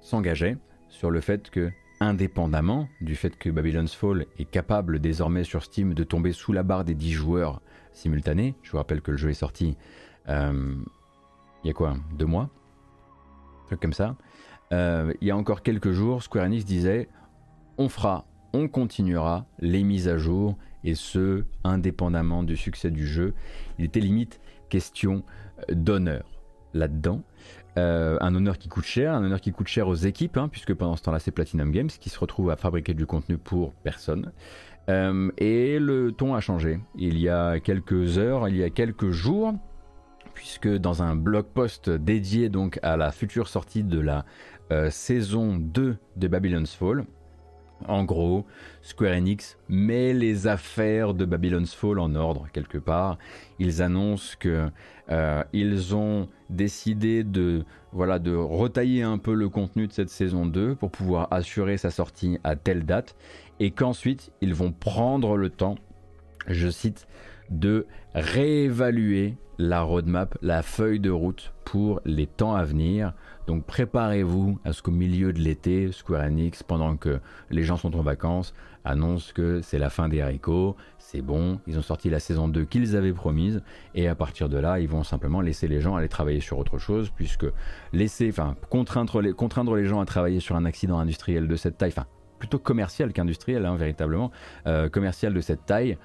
s'engageaient 0.00 0.56
sur 0.88 1.10
le 1.10 1.20
fait 1.20 1.50
que, 1.50 1.70
indépendamment 2.00 2.88
du 3.00 3.14
fait 3.14 3.36
que 3.36 3.50
Babylon's 3.50 3.94
Fall 3.94 4.26
est 4.38 4.50
capable 4.50 5.00
désormais 5.00 5.44
sur 5.44 5.64
Steam 5.64 5.94
de 5.94 6.04
tomber 6.04 6.32
sous 6.32 6.52
la 6.52 6.62
barre 6.62 6.84
des 6.84 6.94
10 6.94 7.12
joueurs 7.12 7.60
simultanés, 7.92 8.54
je 8.62 8.70
vous 8.70 8.76
rappelle 8.76 9.02
que 9.02 9.10
le 9.10 9.16
jeu 9.16 9.30
est 9.30 9.34
sorti 9.34 9.76
euh, 10.28 10.74
il 11.64 11.66
y 11.66 11.70
a 11.70 11.74
quoi 11.74 11.96
Deux 12.14 12.26
mois 12.26 12.50
Un 13.64 13.66
truc 13.66 13.80
comme 13.80 13.92
ça. 13.92 14.16
Euh, 14.72 15.12
il 15.20 15.28
y 15.28 15.30
a 15.30 15.36
encore 15.36 15.62
quelques 15.62 15.92
jours, 15.92 16.22
Square 16.22 16.44
Enix 16.44 16.64
disait 16.64 17.08
on 17.78 17.88
fera, 17.88 18.26
on 18.52 18.68
continuera 18.68 19.46
les 19.60 19.82
mises 19.82 20.08
à 20.08 20.18
jour 20.18 20.56
et 20.84 20.94
ce, 20.94 21.44
indépendamment 21.64 22.42
du 22.42 22.56
succès 22.56 22.90
du 22.90 23.06
jeu. 23.06 23.34
Il 23.78 23.84
était 23.84 24.00
limite 24.00 24.40
question 24.68 25.24
d'honneur 25.70 26.24
là-dedans. 26.74 27.22
Euh, 27.76 28.18
un 28.20 28.34
honneur 28.34 28.58
qui 28.58 28.68
coûte 28.68 28.84
cher, 28.84 29.12
un 29.14 29.24
honneur 29.24 29.40
qui 29.40 29.52
coûte 29.52 29.68
cher 29.68 29.88
aux 29.88 29.94
équipes, 29.94 30.36
hein, 30.36 30.48
puisque 30.48 30.74
pendant 30.74 30.96
ce 30.96 31.02
temps-là 31.02 31.18
c'est 31.18 31.30
Platinum 31.30 31.70
Games 31.70 31.88
qui 31.88 32.08
se 32.08 32.18
retrouve 32.18 32.50
à 32.50 32.56
fabriquer 32.56 32.94
du 32.94 33.06
contenu 33.06 33.38
pour 33.38 33.72
personne. 33.72 34.32
et 34.88 35.78
le 35.78 36.12
ton 36.12 36.34
a 36.34 36.40
changé. 36.40 36.80
Il 36.96 37.18
y 37.18 37.28
a 37.28 37.60
quelques 37.60 38.18
heures, 38.18 38.48
il 38.48 38.56
y 38.56 38.64
a 38.64 38.70
quelques 38.70 39.10
jours, 39.10 39.54
puisque 40.38 40.68
dans 40.68 41.02
un 41.02 41.16
blog 41.16 41.46
post 41.46 41.90
dédié 41.90 42.48
donc 42.48 42.78
à 42.82 42.96
la 42.96 43.10
future 43.10 43.48
sortie 43.48 43.82
de 43.82 43.98
la 43.98 44.24
euh, 44.70 44.88
saison 44.88 45.56
2 45.56 45.96
de 46.16 46.28
Babylon's 46.28 46.74
Fall. 46.74 47.04
En 47.86 48.04
gros, 48.04 48.46
Square 48.82 49.14
Enix 49.14 49.56
met 49.68 50.12
les 50.12 50.46
affaires 50.46 51.14
de 51.14 51.24
Babylon's 51.24 51.74
Fall 51.74 51.98
en 51.98 52.14
ordre 52.14 52.46
quelque 52.52 52.78
part. 52.78 53.18
Ils 53.58 53.82
annoncent 53.82 54.36
que 54.38 54.68
euh, 55.10 55.42
ils 55.52 55.94
ont 55.94 56.28
décidé 56.50 57.24
de 57.24 57.64
voilà 57.92 58.18
de 58.18 58.34
retailler 58.34 59.02
un 59.02 59.18
peu 59.18 59.34
le 59.34 59.48
contenu 59.48 59.86
de 59.86 59.92
cette 59.92 60.10
saison 60.10 60.44
2 60.46 60.74
pour 60.74 60.90
pouvoir 60.90 61.28
assurer 61.30 61.78
sa 61.78 61.90
sortie 61.90 62.38
à 62.44 62.56
telle 62.56 62.84
date 62.84 63.16
et 63.60 63.70
qu'ensuite 63.70 64.32
ils 64.40 64.54
vont 64.54 64.72
prendre 64.72 65.36
le 65.36 65.50
temps, 65.50 65.76
je 66.46 66.68
cite, 66.68 67.06
de 67.50 67.86
réévaluer 68.14 69.36
la 69.58 69.82
roadmap, 69.82 70.38
la 70.40 70.62
feuille 70.62 71.00
de 71.00 71.10
route 71.10 71.52
pour 71.64 72.00
les 72.04 72.26
temps 72.26 72.54
à 72.54 72.64
venir. 72.64 73.12
Donc 73.46 73.64
préparez-vous 73.64 74.58
à 74.64 74.72
ce 74.72 74.82
qu'au 74.82 74.92
milieu 74.92 75.32
de 75.32 75.40
l'été, 75.40 75.90
Square 75.90 76.22
Enix, 76.22 76.62
pendant 76.62 76.96
que 76.96 77.18
les 77.50 77.64
gens 77.64 77.76
sont 77.76 77.96
en 77.96 78.02
vacances, 78.02 78.54
annonce 78.88 79.32
que 79.32 79.60
c'est 79.62 79.78
la 79.78 79.90
fin 79.90 80.08
des 80.08 80.20
haricots, 80.20 80.76
c'est 80.98 81.20
bon, 81.20 81.60
ils 81.66 81.78
ont 81.78 81.82
sorti 81.82 82.10
la 82.10 82.20
saison 82.20 82.48
2 82.48 82.64
qu'ils 82.64 82.96
avaient 82.96 83.12
promise, 83.12 83.62
et 83.94 84.08
à 84.08 84.14
partir 84.14 84.48
de 84.48 84.58
là, 84.58 84.80
ils 84.80 84.88
vont 84.88 85.04
simplement 85.04 85.40
laisser 85.40 85.68
les 85.68 85.80
gens 85.80 85.96
aller 85.96 86.08
travailler 86.08 86.40
sur 86.40 86.58
autre 86.58 86.78
chose, 86.78 87.10
puisque 87.14 87.46
laisser, 87.92 88.28
enfin, 88.30 88.56
contraindre 88.70 89.20
les, 89.20 89.32
contraindre 89.32 89.74
les 89.76 89.84
gens 89.84 90.00
à 90.00 90.06
travailler 90.06 90.40
sur 90.40 90.56
un 90.56 90.64
accident 90.64 90.98
industriel 90.98 91.48
de 91.48 91.56
cette 91.56 91.78
taille, 91.78 91.92
enfin, 91.96 92.06
plutôt 92.38 92.58
commercial 92.58 93.12
qu'industriel, 93.12 93.66
hein, 93.66 93.76
véritablement, 93.76 94.30
euh, 94.66 94.88
commercial 94.88 95.34
de 95.34 95.40
cette 95.40 95.66
taille, 95.66 95.98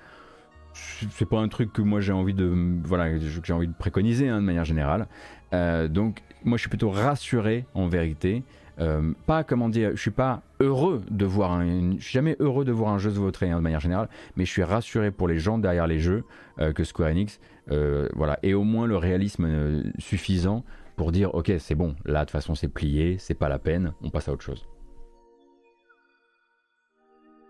c'est 0.73 1.29
pas 1.29 1.39
un 1.39 1.49
truc 1.49 1.71
que 1.71 1.83
moi 1.83 2.01
j'ai 2.01 2.13
envie 2.13 2.33
de 2.33 2.51
voilà 2.83 3.19
j'ai 3.19 3.53
envie 3.53 3.67
de 3.67 3.73
préconiser 3.73 4.27
hein, 4.27 4.41
de 4.41 4.45
manière 4.45 4.65
générale 4.65 5.07
euh, 5.53 5.87
donc 5.87 6.23
moi 6.43 6.57
je 6.57 6.61
suis 6.61 6.69
plutôt 6.69 6.89
rassuré 6.89 7.65
en 7.73 7.87
vérité. 7.87 8.43
Euh, 8.79 9.13
pas 9.27 9.43
comment 9.43 9.69
dire, 9.69 9.91
je 9.91 10.01
suis 10.01 10.11
pas 10.11 10.41
heureux 10.59 11.01
de 11.09 11.25
voir 11.25 11.61
suis 11.99 12.11
jamais 12.11 12.35
heureux 12.39 12.65
de 12.65 12.71
voir 12.71 12.91
un 12.93 12.97
jeu 12.97 13.11
se 13.11 13.19
vautrer 13.19 13.51
hein, 13.51 13.57
de 13.57 13.61
manière 13.61 13.79
générale, 13.79 14.09
mais 14.35 14.45
je 14.45 14.51
suis 14.51 14.63
rassuré 14.63 15.11
pour 15.11 15.27
les 15.27 15.37
gens 15.37 15.57
derrière 15.57 15.87
les 15.87 15.99
jeux 15.99 16.23
euh, 16.59 16.73
que 16.73 16.83
Square 16.83 17.09
Enix, 17.09 17.39
euh, 17.71 18.09
voilà, 18.15 18.39
et 18.41 18.53
au 18.53 18.63
moins 18.63 18.87
le 18.87 18.97
réalisme 18.97 19.83
suffisant 19.99 20.63
pour 20.95 21.11
dire 21.11 21.33
ok 21.35 21.51
c'est 21.59 21.75
bon, 21.75 21.95
là 22.05 22.21
de 22.21 22.25
toute 22.25 22.31
façon 22.31 22.55
c'est 22.55 22.67
plié, 22.67 23.17
c'est 23.19 23.35
pas 23.35 23.49
la 23.49 23.59
peine, 23.59 23.93
on 24.01 24.09
passe 24.09 24.27
à 24.27 24.33
autre 24.33 24.43
chose. 24.43 24.65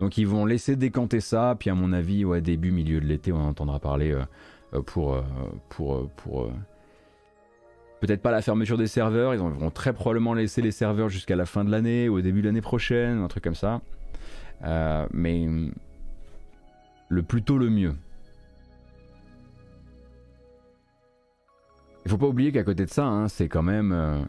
Donc 0.00 0.18
ils 0.18 0.26
vont 0.26 0.44
laisser 0.44 0.76
décanter 0.76 1.20
ça, 1.20 1.56
puis 1.58 1.70
à 1.70 1.74
mon 1.74 1.92
avis, 1.92 2.24
ouais, 2.24 2.40
début, 2.40 2.72
milieu 2.72 3.00
de 3.00 3.06
l'été, 3.06 3.32
on 3.32 3.40
entendra 3.40 3.78
parler 3.78 4.14
pour, 4.86 5.22
pour, 5.68 6.10
pour 6.10 6.50
peut-être 8.06 8.20
pas 8.20 8.30
la 8.30 8.42
fermeture 8.42 8.76
des 8.76 8.86
serveurs, 8.86 9.32
ils 9.32 9.40
vont 9.40 9.70
très 9.70 9.94
probablement 9.94 10.34
laisser 10.34 10.60
les 10.60 10.72
serveurs 10.72 11.08
jusqu'à 11.08 11.36
la 11.36 11.46
fin 11.46 11.64
de 11.64 11.70
l'année 11.70 12.10
ou 12.10 12.18
au 12.18 12.20
début 12.20 12.42
de 12.42 12.46
l'année 12.46 12.60
prochaine, 12.60 13.22
un 13.22 13.28
truc 13.28 13.42
comme 13.44 13.54
ça. 13.54 13.80
Euh, 14.62 15.06
mais 15.10 15.46
le 17.08 17.22
plus 17.22 17.42
tôt 17.42 17.56
le 17.56 17.70
mieux. 17.70 17.94
Il 22.04 22.10
faut 22.10 22.18
pas 22.18 22.26
oublier 22.26 22.52
qu'à 22.52 22.62
côté 22.62 22.84
de 22.84 22.90
ça, 22.90 23.06
hein, 23.06 23.28
c'est 23.28 23.48
quand 23.48 23.62
même, 23.62 23.92
euh, 23.92 24.20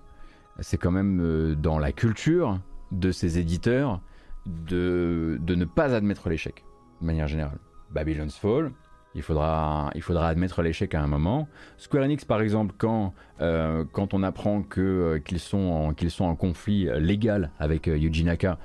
c'est 0.62 0.78
quand 0.78 0.92
même 0.92 1.20
euh, 1.22 1.56
dans 1.56 1.78
la 1.78 1.92
culture 1.92 2.62
de 2.94 3.12
ces 3.12 3.40
éditeurs 3.40 4.02
de, 4.46 5.38
de 5.42 5.56
ne 5.56 5.66
pas 5.66 5.94
admettre 5.94 6.30
l'échec, 6.30 6.64
de 7.02 7.08
manière 7.08 7.28
générale. 7.28 7.60
Babylon's 7.92 8.38
Fall, 8.38 8.72
il 9.16 9.22
faudra, 9.22 9.89
il 9.95 10.01
faudra 10.01 10.28
admettre 10.28 10.61
l'échec 10.61 10.93
à 10.93 11.01
un 11.01 11.07
moment. 11.07 11.47
Square 11.78 12.03
Enix, 12.03 12.26
par 12.26 12.41
exemple, 12.41 12.76
quand, 12.78 13.13
euh, 13.41 13.86
quand 13.91 14.13
on 14.13 14.24
apprend 14.24 14.63
euh, 14.78 15.20
qu'ils, 15.20 15.39
sont 15.39 15.57
en, 15.57 15.93
qu'ils 15.93 16.11
sont 16.11 16.26
en 16.26 16.36
conflit 16.36 16.89
légal 16.99 17.51
avec 17.57 17.88
euh, 17.88 17.97
Yuji 17.97 18.26
Naka 18.26 18.57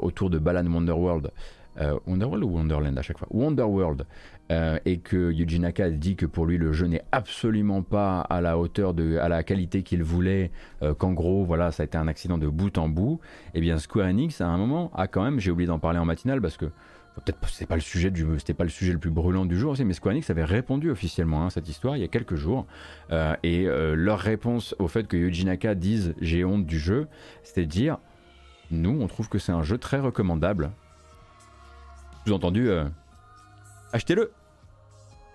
autour 0.00 0.30
de 0.30 0.38
Balan 0.38 0.64
Wonderworld, 0.66 1.30
Wonderworld 2.06 2.42
ou 2.44 2.48
Wonderland 2.48 2.96
à 2.96 3.02
chaque 3.02 3.18
fois? 3.18 3.28
Wonderworld, 3.30 4.06
et 4.50 4.98
que 4.98 5.30
Yuji 5.30 5.58
Naka 5.58 5.90
dit 5.90 6.16
que 6.16 6.24
pour 6.24 6.46
lui 6.46 6.56
le 6.56 6.72
jeu 6.72 6.86
n'est 6.86 7.02
absolument 7.12 7.82
pas 7.82 8.20
à 8.20 8.40
la 8.40 8.56
hauteur 8.56 8.94
de, 8.94 9.18
à 9.18 9.28
la 9.28 9.42
qualité 9.42 9.82
qu'il 9.82 10.02
voulait, 10.02 10.52
qu'en 10.96 11.12
gros, 11.12 11.44
voilà, 11.44 11.70
ça 11.70 11.82
a 11.82 11.84
été 11.84 11.98
un 11.98 12.08
accident 12.08 12.38
de 12.38 12.48
bout 12.48 12.78
en 12.78 12.88
bout, 12.88 13.20
et 13.48 13.58
eh 13.58 13.60
bien 13.60 13.76
Square 13.76 14.06
Enix, 14.06 14.40
à 14.40 14.46
un 14.46 14.56
moment, 14.56 14.90
a 14.94 15.06
quand 15.06 15.22
même, 15.22 15.38
j'ai 15.38 15.50
oublié 15.50 15.66
d'en 15.66 15.78
parler 15.78 15.98
en 15.98 16.06
matinale 16.06 16.40
parce 16.40 16.56
que 16.56 16.70
peut-être 17.14 17.48
c'était 17.48 17.66
pas 17.66 17.76
le 17.76 17.80
sujet 17.80 18.10
du 18.10 18.26
c'était 18.38 18.54
pas 18.54 18.64
le 18.64 18.70
sujet 18.70 18.92
le 18.92 18.98
plus 18.98 19.10
brûlant 19.10 19.44
du 19.44 19.58
jour 19.58 19.72
aussi, 19.72 19.84
mais 19.84 19.94
Square 19.94 20.12
Enix 20.12 20.28
avait 20.30 20.44
répondu 20.44 20.90
officiellement 20.90 21.42
à 21.42 21.46
hein, 21.46 21.50
cette 21.50 21.68
histoire 21.68 21.96
il 21.96 22.00
y 22.00 22.04
a 22.04 22.08
quelques 22.08 22.34
jours. 22.34 22.66
Euh, 23.12 23.36
et 23.42 23.66
euh, 23.66 23.94
leur 23.94 24.18
réponse 24.18 24.74
au 24.78 24.88
fait 24.88 25.06
que 25.06 25.16
Yuji 25.16 25.44
Naka 25.44 25.74
dise 25.74 26.14
j'ai 26.20 26.44
honte 26.44 26.66
du 26.66 26.78
jeu 26.78 27.06
c'était 27.42 27.66
de 27.66 27.70
dire 27.70 27.98
nous 28.70 28.98
on 29.00 29.06
trouve 29.06 29.28
que 29.28 29.38
c'est 29.38 29.52
un 29.52 29.62
jeu 29.62 29.78
très 29.78 30.00
recommandable. 30.00 30.72
Sous-entendu 32.26 32.68
euh, 32.68 32.84
achetez-le. 33.92 34.32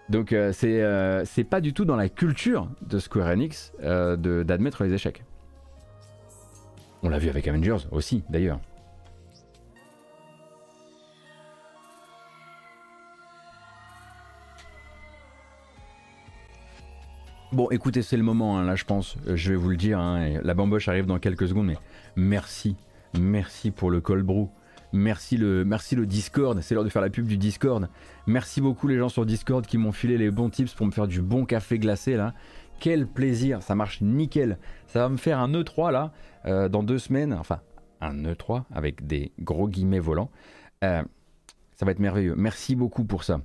Donc 0.10 0.36
c'est 0.54 0.84
c'est 1.26 1.44
pas 1.44 1.62
du 1.62 1.72
tout 1.74 1.86
dans 1.86 1.96
la 1.96 2.10
culture 2.10 2.68
de 2.82 2.98
Square 2.98 3.28
Enix 3.28 3.72
d'admettre 3.80 4.84
les 4.84 4.94
échecs. 4.94 5.24
On 7.04 7.10
l'a 7.10 7.20
vu 7.20 7.30
avec 7.30 7.48
Avengers 7.48 7.86
aussi 7.92 8.24
d'ailleurs 8.28 8.60
Bon, 17.52 17.68
écoutez, 17.72 18.04
c'est 18.04 18.16
le 18.16 18.22
moment, 18.22 18.60
hein, 18.60 18.64
là, 18.64 18.76
je 18.76 18.86
pense. 18.86 19.16
Euh, 19.28 19.36
je 19.36 19.50
vais 19.50 19.56
vous 19.56 19.70
le 19.70 19.76
dire. 19.76 19.98
Hein, 19.98 20.40
la 20.44 20.54
bamboche 20.54 20.88
arrive 20.88 21.08
dans 21.08 21.18
quelques 21.18 21.48
secondes, 21.48 21.66
mais 21.66 21.78
merci. 22.16 22.76
Merci 23.20 23.72
pour 23.72 23.90
le 23.90 24.02
col 24.02 24.22
brou. 24.22 24.52
Merci 24.94 25.36
le, 25.36 25.66
merci 25.66 25.96
le 25.96 26.06
Discord. 26.06 26.62
C'est 26.62 26.76
l'heure 26.76 26.84
de 26.84 26.90
faire 26.90 27.02
la 27.02 27.10
pub 27.10 27.26
du 27.26 27.38
Discord. 27.38 27.90
Merci 28.28 28.62
beaucoup 28.62 28.88
les 28.88 29.00
gens 29.00 29.10
sur 29.10 29.26
Discord 29.26 29.66
qui 29.66 29.80
m'ont 29.80 29.92
filé 29.92 30.20
les 30.20 30.30
bons 30.30 30.52
tips 30.52 30.76
pour 30.76 30.86
me 30.86 30.92
faire 30.92 31.08
du 31.08 31.24
bon 31.24 31.46
café 31.46 31.80
glacé 31.80 32.16
là. 32.16 32.36
quel 32.80 33.08
plaisir, 33.08 33.64
ça 33.64 33.74
marche 33.74 34.02
nickel. 34.02 34.60
Ça 34.86 35.00
va 35.00 35.10
me 35.10 35.18
faire 35.18 35.40
un 35.40 35.52
E3 35.52 35.92
là, 35.92 36.12
euh, 36.46 36.70
dans 36.70 36.84
deux 36.84 37.00
semaines, 37.00 37.34
enfin 37.34 37.62
un 38.00 38.16
E3 38.16 38.64
avec 38.72 39.08
des 39.08 39.32
gros 39.40 39.68
guillemets 39.68 40.00
volants. 40.00 40.30
Euh, 40.84 41.02
ça 41.76 41.86
va 41.86 41.94
être 41.94 42.00
merveilleux. 42.00 42.36
Merci 42.36 42.76
beaucoup 42.76 43.06
pour 43.06 43.24
ça. 43.24 43.42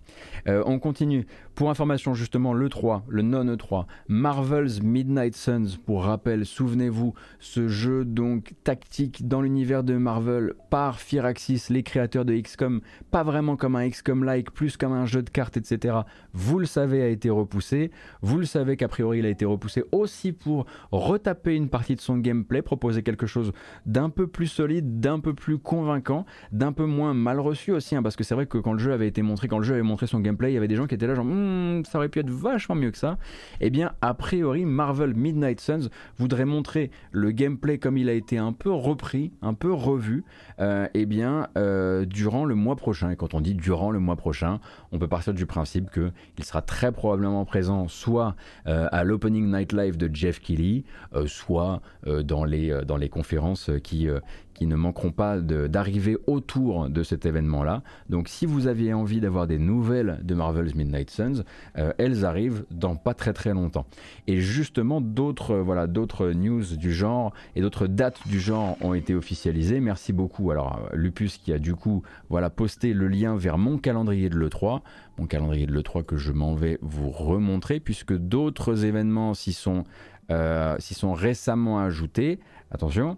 On 0.46 0.78
continue. 0.80 1.24
Pour 1.55 1.70
information, 1.70 2.14
justement, 2.14 2.52
le 2.52 2.68
3, 2.68 3.05
le 3.09 3.22
non-E3, 3.22 3.86
Marvel's 4.09 4.82
Midnight 4.82 5.36
Suns, 5.36 5.78
pour 5.86 6.02
rappel, 6.02 6.46
souvenez-vous, 6.46 7.14
ce 7.38 7.68
jeu 7.68 8.05
donc 8.05 8.55
tactique 8.64 9.28
dans 9.28 9.40
l'univers 9.40 9.84
de 9.84 9.96
Marvel 9.96 10.55
par 10.68 10.98
Firaxis, 10.98 11.66
les 11.70 11.84
créateurs 11.84 12.24
de 12.24 12.36
XCOM, 12.36 12.80
pas 13.12 13.22
vraiment 13.22 13.55
comme 13.55 13.76
un 13.76 13.88
XCOM-like, 13.88 14.50
plus 14.50 14.76
comme 14.76 14.92
un 14.92 15.07
jeu 15.07 15.22
de 15.22 15.30
cartes, 15.30 15.57
etc. 15.57 15.98
Vous 16.32 16.59
le 16.59 16.66
savez, 16.66 17.02
a 17.02 17.09
été 17.09 17.30
repoussé. 17.30 17.92
Vous 18.20 18.38
le 18.38 18.46
savez 18.46 18.76
qu'a 18.76 18.88
priori, 18.88 19.20
il 19.20 19.26
a 19.26 19.30
été 19.30 19.44
repoussé 19.44 19.84
aussi 19.92 20.32
pour 20.32 20.66
retaper 20.90 21.55
une 21.55 21.68
partie 21.68 21.94
de 21.94 22.00
son 22.00 22.18
gameplay, 22.18 22.62
proposer 22.62 23.05
quelque 23.05 23.26
chose 23.28 23.52
d'un 23.86 24.11
peu 24.11 24.26
plus 24.26 24.48
solide, 24.48 24.98
d'un 24.98 25.20
peu 25.20 25.34
plus 25.34 25.59
convaincant, 25.59 26.26
d'un 26.50 26.72
peu 26.72 26.84
moins 26.84 27.14
mal 27.14 27.38
reçu 27.38 27.70
aussi, 27.70 27.94
hein, 27.94 28.02
parce 28.02 28.16
que 28.16 28.24
c'est 28.24 28.34
vrai 28.34 28.46
que 28.46 28.59
quand 28.59 28.72
le 28.72 28.80
jeu 28.80 28.92
avait 28.92 29.07
été 29.07 29.22
montré, 29.22 29.46
quand 29.46 29.59
le 29.59 29.64
jeu 29.64 29.74
avait 29.74 29.82
montré 29.82 30.09
son 30.09 30.18
gameplay, 30.18 30.50
il 30.50 30.55
y 30.55 30.59
avait 30.59 30.66
des 30.66 30.74
gens 30.74 30.88
qui 30.88 30.96
étaient 30.96 31.07
là 31.07 31.14
genre 31.14 31.24
hmm, 31.45 31.84
ça 31.84 31.99
aurait 31.99 32.09
pu 32.09 32.20
être 32.20 32.30
vachement 32.30 32.74
mieux 32.74 32.90
que 32.90 32.99
ça. 32.99 33.18
Eh 33.61 33.70
bien, 33.70 33.92
a 34.01 34.14
priori, 34.14 34.64
Marvel 34.64 35.14
Midnight 35.14 35.61
Suns 35.61 35.88
voudrait 36.18 36.45
montrer 36.45 36.90
le 37.12 37.30
gameplay 37.30 37.78
comme 37.78 37.97
il 37.97 38.09
a 38.09 38.12
été 38.12 38.38
un 38.38 38.53
peu 38.53 38.70
repris, 38.70 39.32
un 39.42 39.55
peu 39.55 39.72
revu, 39.72 40.24
euh, 40.61 40.86
eh 40.95 41.07
bien, 41.07 41.49
euh, 41.57 42.05
durant 42.05 42.45
le 42.45 42.55
mois 42.55 42.76
prochain. 42.76 43.11
Et 43.11 43.16
quand 43.16 43.34
on 43.34 43.40
dit 43.40 43.55
durant 43.55 43.90
le 43.90 43.99
mois 43.99 44.16
prochain, 44.16 44.61
on 44.92 44.99
peut 44.99 45.09
partir 45.09 45.34
du 45.34 45.47
principe 45.47 45.90
qu'il 45.90 46.45
sera 46.45 46.62
très 46.62 46.92
probablement 46.92 47.45
présent 47.45 47.88
soit 47.88 48.34
euh, 48.66 48.88
à 48.92 49.05
l'opening 49.05 49.51
night 49.51 49.72
live 49.72 49.97
de 49.97 50.11
Jeff 50.14 50.40
Keighley, 50.40 50.84
soit 51.26 51.80
dans, 52.05 52.45
les, 52.45 52.80
dans 52.86 52.97
les 52.97 53.09
conférences 53.09 53.70
qui, 53.82 54.09
qui 54.55 54.66
ne 54.66 54.76
manqueront 54.76 55.11
pas 55.11 55.40
d'arriver 55.40 56.16
autour 56.26 56.88
de 56.88 57.02
cet 57.02 57.26
événement-là. 57.26 57.82
Donc 58.09 58.28
si 58.28 58.46
vous 58.46 58.66
aviez 58.66 58.94
envie 58.94 59.20
d'avoir 59.20 59.46
des 59.46 59.59
nouvelles 59.59 60.20
de 60.22 60.34
Marvel's 60.34 60.74
Midnight 60.74 61.11
Suns, 61.11 61.44
euh, 61.76 61.92
elles 61.98 62.24
arrivent 62.24 62.64
dans 62.70 62.96
pas 62.96 63.14
très 63.14 63.32
très 63.32 63.52
longtemps. 63.52 63.86
Et 64.26 64.40
justement, 64.40 65.00
d'autres 65.00 65.57
voilà, 65.57 65.86
d'autres 65.86 66.30
news 66.30 66.76
du 66.76 66.92
genre 66.92 67.32
et 67.57 67.61
d'autres 67.61 67.86
dates 67.86 68.26
du 68.26 68.40
genre 68.40 68.76
ont 68.80 68.94
été 68.94 69.14
officialisées. 69.14 69.80
Merci 69.80 70.12
beaucoup. 70.12 70.50
Alors 70.50 70.80
euh, 70.92 70.96
Lupus 70.96 71.38
qui 71.38 71.52
a 71.52 71.59
du 71.59 71.74
coup 71.74 72.02
voilà, 72.30 72.50
posté 72.50 72.94
le 72.94 73.09
lien 73.09 73.36
vers 73.36 73.59
mon 73.59 73.78
calendrier 73.78 74.28
de 74.28 74.36
l'E3 74.36 74.80
mon 75.18 75.26
calendrier 75.26 75.66
de 75.66 75.72
l'E3 75.72 76.05
que 76.05 76.16
je 76.16 76.32
m'en 76.32 76.55
vais 76.55 76.78
vous 76.82 77.11
remontrer 77.11 77.80
puisque 77.80 78.14
d'autres 78.14 78.84
événements 78.84 79.34
s'y 79.34 79.52
sont, 79.52 79.84
euh, 80.30 80.76
sont 80.80 81.12
récemment 81.12 81.78
ajoutés. 81.78 82.40
Attention, 82.70 83.16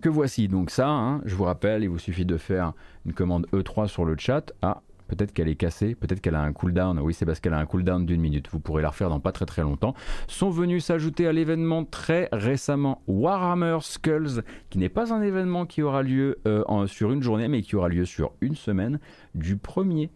que 0.00 0.08
voici 0.08 0.48
donc 0.48 0.70
ça, 0.70 0.88
hein. 0.88 1.20
je 1.24 1.34
vous 1.34 1.44
rappelle, 1.44 1.82
il 1.82 1.88
vous 1.88 1.98
suffit 1.98 2.24
de 2.24 2.36
faire 2.36 2.72
une 3.06 3.12
commande 3.12 3.46
E3 3.52 3.86
sur 3.86 4.04
le 4.04 4.16
chat. 4.18 4.52
Ah, 4.62 4.82
peut-être 5.10 5.32
qu'elle 5.32 5.48
est 5.48 5.56
cassée, 5.56 5.94
peut-être 5.94 6.20
qu'elle 6.20 6.34
a 6.34 6.42
un 6.42 6.52
cooldown. 6.52 6.98
Oui, 7.00 7.12
c'est 7.12 7.26
parce 7.26 7.40
qu'elle 7.40 7.54
a 7.54 7.58
un 7.58 7.66
cooldown 7.66 8.06
d'une 8.06 8.20
minute. 8.20 8.48
Vous 8.50 8.60
pourrez 8.60 8.82
la 8.82 8.90
refaire 8.90 9.10
dans 9.10 9.20
pas 9.20 9.32
très 9.32 9.46
très 9.46 9.62
longtemps. 9.62 9.94
Sont 10.28 10.50
venus 10.50 10.84
s'ajouter 10.84 11.26
à 11.26 11.32
l'événement 11.32 11.84
très 11.84 12.28
récemment 12.32 13.02
Warhammer 13.06 13.78
Skulls, 13.80 14.42
qui 14.70 14.78
n'est 14.78 14.88
pas 14.88 15.12
un 15.12 15.20
événement 15.22 15.66
qui 15.66 15.82
aura 15.82 16.02
lieu 16.02 16.38
euh, 16.46 16.86
sur 16.86 17.12
une 17.12 17.22
journée, 17.22 17.48
mais 17.48 17.62
qui 17.62 17.76
aura 17.76 17.88
lieu 17.88 18.04
sur 18.04 18.32
une 18.40 18.54
semaine, 18.54 19.00
du 19.34 19.56
1er 19.56 20.10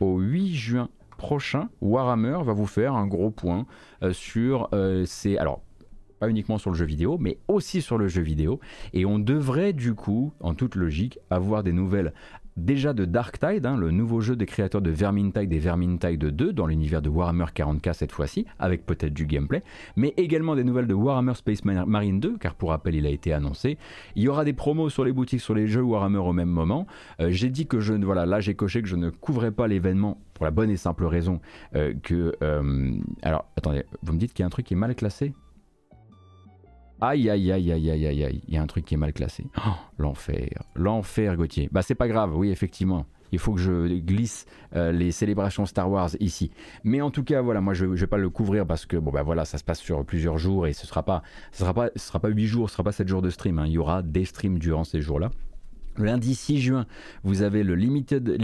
au 0.00 0.18
8 0.18 0.54
juin 0.54 0.88
prochain. 1.18 1.68
Warhammer 1.80 2.38
va 2.44 2.52
vous 2.52 2.66
faire 2.66 2.94
un 2.94 3.06
gros 3.06 3.30
point 3.30 3.66
euh, 4.02 4.12
sur 4.12 4.68
euh, 4.72 5.04
ces. 5.04 5.36
Alors, 5.36 5.62
pas 6.18 6.28
uniquement 6.28 6.58
sur 6.58 6.70
le 6.70 6.76
jeu 6.76 6.84
vidéo, 6.84 7.16
mais 7.18 7.38
aussi 7.48 7.82
sur 7.82 7.98
le 7.98 8.08
jeu 8.08 8.22
vidéo. 8.22 8.60
Et 8.92 9.04
on 9.04 9.18
devrait 9.18 9.72
du 9.72 9.94
coup, 9.94 10.32
en 10.40 10.54
toute 10.54 10.74
logique, 10.74 11.18
avoir 11.30 11.62
des 11.62 11.72
nouvelles 11.72 12.12
déjà 12.58 12.92
de 12.92 13.04
Darktide, 13.04 13.64
hein, 13.66 13.76
le 13.76 13.90
nouveau 13.90 14.20
jeu 14.20 14.36
des 14.36 14.46
créateurs 14.46 14.82
de 14.82 14.90
Vermintide 14.90 15.52
et 15.52 15.58
Vermintide 15.58 16.24
2 16.24 16.52
dans 16.52 16.66
l'univers 16.66 17.00
de 17.00 17.08
Warhammer 17.08 17.46
40k 17.54 17.92
cette 17.92 18.12
fois-ci, 18.12 18.46
avec 18.58 18.84
peut-être 18.84 19.14
du 19.14 19.26
gameplay, 19.26 19.62
mais 19.96 20.12
également 20.16 20.56
des 20.56 20.64
nouvelles 20.64 20.86
de 20.86 20.94
Warhammer 20.94 21.34
Space 21.34 21.64
Marine 21.64 22.20
2, 22.20 22.36
car 22.38 22.54
pour 22.54 22.70
rappel 22.70 22.94
il 22.94 23.06
a 23.06 23.10
été 23.10 23.32
annoncé. 23.32 23.78
Il 24.16 24.22
y 24.22 24.28
aura 24.28 24.44
des 24.44 24.52
promos 24.52 24.90
sur 24.90 25.04
les 25.04 25.12
boutiques 25.12 25.40
sur 25.40 25.54
les 25.54 25.68
jeux 25.68 25.82
Warhammer 25.82 26.18
au 26.18 26.32
même 26.32 26.48
moment. 26.48 26.86
Euh, 27.20 27.28
j'ai 27.30 27.48
dit 27.48 27.66
que 27.66 27.80
je, 27.80 27.94
voilà, 27.94 28.26
là 28.26 28.40
j'ai 28.40 28.54
coché 28.54 28.82
que 28.82 28.88
je 28.88 28.96
ne 28.96 29.10
couvrais 29.10 29.52
pas 29.52 29.68
l'événement 29.68 30.20
pour 30.34 30.44
la 30.44 30.50
bonne 30.50 30.70
et 30.70 30.76
simple 30.76 31.04
raison 31.04 31.40
euh, 31.74 31.94
que... 32.02 32.34
Euh, 32.42 32.92
alors 33.22 33.46
attendez, 33.56 33.84
vous 34.02 34.12
me 34.12 34.18
dites 34.18 34.32
qu'il 34.32 34.42
y 34.42 34.44
a 34.44 34.46
un 34.46 34.50
truc 34.50 34.66
qui 34.66 34.74
est 34.74 34.76
mal 34.76 34.94
classé? 34.94 35.32
Aïe, 37.00 37.30
aïe, 37.30 37.52
aïe, 37.52 37.72
aïe, 37.72 37.90
aïe, 37.90 38.06
aïe, 38.06 38.24
aïe. 38.24 38.42
Il 38.48 38.54
y 38.54 38.56
a 38.56 38.62
un 38.62 38.66
truc 38.66 38.84
qui 38.84 38.94
est 38.94 38.98
mal 38.98 39.12
classé. 39.12 39.44
Oh, 39.56 39.70
l'enfer. 39.98 40.62
L'enfer, 40.74 41.36
Gauthier. 41.36 41.68
Bah, 41.70 41.82
c'est 41.82 41.94
pas 41.94 42.08
grave, 42.08 42.36
oui, 42.36 42.50
effectivement. 42.50 43.06
Il 43.32 43.38
faut 43.38 43.52
que 43.52 43.60
je 43.60 43.98
glisse 43.98 44.46
euh, 44.74 44.90
les 44.90 45.12
célébrations 45.12 45.66
Star 45.66 45.90
Wars 45.90 46.10
ici. 46.20 46.50
Mais 46.82 47.00
en 47.00 47.10
tout 47.10 47.22
cas, 47.22 47.40
voilà, 47.42 47.60
moi 47.60 47.74
je, 47.74 47.84
vais 47.84 48.06
pas 48.06 48.16
le 48.16 48.30
couvrir 48.30 48.66
parce 48.66 48.86
que 48.86 48.96
bon 48.96 49.10
bah 49.10 49.22
voilà, 49.22 49.44
ça 49.44 49.58
se 49.58 49.64
passe 49.64 49.80
sur 49.80 50.04
plusieurs 50.04 50.38
jours 50.38 50.66
et 50.66 50.72
ce 50.72 50.86
sera 50.86 51.02
pas, 51.02 51.22
ce 51.52 51.60
sera 51.60 51.74
pas, 51.74 51.90
ce 51.94 52.06
sera 52.06 52.20
pas 52.20 52.28
8 52.28 52.46
jours, 52.46 52.70
ce 52.70 52.74
sera 52.74 52.84
pas 52.84 52.92
7 52.92 53.06
jours 53.06 53.22
de 53.22 53.30
stream. 53.30 53.58
Hein. 53.58 53.66
Il 53.66 53.72
y 53.72 53.78
aura 53.78 54.02
des 54.02 54.24
streams 54.24 54.58
durant 54.58 54.84
ces 54.84 55.00
jours-là. 55.00 55.30
Lundi 55.98 56.34
6 56.34 56.60
juin, 56.60 56.86
vous 57.24 57.42
avez 57.42 57.62
le 57.62 57.74
Limited, 57.74 58.28
euh, 58.28 58.36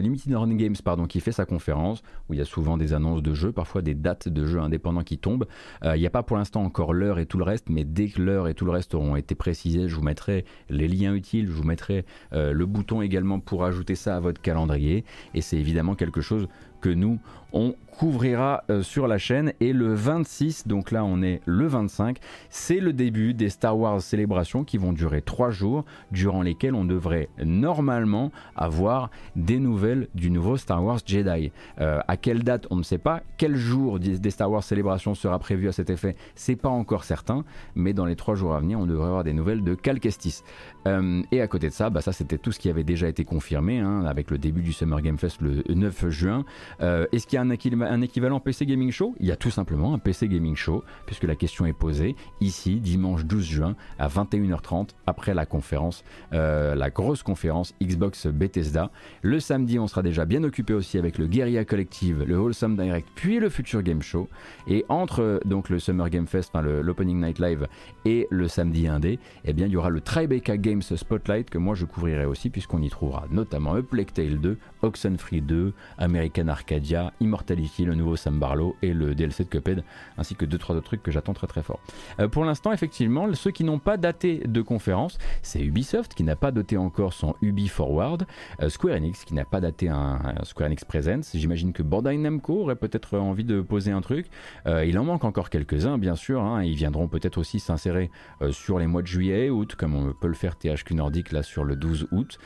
Limited 0.00 0.34
Run 0.34 0.54
Games 0.54 0.76
pardon, 0.84 1.06
qui 1.06 1.20
fait 1.20 1.32
sa 1.32 1.46
conférence, 1.46 2.02
où 2.28 2.34
il 2.34 2.38
y 2.38 2.42
a 2.42 2.44
souvent 2.44 2.76
des 2.76 2.92
annonces 2.92 3.22
de 3.22 3.32
jeux, 3.32 3.52
parfois 3.52 3.82
des 3.82 3.94
dates 3.94 4.28
de 4.28 4.44
jeux 4.44 4.60
indépendants 4.60 5.02
qui 5.02 5.18
tombent. 5.18 5.46
Euh, 5.84 5.96
il 5.96 6.00
n'y 6.00 6.06
a 6.06 6.10
pas 6.10 6.22
pour 6.22 6.36
l'instant 6.36 6.62
encore 6.62 6.92
l'heure 6.92 7.18
et 7.18 7.26
tout 7.26 7.38
le 7.38 7.44
reste, 7.44 7.68
mais 7.68 7.84
dès 7.84 8.08
que 8.08 8.20
l'heure 8.20 8.48
et 8.48 8.54
tout 8.54 8.64
le 8.64 8.72
reste 8.72 8.94
auront 8.94 9.16
été 9.16 9.34
précisés, 9.34 9.88
je 9.88 9.94
vous 9.94 10.02
mettrai 10.02 10.44
les 10.68 10.88
liens 10.88 11.14
utiles, 11.14 11.46
je 11.46 11.52
vous 11.52 11.64
mettrai 11.64 12.04
euh, 12.32 12.52
le 12.52 12.66
bouton 12.66 13.02
également 13.02 13.40
pour 13.40 13.64
ajouter 13.64 13.94
ça 13.94 14.16
à 14.16 14.20
votre 14.20 14.40
calendrier. 14.40 15.04
Et 15.34 15.40
c'est 15.40 15.58
évidemment 15.58 15.94
quelque 15.94 16.20
chose 16.20 16.48
que 16.80 16.88
nous, 16.90 17.18
on 17.56 17.74
couvrira 17.96 18.64
euh, 18.70 18.82
sur 18.82 19.08
la 19.08 19.18
chaîne. 19.18 19.52
Et 19.60 19.72
le 19.72 19.94
26, 19.94 20.66
donc 20.66 20.90
là 20.90 21.04
on 21.04 21.22
est 21.22 21.40
le 21.46 21.66
25, 21.66 22.18
c'est 22.50 22.80
le 22.80 22.92
début 22.92 23.34
des 23.34 23.48
Star 23.48 23.78
Wars 23.78 24.00
célébrations 24.00 24.64
qui 24.64 24.76
vont 24.76 24.92
durer 24.92 25.22
trois 25.22 25.50
jours, 25.50 25.84
durant 26.10 26.42
lesquels 26.42 26.74
on 26.74 26.84
devrait 26.84 27.28
normalement 27.42 28.30
avoir 28.54 29.10
des 29.34 29.58
nouvelles 29.58 30.08
du 30.14 30.30
nouveau 30.30 30.56
Star 30.56 30.84
Wars 30.84 31.00
Jedi. 31.04 31.52
Euh, 31.80 32.00
à 32.06 32.16
quelle 32.16 32.42
date 32.42 32.66
on 32.70 32.76
ne 32.76 32.82
sait 32.82 32.98
pas. 32.98 33.22
Quel 33.38 33.56
jour 33.56 33.98
des 33.98 34.30
Star 34.30 34.50
Wars 34.50 34.62
célébrations 34.62 35.14
sera 35.14 35.38
prévu 35.38 35.68
à 35.68 35.72
cet 35.72 35.90
effet, 35.90 36.16
c'est 36.34 36.56
pas 36.56 36.68
encore 36.68 37.04
certain. 37.04 37.44
Mais 37.74 37.92
dans 37.92 38.04
les 38.04 38.16
trois 38.16 38.34
jours 38.34 38.54
à 38.54 38.60
venir, 38.60 38.78
on 38.78 38.86
devrait 38.86 39.08
avoir 39.08 39.24
des 39.24 39.32
nouvelles 39.32 39.64
de 39.64 39.74
Cal 39.74 40.00
Kestis. 40.00 40.42
Euh, 40.86 41.22
et 41.32 41.40
à 41.40 41.48
côté 41.48 41.68
de 41.68 41.72
ça, 41.72 41.90
bah 41.90 42.00
ça 42.00 42.12
c'était 42.12 42.38
tout 42.38 42.52
ce 42.52 42.58
qui 42.58 42.68
avait 42.68 42.84
déjà 42.84 43.08
été 43.08 43.24
confirmé 43.24 43.78
hein, 43.78 44.04
avec 44.04 44.30
le 44.30 44.38
début 44.38 44.62
du 44.62 44.72
Summer 44.72 45.00
Game 45.00 45.18
Fest 45.18 45.40
le 45.40 45.62
9 45.68 46.08
juin. 46.10 46.44
Est-ce 46.80 47.26
qu'il 47.26 47.36
y 47.36 47.38
a 47.40 47.45
un 47.50 48.02
équivalent 48.02 48.40
PC 48.40 48.66
Gaming 48.66 48.90
Show 48.90 49.14
Il 49.20 49.26
y 49.26 49.32
a 49.32 49.36
tout 49.36 49.50
simplement 49.50 49.94
un 49.94 49.98
PC 49.98 50.28
Gaming 50.28 50.56
Show, 50.56 50.84
puisque 51.06 51.24
la 51.24 51.36
question 51.36 51.66
est 51.66 51.72
posée 51.72 52.16
ici, 52.40 52.80
dimanche 52.80 53.24
12 53.24 53.44
juin, 53.44 53.76
à 53.98 54.08
21h30, 54.08 54.90
après 55.06 55.34
la 55.34 55.46
conférence, 55.46 56.04
euh, 56.32 56.74
la 56.74 56.90
grosse 56.90 57.22
conférence 57.22 57.74
Xbox 57.82 58.26
Bethesda. 58.26 58.90
Le 59.22 59.40
samedi, 59.40 59.78
on 59.78 59.86
sera 59.86 60.02
déjà 60.02 60.24
bien 60.24 60.42
occupé 60.44 60.74
aussi 60.74 60.98
avec 60.98 61.18
le 61.18 61.26
Guerilla 61.26 61.64
Collective, 61.64 62.24
le 62.26 62.38
Wholesome 62.38 62.76
Direct, 62.76 63.08
puis 63.14 63.38
le 63.38 63.48
Future 63.48 63.82
Game 63.82 64.02
Show. 64.02 64.28
Et 64.66 64.84
entre 64.88 65.40
donc 65.44 65.68
le 65.68 65.78
Summer 65.78 66.10
Game 66.10 66.26
Fest, 66.26 66.52
l'Opening 66.54 67.20
Night 67.20 67.38
Live 67.38 67.68
et 68.04 68.26
le 68.30 68.48
samedi 68.48 68.88
indé, 68.88 69.18
eh 69.44 69.52
bien 69.52 69.66
il 69.66 69.72
y 69.72 69.76
aura 69.76 69.90
le 69.90 70.00
Tribeca 70.00 70.56
Games 70.56 70.82
Spotlight 70.82 71.50
que 71.50 71.58
moi 71.58 71.74
je 71.74 71.84
couvrirai 71.84 72.24
aussi, 72.24 72.50
puisqu'on 72.50 72.82
y 72.82 72.90
trouvera 72.90 73.26
notamment 73.30 73.76
Plague 73.82 74.12
Tale 74.12 74.38
2, 74.38 74.58
Oxenfree 74.82 75.40
2, 75.40 75.72
American 75.98 76.48
Arcadia, 76.48 77.12
Immortality 77.36 77.84
le 77.84 77.94
nouveau 77.94 78.16
Sam 78.16 78.38
Barlow 78.38 78.76
et 78.80 78.94
le 78.94 79.14
DLC 79.14 79.44
de 79.44 79.50
Cuphead, 79.50 79.84
ainsi 80.16 80.34
que 80.34 80.46
deux 80.46 80.56
trois 80.56 80.74
autres 80.74 80.86
trucs 80.86 81.02
que 81.02 81.10
j'attends 81.10 81.34
très 81.34 81.46
très 81.46 81.62
fort. 81.62 81.80
Euh, 82.18 82.28
pour 82.28 82.46
l'instant, 82.46 82.72
effectivement, 82.72 83.32
ceux 83.34 83.50
qui 83.50 83.62
n'ont 83.62 83.78
pas 83.78 83.98
daté 83.98 84.38
de 84.46 84.62
conférence, 84.62 85.18
c'est 85.42 85.60
Ubisoft 85.60 86.14
qui 86.14 86.24
n'a 86.24 86.34
pas 86.34 86.50
doté 86.50 86.78
encore 86.78 87.12
son 87.12 87.34
Ubi 87.42 87.68
Forward, 87.68 88.26
euh, 88.62 88.70
Square 88.70 88.96
Enix 88.96 89.24
qui 89.24 89.34
n'a 89.34 89.44
pas 89.44 89.60
daté 89.60 89.88
un, 89.90 90.18
Square 90.44 90.68
Enix 90.68 90.84
Presents. 90.84 91.32
J'imagine 91.34 91.74
que 91.74 91.82
Bandai 91.82 92.16
Namco 92.16 92.62
aurait 92.62 92.76
peut-être 92.76 93.18
envie 93.18 93.44
de 93.44 93.60
poser 93.60 93.92
un 93.92 94.00
truc. 94.00 94.28
Euh, 94.66 94.86
il 94.86 94.98
en 94.98 95.04
manque 95.04 95.24
encore 95.24 95.50
quelques-uns, 95.50 95.98
bien 95.98 96.16
sûr. 96.16 96.42
Hein. 96.42 96.62
ils 96.62 96.74
viendront 96.74 97.08
peut-être 97.08 97.36
aussi 97.36 97.60
s'insérer 97.60 98.10
sur 98.50 98.78
les 98.78 98.86
mois 98.86 99.02
de 99.02 99.06
juillet 99.06 99.46
et 99.46 99.50
août, 99.50 99.74
comme 99.76 99.94
on 99.94 100.12
peut 100.14 100.28
le 100.28 100.34
faire 100.34 100.56
THQ 100.56 100.94
Nordic 100.94 101.32
là 101.32 101.42
sur 101.42 101.64
le 101.64 101.76
12 101.76 102.08
août. 102.12 102.38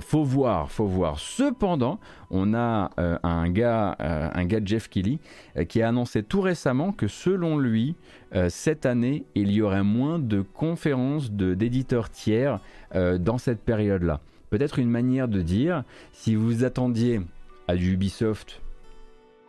faut 0.00 0.22
voir, 0.22 0.70
faut 0.70 0.86
voir. 0.86 1.18
Cependant, 1.18 1.98
on 2.30 2.54
a 2.54 2.90
un 3.22 3.50
gars, 3.50 3.96
un 4.02 4.44
gars 4.44 4.60
Jeff 4.64 4.88
Kelly, 4.88 5.18
euh, 5.56 5.64
qui 5.64 5.82
a 5.82 5.88
annoncé 5.88 6.22
tout 6.22 6.40
récemment 6.40 6.92
que 6.92 7.08
selon 7.08 7.58
lui, 7.58 7.94
euh, 8.34 8.48
cette 8.48 8.86
année, 8.86 9.24
il 9.34 9.50
y 9.52 9.62
aurait 9.62 9.84
moins 9.84 10.18
de 10.18 10.42
conférences 10.42 11.30
d'éditeurs 11.30 12.10
tiers 12.10 12.60
euh, 12.94 13.18
dans 13.18 13.38
cette 13.38 13.60
période-là. 13.60 14.20
Peut-être 14.50 14.78
une 14.78 14.90
manière 14.90 15.28
de 15.28 15.40
dire, 15.40 15.84
si 16.12 16.34
vous 16.34 16.64
attendiez 16.64 17.20
à 17.68 17.76
du 17.76 17.92
Ubisoft 17.92 18.60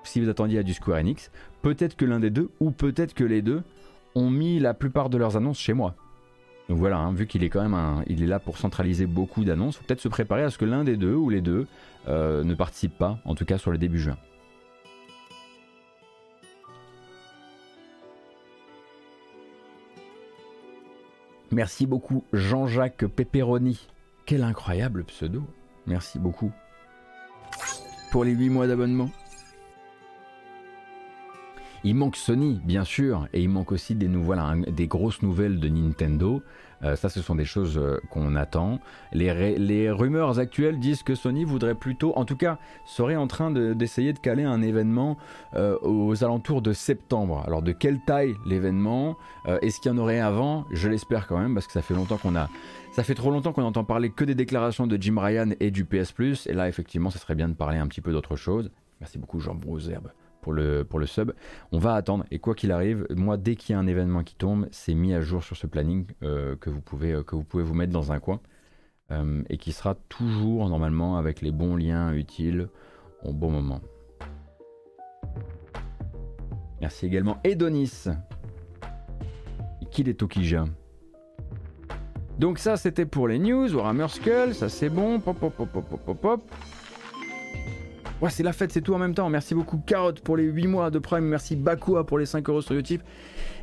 si 0.03 0.19
vous 0.19 0.29
attendiez 0.29 0.59
à 0.59 0.63
du 0.63 0.73
Square 0.73 0.99
Enix, 0.99 1.31
peut-être 1.61 1.95
que 1.95 2.05
l'un 2.05 2.19
des 2.19 2.29
deux, 2.29 2.49
ou 2.59 2.71
peut-être 2.71 3.13
que 3.13 3.23
les 3.23 3.41
deux, 3.41 3.63
ont 4.15 4.29
mis 4.29 4.59
la 4.59 4.73
plupart 4.73 5.09
de 5.09 5.17
leurs 5.17 5.37
annonces 5.37 5.59
chez 5.59 5.73
moi. 5.73 5.95
Donc 6.69 6.77
voilà, 6.77 6.97
hein, 6.97 7.13
vu 7.13 7.27
qu'il 7.27 7.43
est 7.43 7.49
quand 7.49 7.61
même 7.61 7.73
un, 7.73 8.03
il 8.07 8.23
est 8.23 8.27
là 8.27 8.39
pour 8.39 8.57
centraliser 8.57 9.05
beaucoup 9.05 9.43
d'annonces, 9.43 9.77
peut-être 9.77 9.99
se 9.99 10.07
préparer 10.07 10.43
à 10.43 10.49
ce 10.49 10.57
que 10.57 10.65
l'un 10.65 10.83
des 10.83 10.97
deux 10.97 11.15
ou 11.15 11.29
les 11.29 11.41
deux 11.41 11.67
euh, 12.07 12.43
ne 12.43 12.53
participe 12.53 12.97
pas, 12.97 13.19
en 13.25 13.35
tout 13.35 13.45
cas 13.45 13.57
sur 13.57 13.71
le 13.71 13.77
début 13.77 13.99
juin. 13.99 14.17
Merci 21.53 21.85
beaucoup 21.85 22.23
Jean-Jacques 22.33 23.05
Pepperoni. 23.05 23.87
Quel 24.25 24.43
incroyable 24.43 25.03
pseudo. 25.03 25.43
Merci 25.85 26.17
beaucoup. 26.17 26.51
Pour 28.11 28.23
les 28.23 28.31
8 28.31 28.49
mois 28.49 28.67
d'abonnement. 28.67 29.09
Il 31.85 31.95
manque 31.95 32.15
Sony, 32.15 32.61
bien 32.63 32.85
sûr, 32.85 33.27
et 33.33 33.41
il 33.41 33.49
manque 33.49 33.73
aussi 33.73 33.93
des, 33.95 34.09
des 34.71 34.87
grosses 34.87 35.21
nouvelles 35.21 35.59
de 35.59 35.67
Nintendo. 35.67 36.41
Euh, 36.83 36.95
ça, 36.95 37.09
ce 37.09 37.21
sont 37.21 37.35
des 37.35 37.45
choses 37.45 37.77
euh, 37.77 37.99
qu'on 38.09 38.35
attend. 38.35 38.79
Les, 39.11 39.91
rumeurs 39.91 40.39
actuelles 40.39 40.79
disent 40.79 41.03
que 41.03 41.15
Sony 41.15 41.43
voudrait 41.43 41.75
plutôt, 41.75 42.13
en 42.15 42.25
tout 42.25 42.35
cas, 42.35 42.57
serait 42.85 43.15
en 43.15 43.27
train 43.27 43.51
d'essayer 43.51 44.13
de, 44.13 44.19
caler 44.19 44.43
un 44.43 44.61
événement 44.61 45.17
euh, 45.55 45.77
aux 45.81 46.23
alentours 46.23 46.61
de 46.61 46.71
septembre. 46.71 47.43
Alors, 47.45 47.61
de 47.61 47.73
quelle 47.73 47.99
taille 47.99 48.35
l'événement 48.45 49.17
Est-ce 49.61 49.81
qu'il 49.81 49.91
y 49.91 49.95
en 49.95 49.97
aurait 49.97 50.21
avant? 50.21 50.65
Je 50.71 50.87
l'espère 50.87 51.27
quand 51.27 51.37
même, 51.37 51.53
parce 51.53 51.67
que 51.67 51.73
ça 51.73 51.81
fait 51.81 51.93
longtemps 51.93 52.17
qu'on 52.17 52.35
a. 52.35 52.49
Ça 52.93 53.03
fait 53.03 53.15
trop 53.15 53.31
longtemps 53.31 53.51
qu'on 53.51 53.63
entend 53.63 53.83
parler 53.83 54.09
que 54.09 54.23
des 54.23 54.35
déclarations 54.35 54.87
de 54.87 55.01
Jim 55.01 55.15
Ryan 55.17 55.49
et 55.59 55.71
du 55.71 55.83
PS 55.83 56.11
Plus, 56.13 56.47
et 56.47 56.53
là, 56.53 56.69
effectivement, 56.69 57.09
ça 57.09 57.19
serait 57.19 57.35
bien 57.35 57.49
de 57.49 57.55
parler 57.55 57.77
un 57.77 57.87
petit 57.87 58.01
peu 58.01 58.13
d'autre 58.13 58.37
chose. 58.37 58.71
Merci 59.01 59.17
beaucoup, 59.17 59.39
Jean 59.39 59.55
Brouserbe 59.55 60.11
pour 60.43 60.53
le, 60.53 60.83
pour 60.83 60.99
le 60.99 61.07
sub. 61.07 61.31
On 61.71 61.79
va 61.79 61.95
attendre 61.95 62.25
et 62.29 62.37
quoi 62.37 62.53
qu'il 62.53 62.71
arrive, 62.71 63.07
moi 63.09 63.37
dès 63.37 63.55
qu'il 63.55 63.73
y 63.73 63.75
a 63.75 63.79
un 63.79 63.87
événement 63.87 64.23
qui 64.23 64.35
tombe, 64.35 64.67
c'est 64.71 64.93
mis 64.93 65.13
à 65.15 65.21
jour 65.21 65.43
sur 65.43 65.55
ce 65.55 65.65
planning 65.65 66.05
euh, 66.21 66.55
que, 66.57 66.69
vous 66.69 66.81
pouvez, 66.81 67.13
euh, 67.13 67.23
que 67.23 67.35
vous 67.35 67.43
pouvez 67.43 67.63
vous 67.63 67.73
mettre 67.73 67.93
dans 67.93 68.11
un 68.11 68.19
coin 68.19 68.39
euh, 69.11 69.41
et 69.49 69.57
qui 69.57 69.71
sera 69.71 69.95
toujours 70.09 70.69
normalement 70.69 71.17
avec 71.17 71.41
les 71.41 71.51
bons 71.51 71.77
liens 71.77 72.13
utiles 72.13 72.67
au 73.23 73.33
bon 73.33 73.49
moment. 73.49 73.81
Merci 76.81 77.05
également 77.07 77.39
Edonis. 77.43 78.05
Qu'il 79.89 80.09
est 80.09 80.15
Tokija? 80.15 80.65
Donc 82.37 82.57
ça 82.59 82.77
c'était 82.77 83.05
pour 83.05 83.27
les 83.27 83.39
news, 83.39 83.73
Warhammer 83.73 84.07
Skull, 84.09 84.53
ça 84.53 84.67
c'est 84.67 84.89
bon, 84.89 85.19
pop 85.19 85.37
pop 85.39 85.53
pop 85.55 85.69
pop 85.71 85.99
pop 86.05 86.19
pop. 86.19 86.41
Ouais, 88.21 88.29
c'est 88.29 88.43
la 88.43 88.53
fête, 88.53 88.71
c'est 88.71 88.81
tout 88.81 88.93
en 88.93 88.99
même 88.99 89.13
temps. 89.13 89.29
Merci 89.29 89.53
beaucoup 89.53 89.77
Carotte 89.79 90.21
pour 90.21 90.37
les 90.37 90.45
8 90.45 90.67
mois 90.67 90.89
de 90.89 90.99
Prime. 90.99 91.25
Merci 91.25 91.55
Bakua 91.55 92.05
pour 92.05 92.17
les 92.17 92.25
5 92.25 92.47
euros 92.49 92.61
sur 92.61 92.73
YouTube. 92.73 93.01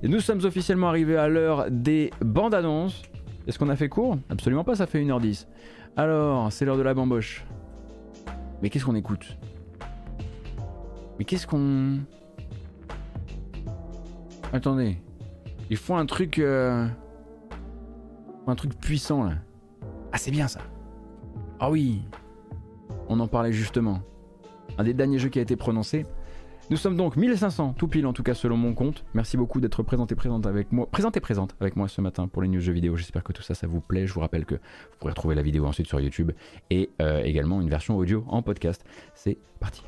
Et 0.02 0.08
nous 0.08 0.20
sommes 0.20 0.44
officiellement 0.44 0.88
arrivés 0.88 1.16
à 1.16 1.28
l'heure 1.28 1.70
des 1.70 2.10
bandes 2.20 2.54
annonces. 2.54 3.02
Est-ce 3.46 3.58
qu'on 3.58 3.70
a 3.70 3.76
fait 3.76 3.88
court? 3.88 4.18
Absolument 4.28 4.64
pas, 4.64 4.74
ça 4.74 4.86
fait 4.86 5.02
1h10. 5.02 5.46
Alors, 5.96 6.52
c'est 6.52 6.64
l'heure 6.64 6.76
de 6.76 6.82
la 6.82 6.92
bamboche. 6.92 7.44
Mais 8.62 8.68
qu'est-ce 8.68 8.84
qu'on 8.84 8.94
écoute? 8.94 9.38
Mais 11.18 11.24
qu'est-ce 11.24 11.46
qu'on. 11.46 12.00
Attendez. 14.52 14.98
Il 15.70 15.76
faut 15.76 15.94
un 15.94 16.06
truc. 16.06 16.38
Euh, 16.38 16.86
un 18.46 18.54
truc 18.54 18.78
puissant 18.78 19.24
là. 19.24 19.34
Ah, 20.12 20.18
c'est 20.18 20.30
bien 20.30 20.48
ça. 20.48 20.60
Ah 21.60 21.70
oui. 21.70 22.02
On 23.08 23.20
en 23.20 23.26
parlait 23.26 23.52
justement 23.52 24.00
un 24.80 24.84
des 24.84 24.94
derniers 24.94 25.18
jeux 25.18 25.28
qui 25.28 25.38
a 25.38 25.42
été 25.42 25.56
prononcé. 25.56 26.06
Nous 26.70 26.76
sommes 26.76 26.96
donc 26.96 27.16
1500, 27.16 27.74
tout 27.76 27.88
pile 27.88 28.06
en 28.06 28.12
tout 28.12 28.22
cas 28.22 28.32
selon 28.32 28.56
mon 28.56 28.74
compte. 28.74 29.04
Merci 29.12 29.36
beaucoup 29.36 29.60
d'être 29.60 29.82
présenté 29.82 30.14
présente 30.14 30.46
avec 30.46 30.72
moi, 30.72 30.88
et 31.14 31.20
présente 31.20 31.54
avec 31.60 31.76
moi 31.76 31.88
ce 31.88 32.00
matin 32.00 32.28
pour 32.28 32.42
les 32.42 32.48
news 32.48 32.60
jeux 32.60 32.72
vidéo. 32.72 32.96
J'espère 32.96 33.24
que 33.24 33.32
tout 33.32 33.42
ça, 33.42 33.54
ça 33.54 33.66
vous 33.66 33.80
plaît. 33.80 34.06
Je 34.06 34.14
vous 34.14 34.20
rappelle 34.20 34.46
que 34.46 34.54
vous 34.54 34.96
pourrez 34.98 35.10
retrouver 35.10 35.34
la 35.34 35.42
vidéo 35.42 35.66
ensuite 35.66 35.88
sur 35.88 36.00
YouTube 36.00 36.30
et 36.70 36.90
euh, 37.02 37.22
également 37.24 37.60
une 37.60 37.68
version 37.68 37.96
audio 37.98 38.24
en 38.28 38.42
podcast. 38.42 38.84
C'est 39.14 39.36
parti. 39.58 39.82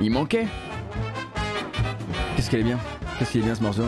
Il 0.00 0.10
manquait. 0.10 0.46
Qu'est-ce 2.34 2.50
qu'elle 2.50 2.60
est 2.60 2.64
bien? 2.64 2.78
Qu'est-ce 3.18 3.32
qu'il 3.32 3.40
est 3.42 3.44
bien 3.44 3.54
ce 3.54 3.62
morceau? 3.62 3.84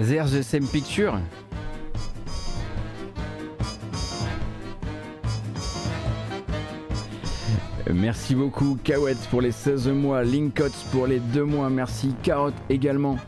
There's 0.00 0.32
the 0.32 0.42
same 0.42 0.66
picture. 0.66 1.12
Merci 7.92 8.34
beaucoup 8.34 8.78
Kawet 8.82 9.16
pour 9.30 9.42
les 9.42 9.52
16 9.52 9.88
mois, 9.88 10.24
Linkots 10.24 10.86
pour 10.90 11.06
les 11.06 11.18
2 11.18 11.44
mois, 11.44 11.68
merci 11.68 12.14
Carotte 12.22 12.54
également. 12.70 13.18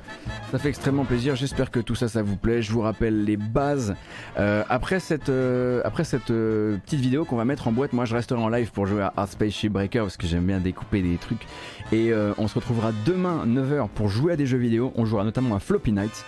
Ça 0.50 0.58
fait 0.58 0.70
extrêmement 0.70 1.04
plaisir, 1.04 1.36
j'espère 1.36 1.70
que 1.70 1.80
tout 1.80 1.94
ça 1.94 2.08
ça 2.08 2.22
vous 2.22 2.36
plaît. 2.36 2.62
Je 2.62 2.72
vous 2.72 2.80
rappelle 2.80 3.24
les 3.24 3.36
bases. 3.36 3.94
Euh, 4.38 4.64
après 4.70 4.98
cette, 4.98 5.28
euh, 5.28 5.82
après 5.84 6.04
cette 6.04 6.30
euh, 6.30 6.78
petite 6.78 7.00
vidéo 7.00 7.26
qu'on 7.26 7.36
va 7.36 7.44
mettre 7.44 7.68
en 7.68 7.72
boîte, 7.72 7.92
moi 7.92 8.06
je 8.06 8.14
resterai 8.14 8.40
en 8.40 8.48
live 8.48 8.72
pour 8.72 8.86
jouer 8.86 9.02
à 9.02 9.12
Art 9.18 9.28
Spaceship 9.28 9.72
Breaker 9.72 10.00
parce 10.00 10.16
que 10.16 10.26
j'aime 10.26 10.46
bien 10.46 10.58
découper 10.60 11.02
des 11.02 11.16
trucs. 11.16 11.46
Et 11.92 12.12
on 12.38 12.48
se 12.48 12.54
retrouvera 12.54 12.92
demain 13.04 13.44
9h 13.46 13.88
pour 13.88 14.08
jouer 14.08 14.32
à 14.32 14.36
des 14.36 14.46
jeux 14.46 14.56
vidéo. 14.56 14.90
On 14.96 15.04
jouera 15.04 15.24
notamment 15.24 15.54
à 15.54 15.58
Floppy 15.58 15.92
Night. 15.92 16.24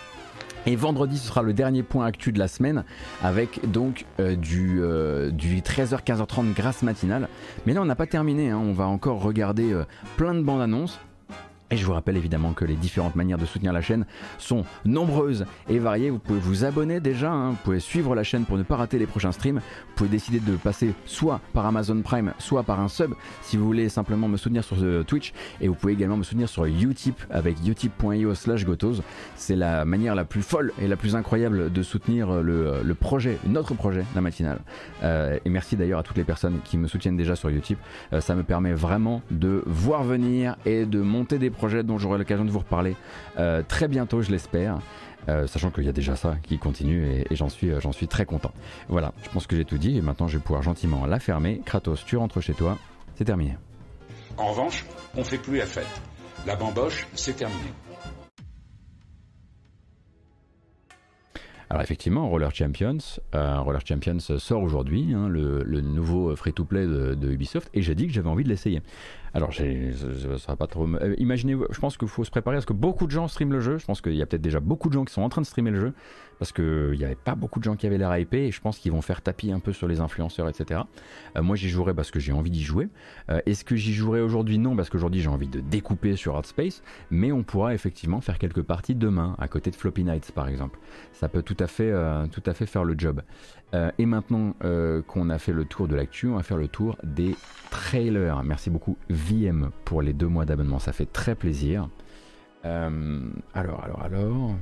Et 0.67 0.75
vendredi, 0.75 1.17
ce 1.17 1.27
sera 1.27 1.43
le 1.43 1.53
dernier 1.53 1.83
point 1.83 2.05
actu 2.05 2.31
de 2.31 2.39
la 2.39 2.47
semaine 2.47 2.83
avec 3.21 3.69
donc 3.69 4.05
euh, 4.19 4.35
du, 4.35 4.79
euh, 4.81 5.29
du 5.29 5.61
13h, 5.61 6.03
15h30 6.03 6.53
grâce 6.53 6.81
matinale. 6.81 7.29
Mais 7.65 7.73
là, 7.73 7.81
on 7.81 7.85
n'a 7.85 7.95
pas 7.95 8.07
terminé, 8.07 8.49
hein. 8.49 8.59
on 8.61 8.73
va 8.73 8.87
encore 8.87 9.21
regarder 9.21 9.71
euh, 9.71 9.83
plein 10.17 10.33
de 10.33 10.41
bandes 10.41 10.61
annonces. 10.61 10.99
Et 11.71 11.77
je 11.77 11.85
vous 11.85 11.93
rappelle 11.93 12.15
évidemment 12.15 12.53
que 12.53 12.63
les 12.63 12.75
différentes 12.75 13.15
manières 13.15 13.39
de 13.39 13.45
soutenir 13.45 13.73
la 13.73 13.81
chaîne 13.81 14.05
sont 14.37 14.65
nombreuses 14.85 15.45
et 15.67 15.79
variées. 15.79 16.11
Vous 16.11 16.19
pouvez 16.19 16.39
vous 16.39 16.63
abonner 16.63 16.99
déjà, 16.99 17.31
hein. 17.31 17.51
vous 17.51 17.57
pouvez 17.63 17.79
suivre 17.79 18.13
la 18.13 18.23
chaîne 18.23 18.45
pour 18.45 18.57
ne 18.57 18.63
pas 18.63 18.75
rater 18.75 18.99
les 18.99 19.07
prochains 19.07 19.31
streams. 19.31 19.57
Vous 19.57 19.95
pouvez 19.95 20.09
décider 20.09 20.39
de 20.39 20.57
passer 20.57 20.93
soit 21.05 21.41
par 21.53 21.65
Amazon 21.65 21.99
Prime, 22.03 22.33
soit 22.37 22.61
par 22.61 22.79
un 22.79 22.87
sub 22.87 23.15
si 23.41 23.57
vous 23.57 23.65
voulez 23.65 23.89
simplement 23.89 24.27
me 24.27 24.37
soutenir 24.37 24.63
sur 24.63 24.77
euh, 24.79 25.03
Twitch. 25.03 25.33
Et 25.59 25.67
vous 25.67 25.73
pouvez 25.73 25.93
également 25.93 26.17
me 26.17 26.23
soutenir 26.23 26.47
sur 26.49 26.65
Utip 26.65 27.19
avec 27.31 27.57
utip.io 27.65 28.35
slash 28.35 28.63
gotos. 28.63 29.01
C'est 29.35 29.55
la 29.55 29.85
manière 29.85 30.13
la 30.13 30.25
plus 30.25 30.43
folle 30.43 30.71
et 30.79 30.87
la 30.87 30.97
plus 30.97 31.15
incroyable 31.15 31.71
de 31.71 31.83
soutenir 31.83 32.43
le, 32.43 32.93
projet, 32.93 33.39
notre 33.47 33.73
projet, 33.73 34.05
la 34.13 34.21
matinale. 34.21 34.59
Euh, 35.03 35.39
et 35.43 35.49
merci 35.49 35.75
d'ailleurs 35.75 35.99
à 35.99 36.03
toutes 36.03 36.17
les 36.17 36.23
personnes 36.23 36.59
qui 36.63 36.77
me 36.77 36.87
soutiennent 36.87 37.17
déjà 37.17 37.35
sur 37.35 37.49
Utip. 37.49 37.79
Euh, 38.13 38.21
ça 38.21 38.35
me 38.35 38.43
permet 38.43 38.73
vraiment 38.73 39.23
de 39.31 39.63
voir 39.65 40.03
venir 40.03 40.57
et 40.65 40.85
de 40.85 41.01
monter 41.01 41.39
des 41.39 41.49
projet 41.55 41.83
dont 41.83 41.97
j'aurai 41.97 42.17
l'occasion 42.17 42.45
de 42.45 42.51
vous 42.51 42.59
reparler 42.59 42.95
euh, 43.37 43.63
très 43.67 43.87
bientôt, 43.87 44.21
je 44.21 44.31
l'espère. 44.31 44.79
Euh, 45.27 45.47
sachant 45.47 45.71
qu'il 45.71 45.85
y 45.85 45.89
a 45.89 45.91
déjà 45.91 46.15
ça 46.15 46.35
qui 46.43 46.59
continue 46.59 47.07
et, 47.07 47.35
j'en 47.35 47.49
suis, 47.49 47.71
j'en 47.81 47.91
suis 47.91 48.07
très 48.07 48.25
content. 48.25 48.51
Voilà, 48.89 49.11
je 49.23 49.29
pense 49.29 49.47
que 49.47 49.55
j'ai 49.55 49.65
tout 49.65 49.79
dit 49.79 49.97
et 49.97 50.01
maintenant 50.01 50.27
je 50.27 50.37
vais 50.37 50.43
pouvoir 50.43 50.61
gentiment 50.61 51.07
la 51.07 51.19
fermer. 51.19 51.61
Kratos, 51.65 52.05
tu 52.05 52.15
rentres 52.15 52.41
chez 52.41 52.53
toi, 52.53 52.77
c'est 53.15 53.25
terminé. 53.25 53.57
En 54.37 54.51
revanche, 54.51 54.85
on 55.15 55.23
fait 55.23 55.39
plus 55.39 55.57
la 55.57 55.65
fête. 55.65 56.01
La 56.45 56.55
bamboche, 56.55 57.07
c'est 57.15 57.35
terminé. 57.35 57.71
Alors 61.69 61.81
effectivement, 61.81 62.29
Roller 62.29 62.53
Champions, 62.53 62.97
euh, 63.33 63.59
Roller 63.59 63.81
Champions 63.85 64.19
sort 64.19 64.61
aujourd'hui, 64.61 65.13
hein, 65.15 65.27
le, 65.27 65.81
nouveau 65.81 66.35
free-to-play 66.35 66.85
de, 66.85 67.15
de, 67.15 67.31
Ubisoft, 67.31 67.69
et 67.73 67.81
j'ai 67.81 67.95
dit 67.95 68.05
que 68.07 68.13
j'avais 68.13 68.29
envie 68.29 68.43
de 68.43 68.49
l'essayer. 68.49 68.83
Alors, 69.35 69.53
ça 69.53 69.63
sera 70.37 70.55
pas 70.55 70.67
trop. 70.67 70.87
Euh, 70.87 71.13
imaginez, 71.17 71.57
je 71.69 71.79
pense 71.81 71.97
qu'il 71.97 72.07
faut 72.07 72.23
se 72.23 72.31
préparer 72.31 72.55
à 72.55 72.61
ce 72.61 72.65
que 72.65 72.71
beaucoup 72.71 73.05
de 73.05 73.11
gens 73.11 73.27
streament 73.27 73.51
le 73.51 73.59
jeu. 73.59 73.77
Je 73.77 73.85
pense 73.85 73.99
qu'il 73.99 74.15
y 74.15 74.21
a 74.21 74.25
peut-être 74.25 74.41
déjà 74.41 74.61
beaucoup 74.61 74.87
de 74.87 74.93
gens 74.93 75.03
qui 75.03 75.13
sont 75.13 75.23
en 75.23 75.27
train 75.27 75.41
de 75.41 75.45
streamer 75.45 75.71
le 75.71 75.79
jeu 75.81 75.93
parce 76.39 76.53
qu'il 76.53 76.95
n'y 76.97 77.03
avait 77.03 77.15
pas 77.15 77.35
beaucoup 77.35 77.59
de 77.59 77.65
gens 77.65 77.75
qui 77.75 77.85
avaient 77.85 77.97
l'air 77.97 78.17
hypés 78.17 78.47
et 78.47 78.51
je 78.51 78.61
pense 78.61 78.77
qu'ils 78.77 78.93
vont 78.93 79.01
faire 79.01 79.21
tapis 79.21 79.51
un 79.51 79.59
peu 79.59 79.73
sur 79.73 79.89
les 79.89 79.99
influenceurs, 79.99 80.47
etc. 80.47 80.81
Euh, 81.35 81.43
moi, 81.43 81.57
j'y 81.57 81.67
jouerai 81.67 81.93
parce 81.93 82.11
que 82.11 82.19
j'ai 82.19 82.31
envie 82.31 82.49
d'y 82.49 82.63
jouer. 82.63 82.87
Euh, 83.29 83.41
est-ce 83.45 83.65
que 83.65 83.75
j'y 83.75 83.93
jouerai 83.93 84.21
aujourd'hui? 84.21 84.57
Non, 84.57 84.73
parce 84.73 84.89
qu'aujourd'hui, 84.89 85.19
j'ai 85.19 85.29
envie 85.29 85.49
de 85.49 85.59
découper 85.59 86.15
sur 86.15 86.43
Space. 86.45 86.81
mais 87.11 87.33
on 87.33 87.43
pourra 87.43 87.73
effectivement 87.73 88.21
faire 88.21 88.39
quelques 88.39 88.61
parties 88.61 88.95
demain 88.95 89.35
à 89.37 89.49
côté 89.49 89.69
de 89.69 89.75
Floppy 89.75 90.05
Nights, 90.05 90.31
par 90.31 90.47
exemple. 90.47 90.79
Ça 91.11 91.27
peut 91.27 91.41
tout 91.41 91.57
à 91.59 91.67
fait, 91.67 91.91
tout 92.31 92.43
à 92.45 92.53
fait 92.53 92.65
faire 92.65 92.85
le 92.85 92.95
job. 92.97 93.21
Euh, 93.75 93.91
et 93.97 94.05
maintenant 94.05 94.55
euh, 94.63 95.01
qu'on 95.01 95.29
a 95.29 95.37
fait 95.37 95.51
le 95.51 95.65
tour 95.65 95.87
de 95.87 95.95
l'actu, 95.95 96.27
on 96.27 96.37
va 96.37 96.43
faire 96.43 96.57
le 96.57 96.69
tour 96.69 96.95
des 97.03 97.35
trailers. 97.71 98.41
Merci 98.43 98.69
beaucoup 98.69 98.97
VM 99.09 99.69
pour 99.83 100.01
les 100.01 100.13
deux 100.13 100.27
mois 100.27 100.45
d'abonnement, 100.45 100.79
ça 100.79 100.93
fait 100.93 101.11
très 101.11 101.35
plaisir. 101.35 101.89
Euh, 102.63 103.19
alors, 103.53 103.83
alors, 103.83 104.01
alors. 104.01 104.55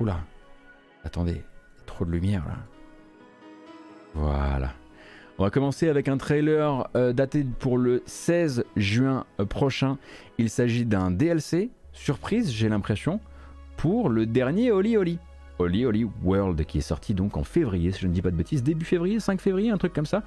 Oula, 0.00 0.18
attendez, 1.04 1.42
trop 1.86 2.04
de 2.04 2.10
lumière 2.10 2.44
là. 2.48 2.56
Voilà. 4.14 4.72
On 5.38 5.44
va 5.44 5.50
commencer 5.50 5.88
avec 5.88 6.08
un 6.08 6.16
trailer 6.16 6.88
daté 7.12 7.46
pour 7.58 7.76
le 7.76 8.02
16 8.06 8.64
juin 8.74 9.26
prochain. 9.50 9.98
Il 10.38 10.48
s'agit 10.48 10.86
d'un 10.86 11.10
DLC, 11.10 11.70
surprise 11.92 12.50
j'ai 12.50 12.70
l'impression, 12.70 13.20
pour 13.76 14.08
le 14.08 14.24
dernier 14.24 14.72
Oli 14.72 14.96
Oli. 14.96 15.18
Holy 15.58 15.86
Holy 15.86 16.06
World 16.22 16.64
qui 16.64 16.78
est 16.78 16.82
sorti 16.82 17.14
donc 17.14 17.36
en 17.36 17.44
février, 17.44 17.92
si 17.92 18.00
je 18.00 18.06
ne 18.06 18.12
dis 18.12 18.22
pas 18.22 18.30
de 18.30 18.36
bêtises, 18.36 18.62
début 18.62 18.84
février, 18.84 19.20
5 19.20 19.40
février, 19.40 19.70
un 19.70 19.78
truc 19.78 19.92
comme 19.92 20.06
ça. 20.06 20.22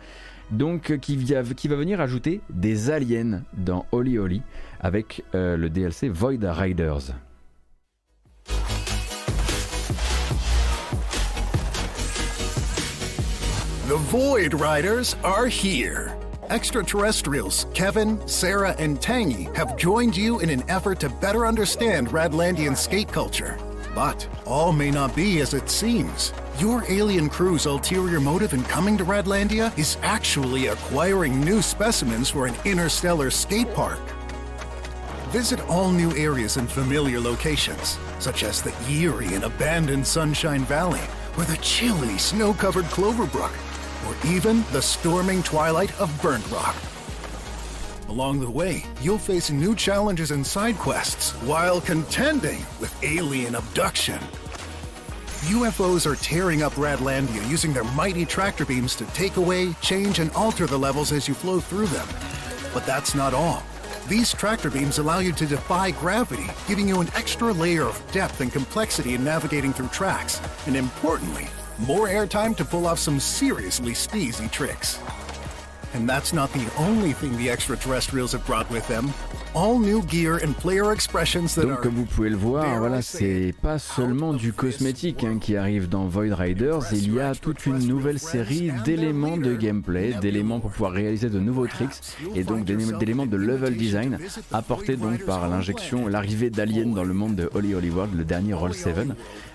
Donc 0.52 0.92
euh, 0.92 0.98
qui, 0.98 1.16
va 1.18 1.76
venir 1.76 2.02
ajouter 2.02 2.42
des 2.50 2.90
aliens 2.90 3.44
dans 3.54 3.86
Holy 3.92 4.18
Holy 4.18 4.42
avec 4.80 5.24
euh, 5.36 5.58
le 5.58 5.70
DLC 5.70 6.10
Void 6.10 6.44
Riders. 6.44 7.14
The 13.88 13.98
Void 14.12 14.54
Riders 14.54 15.16
are 15.24 15.48
here. 15.48 16.16
Extraterrestrials 16.52 17.66
Kevin, 17.74 18.20
Sarah, 18.28 18.76
and 18.80 19.02
Tangy 19.02 19.48
have 19.56 19.78
joined 19.78 20.16
you 20.16 20.40
in 20.40 20.50
an 20.50 20.64
effort 20.70 21.00
to 21.00 21.10
better 21.10 21.46
understand 21.46 22.10
Radlandian 22.10 22.76
skate 22.76 23.12
culture. 23.12 23.58
But 24.00 24.30
all 24.46 24.72
may 24.72 24.92
not 24.92 25.14
be 25.14 25.42
as 25.42 25.54
it 25.54 25.70
seems. 25.70 26.32
Your 26.58 26.86
alien 26.88 27.28
crew's 27.28 27.66
ulterior 27.66 28.22
motive 28.22 28.54
in 28.54 28.64
coming 28.64 28.98
to 28.98 29.04
Radlandia 29.04 29.78
is 29.78 29.98
actually 30.04 30.68
acquiring 30.68 31.42
new 31.42 31.62
specimens 31.62 32.30
for 32.30 32.48
an 32.48 32.56
interstellar 32.64 33.30
skate 33.30 33.74
park. 33.74 34.00
Visit 35.32 35.60
all 35.68 35.92
new 35.92 36.16
areas 36.16 36.56
and 36.56 36.72
familiar 36.72 37.20
locations, 37.20 37.98
such 38.20 38.44
as 38.44 38.62
the 38.62 38.74
eerie 38.90 39.34
and 39.34 39.44
abandoned 39.44 40.08
Sunshine 40.08 40.64
Valley, 40.64 41.04
or 41.38 41.44
the 41.44 41.58
chilly 41.58 42.18
snow 42.18 42.54
covered 42.54 42.86
Cloverbrook, 42.86 43.52
or 44.08 44.32
even 44.32 44.64
the 44.72 44.82
storming 44.82 45.44
twilight 45.44 45.92
of 46.00 46.10
Burnt 46.22 46.50
Rock. 46.50 46.78
Along 48.10 48.40
the 48.40 48.50
way, 48.50 48.84
you'll 49.02 49.20
face 49.20 49.52
new 49.52 49.76
challenges 49.76 50.32
and 50.32 50.46
side 50.46 50.80
quests 50.80 51.34
while 51.46 51.80
contending 51.80 52.66
with 52.80 52.92
alien 53.04 53.54
abduction. 53.54 54.18
UFOs 55.54 56.08
are 56.08 56.16
tearing 56.16 56.64
up 56.64 56.74
Radlandia 56.74 57.48
using 57.48 57.72
their 57.72 57.84
mighty 57.84 58.26
tractor 58.26 58.66
beams 58.66 58.96
to 58.96 59.06
take 59.08 59.38
away, 59.38 59.74
change, 59.82 60.18
and 60.18 60.32
alter 60.32 60.66
the 60.66 60.78
levels 60.78 61.12
as 61.12 61.28
you 61.28 61.36
flow 61.36 61.60
through 61.60 61.86
them. 61.86 62.08
But 62.74 62.84
that's 62.88 63.14
not 63.14 63.36
all. 63.36 63.62
These 64.08 64.34
tractor 64.34 64.72
beams 64.72 64.98
allow 64.98 65.20
you 65.20 65.32
to 65.34 65.46
defy 65.46 65.92
gravity, 65.92 66.48
giving 66.68 66.88
you 66.88 67.02
an 67.02 67.10
extra 67.16 67.54
layer 67.54 67.84
of 67.84 68.12
depth 68.12 68.42
and 68.42 68.52
complexity 68.52 69.14
in 69.14 69.24
navigating 69.24 69.72
through 69.72 69.90
tracks, 69.90 70.42
and 70.66 70.76
importantly, 70.76 71.48
more 71.78 72.08
airtime 72.08 72.58
to 72.58 72.66
pull 72.66 72.88
off 72.88 72.98
some 72.98 73.20
seriously 73.20 73.92
steezy 73.92 74.52
tricks. 74.52 75.00
And 75.96 76.08
that's 76.08 76.34
not 76.34 76.50
the 76.54 76.66
only 76.78 77.14
thing 77.14 77.36
the 77.38 77.50
extraterrestrials 77.50 78.34
have 78.34 78.46
brought 78.46 78.70
with 78.70 78.88
them. 78.88 79.12
All 79.56 79.80
new 79.80 80.04
gear 80.04 80.40
and 80.44 80.54
player 80.54 80.94
expressions 80.94 81.56
that 81.56 81.64
Donc, 81.64 81.82
comme 81.82 81.96
vous 81.96 82.06
pouvez 82.06 82.30
le 82.30 82.36
voir, 82.36 82.78
voilà, 82.78 83.02
c'est 83.02 83.54
pas 83.64 83.80
seulement 83.80 84.34
du 84.34 84.54
cosmétique 84.54 85.24
hein, 85.24 85.40
qui 85.42 85.58
arrive 85.58 85.90
dans 85.90 86.06
Void 86.06 86.34
Riders. 86.34 86.82
Il 86.94 87.16
y 87.16 87.20
a 87.20 87.34
toute 87.34 87.66
une 87.66 87.80
nouvelle 87.80 88.20
série 88.20 88.72
d'éléments 88.86 89.38
de 89.38 89.56
gameplay, 89.56 90.14
d'éléments 90.22 90.60
pour 90.60 90.70
pouvoir 90.70 90.92
réaliser 90.92 91.30
de 91.30 91.40
nouveaux 91.40 91.66
tricks 91.66 92.16
et 92.36 92.44
donc 92.44 92.66
d'éléments 92.66 93.26
de 93.26 93.38
level 93.38 93.76
design 93.76 94.20
apportés 94.52 94.96
donc 94.96 95.26
par 95.26 95.48
l'injection, 95.50 96.08
l'arrivée 96.08 96.52
d'aliens 96.52 96.86
dans 96.86 97.04
le 97.04 97.14
monde 97.14 97.36
de 97.36 97.50
Holy 97.56 97.74
Holy 97.74 97.90
World, 97.90 98.16
le 98.16 98.24
dernier 98.24 98.54
Roll 98.54 98.76
7. 98.76 98.96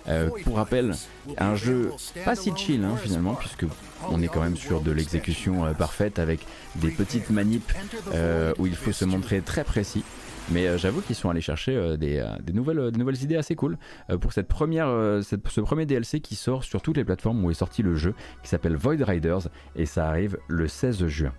Euh, 0.09 0.29
pour 0.45 0.57
rappel, 0.57 0.95
un 1.39 1.55
jeu 1.55 1.91
pas 2.25 2.37
si 2.37 2.53
chill 2.55 2.85
hein, 2.85 2.97
finalement, 2.97 3.35
puisque 3.35 3.65
on 4.11 4.21
est 4.21 4.29
quand 4.29 4.43
même 4.43 4.57
sur 4.57 4.81
de 4.81 4.91
l'exécution 4.91 5.65
euh, 5.65 5.73
parfaite 5.73 6.19
avec 6.19 6.41
des 6.77 6.91
petites 6.91 7.31
manips 7.31 7.73
euh, 8.13 8.53
où 8.59 8.67
il 8.67 8.75
faut 8.75 8.93
se 8.93 9.05
montrer 9.05 9.41
très 9.41 9.65
précis. 9.65 10.05
Mais 10.51 10.77
j'avoue 10.77 11.01
qu'ils 11.01 11.17
sont 11.17 11.31
allés 11.31 11.41
chercher 11.41 11.97
des, 11.97 12.23
nouvelles, 12.53 13.23
idées 13.23 13.37
assez 13.37 13.55
cool 13.55 13.79
pour 14.21 14.35
cette 14.35 14.47
première, 14.47 14.89
ce 15.23 15.61
premier 15.63 15.87
DLC 15.87 16.21
qui 16.21 16.35
sort 16.35 16.65
sur 16.65 16.83
toutes 16.83 16.99
les 16.99 17.05
plateformes 17.05 17.43
où 17.43 17.51
est 17.51 17.55
sorti 17.55 17.81
le 17.83 17.95
jeu, 17.95 18.15
qui 18.43 18.51
s'appelle 18.51 18.77
Void 18.77 19.01
Riders, 19.01 19.49
et 19.75 19.87
ça 19.87 20.07
arrive 20.07 20.37
le 20.49 20.69
16 20.69 21.07
juin. 21.07 21.33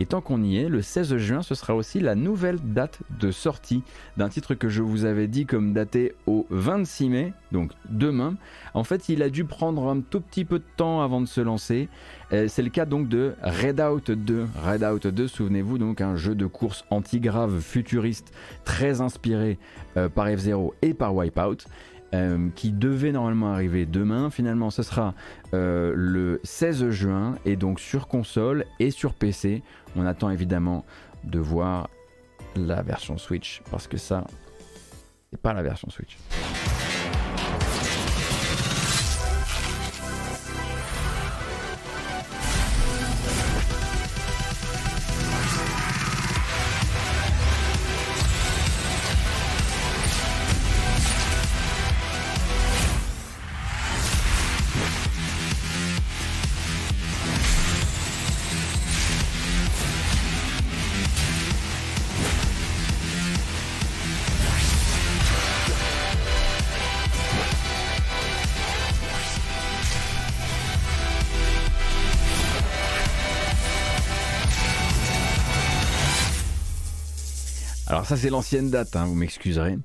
Et 0.00 0.06
tant 0.06 0.20
qu'on 0.20 0.42
y 0.42 0.58
est, 0.58 0.68
le 0.68 0.80
16 0.80 1.16
juin, 1.16 1.42
ce 1.42 1.56
sera 1.56 1.74
aussi 1.74 1.98
la 1.98 2.14
nouvelle 2.14 2.58
date 2.62 3.00
de 3.18 3.32
sortie 3.32 3.82
d'un 4.16 4.28
titre 4.28 4.54
que 4.54 4.68
je 4.68 4.80
vous 4.80 5.04
avais 5.04 5.26
dit 5.26 5.44
comme 5.44 5.72
daté 5.72 6.14
au 6.26 6.46
26 6.50 7.08
mai, 7.08 7.32
donc 7.50 7.72
demain. 7.88 8.36
En 8.74 8.84
fait, 8.84 9.08
il 9.08 9.22
a 9.24 9.28
dû 9.28 9.44
prendre 9.44 9.88
un 9.88 10.00
tout 10.00 10.20
petit 10.20 10.44
peu 10.44 10.60
de 10.60 10.64
temps 10.76 11.02
avant 11.02 11.20
de 11.20 11.26
se 11.26 11.40
lancer. 11.40 11.88
Euh, 12.32 12.46
c'est 12.46 12.62
le 12.62 12.70
cas 12.70 12.84
donc 12.84 13.08
de 13.08 13.34
Redout 13.42 14.14
2. 14.14 14.46
Redout 14.64 15.10
2, 15.10 15.26
souvenez-vous, 15.26 15.78
donc 15.78 16.00
un 16.00 16.14
jeu 16.14 16.36
de 16.36 16.46
course 16.46 16.84
anti-grave 16.90 17.60
futuriste 17.60 18.32
très 18.64 19.00
inspiré 19.00 19.58
euh, 19.96 20.08
par 20.08 20.28
F-Zero 20.28 20.74
et 20.80 20.94
par 20.94 21.14
Wipeout. 21.14 21.64
Euh, 22.14 22.48
qui 22.54 22.72
devait 22.72 23.12
normalement 23.12 23.52
arriver 23.52 23.84
demain. 23.84 24.30
Finalement, 24.30 24.70
ce 24.70 24.82
sera 24.82 25.12
euh, 25.52 25.92
le 25.94 26.40
16 26.42 26.88
juin 26.88 27.34
et 27.44 27.54
donc 27.54 27.80
sur 27.80 28.08
console 28.08 28.64
et 28.80 28.90
sur 28.90 29.12
PC. 29.12 29.62
On 29.94 30.06
attend 30.06 30.30
évidemment 30.30 30.86
de 31.24 31.38
voir 31.38 31.90
la 32.56 32.80
version 32.80 33.18
Switch 33.18 33.62
parce 33.70 33.86
que 33.86 33.98
ça, 33.98 34.24
c'est 35.30 35.40
pas 35.40 35.52
la 35.52 35.62
version 35.62 35.90
Switch. 35.90 36.16
Ça 78.08 78.16
c'est 78.16 78.30
l'ancienne 78.30 78.70
date, 78.70 78.96
hein, 78.96 79.04
vous 79.04 79.14
m'excuserez. 79.14 79.76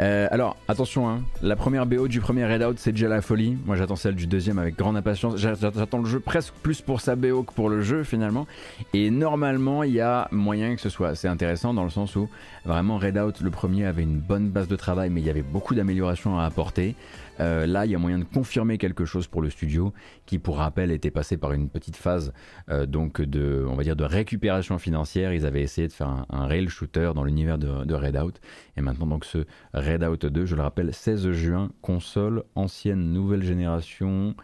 Euh, 0.00 0.26
alors 0.32 0.56
attention, 0.66 1.08
hein, 1.08 1.22
la 1.42 1.54
première 1.54 1.86
BO 1.86 2.08
du 2.08 2.18
premier 2.18 2.44
Redout 2.44 2.74
c'est 2.76 2.90
déjà 2.90 3.06
la 3.06 3.22
folie. 3.22 3.56
Moi 3.66 3.76
j'attends 3.76 3.94
celle 3.94 4.16
du 4.16 4.26
deuxième 4.26 4.58
avec 4.58 4.76
grande 4.76 4.96
impatience. 4.96 5.36
J'attends 5.36 5.98
le 5.98 6.06
jeu 6.06 6.18
presque 6.18 6.54
plus 6.54 6.80
pour 6.80 7.00
sa 7.00 7.14
BO 7.14 7.44
que 7.44 7.52
pour 7.52 7.68
le 7.68 7.80
jeu 7.80 8.02
finalement. 8.02 8.48
Et 8.94 9.12
normalement 9.12 9.84
il 9.84 9.92
y 9.92 10.00
a 10.00 10.26
moyen 10.32 10.74
que 10.74 10.80
ce 10.80 10.88
soit 10.88 11.10
assez 11.10 11.28
intéressant 11.28 11.72
dans 11.72 11.84
le 11.84 11.90
sens 11.90 12.16
où 12.16 12.28
vraiment 12.64 12.98
Redout 12.98 13.34
le 13.40 13.50
premier 13.50 13.86
avait 13.86 14.02
une 14.02 14.18
bonne 14.18 14.48
base 14.48 14.66
de 14.66 14.74
travail 14.74 15.08
mais 15.10 15.20
il 15.20 15.26
y 15.28 15.30
avait 15.30 15.42
beaucoup 15.42 15.76
d'améliorations 15.76 16.36
à 16.36 16.46
apporter. 16.46 16.96
Euh, 17.40 17.66
là, 17.66 17.86
il 17.86 17.92
y 17.92 17.94
a 17.94 17.98
moyen 17.98 18.18
de 18.18 18.24
confirmer 18.24 18.78
quelque 18.78 19.04
chose 19.04 19.26
pour 19.26 19.42
le 19.42 19.50
studio, 19.50 19.92
qui 20.26 20.38
pour 20.38 20.58
rappel 20.58 20.90
était 20.90 21.10
passé 21.10 21.36
par 21.36 21.52
une 21.52 21.68
petite 21.68 21.96
phase 21.96 22.32
euh, 22.68 22.86
donc 22.86 23.20
de, 23.20 23.64
on 23.68 23.74
va 23.74 23.82
dire, 23.82 23.96
de 23.96 24.04
récupération 24.04 24.78
financière. 24.78 25.32
Ils 25.32 25.46
avaient 25.46 25.62
essayé 25.62 25.88
de 25.88 25.92
faire 25.92 26.26
un, 26.28 26.46
rail 26.46 26.68
shooter 26.68 27.12
dans 27.14 27.24
l'univers 27.24 27.58
de, 27.58 27.94
Redout, 27.94 28.34
et 28.76 28.80
maintenant 28.80 29.06
donc 29.06 29.24
ce 29.24 29.44
Redout 29.74 30.28
2, 30.28 30.46
je 30.46 30.56
le 30.56 30.62
rappelle, 30.62 30.92
16 30.92 31.30
juin, 31.32 31.70
console 31.82 32.44
ancienne 32.54 33.12
nouvelle 33.12 33.42
génération, 33.42 34.34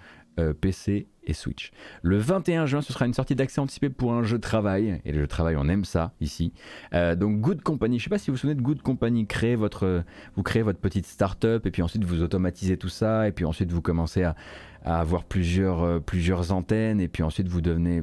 euh, 0.40 0.52
PC 0.52 1.06
Switch. 1.32 1.72
Le 2.02 2.18
21 2.18 2.66
juin, 2.66 2.82
ce 2.82 2.92
sera 2.92 3.06
une 3.06 3.14
sortie 3.14 3.34
d'accès 3.34 3.60
anticipé 3.60 3.88
pour 3.88 4.12
un 4.12 4.22
jeu 4.22 4.36
de 4.36 4.42
travail. 4.42 5.00
Et 5.04 5.12
le 5.12 5.18
jeu 5.18 5.24
de 5.24 5.30
travail, 5.30 5.56
on 5.58 5.68
aime 5.68 5.84
ça 5.84 6.12
ici. 6.20 6.52
Euh, 6.92 7.16
donc 7.16 7.40
Good 7.40 7.62
Company, 7.62 7.98
je 7.98 8.02
ne 8.02 8.04
sais 8.04 8.10
pas 8.10 8.18
si 8.18 8.30
vous 8.30 8.34
vous 8.34 8.40
souvenez 8.40 8.56
de 8.56 8.62
Good 8.62 8.82
Company, 8.82 9.26
créez 9.26 9.56
votre, 9.56 10.04
vous 10.36 10.42
créez 10.42 10.62
votre 10.62 10.78
petite 10.78 11.06
start-up 11.06 11.66
et 11.66 11.70
puis 11.70 11.82
ensuite 11.82 12.04
vous 12.04 12.22
automatisez 12.22 12.76
tout 12.76 12.88
ça 12.88 13.26
et 13.28 13.32
puis 13.32 13.44
ensuite 13.44 13.70
vous 13.70 13.82
commencez 13.82 14.22
à, 14.24 14.34
avoir 14.84 15.24
plusieurs, 15.24 15.82
euh, 15.82 15.98
plusieurs 15.98 16.52
antennes 16.52 17.00
et 17.00 17.08
puis 17.08 17.22
ensuite 17.22 17.48
vous 17.48 17.62
devenez 17.62 18.02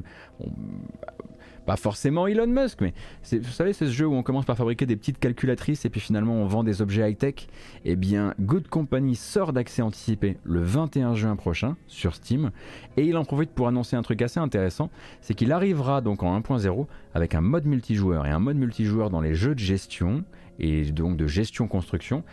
pas 1.66 1.76
forcément 1.76 2.26
Elon 2.26 2.46
Musk, 2.46 2.80
mais 2.80 2.92
vous 3.32 3.50
savez, 3.50 3.72
c'est 3.72 3.86
ce 3.86 3.92
jeu 3.92 4.06
où 4.06 4.14
on 4.14 4.22
commence 4.22 4.44
par 4.44 4.56
fabriquer 4.56 4.86
des 4.86 4.96
petites 4.96 5.18
calculatrices 5.18 5.84
et 5.84 5.90
puis 5.90 6.00
finalement 6.00 6.34
on 6.34 6.46
vend 6.46 6.64
des 6.64 6.82
objets 6.82 7.10
high-tech. 7.10 7.48
Eh 7.84 7.96
bien, 7.96 8.34
Good 8.40 8.68
Company 8.68 9.14
sort 9.14 9.52
d'accès 9.52 9.82
anticipé 9.82 10.38
le 10.44 10.60
21 10.60 11.14
juin 11.14 11.36
prochain 11.36 11.76
sur 11.86 12.14
Steam 12.14 12.50
et 12.96 13.04
il 13.04 13.16
en 13.16 13.24
profite 13.24 13.50
pour 13.50 13.68
annoncer 13.68 13.96
un 13.96 14.02
truc 14.02 14.22
assez 14.22 14.40
intéressant, 14.40 14.90
c'est 15.20 15.34
qu'il 15.34 15.52
arrivera 15.52 16.00
donc 16.00 16.22
en 16.22 16.38
1.0 16.38 16.86
avec 17.14 17.34
un 17.34 17.40
mode 17.40 17.66
multijoueur 17.66 18.26
et 18.26 18.30
un 18.30 18.38
mode 18.38 18.56
multijoueur 18.56 19.10
dans 19.10 19.20
les 19.20 19.34
jeux 19.34 19.54
de 19.54 19.60
gestion 19.60 20.24
et 20.58 20.84
donc 20.92 21.16
de 21.16 21.26
gestion 21.26 21.68
construction. 21.68 22.24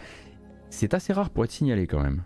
C'est 0.70 0.94
assez 0.94 1.14
rare 1.14 1.30
pour 1.30 1.44
être 1.46 1.52
signalé 1.52 1.88
quand 1.88 2.02
même. 2.02 2.24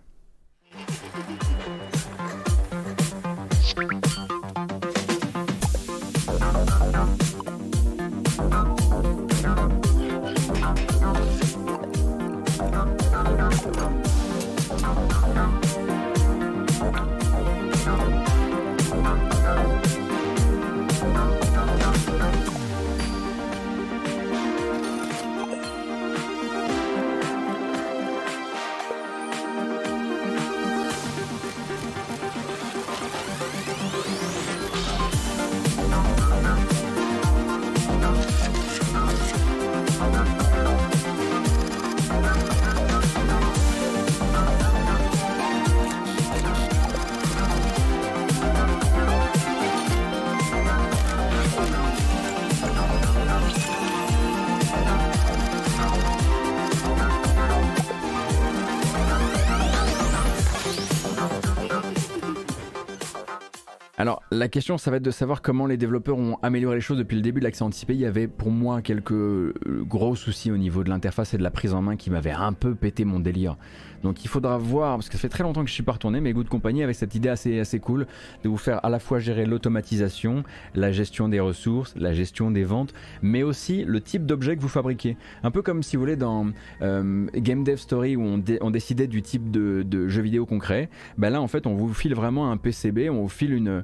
Alors, 64.03 64.22
la 64.33 64.47
question, 64.47 64.77
ça 64.77 64.91
va 64.91 64.97
être 64.97 65.03
de 65.03 65.11
savoir 65.11 65.41
comment 65.41 65.65
les 65.65 65.77
développeurs 65.77 66.17
ont 66.17 66.37
amélioré 66.41 66.75
les 66.75 66.81
choses 66.81 66.97
depuis 66.97 67.15
le 67.15 67.21
début 67.21 67.39
de 67.39 67.45
l'accès 67.45 67.63
anticipé. 67.63 67.93
Il 67.93 67.99
y 67.99 68.05
avait 68.05 68.27
pour 68.27 68.51
moi 68.51 68.81
quelques 68.81 69.11
euh, 69.11 69.53
gros 69.87 70.15
soucis 70.15 70.51
au 70.51 70.57
niveau 70.57 70.83
de 70.83 70.89
l'interface 70.89 71.33
et 71.33 71.37
de 71.37 71.43
la 71.43 71.51
prise 71.51 71.73
en 71.73 71.81
main 71.81 71.95
qui 71.95 72.09
m'avaient 72.09 72.31
un 72.31 72.53
peu 72.53 72.75
pété 72.75 73.05
mon 73.05 73.19
délire. 73.19 73.57
Donc 74.03 74.23
il 74.25 74.27
faudra 74.27 74.57
voir, 74.57 74.97
parce 74.97 75.07
que 75.07 75.15
ça 75.15 75.21
fait 75.21 75.29
très 75.29 75.43
longtemps 75.43 75.63
que 75.63 75.69
je 75.69 75.73
suis 75.73 75.83
pas 75.83 75.93
retourné, 75.93 76.19
mais 76.19 76.33
Good 76.33 76.49
Company 76.49 76.83
avec 76.83 76.95
cette 76.95 77.15
idée 77.15 77.29
assez, 77.29 77.59
assez 77.59 77.79
cool 77.79 78.05
de 78.43 78.49
vous 78.49 78.57
faire 78.57 78.83
à 78.83 78.89
la 78.89 78.99
fois 78.99 79.19
gérer 79.19 79.45
l'automatisation, 79.45 80.43
la 80.75 80.91
gestion 80.91 81.29
des 81.29 81.39
ressources, 81.39 81.95
la 81.95 82.13
gestion 82.13 82.51
des 82.51 82.65
ventes, 82.65 82.93
mais 83.21 83.43
aussi 83.43 83.85
le 83.85 84.01
type 84.01 84.25
d'objet 84.25 84.57
que 84.57 84.61
vous 84.61 84.67
fabriquez. 84.67 85.15
Un 85.43 85.51
peu 85.51 85.61
comme 85.61 85.83
si 85.83 85.95
vous 85.95 86.01
voulez 86.01 86.17
dans 86.17 86.47
euh, 86.81 87.27
Game 87.33 87.63
Dev 87.63 87.77
Story 87.77 88.17
où 88.17 88.23
on, 88.23 88.71
décidait 88.71 89.07
du 89.07 89.21
type 89.21 89.51
de, 89.51 90.07
jeu 90.09 90.21
vidéo 90.21 90.45
concret, 90.45 90.89
ben 91.17 91.29
là 91.29 91.41
en 91.41 91.47
fait 91.47 91.65
on 91.65 91.75
vous 91.75 91.93
file 91.93 92.13
vraiment 92.13 92.51
un 92.51 92.57
PCB, 92.57 93.09
on 93.09 93.21
vous 93.21 93.29
file 93.29 93.53
une, 93.53 93.69
euh, 93.69 93.81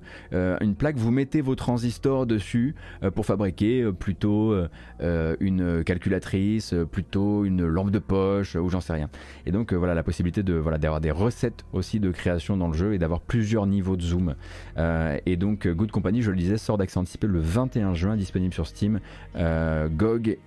une 0.62 0.76
plaque, 0.76 0.98
vous 0.98 1.12
mettez 1.12 1.42
vos 1.42 1.56
transistors 1.56 2.26
dessus 2.26 2.76
euh, 3.04 3.12
pour 3.12 3.26
fabriquer 3.26 3.90
plutôt 3.92 4.56
une 5.00 5.84
calculatrice, 5.84 6.74
plutôt 6.92 7.46
une 7.46 7.66
lampe 7.66 7.92
de 7.92 8.00
poche 8.00 8.56
ou 8.56 8.70
j'en 8.70 8.82
sais 8.82 8.94
rien. 8.94 9.10
Et 9.46 9.52
donc 9.52 9.74
voilà 9.74 9.94
la 9.94 10.04
possibilité 10.04 10.44
de 10.44 10.54
voilà 10.54 10.78
d'avoir 10.78 11.02
des 11.02 11.12
recettes 11.12 11.66
aussi 11.74 12.00
de 12.00 12.12
création 12.12 12.58
dans 12.58 12.68
le 12.68 12.74
jeu 12.74 12.94
et 12.94 12.98
d'avoir 12.98 13.22
plusieurs 13.22 13.66
niveaux 13.66 13.96
de 13.96 14.02
zoom. 14.02 14.36
Euh, 14.78 15.18
et 15.26 15.38
donc 15.38 15.68
Good 15.68 15.92
Company, 15.92 16.22
je 16.22 16.32
le 16.32 16.38
disais, 16.38 16.58
sort 16.58 16.78
d'accès 16.78 16.98
anticipé 16.98 17.28
le 17.28 17.40
21 17.40 17.94
juin, 17.94 18.16
disponible 18.16 18.54
sur 18.54 18.68
Steam, 18.68 19.00
euh, 19.36 19.90
GOG 19.90 20.38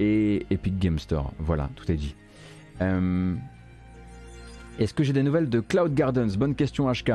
et 0.00 0.46
Epic 0.50 0.78
Game 0.78 0.98
Store. 0.98 1.32
Voilà, 1.38 1.68
tout 1.76 1.90
est 1.90 1.96
dit. 1.96 2.14
Euh, 2.80 3.34
est-ce 4.78 4.94
que 4.94 5.02
j'ai 5.02 5.12
des 5.12 5.22
nouvelles 5.22 5.48
de 5.48 5.60
Cloud 5.60 5.92
Gardens? 5.92 6.36
Bonne 6.38 6.54
question 6.54 6.90
HK, 6.90 7.12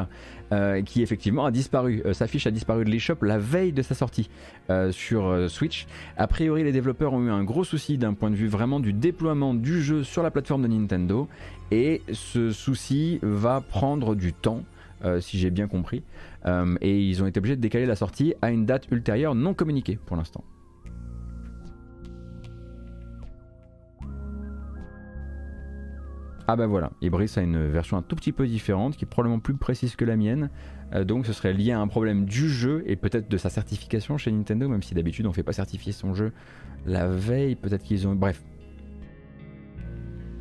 euh, 0.51 0.81
qui 0.81 1.01
effectivement 1.01 1.45
a 1.45 1.51
disparu. 1.51 2.01
Euh, 2.05 2.13
sa 2.13 2.27
fiche 2.27 2.45
a 2.45 2.51
disparu 2.51 2.83
de 2.83 2.89
l'eShop 2.89 3.23
la 3.23 3.37
veille 3.37 3.71
de 3.71 3.81
sa 3.81 3.95
sortie 3.95 4.29
euh, 4.69 4.91
sur 4.91 5.49
Switch. 5.49 5.87
A 6.17 6.27
priori, 6.27 6.63
les 6.63 6.73
développeurs 6.73 7.13
ont 7.13 7.25
eu 7.25 7.29
un 7.29 7.43
gros 7.43 7.63
souci 7.63 7.97
d'un 7.97 8.13
point 8.13 8.29
de 8.29 8.35
vue 8.35 8.47
vraiment 8.47 8.79
du 8.79 8.91
déploiement 8.91 9.53
du 9.53 9.81
jeu 9.81 10.03
sur 10.03 10.23
la 10.23 10.31
plateforme 10.31 10.63
de 10.63 10.67
Nintendo. 10.67 11.27
Et 11.71 12.01
ce 12.11 12.51
souci 12.51 13.19
va 13.21 13.61
prendre 13.61 14.15
du 14.15 14.33
temps. 14.33 14.63
si 15.19 15.37
j'ai 15.39 15.49
bien 15.49 15.67
compris. 15.67 16.03
et 16.81 16.99
ils 17.01 17.23
ont 17.23 17.27
été 17.27 17.39
obligés 17.39 17.55
de 17.55 17.61
décaler 17.61 17.85
la 17.85 17.95
sortie 17.95 18.35
à 18.41 18.51
une 18.51 18.65
date 18.65 18.87
ultérieure 18.91 19.35
non 19.35 19.53
communiquée 19.53 19.97
pour 20.05 20.17
l'instant. 20.17 20.43
Ah 26.45 26.57
bah 26.57 26.67
voilà, 26.67 26.91
Ibris 27.01 27.31
a 27.37 27.41
une 27.41 27.69
version 27.69 27.95
un 27.95 28.01
tout 28.01 28.17
petit 28.17 28.33
peu 28.33 28.45
différente 28.45 28.97
qui 28.97 29.05
est 29.05 29.07
probablement 29.07 29.39
plus 29.39 29.53
précise 29.53 29.95
que 29.95 30.03
la 30.03 30.17
mienne. 30.17 30.49
Euh, 30.93 31.05
donc 31.05 31.25
ce 31.25 31.31
serait 31.31 31.53
lié 31.53 31.71
à 31.71 31.79
un 31.79 31.87
problème 31.87 32.25
du 32.25 32.49
jeu 32.49 32.83
et 32.85 32.97
peut-être 32.97 33.29
de 33.29 33.37
sa 33.37 33.49
certification 33.49 34.17
chez 34.17 34.29
Nintendo, 34.29 34.67
même 34.67 34.83
si 34.83 34.93
d'habitude 34.93 35.25
on 35.25 35.31
fait 35.31 35.43
pas 35.43 35.53
certifier 35.53 35.93
son 35.93 36.13
jeu 36.13 36.33
la 36.85 37.07
veille, 37.07 37.55
peut-être 37.55 37.83
qu'ils 37.83 38.07
ont... 38.07 38.15
Bref. 38.15 38.43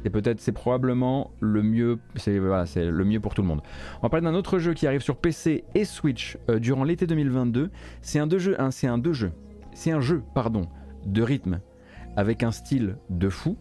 C'est 0.03 0.11
peut-être, 0.11 0.41
c'est 0.41 0.51
probablement 0.51 1.31
le 1.39 1.63
mieux, 1.63 2.01
c'est 2.17 2.37
le 2.37 3.05
mieux 3.05 3.21
pour 3.21 3.35
tout 3.35 3.43
le 3.43 3.47
monde. 3.47 3.63
On 3.99 4.03
va 4.03 4.09
parler 4.09 4.25
d'un 4.25 4.35
autre 4.35 4.59
jeu 4.59 4.75
qui 4.75 4.89
arrive 4.89 5.03
sur 5.03 5.17
PC 5.17 5.63
et 5.77 5.85
Switch 5.85 6.37
euh, 6.51 6.59
durant 6.59 6.83
l'été 6.83 7.07
2022. 7.07 7.71
C'est 8.01 8.19
un 8.19 8.27
deux 8.27 8.41
jeux, 8.41 8.57
c'est 8.73 8.89
un 8.89 9.01
c'est 9.75 9.93
un 9.93 10.01
jeu, 10.01 10.25
pardon, 10.35 10.67
de 11.07 11.23
rythme 11.23 11.61
avec 12.17 12.43
un 12.43 12.51
style 12.51 12.97
de 13.11 13.29
fou 13.29 13.57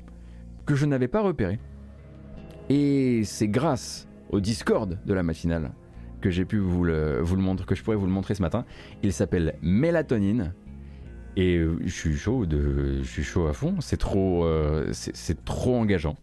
que 0.66 0.74
je 0.74 0.88
n'avais 0.88 1.08
pas 1.08 1.22
repéré. 1.22 1.60
Et 2.73 3.26
c'est 3.26 3.49
grâce 3.49 4.07
au 4.30 4.39
Discord 4.39 4.98
de 5.06 5.14
la 5.14 5.23
matinale 5.23 5.73
que 6.22 6.30
j'ai 6.30 6.45
pu 6.45 6.57
vous 6.57 6.85
le, 6.85 7.19
vous 7.19 7.35
le 7.35 7.41
montrer, 7.41 7.65
que 7.65 7.76
je 7.76 7.84
pourrais 7.84 7.98
vous 7.98 8.06
le 8.06 8.14
montrer 8.14 8.34
ce 8.34 8.41
matin. 8.41 8.64
Il 9.03 9.11
s'appelle 9.11 9.56
Mélatonine. 9.61 10.53
Et 11.35 11.57
euh, 11.57 11.77
je 11.84 11.91
suis 11.91 12.15
chaud, 12.15 12.45
de, 12.45 12.99
je 13.03 13.10
suis 13.10 13.23
chaud 13.23 13.48
à 13.48 13.52
fond. 13.52 13.76
C'est 13.81 13.98
trop, 13.98 14.45
euh, 14.45 14.88
c'est 14.93 15.43
trop 15.43 15.76
engageant. 15.76 16.15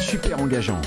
Super 0.00 0.40
engageant. 0.40 0.80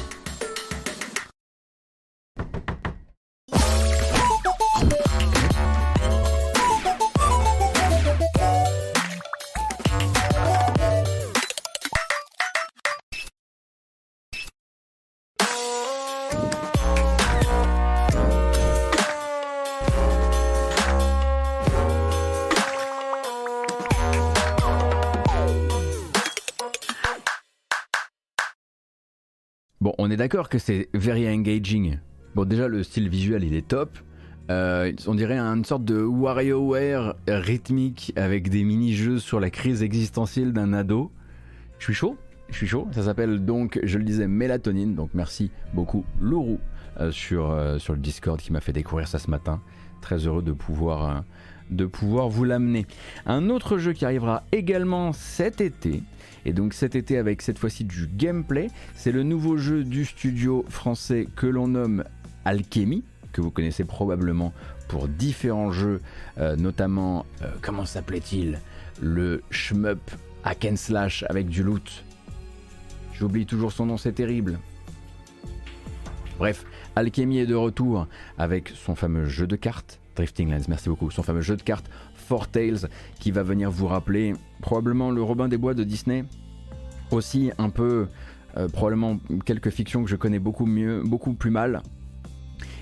D'accord 30.26 30.50
que 30.50 30.58
c'est 30.58 30.90
very 30.96 31.30
engaging. 31.30 32.00
Bon, 32.34 32.46
déjà, 32.46 32.68
le 32.68 32.82
style 32.82 33.10
visuel, 33.10 33.44
il 33.44 33.54
est 33.54 33.68
top. 33.68 33.96
Euh, 34.50 34.92
on 35.06 35.14
dirait 35.14 35.38
une 35.38 35.64
sorte 35.64 35.86
de 35.86 36.02
WarioWare 36.02 37.14
rythmique 37.28 38.12
avec 38.16 38.50
des 38.50 38.64
mini-jeux 38.64 39.20
sur 39.20 39.40
la 39.40 39.52
crise 39.52 39.84
existentielle 39.84 40.52
d'un 40.52 40.74
ado. 40.74 41.12
Je 41.78 41.84
suis 41.84 41.94
chaud, 41.94 42.18
je 42.50 42.56
suis 42.56 42.66
chaud. 42.66 42.88
Ça 42.92 43.04
s'appelle 43.04 43.46
donc, 43.46 43.80
je 43.84 44.00
le 44.00 44.04
disais, 44.04 44.28
Mélatonine. 44.28 44.96
Donc 44.96 45.12
merci 45.14 45.52
beaucoup 45.76 46.04
Lourou 46.20 46.60
euh, 47.00 47.12
sur, 47.12 47.52
euh, 47.52 47.78
sur 47.78 47.94
le 47.94 48.00
Discord 48.00 48.40
qui 48.42 48.52
m'a 48.52 48.62
fait 48.62 48.74
découvrir 48.74 49.08
ça 49.08 49.20
ce 49.20 49.30
matin. 49.30 49.62
Très 50.02 50.26
heureux 50.26 50.42
de 50.42 50.54
pouvoir, 50.54 51.24
de 51.70 51.86
pouvoir 51.86 52.30
vous 52.30 52.46
l'amener. 52.46 52.88
Un 53.28 53.52
autre 53.52 53.78
jeu 53.78 53.94
qui 53.94 54.06
arrivera 54.06 54.42
également 54.52 55.14
cet 55.14 55.62
été. 55.62 56.02
Et 56.46 56.54
donc 56.54 56.74
cet 56.74 56.96
été 56.96 57.18
avec 57.18 57.42
cette 57.42 57.58
fois-ci 57.58 57.84
du 57.84 58.08
gameplay, 58.08 58.70
c'est 58.96 59.12
le 59.12 59.24
nouveau 59.24 59.58
jeu 59.58 59.84
du 59.84 60.06
studio 60.06 60.64
français 60.70 61.28
que 61.36 61.48
l'on 61.48 61.68
nomme 61.68 62.04
Alchemy 62.46 63.04
que 63.36 63.42
vous 63.42 63.52
connaissez 63.52 63.84
probablement 63.84 64.54
pour 64.88 65.10
différents 65.10 65.72
jeux, 65.72 66.00
euh, 66.38 66.56
notamment, 66.56 67.26
euh, 67.42 67.48
comment 67.62 67.86
s'appelait-il? 67.86 68.62
Le 69.02 69.44
shmup 69.52 70.00
hack 70.46 70.66
slash 70.76 71.26
avec 71.28 71.50
du 71.50 71.62
loot. 71.62 72.06
J'oublie 73.14 73.46
toujours 73.46 73.74
son 73.74 73.88
nom, 73.88 73.98
c'est 73.98 74.14
terrible. 74.14 74.58
Bref, 76.38 76.66
Alchemy 76.96 77.40
est 77.40 77.46
de 77.46 77.56
retour 77.56 78.08
avec 78.38 78.70
son 78.70 78.96
fameux 78.96 79.26
jeu 79.26 79.48
de 79.48 79.58
cartes, 79.58 80.00
Drifting 80.16 80.50
Lens, 80.50 80.70
merci 80.70 80.88
beaucoup, 80.88 81.12
son 81.12 81.24
fameux 81.24 81.42
jeu 81.42 81.58
de 81.58 81.62
cartes 81.62 81.90
Four 82.28 82.48
Tales, 82.48 82.90
qui 83.20 83.32
va 83.32 83.44
venir 83.44 83.72
vous 83.72 83.88
rappeler 83.88 84.34
probablement 84.62 85.12
le 85.12 85.22
Robin 85.22 85.48
des 85.48 85.58
Bois 85.58 85.74
de 85.74 85.84
Disney, 85.84 86.26
aussi 87.12 87.52
un 87.58 87.70
peu, 87.70 88.08
euh, 88.58 88.68
probablement 88.68 89.20
quelques 89.46 89.70
fictions 89.70 90.04
que 90.04 90.10
je 90.10 90.16
connais 90.16 90.40
beaucoup 90.40 90.66
mieux, 90.66 91.04
beaucoup 91.04 91.34
plus 91.34 91.52
mal, 91.52 91.82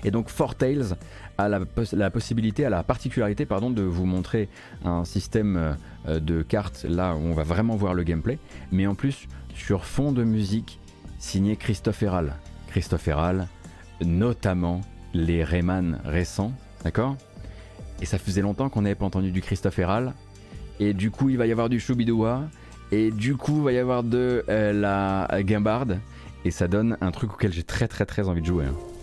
et 0.04 0.10
donc 0.10 0.28
Four 0.28 0.54
Tales 0.54 0.96
a 1.38 1.48
la, 1.48 2.10
possibilité, 2.10 2.64
a 2.64 2.70
la 2.70 2.82
particularité 2.82 3.46
pardon, 3.46 3.70
de 3.70 3.82
vous 3.82 4.06
montrer 4.06 4.48
un 4.84 5.04
système 5.04 5.76
euh, 6.06 6.20
de 6.20 6.42
cartes 6.42 6.84
là 6.88 7.14
où 7.14 7.18
on 7.18 7.32
va 7.32 7.42
vraiment 7.42 7.76
voir 7.76 7.94
le 7.94 8.02
gameplay, 8.02 8.38
mais 8.70 8.86
en 8.86 8.94
plus 8.94 9.26
sur 9.54 9.84
fond 9.84 10.12
de 10.12 10.24
musique 10.24 10.78
signé 11.18 11.56
Christophe 11.56 12.02
Herral. 12.02 12.34
Christophe 12.68 13.08
Herral, 13.08 13.48
notamment 14.04 14.82
les 15.14 15.42
Rayman 15.42 16.00
récents, 16.04 16.52
d'accord? 16.82 17.16
Et 18.04 18.06
ça 18.06 18.18
faisait 18.18 18.42
longtemps 18.42 18.68
qu'on 18.68 18.82
n'avait 18.82 18.94
pas 18.94 19.06
entendu 19.06 19.30
du 19.30 19.40
Christophe 19.40 19.78
Herral, 19.78 20.12
et 20.78 20.92
du 20.92 21.10
coup 21.10 21.30
il 21.30 21.38
va 21.38 21.46
y 21.46 21.52
avoir 21.52 21.70
du 21.70 21.80
Choubidoua, 21.80 22.42
et 22.92 23.10
du 23.10 23.34
coup 23.34 23.60
il 23.60 23.64
va 23.64 23.72
y 23.72 23.78
avoir 23.78 24.02
de 24.02 24.44
euh, 24.50 24.74
la 24.74 25.42
Guimbarde, 25.42 26.00
et 26.44 26.50
ça 26.50 26.68
donne 26.68 26.98
un 27.00 27.10
truc 27.12 27.32
auquel 27.32 27.50
j'ai 27.50 27.62
très 27.62 27.88
très 27.88 28.04
très 28.04 28.28
envie 28.28 28.42
de 28.42 28.46
jouer. 28.46 28.66
Hein. 28.66 28.93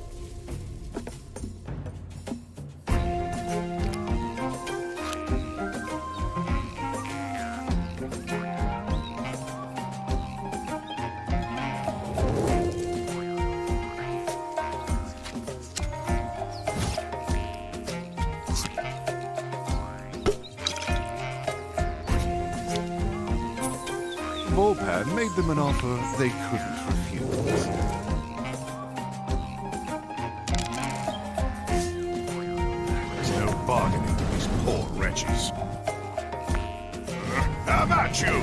Them 25.35 25.49
an 25.49 25.59
offer 25.59 25.99
they 26.17 26.29
couldn't 26.29 26.87
refuse. 26.87 27.65
There's 33.15 33.29
no 33.37 33.63
bargaining 33.65 34.15
with 34.15 34.31
these 34.33 34.47
poor 34.65 34.83
wretches. 34.99 35.51
I'm 37.67 37.91
at 37.91 38.21
you! 38.21 38.35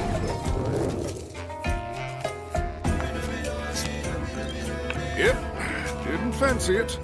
Yep, 5.19 5.37
didn't 6.05 6.33
fancy 6.33 6.77
it. 6.77 6.99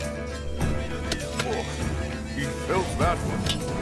Oh, 1.46 1.62
he 2.34 2.44
felt 2.44 2.98
that 2.98 3.18
one. 3.18 3.73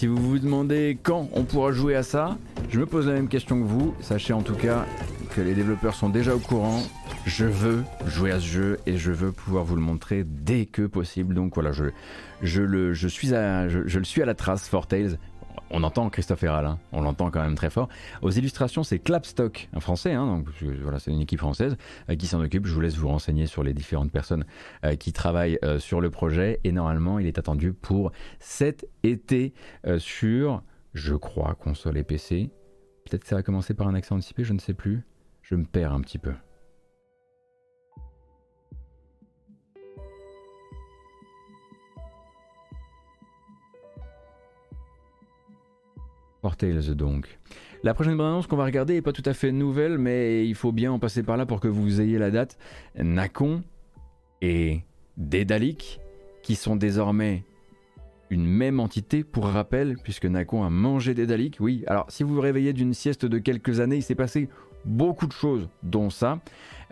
Si 0.00 0.06
vous 0.06 0.16
vous 0.16 0.38
demandez 0.38 0.96
quand 1.02 1.28
on 1.34 1.44
pourra 1.44 1.72
jouer 1.72 1.94
à 1.94 2.02
ça, 2.02 2.38
je 2.70 2.80
me 2.80 2.86
pose 2.86 3.06
la 3.06 3.12
même 3.12 3.28
question 3.28 3.60
que 3.60 3.66
vous. 3.66 3.94
Sachez 4.00 4.32
en 4.32 4.40
tout 4.40 4.54
cas 4.54 4.86
que 5.36 5.42
les 5.42 5.52
développeurs 5.52 5.94
sont 5.94 6.08
déjà 6.08 6.34
au 6.34 6.38
courant. 6.38 6.82
Je 7.26 7.44
veux 7.44 7.84
jouer 8.06 8.30
à 8.30 8.40
ce 8.40 8.46
jeu 8.46 8.78
et 8.86 8.96
je 8.96 9.12
veux 9.12 9.30
pouvoir 9.30 9.62
vous 9.62 9.76
le 9.76 9.82
montrer 9.82 10.24
dès 10.24 10.64
que 10.64 10.86
possible. 10.86 11.34
Donc 11.34 11.52
voilà, 11.52 11.72
je, 11.72 12.62
le 12.62 12.94
suis 12.94 13.34
à 13.34 14.24
la 14.24 14.34
trace, 14.34 14.70
For 14.70 14.86
Tales. 14.86 15.18
On 15.72 15.84
entend 15.84 16.10
Christophe 16.10 16.42
Herral, 16.42 16.66
hein. 16.66 16.78
on 16.92 17.00
l'entend 17.00 17.30
quand 17.30 17.42
même 17.42 17.54
très 17.54 17.70
fort. 17.70 17.88
Aux 18.22 18.30
illustrations, 18.30 18.82
c'est 18.82 18.98
Clapstock, 18.98 19.68
un 19.72 19.78
français, 19.80 20.12
hein, 20.12 20.26
donc 20.26 20.48
voilà, 20.82 20.98
c'est 20.98 21.12
une 21.12 21.20
équipe 21.20 21.38
française 21.38 21.76
euh, 22.08 22.16
qui 22.16 22.26
s'en 22.26 22.40
occupe. 22.40 22.66
Je 22.66 22.74
vous 22.74 22.80
laisse 22.80 22.96
vous 22.96 23.08
renseigner 23.08 23.46
sur 23.46 23.62
les 23.62 23.72
différentes 23.72 24.10
personnes 24.10 24.44
euh, 24.84 24.96
qui 24.96 25.12
travaillent 25.12 25.58
euh, 25.62 25.78
sur 25.78 26.00
le 26.00 26.10
projet. 26.10 26.58
Et 26.64 26.72
normalement, 26.72 27.20
il 27.20 27.26
est 27.26 27.38
attendu 27.38 27.72
pour 27.72 28.10
cet 28.40 28.86
été 29.04 29.54
sur, 29.98 30.62
je 30.94 31.14
crois, 31.14 31.54
console 31.54 31.98
et 31.98 32.04
PC. 32.04 32.50
Peut-être 33.04 33.22
que 33.22 33.28
ça 33.28 33.36
va 33.36 33.42
commencer 33.42 33.74
par 33.74 33.86
un 33.86 33.94
accent 33.94 34.16
anticipé, 34.16 34.44
je 34.44 34.52
ne 34.52 34.58
sais 34.58 34.74
plus. 34.74 35.04
Je 35.42 35.54
me 35.54 35.64
perds 35.64 35.92
un 35.92 36.00
petit 36.00 36.18
peu. 36.18 36.32
Tales 46.56 46.94
donc. 46.94 47.38
La 47.82 47.94
prochaine 47.94 48.16
bande-annonce 48.16 48.46
qu'on 48.46 48.56
va 48.56 48.64
regarder 48.64 48.96
est 48.96 49.02
pas 49.02 49.12
tout 49.12 49.22
à 49.24 49.32
fait 49.32 49.52
nouvelle, 49.52 49.98
mais 49.98 50.46
il 50.46 50.54
faut 50.54 50.72
bien 50.72 50.92
en 50.92 50.98
passer 50.98 51.22
par 51.22 51.36
là 51.36 51.46
pour 51.46 51.60
que 51.60 51.68
vous 51.68 52.00
ayez 52.00 52.18
la 52.18 52.30
date. 52.30 52.58
Nakon 52.98 53.62
et 54.42 54.82
Dédalic, 55.16 56.00
qui 56.42 56.56
sont 56.56 56.76
désormais 56.76 57.44
une 58.28 58.44
même 58.44 58.80
entité 58.80 59.24
pour 59.24 59.46
rappel, 59.46 59.96
puisque 60.02 60.26
Nakon 60.26 60.62
a 60.62 60.70
mangé 60.70 61.14
Dédalic. 61.14 61.56
Oui, 61.60 61.84
alors 61.86 62.06
si 62.10 62.22
vous 62.22 62.34
vous 62.34 62.40
réveillez 62.40 62.72
d'une 62.72 62.94
sieste 62.94 63.26
de 63.26 63.38
quelques 63.38 63.80
années, 63.80 63.96
il 63.96 64.02
s'est 64.02 64.14
passé 64.14 64.48
beaucoup 64.84 65.26
de 65.26 65.32
choses, 65.32 65.68
dont 65.82 66.10
ça. 66.10 66.40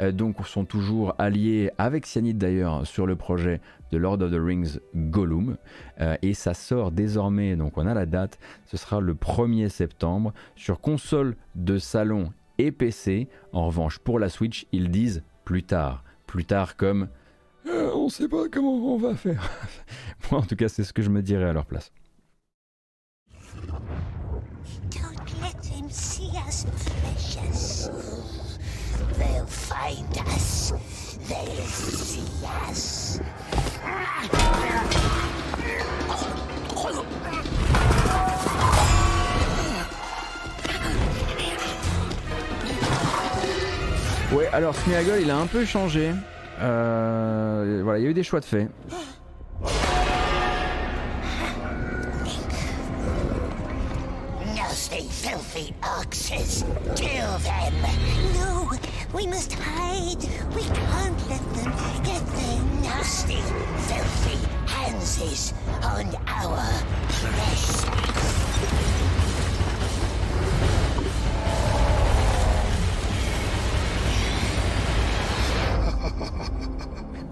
Euh, 0.00 0.12
donc 0.12 0.46
sont 0.46 0.64
toujours 0.64 1.14
alliés 1.18 1.70
avec 1.78 2.06
Cyanide 2.06 2.38
d'ailleurs 2.38 2.86
sur 2.86 3.06
le 3.06 3.16
projet 3.16 3.60
de 3.90 3.98
Lord 3.98 4.22
of 4.22 4.30
the 4.30 4.38
Rings 4.40 4.78
Gollum. 4.94 5.56
Euh, 6.00 6.16
et 6.22 6.34
ça 6.34 6.54
sort 6.54 6.90
désormais, 6.90 7.56
donc 7.56 7.76
on 7.76 7.86
a 7.86 7.94
la 7.94 8.06
date, 8.06 8.38
ce 8.66 8.76
sera 8.76 9.00
le 9.00 9.14
1er 9.14 9.68
septembre 9.68 10.32
sur 10.56 10.80
console 10.80 11.36
de 11.54 11.78
salon 11.78 12.32
et 12.58 12.72
PC. 12.72 13.28
En 13.52 13.66
revanche, 13.66 13.98
pour 13.98 14.18
la 14.18 14.28
Switch, 14.28 14.66
ils 14.72 14.90
disent 14.90 15.22
plus 15.44 15.62
tard. 15.62 16.04
Plus 16.26 16.44
tard 16.44 16.76
comme 16.76 17.08
euh, 17.66 17.90
on 17.94 18.08
sait 18.08 18.28
pas 18.28 18.48
comment 18.50 18.94
on 18.94 18.98
va 18.98 19.14
faire. 19.14 19.50
Moi 20.30 20.40
en 20.40 20.44
tout 20.44 20.56
cas 20.56 20.68
c'est 20.68 20.84
ce 20.84 20.92
que 20.92 21.02
je 21.02 21.10
me 21.10 21.22
dirais 21.22 21.44
à 21.44 21.52
leur 21.52 21.66
place. 21.66 21.92
They'll 29.18 29.46
find 29.46 30.18
us. 30.34 30.72
They'll 31.28 31.66
see 31.66 32.22
us. 32.68 33.20
Ouais, 44.30 44.46
alors 44.52 44.74
Smeagol 44.74 45.20
il 45.22 45.30
a 45.30 45.38
un 45.38 45.46
peu 45.46 45.64
changé. 45.64 46.12
Euh, 46.60 47.80
voilà, 47.82 47.98
il 47.98 48.04
y 48.04 48.06
a 48.06 48.10
eu 48.10 48.14
des 48.14 48.22
choix 48.22 48.40
de 48.40 48.44
fait. 48.44 48.68
Filthy 55.58 55.74
oxes. 55.82 56.64
Kill 56.94 57.38
them. 57.38 57.74
No, 58.34 58.70
We 59.12 59.26
must 59.26 59.52
hide. 59.54 60.22
We 60.54 60.62
can't 60.62 61.28
let 61.28 61.42
them 61.54 61.72
get 62.04 62.24
their 62.26 62.62
nasty, 62.80 63.42
filthy 63.88 64.38
hands 64.68 65.52
on 65.82 66.14
our 66.28 66.82
precious. 67.08 68.97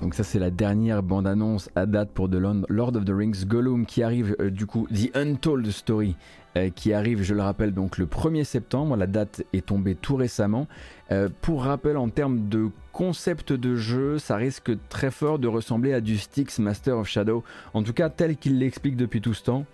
Donc 0.06 0.14
ça 0.14 0.22
c'est 0.22 0.38
la 0.38 0.52
dernière 0.52 1.02
bande-annonce 1.02 1.68
à 1.74 1.84
date 1.84 2.12
pour 2.12 2.30
The 2.30 2.36
Lord 2.68 2.94
of 2.94 3.04
the 3.04 3.10
Rings 3.10 3.44
Gollum 3.44 3.86
qui 3.86 4.04
arrive 4.04 4.36
euh, 4.38 4.50
du 4.50 4.64
coup 4.64 4.86
The 4.94 5.10
Untold 5.16 5.68
Story 5.72 6.14
euh, 6.56 6.70
qui 6.70 6.92
arrive 6.92 7.24
je 7.24 7.34
le 7.34 7.42
rappelle 7.42 7.74
donc 7.74 7.98
le 7.98 8.06
1er 8.06 8.44
septembre, 8.44 8.94
la 8.94 9.08
date 9.08 9.42
est 9.52 9.66
tombée 9.66 9.96
tout 9.96 10.14
récemment. 10.14 10.68
Euh, 11.10 11.28
pour 11.42 11.64
rappel 11.64 11.96
en 11.96 12.08
termes 12.08 12.48
de 12.48 12.68
concept 12.92 13.52
de 13.52 13.74
jeu, 13.74 14.20
ça 14.20 14.36
risque 14.36 14.70
très 14.88 15.10
fort 15.10 15.40
de 15.40 15.48
ressembler 15.48 15.92
à 15.92 16.00
du 16.00 16.18
Styx 16.18 16.60
Master 16.60 16.98
of 16.98 17.08
Shadow, 17.08 17.42
en 17.74 17.82
tout 17.82 17.92
cas 17.92 18.08
tel 18.08 18.36
qu'il 18.36 18.60
l'explique 18.60 18.96
depuis 18.96 19.20
tout 19.20 19.34
ce 19.34 19.42
temps. 19.42 19.64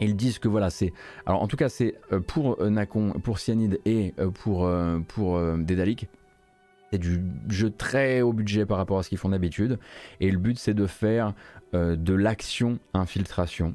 Ils 0.00 0.16
disent 0.16 0.38
que 0.38 0.48
voilà, 0.48 0.70
c'est. 0.70 0.94
Alors 1.26 1.42
en 1.42 1.46
tout 1.46 1.56
cas, 1.58 1.68
c'est 1.68 1.96
pour 2.26 2.62
Nakon, 2.62 3.10
pour 3.22 3.38
Cyanide 3.38 3.80
et 3.84 4.14
pour, 4.32 4.70
pour 5.08 5.40
Dédalic 5.58 6.08
c'est 6.90 6.98
du 6.98 7.22
jeu 7.48 7.70
très 7.70 8.22
haut 8.22 8.32
budget 8.32 8.66
par 8.66 8.78
rapport 8.78 8.98
à 8.98 9.02
ce 9.02 9.08
qu'ils 9.08 9.18
font 9.18 9.28
d'habitude. 9.28 9.78
Et 10.20 10.30
le 10.30 10.38
but, 10.38 10.58
c'est 10.58 10.74
de 10.74 10.86
faire 10.86 11.34
euh, 11.74 11.96
de 11.96 12.14
l'action 12.14 12.78
infiltration. 12.94 13.74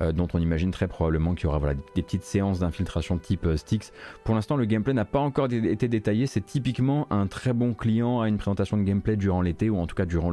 Euh, 0.00 0.10
dont 0.10 0.26
on 0.32 0.38
imagine 0.38 0.70
très 0.70 0.88
probablement 0.88 1.34
qu'il 1.34 1.44
y 1.44 1.52
aura 1.52 1.74
des 1.94 2.02
petites 2.02 2.22
séances 2.22 2.60
d'infiltration 2.60 3.18
type 3.18 3.44
euh, 3.44 3.58
Styx. 3.58 3.92
Pour 4.24 4.34
l'instant, 4.34 4.56
le 4.56 4.64
gameplay 4.64 4.94
n'a 4.94 5.04
pas 5.04 5.18
encore 5.18 5.52
été 5.52 5.86
détaillé. 5.86 6.26
C'est 6.26 6.40
typiquement 6.40 7.06
un 7.12 7.26
très 7.26 7.52
bon 7.52 7.74
client 7.74 8.22
à 8.22 8.28
une 8.28 8.38
présentation 8.38 8.78
de 8.78 8.84
gameplay 8.84 9.16
durant 9.16 9.42
l'été, 9.42 9.68
ou 9.68 9.76
en 9.76 9.86
tout 9.86 9.94
cas 9.94 10.06
durant 10.06 10.30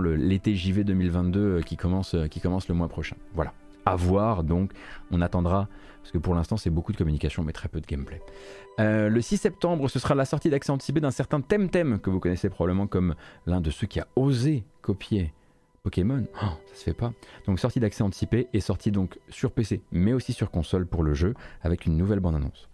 l'été 0.00 0.56
JV 0.56 0.82
2022 0.82 1.60
qui, 1.60 1.76
commence, 1.76 2.16
qui 2.32 2.40
commence 2.40 2.66
le 2.66 2.74
mois 2.74 2.88
prochain. 2.88 3.14
Voilà. 3.32 3.52
À 3.86 3.96
voir, 3.96 4.44
donc, 4.44 4.72
on 5.10 5.20
attendra, 5.20 5.68
parce 6.00 6.12
que 6.12 6.18
pour 6.18 6.34
l'instant, 6.34 6.56
c'est 6.56 6.70
beaucoup 6.70 6.92
de 6.92 6.96
communication, 6.96 7.42
mais 7.42 7.52
très 7.52 7.68
peu 7.68 7.80
de 7.80 7.86
gameplay. 7.86 8.20
Euh, 8.80 9.08
le 9.08 9.20
6 9.20 9.36
septembre, 9.38 9.88
ce 9.88 9.98
sera 9.98 10.14
la 10.14 10.24
sortie 10.24 10.50
d'accès 10.50 10.72
anticipé 10.72 11.00
d'un 11.00 11.10
certain 11.10 11.40
Temtem, 11.40 11.98
que 11.98 12.10
vous 12.10 12.20
connaissez 12.20 12.48
probablement 12.48 12.86
comme 12.86 13.14
l'un 13.46 13.60
de 13.60 13.70
ceux 13.70 13.86
qui 13.86 14.00
a 14.00 14.06
osé 14.16 14.64
copier 14.82 15.32
Pokémon. 15.84 16.24
Oh, 16.42 16.46
ça 16.66 16.74
se 16.74 16.84
fait 16.84 16.94
pas. 16.94 17.12
Donc 17.46 17.60
sortie 17.60 17.78
d'accès 17.78 18.02
anticipé 18.02 18.48
et 18.52 18.60
sortie 18.60 18.90
donc 18.90 19.18
sur 19.28 19.52
PC, 19.52 19.82
mais 19.92 20.14
aussi 20.14 20.32
sur 20.32 20.50
console 20.50 20.86
pour 20.86 21.02
le 21.02 21.12
jeu, 21.12 21.34
avec 21.62 21.84
une 21.84 21.96
nouvelle 21.96 22.20
bande-annonce. 22.20 22.68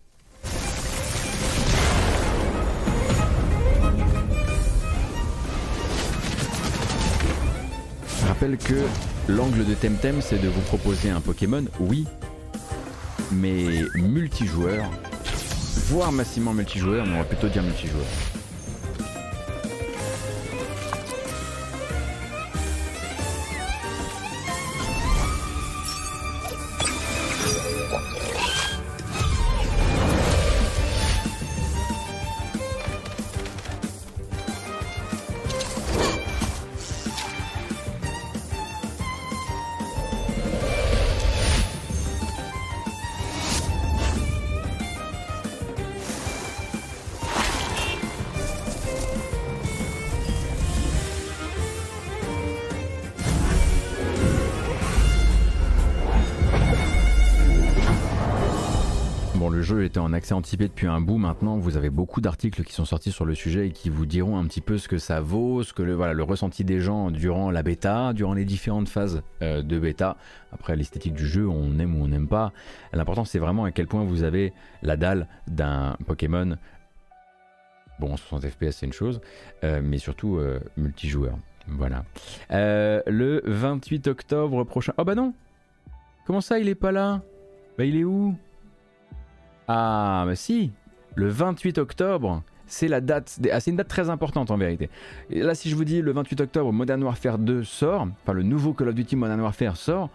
Rappelle 8.41 8.57
que 8.57 8.87
l'angle 9.29 9.67
de 9.67 9.75
Temtem, 9.75 10.23
c'est 10.23 10.41
de 10.41 10.49
vous 10.49 10.63
proposer 10.63 11.11
un 11.11 11.21
Pokémon, 11.21 11.65
oui, 11.79 12.07
mais 13.33 13.85
multijoueur 13.97 14.91
voire 15.89 16.11
massivement 16.11 16.55
multijoueur, 16.55 17.05
on 17.07 17.19
va 17.19 17.25
plutôt 17.25 17.49
dire 17.49 17.63
multijoueur. 17.63 18.07
Depuis 60.57 60.87
un 60.87 61.01
bout 61.01 61.19
maintenant. 61.19 61.59
Vous 61.59 61.77
avez 61.77 61.91
beaucoup 61.91 62.21
d'articles 62.21 62.65
qui 62.65 62.73
sont 62.73 62.85
sortis 62.85 63.13
sur 63.13 63.25
le 63.25 63.35
sujet 63.35 63.69
et 63.69 63.71
qui 63.71 63.91
vous 63.91 64.07
diront 64.07 64.39
un 64.39 64.45
petit 64.47 64.61
peu 64.61 64.79
ce 64.79 64.89
que 64.89 64.99
ça 64.99 65.21
vaut, 65.21 65.63
ce 65.63 65.73
que 65.73 65.83
le, 65.83 65.95
voilà, 65.95 66.13
le 66.13 66.23
ressenti 66.23 66.65
des 66.65 66.81
gens 66.81 67.11
durant 67.11 67.51
la 67.51 67.63
bêta, 67.63 68.13
durant 68.13 68.35
les 68.35 68.45
différentes 68.45 68.89
phases 68.89 69.23
euh, 69.43 69.63
de 69.63 69.79
bêta. 69.79 70.17
Après, 70.53 70.77
l'esthétique 70.77 71.15
du 71.15 71.27
jeu, 71.27 71.49
on 71.49 71.79
aime 71.79 72.01
ou 72.01 72.05
on 72.05 72.09
n'aime 72.09 72.29
pas. 72.29 72.53
L'important, 72.93 73.25
c'est 73.25 73.39
vraiment 73.39 73.65
à 73.65 73.71
quel 73.71 73.87
point 73.87 74.05
vous 74.05 74.23
avez 74.23 74.53
la 74.83 74.97
dalle 74.97 75.29
d'un 75.47 75.97
Pokémon. 76.07 76.57
Bon, 77.99 78.17
60 78.17 78.49
FPS, 78.49 78.71
c'est 78.71 78.87
une 78.87 78.93
chose, 78.93 79.21
euh, 79.63 79.81
mais 79.83 79.99
surtout 79.99 80.37
euh, 80.37 80.61
multijoueur. 80.77 81.39
Voilà. 81.69 82.05
le 82.51 83.43
28 83.45 84.09
octobre 84.09 84.65
prochain. 84.65 84.93
Oh 84.97 85.05
bah 85.05 85.15
non 85.15 85.35
Comment 86.27 86.41
ça, 86.41 86.59
il 86.59 86.69
est 86.69 86.75
pas 86.75 86.93
là? 86.93 87.23
Bah, 87.79 87.85
il 87.85 87.97
est 87.97 88.05
où? 88.05 88.35
Ah, 89.73 90.25
mais 90.27 90.35
si 90.35 90.73
Le 91.15 91.29
28 91.29 91.79
octobre, 91.79 92.43
c'est 92.67 92.89
la 92.89 93.01
date, 93.01 93.39
ah, 93.53 93.61
c'est 93.61 93.71
une 93.71 93.77
date 93.77 93.87
très 93.87 94.11
importante 94.11 94.51
en 94.51 94.57
vérité. 94.57 94.91
Là, 95.31 95.55
si 95.55 95.71
je 95.71 95.77
vous 95.77 95.85
dis 95.85 96.03
le 96.03 96.11
28 96.11 96.41
octobre, 96.41 96.73
Modern 96.73 97.01
Warfare 97.05 97.39
2 97.39 97.63
sort, 97.63 98.09
enfin 98.23 98.33
le 98.33 98.43
nouveau 98.43 98.73
Call 98.73 98.89
of 98.89 98.97
Duty 98.97 99.15
Modern 99.15 99.41
Warfare 99.41 99.77
sort, 99.77 100.11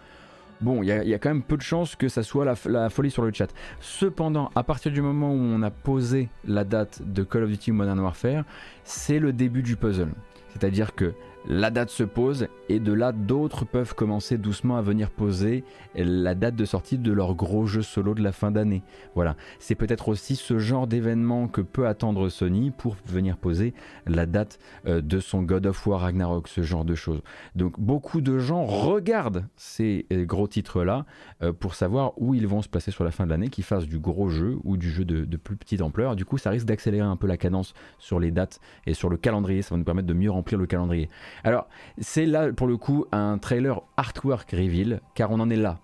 bon, 0.60 0.84
il 0.84 0.88
y, 0.88 1.14
a 1.14 1.20
quand 1.20 1.30
même 1.30 1.42
peu 1.42 1.56
de 1.56 1.62
chances 1.62 1.96
que 1.96 2.10
ça 2.10 2.22
soit 2.22 2.44
la, 2.66 2.90
folie 2.90 3.12
sur 3.12 3.24
le 3.24 3.32
chat. 3.32 3.48
Cependant, 3.80 4.52
à 4.56 4.64
partir 4.64 4.92
du 4.92 5.02
moment 5.02 5.32
où 5.32 5.40
on 5.40 5.62
a 5.62 5.72
posé 5.72 6.28
la 6.46 6.66
date 6.66 7.02
de 7.06 7.24
Call 7.24 7.44
of 7.44 7.50
Duty 7.50 7.72
Modern 7.72 8.00
Warfare, 8.02 8.44
c'est 8.84 9.20
le 9.20 9.32
début 9.32 9.62
du 9.62 9.78
puzzle. 9.78 10.12
C'est-à-dire 10.52 10.96
que 10.96 11.14
la 11.48 11.70
date 11.70 11.90
se 11.90 12.04
pose 12.04 12.48
et 12.70 12.80
de 12.80 12.92
là 12.92 13.12
d'autres 13.12 13.66
peuvent 13.66 13.94
commencer 13.94 14.38
doucement 14.38 14.78
à 14.78 14.82
venir 14.82 15.12
poser 15.12 15.64
la 15.96 16.34
date 16.36 16.56
de 16.56 16.66
sortie 16.66 16.98
de 16.98 17.12
leur 17.12 17.36
gros 17.36 17.66
jeu 17.66 17.82
solo 17.82 18.14
de 18.16 18.24
la 18.24 18.32
fin 18.32 18.52
d'année. 18.52 18.84
Voilà, 19.14 19.36
c'est 19.60 19.76
peut-être 19.76 20.10
aussi 20.10 20.36
ce 20.36 20.58
genre 20.58 20.88
d'événement 20.88 21.48
que 21.48 21.62
peut 21.62 21.88
attendre 21.88 22.30
Sony 22.30 22.72
pour 22.72 22.96
venir 23.06 23.38
poser 23.38 23.74
la 24.08 24.26
date 24.26 24.60
euh, 24.88 25.02
de 25.02 25.20
son 25.20 25.44
God 25.44 25.68
of 25.68 25.86
War 25.86 26.02
Ragnarok, 26.02 26.48
ce 26.48 26.64
genre 26.64 26.86
de 26.86 26.96
choses. 26.96 27.22
Donc 27.56 27.80
beaucoup 27.80 28.22
de 28.22 28.40
gens 28.40 28.66
regardent 28.66 29.46
ces 29.56 30.06
euh, 30.12 30.26
gros 30.26 30.48
titres-là 30.48 31.06
euh, 31.44 31.54
pour 31.54 31.76
savoir 31.76 32.14
où 32.18 32.34
ils 32.34 32.48
vont 32.48 32.62
se 32.62 32.70
placer 32.70 32.92
sur 32.92 33.04
la 33.04 33.12
fin 33.12 33.26
de 33.26 33.30
l'année, 33.32 33.50
qu'ils 33.50 33.64
fassent 33.64 33.88
du 33.88 34.00
gros 34.00 34.30
jeu 34.30 34.58
ou 34.64 34.78
du 34.78 34.90
jeu 34.90 35.06
de, 35.06 35.26
de 35.26 35.38
plus 35.38 35.56
petite 35.56 35.82
ampleur. 35.82 36.16
Du 36.16 36.26
coup, 36.26 36.38
ça 36.38 36.50
risque 36.50 36.66
d'accélérer 36.66 37.06
un 37.06 37.18
peu 37.18 37.28
la 37.28 37.38
cadence 37.38 37.74
sur 38.00 38.20
les 38.20 38.32
dates 38.32 38.60
et 38.88 38.94
sur 38.94 39.10
le 39.10 39.18
calendrier. 39.18 39.62
Ça 39.62 39.76
va 39.76 39.78
nous 39.78 39.86
permettre 39.86 40.08
de 40.08 40.14
mieux 40.14 40.32
remplir 40.32 40.58
le 40.58 40.66
calendrier. 40.66 41.10
Alors, 41.44 41.68
c'est 41.98 42.26
là 42.26 42.52
pour 42.54 42.68
le 42.68 42.78
coup 42.78 43.06
un 43.12 43.38
trailer 43.38 43.82
artwork 43.98 44.52
reveal, 44.52 45.02
car 45.14 45.32
on 45.32 45.40
en 45.40 45.50
est 45.50 45.56
là 45.56 45.80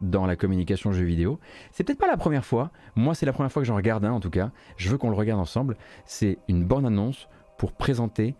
dans 0.00 0.26
la 0.26 0.36
communication 0.36 0.92
jeu 0.92 1.04
vidéo. 1.04 1.38
C'est 1.70 1.84
peut-être 1.84 1.98
pas 1.98 2.08
la 2.08 2.16
première 2.16 2.44
fois, 2.44 2.70
moi 2.96 3.14
c'est 3.14 3.26
la 3.26 3.32
première 3.32 3.52
fois 3.52 3.62
que 3.62 3.66
j'en 3.66 3.76
regarde 3.76 4.04
un 4.04 4.12
en 4.12 4.20
tout 4.20 4.30
cas, 4.30 4.50
je 4.76 4.90
veux 4.90 4.98
qu'on 4.98 5.10
le 5.10 5.16
regarde 5.16 5.40
ensemble. 5.40 5.76
C'est 6.04 6.38
une 6.48 6.64
bonne 6.64 6.84
annonce 6.84 7.28
pour 7.56 7.72
présenter 7.72 8.34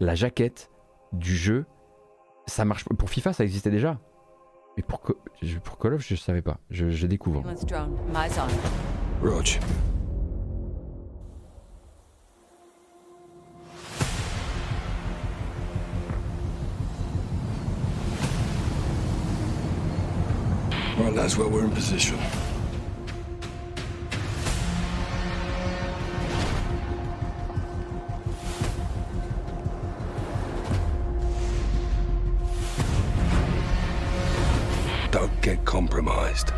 la 0.00 0.14
jaquette 0.14 0.70
du 1.12 1.34
jeu. 1.34 1.66
Ça 2.46 2.64
marche 2.64 2.84
pour 2.84 3.10
FIFA, 3.10 3.32
ça 3.32 3.44
existait 3.44 3.70
déjà. 3.70 3.98
Mais 4.76 4.82
pour, 4.84 5.00
pour 5.00 5.78
Call 5.78 5.94
of, 5.94 6.06
je 6.06 6.14
savais 6.14 6.42
pas. 6.42 6.58
Je, 6.70 6.88
je 6.88 7.06
découvre. 7.08 7.42
Roach. 9.22 9.58
Well, 20.98 21.12
that's 21.12 21.36
where 21.36 21.46
we're 21.46 21.64
in 21.64 21.70
position. 21.70 22.18
Don't 35.12 35.40
get 35.40 35.64
compromised. 35.64 36.52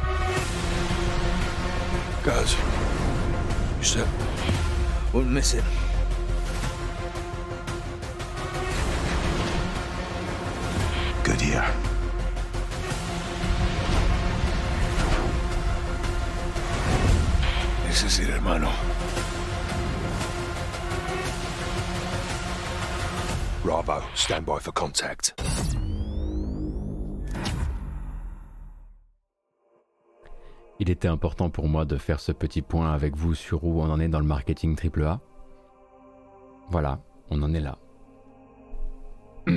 Guys, 2.25 2.57
you 3.79 3.85
said... 3.85 4.09
Won't 5.13 5.29
miss 5.29 5.55
it. 5.55 5.65
Pour 31.61 31.69
moi 31.69 31.85
de 31.85 31.99
faire 31.99 32.21
ce 32.21 32.33
petit 32.33 32.63
point 32.63 32.91
avec 32.91 33.15
vous 33.15 33.35
sur 33.35 33.65
où 33.65 33.83
on 33.83 33.91
en 33.91 34.01
est 34.01 34.09
dans 34.09 34.19
le 34.19 34.25
marketing 34.25 34.75
AAA. 34.75 35.21
Voilà, 36.71 37.03
on 37.29 37.43
en 37.43 37.53
est 37.53 37.61
là. 37.61 37.77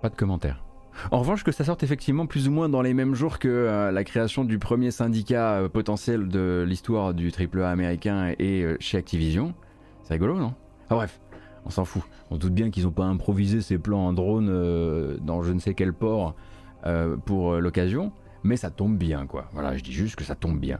Pas 0.00 0.08
de 0.08 0.14
commentaires. 0.14 0.64
En 1.10 1.18
revanche, 1.18 1.42
que 1.42 1.50
ça 1.50 1.64
sorte 1.64 1.82
effectivement 1.82 2.26
plus 2.26 2.46
ou 2.46 2.52
moins 2.52 2.68
dans 2.68 2.82
les 2.82 2.94
mêmes 2.94 3.16
jours 3.16 3.40
que 3.40 3.48
euh, 3.48 3.90
la 3.90 4.04
création 4.04 4.44
du 4.44 4.60
premier 4.60 4.92
syndicat 4.92 5.54
euh, 5.54 5.68
potentiel 5.68 6.28
de 6.28 6.64
l'histoire 6.64 7.14
du 7.14 7.32
AAA 7.32 7.68
américain 7.68 8.32
et 8.38 8.62
euh, 8.62 8.76
chez 8.78 8.96
Activision, 8.96 9.54
c'est 10.04 10.14
rigolo, 10.14 10.38
non? 10.38 10.54
Ah 10.88 10.94
bref, 10.94 11.20
on 11.64 11.70
s'en 11.70 11.84
fout. 11.84 12.04
On 12.30 12.36
doute 12.36 12.54
bien 12.54 12.70
qu'ils 12.70 12.84
n'ont 12.84 12.92
pas 12.92 13.06
improvisé 13.06 13.60
ces 13.60 13.76
plans 13.76 14.06
en 14.06 14.12
drone 14.12 14.46
dans 15.20 15.42
je 15.42 15.52
ne 15.52 15.58
sais 15.58 15.74
quel 15.74 15.92
port 15.92 16.36
pour 17.24 17.56
l'occasion 17.56 18.12
mais 18.46 18.56
ça 18.56 18.70
tombe 18.70 18.96
bien, 18.96 19.26
quoi. 19.26 19.48
Voilà, 19.52 19.76
je 19.76 19.82
dis 19.82 19.92
juste 19.92 20.16
que 20.16 20.24
ça 20.24 20.34
tombe 20.34 20.58
bien. 20.58 20.78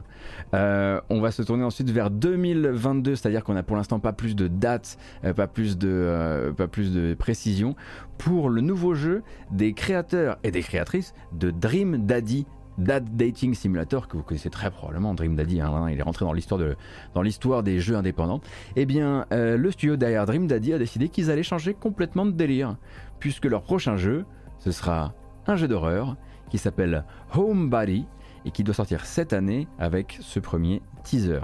Euh, 0.53 0.99
on 1.09 1.19
va 1.19 1.31
se 1.31 1.43
tourner 1.43 1.63
ensuite 1.63 1.89
vers 1.91 2.09
2022, 2.09 3.15
c'est-à-dire 3.15 3.43
qu'on 3.43 3.55
a 3.55 3.63
pour 3.63 3.75
l'instant 3.75 3.99
pas 3.99 4.13
plus 4.13 4.35
de 4.35 4.47
dates, 4.47 4.97
euh, 5.23 5.33
pas, 5.33 5.47
plus 5.47 5.77
de, 5.77 5.89
euh, 5.89 6.53
pas 6.53 6.67
plus 6.67 6.93
de 6.93 7.13
précision, 7.13 7.75
pour 8.17 8.49
le 8.49 8.61
nouveau 8.61 8.95
jeu 8.95 9.21
des 9.51 9.73
créateurs 9.73 10.37
et 10.43 10.51
des 10.51 10.61
créatrices 10.61 11.13
de 11.33 11.51
Dream 11.51 12.05
Daddy 12.05 12.47
Dad 12.77 13.17
Dating 13.17 13.55
Simulator 13.55 14.07
que 14.07 14.17
vous 14.17 14.23
connaissez 14.23 14.51
très 14.51 14.69
probablement, 14.69 15.15
Dream 15.15 15.35
Daddy, 15.35 15.61
hein, 15.61 15.87
il 15.89 15.97
est 15.97 16.03
rentré 16.03 16.25
dans 16.25 16.33
l'histoire 16.33 16.59
de 16.59 16.75
dans 17.15 17.23
l'histoire 17.23 17.63
des 17.63 17.79
jeux 17.79 17.95
indépendants. 17.95 18.39
Eh 18.75 18.85
bien, 18.85 19.25
le 19.31 19.71
studio 19.71 19.97
derrière 19.97 20.27
Dream 20.27 20.45
Daddy 20.45 20.73
a 20.73 20.77
décidé 20.77 21.09
qu'ils 21.09 21.31
allaient 21.31 21.41
changer 21.41 21.73
complètement 21.73 22.27
de 22.27 22.31
délire, 22.31 22.77
puisque 23.19 23.45
leur 23.45 23.63
prochain 23.63 23.97
jeu, 23.97 24.25
ce 24.59 24.69
sera 24.69 25.15
un 25.47 25.55
jeu 25.55 25.67
d'horreur 25.67 26.17
qui 26.49 26.57
s'appelle 26.57 27.05
Homebody 27.33 28.05
et 28.45 28.51
qui 28.51 28.63
doit 28.63 28.75
sortir 28.75 29.05
cette 29.05 29.33
année 29.33 29.67
avec 29.77 30.17
ce 30.21 30.39
premier 30.39 30.81
teaser. 31.03 31.41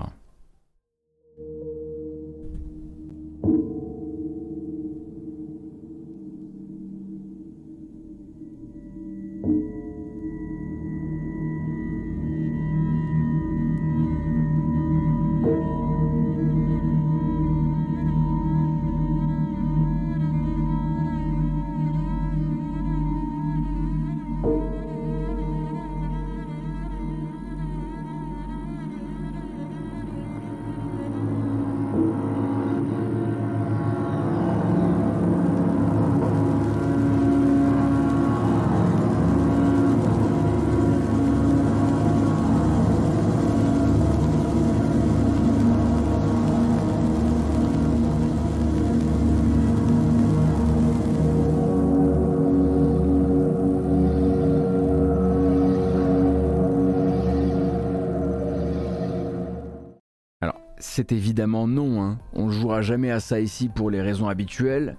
Évidemment 61.11 61.67
non. 61.67 62.01
Hein. 62.01 62.17
On 62.33 62.49
jouera 62.49 62.81
jamais 62.81 63.11
à 63.11 63.19
ça 63.19 63.39
ici 63.39 63.69
pour 63.69 63.89
les 63.89 64.01
raisons 64.01 64.27
habituelles. 64.27 64.95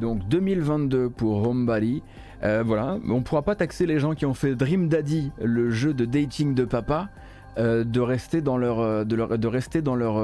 Donc 0.00 0.26
2022 0.28 1.10
pour 1.10 1.46
Homebody. 1.46 2.02
Euh, 2.42 2.62
voilà, 2.64 2.98
on 3.08 3.20
pourra 3.20 3.42
pas 3.42 3.54
taxer 3.54 3.84
les 3.84 3.98
gens 3.98 4.14
qui 4.14 4.24
ont 4.24 4.32
fait 4.32 4.54
Dream 4.54 4.88
Daddy, 4.88 5.30
le 5.42 5.70
jeu 5.70 5.92
de 5.92 6.06
dating 6.06 6.54
de 6.54 6.64
papa, 6.64 7.10
euh, 7.58 7.84
de 7.84 8.00
rester 8.00 8.40
dans 8.40 8.56
leur, 8.56 8.80
euh, 8.80 9.04
de, 9.04 9.14
leur, 9.14 9.28
rester 9.28 9.82
leur, 9.82 10.14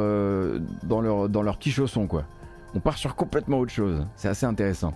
dans 0.82 1.00
leur, 1.00 1.28
dans 1.28 1.42
leur 1.42 1.58
petit 1.58 1.70
chausson 1.70 2.06
quoi. 2.06 2.24
On 2.76 2.80
part 2.80 2.98
sur 2.98 3.16
complètement 3.16 3.58
autre 3.58 3.72
chose. 3.72 4.06
C'est 4.16 4.28
assez 4.28 4.44
intéressant. 4.44 4.92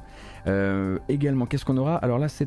Euh, 0.46 0.98
également, 1.08 1.46
qu'est-ce 1.46 1.64
qu'on 1.64 1.78
aura? 1.78 1.96
Alors 1.96 2.18
là, 2.18 2.28
c'est 2.28 2.46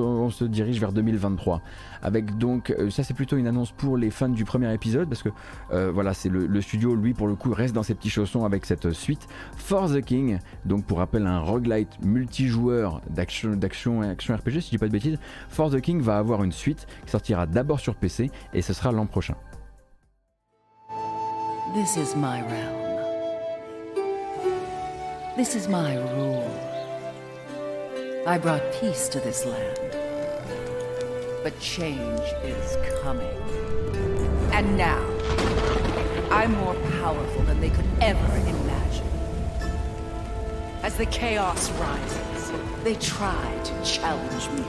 on 0.00 0.30
se 0.30 0.44
dirige 0.44 0.80
vers 0.80 0.90
2023. 0.90 1.62
Avec 2.02 2.36
donc, 2.36 2.70
euh, 2.70 2.90
ça 2.90 3.04
c'est 3.04 3.14
plutôt 3.14 3.36
une 3.36 3.46
annonce 3.46 3.70
pour 3.70 3.96
les 3.96 4.10
fans 4.10 4.28
du 4.28 4.44
premier 4.44 4.74
épisode 4.74 5.08
parce 5.08 5.22
que 5.22 5.28
euh, 5.72 5.92
voilà, 5.94 6.14
c'est 6.14 6.28
le, 6.28 6.60
studio, 6.60 6.96
lui 6.96 7.14
pour 7.14 7.28
le 7.28 7.36
coup, 7.36 7.52
reste 7.52 7.76
dans 7.76 7.84
ses 7.84 7.94
petits 7.94 8.10
chaussons 8.10 8.44
avec 8.44 8.66
cette 8.66 8.90
suite. 8.90 9.28
For 9.56 9.88
the 9.88 10.00
King, 10.00 10.40
donc 10.64 10.84
pour 10.84 10.98
rappel 10.98 11.24
un 11.24 11.38
roguelite 11.38 12.04
multijoueur 12.04 13.02
d'action, 13.08 13.54
d'action 13.54 14.02
action 14.02 14.34
RPG, 14.34 14.50
si 14.50 14.60
je 14.62 14.70
dis 14.70 14.78
pas 14.78 14.88
de 14.88 14.92
bêtises. 14.92 15.18
For 15.48 15.70
the 15.70 15.80
King 15.80 16.00
va 16.00 16.18
avoir 16.18 16.42
une 16.42 16.50
suite 16.52 16.88
qui 17.04 17.12
sortira 17.12 17.46
d'abord 17.46 17.78
sur 17.78 17.94
PC 17.94 18.32
et 18.52 18.62
ce 18.62 18.72
sera 18.72 18.90
l'an 18.90 19.06
prochain. 19.06 19.36
This 21.72 21.96
is 21.96 22.16
my 22.16 22.40
realm. 22.48 22.85
This 25.36 25.54
is 25.54 25.68
my 25.68 25.96
rule. 26.14 26.50
I 28.26 28.38
brought 28.38 28.62
peace 28.80 29.06
to 29.10 29.20
this 29.20 29.44
land. 29.44 29.78
But 31.42 31.60
change 31.60 32.22
is 32.42 32.78
coming. 33.02 33.36
And 34.54 34.78
now, 34.78 34.98
I'm 36.30 36.52
more 36.52 36.74
powerful 37.02 37.42
than 37.42 37.60
they 37.60 37.68
could 37.68 37.84
ever 38.00 38.36
imagine. 38.48 39.06
As 40.82 40.96
the 40.96 41.04
chaos 41.04 41.70
rises, 41.72 42.52
they 42.82 42.94
try 42.94 43.60
to 43.62 43.84
challenge 43.84 44.48
me. 44.52 44.64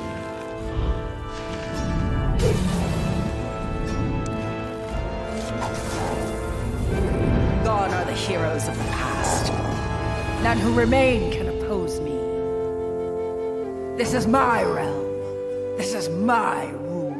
Gone 7.63 7.93
are 7.93 8.03
the 8.03 8.11
heroes 8.11 8.67
of 8.67 8.77
the 8.77 8.83
past. 8.83 9.66
None 10.43 10.59
who 10.59 10.73
remain 10.73 11.31
can 11.31 11.47
oppose 11.49 11.99
me. 11.99 12.15
This 13.97 14.13
is 14.13 14.27
my 14.27 14.63
realm. 14.63 15.07
This 15.77 15.93
is 15.95 16.09
my 16.09 16.65
rule. 16.65 17.15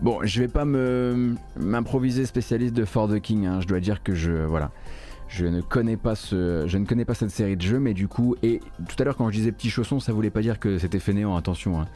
Bon, 0.00 0.20
je 0.24 0.40
vais 0.40 0.48
pas 0.48 0.64
me 0.66 1.34
m'improviser 1.56 2.26
spécialiste 2.26 2.74
de 2.74 2.84
For 2.84 3.08
the 3.08 3.20
King. 3.20 3.46
Hein. 3.46 3.60
Je 3.62 3.66
dois 3.66 3.80
dire 3.80 4.02
que 4.02 4.14
je 4.14 4.32
voilà. 4.32 4.70
Je 5.28 5.46
ne 5.46 5.60
connais 5.60 5.96
pas 5.96 6.14
cette 6.14 7.30
série 7.30 7.56
de 7.56 7.62
jeux, 7.62 7.80
mais 7.80 7.94
du 7.94 8.08
coup, 8.08 8.36
et 8.42 8.60
tout 8.88 8.96
à 8.98 9.04
l'heure 9.04 9.16
quand 9.16 9.28
je 9.28 9.34
disais 9.34 9.52
petit 9.52 9.70
chausson, 9.70 10.00
ça 10.00 10.12
voulait 10.12 10.30
pas 10.30 10.40
dire 10.40 10.58
que 10.58 10.78
c'était 10.78 10.98
fainéant. 10.98 11.36
Attention. 11.36 11.80
Hein. 11.80 11.86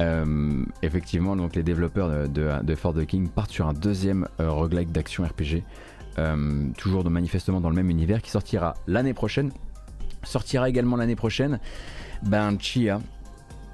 Euh, 0.00 0.64
effectivement, 0.82 1.36
les 1.54 1.62
développeurs 1.62 2.28
de, 2.28 2.62
de, 2.62 2.74
For 2.74 2.92
the 2.92 3.06
King 3.06 3.28
partent 3.28 3.50
sur 3.50 3.68
un 3.68 3.72
deuxième 3.72 4.26
euh, 4.40 4.50
roguelike 4.50 4.92
d'action 4.92 5.24
RPG, 5.24 5.62
euh, 6.18 6.68
toujours 6.76 7.08
manifestement 7.08 7.60
dans 7.60 7.70
le 7.70 7.76
même 7.76 7.90
univers, 7.90 8.22
qui 8.22 8.30
sortira 8.30 8.74
l'année 8.86 9.14
prochaine. 9.14 9.50
Sortira 10.22 10.68
également 10.68 10.96
l'année 10.96 11.16
prochaine, 11.16 11.60
ben 12.22 12.58
Chia, 12.58 13.00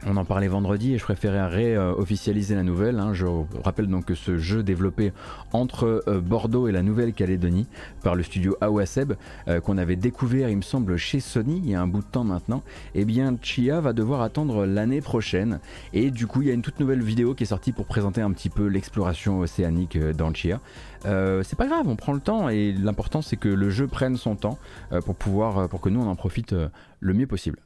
on 0.06 0.16
en 0.16 0.24
parlait 0.24 0.46
vendredi 0.46 0.94
et 0.94 0.98
je 0.98 1.04
préférais 1.04 1.46
réofficialiser 1.46 2.54
la 2.54 2.62
nouvelle. 2.62 2.98
Hein. 3.00 3.12
Je 3.12 3.26
rappelle 3.64 3.88
donc 3.88 4.06
que 4.06 4.14
ce 4.14 4.38
jeu 4.38 4.62
développé 4.62 5.12
entre 5.52 6.04
euh, 6.06 6.20
Bordeaux 6.20 6.68
et 6.68 6.72
la 6.72 6.82
Nouvelle-Calédonie 6.82 7.66
par 8.02 8.14
le 8.14 8.22
studio 8.22 8.56
Awaseb, 8.60 9.14
euh, 9.48 9.60
qu'on 9.60 9.78
avait 9.78 9.96
découvert, 9.96 10.48
il 10.48 10.58
me 10.58 10.62
semble, 10.62 10.96
chez 10.96 11.18
Sony 11.18 11.60
il 11.64 11.70
y 11.70 11.74
a 11.74 11.82
un 11.82 11.88
bout 11.88 12.00
de 12.00 12.06
temps 12.06 12.24
maintenant, 12.24 12.62
eh 12.94 13.04
bien 13.04 13.36
Chia 13.42 13.80
va 13.80 13.92
devoir 13.92 14.22
attendre 14.22 14.64
l'année 14.64 15.00
prochaine. 15.00 15.58
Et 15.92 16.10
du 16.10 16.26
coup, 16.26 16.42
il 16.42 16.48
y 16.48 16.50
a 16.50 16.54
une 16.54 16.62
toute 16.62 16.78
nouvelle 16.78 17.02
vidéo 17.02 17.34
qui 17.34 17.42
est 17.42 17.46
sortie 17.46 17.72
pour 17.72 17.86
présenter 17.86 18.20
un 18.20 18.30
petit 18.30 18.50
peu 18.50 18.66
l'exploration 18.66 19.40
océanique 19.40 19.96
euh, 19.96 20.12
dans 20.12 20.32
Chia. 20.32 20.60
c'est 21.02 21.56
pas 21.56 21.66
grave, 21.66 21.88
on 21.88 21.96
prend 21.96 22.12
le 22.12 22.20
temps 22.20 22.48
et 22.48 22.72
l'important 22.72 23.22
c'est 23.22 23.36
que 23.36 23.48
le 23.48 23.70
jeu 23.70 23.86
prenne 23.86 24.16
son 24.16 24.36
temps 24.36 24.58
pour 25.04 25.14
pouvoir, 25.14 25.68
pour 25.68 25.80
que 25.80 25.88
nous 25.88 26.00
on 26.00 26.08
en 26.08 26.16
profite 26.16 26.54
le 27.00 27.14
mieux 27.14 27.26
possible. 27.26 27.58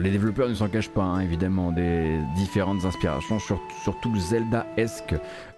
Les 0.00 0.10
développeurs 0.10 0.48
ne 0.48 0.54
s'en 0.54 0.68
cachent 0.68 0.88
pas, 0.88 1.02
hein, 1.02 1.20
évidemment, 1.20 1.72
des 1.72 2.18
différentes 2.36 2.84
inspirations, 2.84 3.38
sur, 3.38 3.60
surtout 3.84 4.16
Zelda-esque 4.16 5.14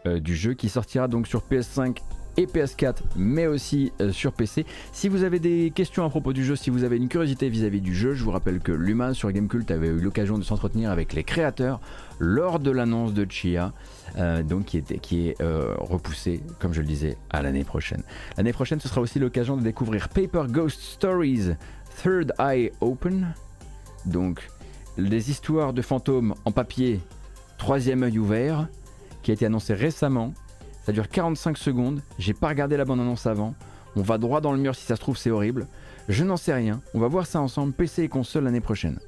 euh, 0.06 0.18
du 0.18 0.34
jeu, 0.34 0.54
qui 0.54 0.68
sortira 0.68 1.08
donc 1.08 1.26
sur 1.26 1.42
PS5 1.42 1.98
et 2.36 2.46
PS4, 2.46 2.96
mais 3.16 3.46
aussi 3.46 3.92
euh, 4.00 4.10
sur 4.12 4.32
PC. 4.32 4.64
Si 4.92 5.08
vous 5.08 5.22
avez 5.22 5.38
des 5.38 5.70
questions 5.74 6.04
à 6.04 6.08
propos 6.08 6.32
du 6.32 6.44
jeu, 6.44 6.56
si 6.56 6.70
vous 6.70 6.84
avez 6.84 6.96
une 6.96 7.08
curiosité 7.08 7.48
vis-à-vis 7.48 7.80
du 7.80 7.94
jeu, 7.94 8.14
je 8.14 8.24
vous 8.24 8.30
rappelle 8.30 8.60
que 8.60 8.72
Luma 8.72 9.14
sur 9.14 9.30
Gamecult 9.30 9.70
avait 9.70 9.88
eu 9.88 10.00
l'occasion 10.00 10.38
de 10.38 10.44
s'entretenir 10.44 10.90
avec 10.90 11.12
les 11.12 11.24
créateurs 11.24 11.80
lors 12.18 12.58
de 12.58 12.70
l'annonce 12.70 13.12
de 13.12 13.26
Chia, 13.28 13.72
euh, 14.18 14.42
donc 14.42 14.64
qui, 14.64 14.78
est 15.28 15.40
euh, 15.40 15.74
repoussé, 15.78 16.40
comme 16.58 16.72
je 16.72 16.80
le 16.80 16.86
disais, 16.86 17.16
à 17.30 17.42
l'année 17.42 17.64
prochaine. 17.64 18.02
L'année 18.36 18.52
prochaine, 18.52 18.80
ce 18.80 18.88
sera 18.88 19.00
aussi 19.00 19.18
l'occasion 19.18 19.56
de 19.56 19.62
découvrir 19.62 20.08
Paper 20.08 20.44
Ghost 20.48 20.80
Stories 20.80 21.50
Third 22.02 22.32
Eye 22.38 22.70
Open, 22.80 23.34
donc 24.06 24.48
les 24.96 25.30
histoires 25.30 25.72
de 25.72 25.82
fantômes 25.82 26.34
en 26.44 26.52
papier, 26.52 27.00
troisième 27.58 28.02
œil 28.02 28.18
ouvert, 28.18 28.68
qui 29.22 29.30
a 29.30 29.34
été 29.34 29.46
annoncé 29.46 29.74
récemment 29.74 30.34
ça 30.84 30.92
dure 30.92 31.08
45 31.08 31.56
secondes. 31.58 32.02
J'ai 32.18 32.34
pas 32.34 32.48
regardé 32.48 32.76
la 32.76 32.84
bande-annonce 32.84 33.26
avant. 33.26 33.54
On 33.94 34.02
va 34.02 34.18
droit 34.18 34.40
dans 34.40 34.52
le 34.52 34.58
mur 34.58 34.74
si 34.74 34.84
ça 34.84 34.96
se 34.96 35.00
trouve, 35.00 35.16
c'est 35.16 35.30
horrible. 35.30 35.68
Je 36.08 36.24
n'en 36.24 36.36
sais 36.36 36.52
rien. 36.52 36.80
On 36.92 36.98
va 36.98 37.06
voir 37.06 37.26
ça 37.26 37.40
ensemble, 37.40 37.72
PC 37.72 38.02
et 38.02 38.08
console 38.08 38.44
l'année 38.44 38.60
prochaine. 38.60 38.98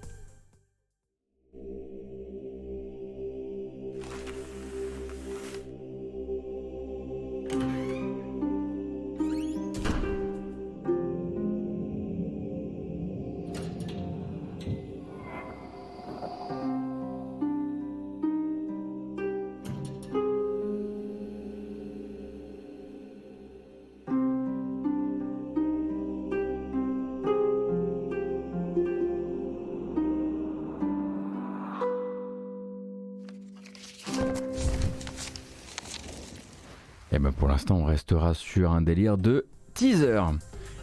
On 37.70 37.84
restera 37.84 38.34
sur 38.34 38.72
un 38.72 38.82
délire 38.82 39.18
de 39.18 39.46
teaser. 39.74 40.20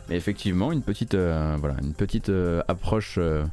Mais 0.09 0.15
effectivement, 0.15 0.71
une 0.71 0.81
petite, 0.81 1.13
euh, 1.13 1.55
voilà, 1.59 1.75
une 1.81 1.93
petite 1.93 2.29
euh, 2.29 2.61
approche 2.67 3.17
euh, 3.17 3.45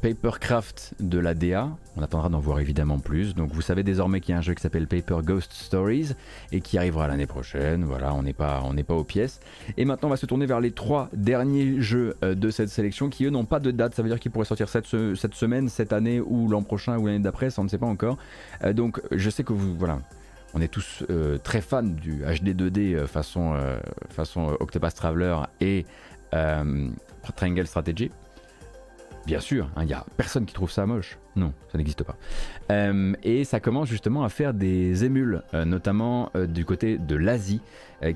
papercraft 0.00 0.94
de 1.00 1.18
la 1.18 1.34
DA. 1.34 1.68
On 1.96 2.02
attendra 2.02 2.28
d'en 2.28 2.38
voir 2.38 2.60
évidemment 2.60 2.98
plus. 2.98 3.34
Donc 3.34 3.52
vous 3.52 3.60
savez 3.60 3.82
désormais 3.82 4.20
qu'il 4.20 4.32
y 4.32 4.34
a 4.34 4.38
un 4.38 4.42
jeu 4.42 4.54
qui 4.54 4.62
s'appelle 4.62 4.86
Paper 4.86 5.18
Ghost 5.22 5.52
Stories 5.52 6.12
et 6.52 6.60
qui 6.60 6.78
arrivera 6.78 7.06
l'année 7.06 7.26
prochaine. 7.26 7.84
Voilà, 7.84 8.14
on 8.14 8.22
n'est 8.22 8.32
pas, 8.32 8.62
pas 8.86 8.94
aux 8.94 9.04
pièces. 9.04 9.40
Et 9.76 9.84
maintenant, 9.84 10.08
on 10.08 10.10
va 10.10 10.16
se 10.16 10.26
tourner 10.26 10.46
vers 10.46 10.60
les 10.60 10.72
trois 10.72 11.08
derniers 11.12 11.80
jeux 11.80 12.16
de 12.22 12.50
cette 12.50 12.68
sélection 12.68 13.10
qui 13.10 13.26
eux 13.26 13.30
n'ont 13.30 13.44
pas 13.44 13.60
de 13.60 13.70
date. 13.70 13.94
Ça 13.94 14.02
veut 14.02 14.08
dire 14.08 14.18
qu'ils 14.18 14.32
pourraient 14.32 14.46
sortir 14.46 14.68
cette, 14.68 14.86
cette 14.86 15.34
semaine, 15.34 15.68
cette 15.68 15.92
année 15.92 16.20
ou 16.20 16.48
l'an 16.48 16.62
prochain 16.62 16.98
ou 16.98 17.06
l'année 17.06 17.20
d'après. 17.20 17.50
Ça 17.50 17.60
on 17.60 17.64
ne 17.64 17.68
sait 17.68 17.78
pas 17.78 17.86
encore. 17.86 18.16
donc 18.72 19.00
je 19.12 19.30
sais 19.30 19.44
que 19.44 19.52
vous, 19.52 19.76
voilà 19.76 19.98
on 20.54 20.60
est 20.60 20.68
tous 20.68 21.04
euh, 21.10 21.38
très 21.38 21.60
fans 21.60 21.82
du 21.82 22.22
HD 22.22 22.50
2D 22.50 22.94
euh, 22.94 23.06
façon, 23.06 23.54
euh, 23.54 23.78
façon 24.10 24.56
Octopath 24.60 24.94
Traveler 24.94 25.36
et 25.60 25.86
Triangle 27.36 27.66
Strategy. 27.66 28.10
Bien 29.26 29.38
sûr, 29.38 29.68
il 29.76 29.80
hein, 29.80 29.84
n'y 29.84 29.92
a 29.92 30.04
personne 30.16 30.46
qui 30.46 30.54
trouve 30.54 30.70
ça 30.70 30.84
moche. 30.86 31.18
Non, 31.36 31.52
ça 31.70 31.78
n'existe 31.78 32.02
pas. 32.02 32.16
et 33.22 33.44
ça 33.44 33.60
commence 33.60 33.88
justement 33.88 34.24
à 34.24 34.28
faire 34.28 34.52
des 34.52 35.04
émules, 35.04 35.42
notamment 35.52 36.30
du 36.34 36.64
côté 36.64 36.98
de 36.98 37.14
l'Asie, 37.14 37.60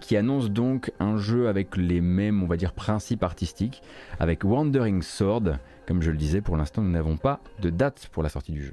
qui 0.01 0.17
annonce 0.17 0.51
donc 0.51 0.93
un 0.99 1.17
jeu 1.17 1.49
avec 1.49 1.77
les 1.77 2.01
mêmes, 2.01 2.43
on 2.43 2.47
va 2.47 2.57
dire, 2.57 2.73
principes 2.73 3.23
artistiques, 3.23 3.83
avec 4.19 4.45
Wandering 4.45 5.03
Sword. 5.03 5.59
Comme 5.87 6.03
je 6.03 6.11
le 6.11 6.17
disais, 6.17 6.41
pour 6.41 6.57
l'instant, 6.57 6.83
nous 6.83 6.91
n'avons 6.91 7.17
pas 7.17 7.41
de 7.61 7.71
date 7.71 8.09
pour 8.11 8.23
la 8.23 8.29
sortie 8.29 8.53
du 8.53 8.65
jeu. 8.65 8.73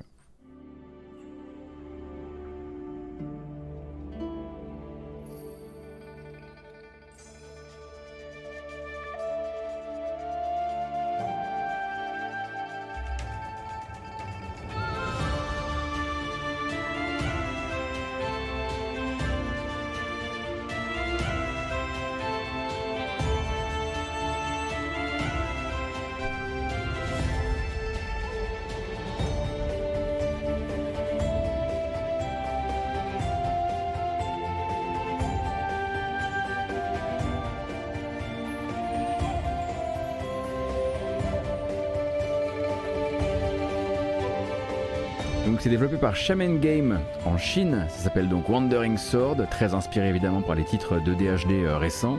Shaman 46.15 46.59
Game 46.59 46.99
en 47.25 47.37
Chine. 47.37 47.85
Ça 47.89 48.03
s'appelle 48.03 48.29
donc 48.29 48.49
Wandering 48.49 48.97
Sword, 48.97 49.37
très 49.49 49.73
inspiré 49.73 50.09
évidemment 50.09 50.41
par 50.41 50.55
les 50.55 50.63
titres 50.63 50.99
de 50.99 51.13
DHD 51.13 51.63
euh, 51.63 51.77
récents. 51.77 52.17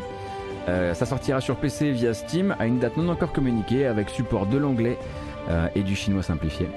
Euh, 0.68 0.94
ça 0.94 1.06
sortira 1.06 1.40
sur 1.40 1.56
PC 1.56 1.90
via 1.90 2.14
Steam 2.14 2.54
à 2.58 2.66
une 2.66 2.78
date 2.78 2.96
non 2.96 3.08
encore 3.08 3.32
communiquée 3.32 3.86
avec 3.86 4.08
support 4.08 4.46
de 4.46 4.56
l'anglais 4.56 4.98
euh, 5.48 5.68
et 5.74 5.82
du 5.82 5.94
chinois 5.94 6.22
simplifié. 6.22 6.68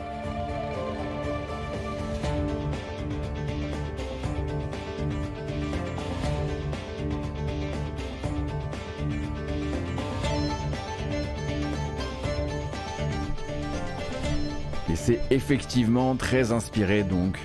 Effectivement 15.38 16.16
très 16.16 16.52
inspiré 16.52 17.04
donc 17.04 17.40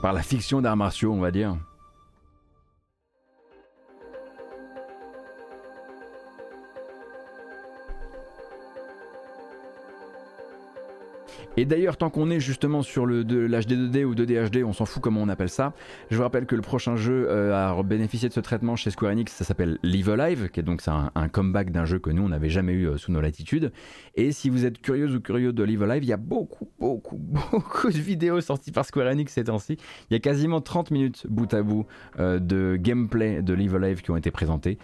par 0.00 0.12
la 0.12 0.22
fiction 0.22 0.62
d'arts 0.62 0.76
martiaux, 0.76 1.12
on 1.12 1.20
va 1.20 1.32
dire. 1.32 1.56
Et 11.58 11.64
d'ailleurs, 11.64 11.96
tant 11.96 12.10
qu'on 12.10 12.30
est 12.30 12.38
justement 12.40 12.82
sur 12.82 13.06
le 13.06 13.24
de 13.24 13.38
l'HD2D 13.38 14.04
ou 14.04 14.14
2DHD, 14.14 14.62
on 14.62 14.74
s'en 14.74 14.84
fout 14.84 15.02
comment 15.02 15.22
on 15.22 15.28
appelle 15.30 15.48
ça. 15.48 15.72
Je 16.10 16.16
vous 16.16 16.22
rappelle 16.22 16.44
que 16.44 16.54
le 16.54 16.60
prochain 16.60 16.96
jeu 16.96 17.26
euh, 17.30 17.54
a 17.54 17.82
bénéficié 17.82 18.28
de 18.28 18.34
ce 18.34 18.40
traitement 18.40 18.76
chez 18.76 18.90
Square 18.90 19.12
Enix, 19.12 19.32
ça 19.32 19.44
s'appelle 19.44 19.78
Live 19.82 20.10
Alive, 20.10 20.50
qui 20.50 20.60
est 20.60 20.62
donc 20.62 20.82
un, 20.86 21.28
comeback 21.28 21.70
d'un 21.70 21.86
jeu 21.86 21.98
que 21.98 22.10
nous 22.10 22.22
on 22.22 22.28
n'avait 22.28 22.50
jamais 22.50 22.72
eu 22.72 22.88
euh, 22.88 22.98
sous 22.98 23.10
nos 23.10 23.22
latitudes. 23.22 23.72
Et 24.16 24.32
si 24.32 24.50
vous 24.50 24.66
êtes 24.66 24.82
curieuse 24.82 25.14
ou 25.14 25.20
curieux 25.20 25.54
de 25.54 25.62
Live 25.62 25.82
Alive, 25.82 26.04
il 26.04 26.08
y 26.08 26.12
a 26.12 26.18
beaucoup, 26.18 26.68
beaucoup, 26.78 27.16
beaucoup 27.50 27.90
de 27.90 27.98
vidéos 27.98 28.42
sorties 28.42 28.72
par 28.72 28.84
Square 28.84 29.06
Enix 29.06 29.32
ces 29.32 29.44
temps-ci. 29.44 29.78
Il 30.10 30.14
y 30.14 30.16
a 30.16 30.20
quasiment 30.20 30.60
30 30.60 30.90
minutes 30.90 31.26
bout 31.26 31.52
à 31.54 31.62
bout 31.62 31.86
euh, 32.18 32.38
de 32.38 32.76
gameplay 32.78 33.40
de 33.40 33.54
Live 33.54 33.76
Alive 33.76 34.02
qui 34.02 34.10
ont 34.10 34.16
été 34.16 34.30
présentées. 34.30 34.78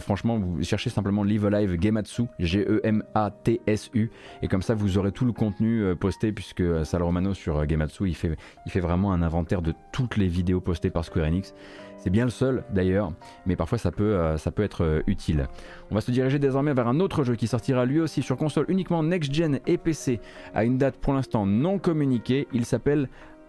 franchement, 0.00 0.38
vous 0.38 0.62
cherchez 0.62 0.90
simplement 0.90 1.24
Live 1.24 1.46
Alive 1.46 1.80
Gematsu, 1.80 2.24
G-E-M-A-T-S-U, 2.38 4.10
et 4.42 4.48
comme 4.48 4.62
ça 4.62 4.74
vous 4.74 4.98
aurez 4.98 5.10
tout 5.10 5.24
le 5.24 5.32
contenu 5.32 5.94
possible 5.96 6.11
puisque 6.32 6.60
euh, 6.60 6.84
Sal 6.84 7.02
Romano 7.02 7.34
sur 7.34 7.58
euh, 7.58 7.64
Gematsu 7.68 8.08
il 8.08 8.14
fait, 8.14 8.80
vraiment 8.80 9.12
un 9.12 9.22
inventaire 9.22 9.62
de 9.62 9.74
toutes 9.92 10.16
les 10.16 10.28
vidéos 10.28 10.60
postées 10.60 10.90
par 10.90 11.04
Square 11.04 11.26
Enix. 11.26 11.54
C'est 11.96 12.10
bien 12.10 12.24
le 12.24 12.30
seul 12.30 12.64
d'ailleurs, 12.72 13.12
mais 13.46 13.54
parfois 13.54 13.78
ça 13.78 13.92
peut, 13.92 14.16
euh, 14.16 14.36
ça 14.36 14.50
peut 14.50 14.64
être 14.64 15.02
utile. 15.06 15.48
On 15.90 15.94
va 15.94 16.00
se 16.00 16.10
diriger 16.10 16.38
désormais 16.38 16.74
vers 16.74 16.88
un 16.88 16.98
autre 17.00 17.22
jeu 17.22 17.36
qui 17.36 17.46
sortira 17.46 17.84
lui 17.84 18.00
aussi 18.00 18.22
sur 18.22 18.36
console 18.36 18.66
uniquement 18.68 19.02
next-gen 19.02 19.60
et 19.66 19.78
PC 19.78 20.20
à 20.54 20.64
une 20.64 20.78
date 20.78 20.96
pour 20.96 21.14
l'instant 21.14 21.46
non 21.46 21.78
communiquée. 21.78 22.48
Il 22.52 22.64
s'appelle 22.64 23.08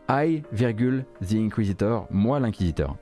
I, 0.09 0.43
The 0.51 1.33
Inquisitor, 1.33 2.07
moi 2.11 2.39
l'inquisiteur. 2.39 2.95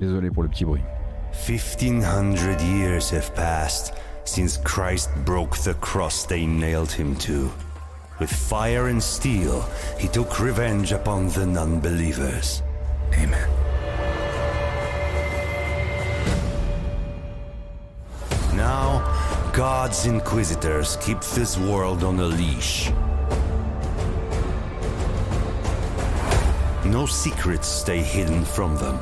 Désolé 0.00 0.30
pour 0.30 0.44
le 0.44 0.48
petit 0.48 0.64
bruit. 0.64 0.82
1500 1.32 2.60
years 2.60 3.10
have 3.10 3.34
passed 3.34 3.94
since 4.24 4.58
Christ 4.58 5.10
broke 5.24 5.56
the 5.58 5.74
cross 5.74 6.24
they 6.24 6.46
nailed 6.46 6.92
him 6.92 7.16
to. 7.16 7.50
With 8.20 8.30
fire 8.30 8.88
and 8.88 9.02
steel, 9.02 9.64
he 9.98 10.08
took 10.08 10.40
revenge 10.40 10.92
upon 10.92 11.28
the 11.30 11.46
non 11.46 11.80
believers. 11.80 12.62
Amen. 13.14 13.48
Now, 18.54 19.02
God's 19.52 20.06
inquisitors 20.06 20.96
keep 21.00 21.20
this 21.20 21.56
world 21.56 22.04
on 22.04 22.18
a 22.20 22.26
leash. 22.26 22.90
No 26.84 27.06
secrets 27.06 27.68
stay 27.68 28.02
hidden 28.02 28.44
from 28.44 28.76
them, 28.76 28.98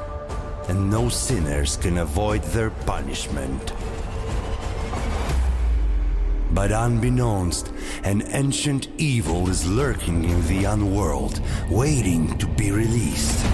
and 0.69 0.91
no 0.91 1.09
sinners 1.09 1.77
can 1.77 1.99
avoid 1.99 2.43
their 2.43 2.71
punishment. 2.71 3.73
But 6.51 6.73
unbeknownst, 6.73 7.73
an 8.05 8.23
ancient 8.29 8.89
evil 8.99 9.49
is 9.49 9.67
lurking 9.67 10.25
in 10.25 10.47
the 10.47 10.65
unworld, 10.65 11.41
waiting 11.71 12.39
to 12.39 12.47
be 12.47 12.71
released. 12.71 13.45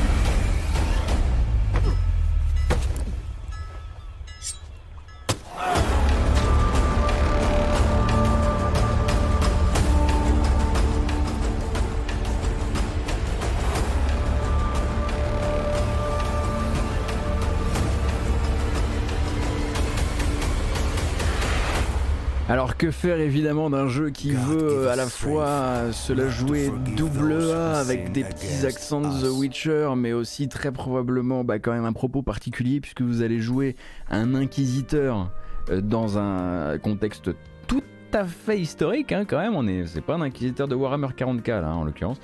Que 22.82 22.90
faire 22.90 23.20
évidemment 23.20 23.70
d'un 23.70 23.86
jeu 23.86 24.10
qui 24.10 24.32
veut 24.32 24.88
à 24.88 24.96
la 24.96 25.06
fois 25.06 25.92
se 25.92 26.12
la 26.12 26.28
jouer 26.28 26.72
double 26.96 27.32
A 27.52 27.78
avec 27.78 28.10
des 28.10 28.24
petits 28.24 28.66
accents 28.66 29.00
de 29.00 29.06
The 29.06 29.30
Witcher, 29.30 29.90
mais 29.96 30.12
aussi 30.12 30.48
très 30.48 30.72
probablement 30.72 31.44
bah, 31.44 31.60
quand 31.60 31.70
même 31.70 31.84
un 31.84 31.92
propos 31.92 32.22
particulier 32.22 32.80
puisque 32.80 33.02
vous 33.02 33.22
allez 33.22 33.38
jouer 33.38 33.76
un 34.10 34.34
inquisiteur 34.34 35.30
euh, 35.70 35.80
dans 35.80 36.18
un 36.18 36.76
contexte 36.78 37.30
tout 37.68 37.84
à 38.12 38.24
fait 38.24 38.59
historique 38.59 39.12
hein, 39.12 39.26
quand 39.28 39.38
même. 39.38 39.54
On 39.54 39.68
est, 39.68 39.86
c'est 39.86 40.00
pas 40.00 40.14
un 40.14 40.22
inquisiteur 40.22 40.66
de 40.66 40.74
Warhammer 40.74 41.10
40k 41.16 41.60
là 41.60 41.76
en 41.76 41.84
l'occurrence. 41.84 42.18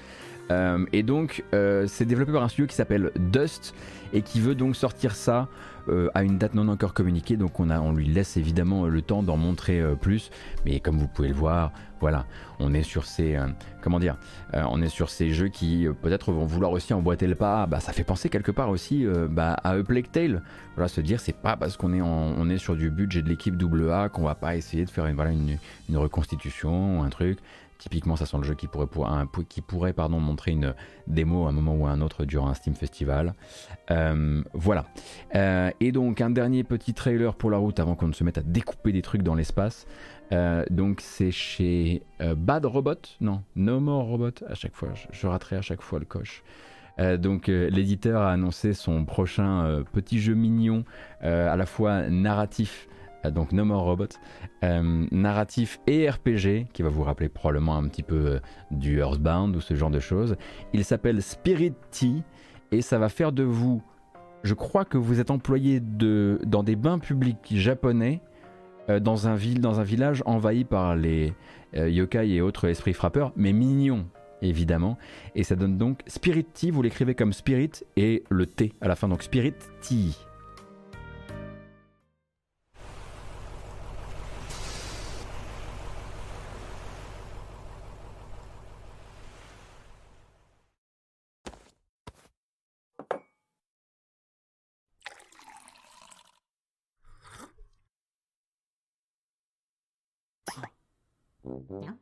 Euh, 0.50 0.84
et 0.92 1.04
donc 1.04 1.44
euh, 1.54 1.84
c'est 1.86 2.04
développé 2.04 2.32
par 2.32 2.42
un 2.42 2.48
studio 2.48 2.66
qui 2.66 2.74
s'appelle 2.74 3.12
Dust 3.16 3.76
et 4.12 4.22
qui 4.22 4.40
veut 4.40 4.56
donc 4.56 4.74
sortir 4.74 5.14
ça 5.14 5.46
euh, 5.88 6.10
à 6.14 6.22
une 6.22 6.38
date 6.38 6.54
non 6.54 6.68
encore 6.68 6.94
communiquée, 6.94 7.36
donc 7.36 7.60
on, 7.60 7.70
a, 7.70 7.80
on 7.80 7.92
lui 7.92 8.06
laisse 8.06 8.36
évidemment 8.36 8.86
le 8.86 9.02
temps 9.02 9.22
d'en 9.22 9.36
montrer 9.36 9.80
euh, 9.80 9.94
plus. 9.94 10.30
Mais 10.64 10.80
comme 10.80 10.98
vous 10.98 11.08
pouvez 11.08 11.28
le 11.28 11.34
voir, 11.34 11.72
voilà, 12.00 12.26
on 12.58 12.74
est 12.74 12.82
sur 12.82 13.04
ces, 13.06 13.36
euh, 13.36 13.46
comment 13.80 13.98
dire, 13.98 14.16
on 14.52 14.80
est 14.82 14.88
sur 14.88 15.10
ces 15.10 15.30
jeux 15.30 15.48
qui 15.48 15.86
peut-être 16.02 16.32
vont 16.32 16.46
vouloir 16.46 16.72
aussi 16.72 16.94
emboîter 16.94 17.26
le 17.26 17.34
pas. 17.34 17.66
Bah, 17.66 17.80
ça 17.80 17.92
fait 17.92 18.04
penser 18.04 18.28
quelque 18.28 18.52
part 18.52 18.70
aussi 18.70 19.06
bah, 19.30 19.56
à 19.64 19.70
A 19.70 19.82
Tale. 20.12 20.42
Voilà, 20.74 20.88
se 20.88 21.00
dire 21.00 21.20
c'est 21.20 21.36
pas 21.36 21.56
parce 21.56 21.76
qu'on 21.76 21.92
est, 21.92 22.00
on 22.00 22.48
est 22.48 22.58
sur 22.58 22.76
du 22.76 22.90
budget 22.90 23.22
de 23.22 23.28
l'équipe 23.28 23.54
AA 23.60 24.08
qu'on 24.10 24.22
va 24.22 24.34
pas 24.34 24.56
essayer 24.56 24.84
de 24.84 24.90
faire 24.90 25.06
une, 25.06 25.16
voilà, 25.16 25.32
une, 25.32 25.58
une 25.88 25.96
reconstitution, 25.96 27.02
un 27.02 27.08
truc. 27.08 27.38
Typiquement, 27.78 28.16
ça 28.16 28.26
sent 28.26 28.38
le 28.38 28.42
jeu 28.42 28.54
qui 28.54 28.66
pourrait, 28.66 28.88
qui 29.48 29.60
pourrait 29.60 29.92
pardon, 29.92 30.18
montrer 30.18 30.50
une 30.50 30.74
démo 31.06 31.46
à 31.46 31.50
un 31.50 31.52
moment 31.52 31.76
ou 31.76 31.86
à 31.86 31.90
un 31.90 32.00
autre 32.00 32.24
durant 32.24 32.48
un 32.48 32.54
Steam 32.54 32.74
Festival. 32.74 33.34
Euh, 33.90 34.42
voilà. 34.52 34.86
Euh, 35.34 35.70
et 35.80 35.92
donc, 35.92 36.20
un 36.20 36.30
dernier 36.30 36.64
petit 36.64 36.94
trailer 36.94 37.34
pour 37.34 37.50
la 37.50 37.58
route 37.58 37.80
avant 37.80 37.94
qu'on 37.94 38.08
ne 38.08 38.12
se 38.12 38.24
mette 38.24 38.38
à 38.38 38.42
découper 38.42 38.92
des 38.92 39.02
trucs 39.02 39.22
dans 39.22 39.34
l'espace. 39.34 39.86
Euh, 40.32 40.64
donc, 40.70 41.00
c'est 41.00 41.30
chez 41.30 42.02
Bad 42.20 42.66
Robot. 42.66 42.94
Non, 43.20 43.42
No 43.56 43.80
More 43.80 44.06
Robot. 44.06 44.44
À 44.48 44.54
chaque 44.54 44.74
fois, 44.74 44.90
je, 44.94 45.06
je 45.10 45.26
raterai 45.26 45.56
à 45.56 45.62
chaque 45.62 45.82
fois 45.82 45.98
le 45.98 46.04
coche. 46.04 46.42
donc 47.18 47.46
l'éditeur 47.46 48.22
a 48.22 48.32
annoncé 48.32 48.74
son 48.74 49.04
prochain 49.04 49.84
petit 49.92 50.18
jeu 50.18 50.34
mignon, 50.34 50.84
à 51.20 51.56
la 51.56 51.66
fois 51.66 52.08
narratif 52.08 52.88
donc 53.24 53.52
No 53.52 53.64
More 53.64 53.84
Robot, 53.84 54.08
narratif 54.62 55.80
et 55.86 56.10
RPG, 56.10 56.66
qui 56.72 56.82
va 56.82 56.88
vous 56.88 57.04
rappeler 57.04 57.28
probablement 57.28 57.76
un 57.76 57.86
petit 57.88 58.02
peu 58.02 58.40
du 58.70 58.98
Earthbound 58.98 59.54
ou 59.54 59.60
ce 59.60 59.74
genre 59.74 59.90
de 59.90 60.00
choses. 60.00 60.36
Il 60.72 60.84
s'appelle 60.84 61.22
Spirit 61.22 61.74
Tea 61.92 62.24
et 62.72 62.82
ça 62.82 62.98
va 62.98 63.08
faire 63.08 63.32
de 63.32 63.42
vous, 63.42 63.82
je 64.42 64.54
crois 64.54 64.84
que 64.84 64.98
vous 64.98 65.20
êtes 65.20 65.30
employé 65.30 65.80
de, 65.80 66.38
dans 66.44 66.62
des 66.62 66.76
bains 66.76 66.98
publics 66.98 67.46
japonais 67.50 68.20
dans, 69.00 69.28
un 69.28 69.34
ville, 69.34 69.60
dans 69.60 69.80
un 69.80 69.84
village 69.84 70.22
envahi 70.24 70.64
par 70.64 70.96
les 70.96 71.34
yokai 71.74 72.30
et 72.30 72.40
autres 72.40 72.68
esprits 72.68 72.94
frappeurs, 72.94 73.32
mais 73.36 73.52
mignons 73.52 74.06
évidemment. 74.42 74.96
Et 75.34 75.44
ça 75.44 75.56
donne 75.56 75.76
donc 75.76 76.00
Spirit 76.06 76.44
Tea, 76.44 76.70
vous 76.70 76.82
l'écrivez 76.82 77.14
comme 77.14 77.32
Spirit 77.32 77.84
et 77.96 78.24
le 78.30 78.46
T 78.46 78.72
à 78.80 78.88
la 78.88 78.96
fin, 78.96 79.08
donc 79.08 79.22
Spirit 79.22 79.54
Tea. 79.80 80.27
Alors 101.48 101.94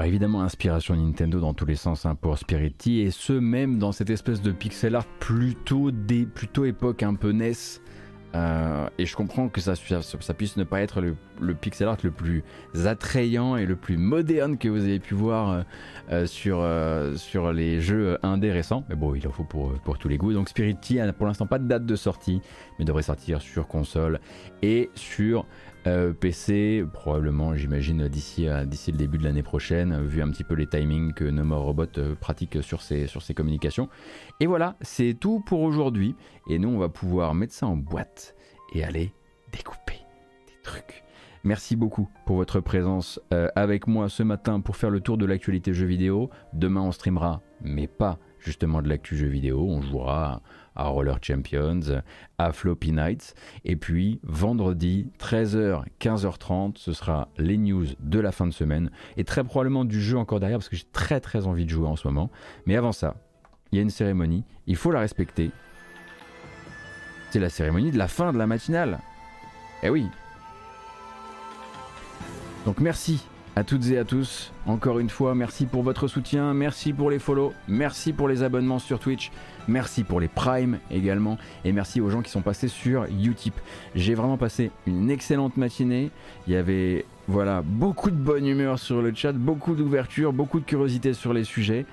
évidemment, 0.08 0.42
inspiration 0.42 0.96
Nintendo 0.96 1.38
dans 1.38 1.54
tous 1.54 1.66
les 1.66 1.76
sens 1.76 2.06
hein, 2.06 2.14
pour 2.14 2.36
Spirity, 2.38 3.00
et 3.00 3.10
ce 3.10 3.32
même 3.32 3.78
dans 3.78 3.92
cette 3.92 4.10
espèce 4.10 4.42
de 4.42 4.50
pixel 4.50 4.96
art 4.96 5.06
plutôt, 5.20 5.90
des, 5.90 6.24
plutôt 6.24 6.64
époque 6.64 7.02
un 7.02 7.14
peu 7.14 7.30
NES. 7.30 7.52
Euh, 8.34 8.88
et 8.98 9.06
je 9.06 9.16
comprends 9.16 9.48
que 9.48 9.60
ça, 9.60 9.72
puisse 10.36 10.56
ne 10.58 10.64
pas 10.64 10.82
être 10.82 11.00
le, 11.00 11.54
pixel 11.54 11.88
art 11.88 11.96
le 12.02 12.10
plus 12.10 12.42
attrayant 12.84 13.56
et 13.56 13.64
le 13.64 13.74
plus 13.74 13.96
moderne 13.96 14.58
que 14.58 14.68
vous 14.68 14.82
avez 14.82 14.98
pu 14.98 15.14
voir 15.14 15.64
euh, 16.10 16.26
euh, 16.46 17.16
sur, 17.16 17.52
les 17.52 17.80
jeux 17.80 18.18
indés 18.22 18.52
récents. 18.52 18.84
Mais 18.88 18.96
bon, 18.96 19.14
il 19.14 19.26
en 19.26 19.30
faut 19.30 19.44
pour, 19.44 19.72
pour 19.80 19.98
tous 19.98 20.08
les 20.08 20.18
goûts. 20.18 20.32
Donc 20.32 20.48
Spirity 20.48 20.96
n'a 20.96 21.12
pour 21.12 21.26
l'instant 21.26 21.46
pas 21.46 21.58
de 21.58 21.66
date 21.66 21.86
de 21.86 21.96
sortie, 21.96 22.40
mais 22.78 22.84
devrait 22.84 23.02
sortir 23.02 23.40
sur 23.40 23.66
console 23.66 24.20
et 24.62 24.90
sur 24.94 25.46
euh, 25.86 26.12
PC, 26.12 26.84
probablement, 26.92 27.54
j'imagine, 27.54 28.08
d'ici, 28.08 28.46
d'ici 28.66 28.92
le 28.92 28.98
début 28.98 29.18
de 29.18 29.24
l'année 29.24 29.42
prochaine, 29.42 30.04
vu 30.04 30.22
un 30.22 30.30
petit 30.30 30.44
peu 30.44 30.54
les 30.54 30.66
timings 30.66 31.12
que 31.14 31.24
No 31.24 31.62
Robot 31.62 31.84
euh, 31.98 32.14
pratique 32.14 32.62
sur 32.62 32.82
ses, 32.82 33.08
communications. 33.34 33.88
Et 34.40 34.46
voilà, 34.46 34.76
c'est 34.80 35.14
tout 35.18 35.40
pour 35.40 35.60
aujourd'hui. 35.60 36.14
Et 36.48 36.58
nous, 36.58 36.68
on 36.68 36.78
va 36.78 36.88
pouvoir 36.88 37.34
mettre 37.34 37.54
ça 37.54 37.66
en 37.66 37.76
boîte 37.76 38.34
et 38.74 38.84
aller 38.84 39.12
découper 39.52 40.00
des 40.46 40.60
trucs. 40.62 41.04
Merci 41.44 41.76
beaucoup 41.76 42.08
pour 42.26 42.36
votre 42.36 42.60
présence 42.60 43.20
euh, 43.32 43.48
avec 43.54 43.86
moi 43.86 44.08
ce 44.08 44.22
matin 44.22 44.60
pour 44.60 44.76
faire 44.76 44.90
le 44.90 45.00
tour 45.00 45.16
de 45.16 45.24
l'actualité 45.24 45.72
jeux 45.72 45.86
vidéo. 45.86 46.30
Demain, 46.52 46.82
on 46.82 46.92
streamera, 46.92 47.40
mais 47.62 47.86
pas 47.86 48.18
justement 48.40 48.82
de 48.82 48.88
l'actu 48.88 49.16
jeux 49.16 49.28
vidéo. 49.28 49.64
On 49.66 49.80
jouera 49.80 50.42
Roller 50.84 51.18
Champions, 51.22 52.02
à 52.38 52.52
Floppy 52.52 52.92
Nights. 52.92 53.34
Et 53.64 53.76
puis 53.76 54.20
vendredi, 54.22 55.10
13h, 55.18 55.82
15h30, 56.00 56.76
ce 56.76 56.92
sera 56.92 57.28
les 57.38 57.58
news 57.58 57.86
de 58.00 58.20
la 58.20 58.32
fin 58.32 58.46
de 58.46 58.52
semaine. 58.52 58.90
Et 59.16 59.24
très 59.24 59.44
probablement 59.44 59.84
du 59.84 60.00
jeu 60.00 60.16
encore 60.16 60.40
derrière 60.40 60.58
parce 60.58 60.68
que 60.68 60.76
j'ai 60.76 60.88
très 60.92 61.20
très 61.20 61.46
envie 61.46 61.64
de 61.64 61.70
jouer 61.70 61.88
en 61.88 61.96
ce 61.96 62.06
moment. 62.06 62.30
Mais 62.66 62.76
avant 62.76 62.92
ça, 62.92 63.16
il 63.72 63.76
y 63.76 63.78
a 63.78 63.82
une 63.82 63.90
cérémonie, 63.90 64.44
il 64.66 64.76
faut 64.76 64.90
la 64.90 65.00
respecter. 65.00 65.50
C'est 67.30 67.40
la 67.40 67.50
cérémonie 67.50 67.90
de 67.90 67.98
la 67.98 68.08
fin 68.08 68.32
de 68.32 68.38
la 68.38 68.46
matinale. 68.46 68.98
Eh 69.82 69.90
oui. 69.90 70.06
Donc 72.64 72.80
merci 72.80 73.26
à 73.58 73.64
toutes 73.64 73.88
et 73.88 73.98
à 73.98 74.04
tous. 74.04 74.52
Encore 74.66 74.98
une 74.98 75.10
fois, 75.10 75.34
merci 75.34 75.66
pour 75.66 75.82
votre 75.82 76.06
soutien, 76.06 76.54
merci 76.54 76.92
pour 76.92 77.10
les 77.10 77.18
follow, 77.18 77.52
merci 77.66 78.12
pour 78.12 78.28
les 78.28 78.42
abonnements 78.42 78.78
sur 78.78 79.00
Twitch, 79.00 79.30
merci 79.68 80.04
pour 80.04 80.20
les 80.20 80.28
primes 80.28 80.78
également, 80.90 81.38
et 81.64 81.72
merci 81.72 82.00
aux 82.00 82.10
gens 82.10 82.22
qui 82.22 82.30
sont 82.30 82.40
passés 82.40 82.68
sur 82.68 83.04
Utip. 83.04 83.54
J'ai 83.94 84.14
vraiment 84.14 84.36
passé 84.36 84.70
une 84.86 85.10
excellente 85.10 85.56
matinée. 85.56 86.10
Il 86.46 86.54
y 86.54 86.56
avait 86.56 87.04
voilà 87.28 87.62
beaucoup 87.62 88.10
de 88.10 88.16
bonne 88.16 88.46
humeur 88.46 88.78
sur 88.78 89.02
le 89.02 89.14
chat, 89.14 89.32
beaucoup 89.32 89.74
d'ouverture, 89.74 90.32
beaucoup 90.32 90.60
de 90.60 90.64
curiosité 90.64 91.12
sur 91.12 91.32
les 91.32 91.44
sujets. 91.44 91.86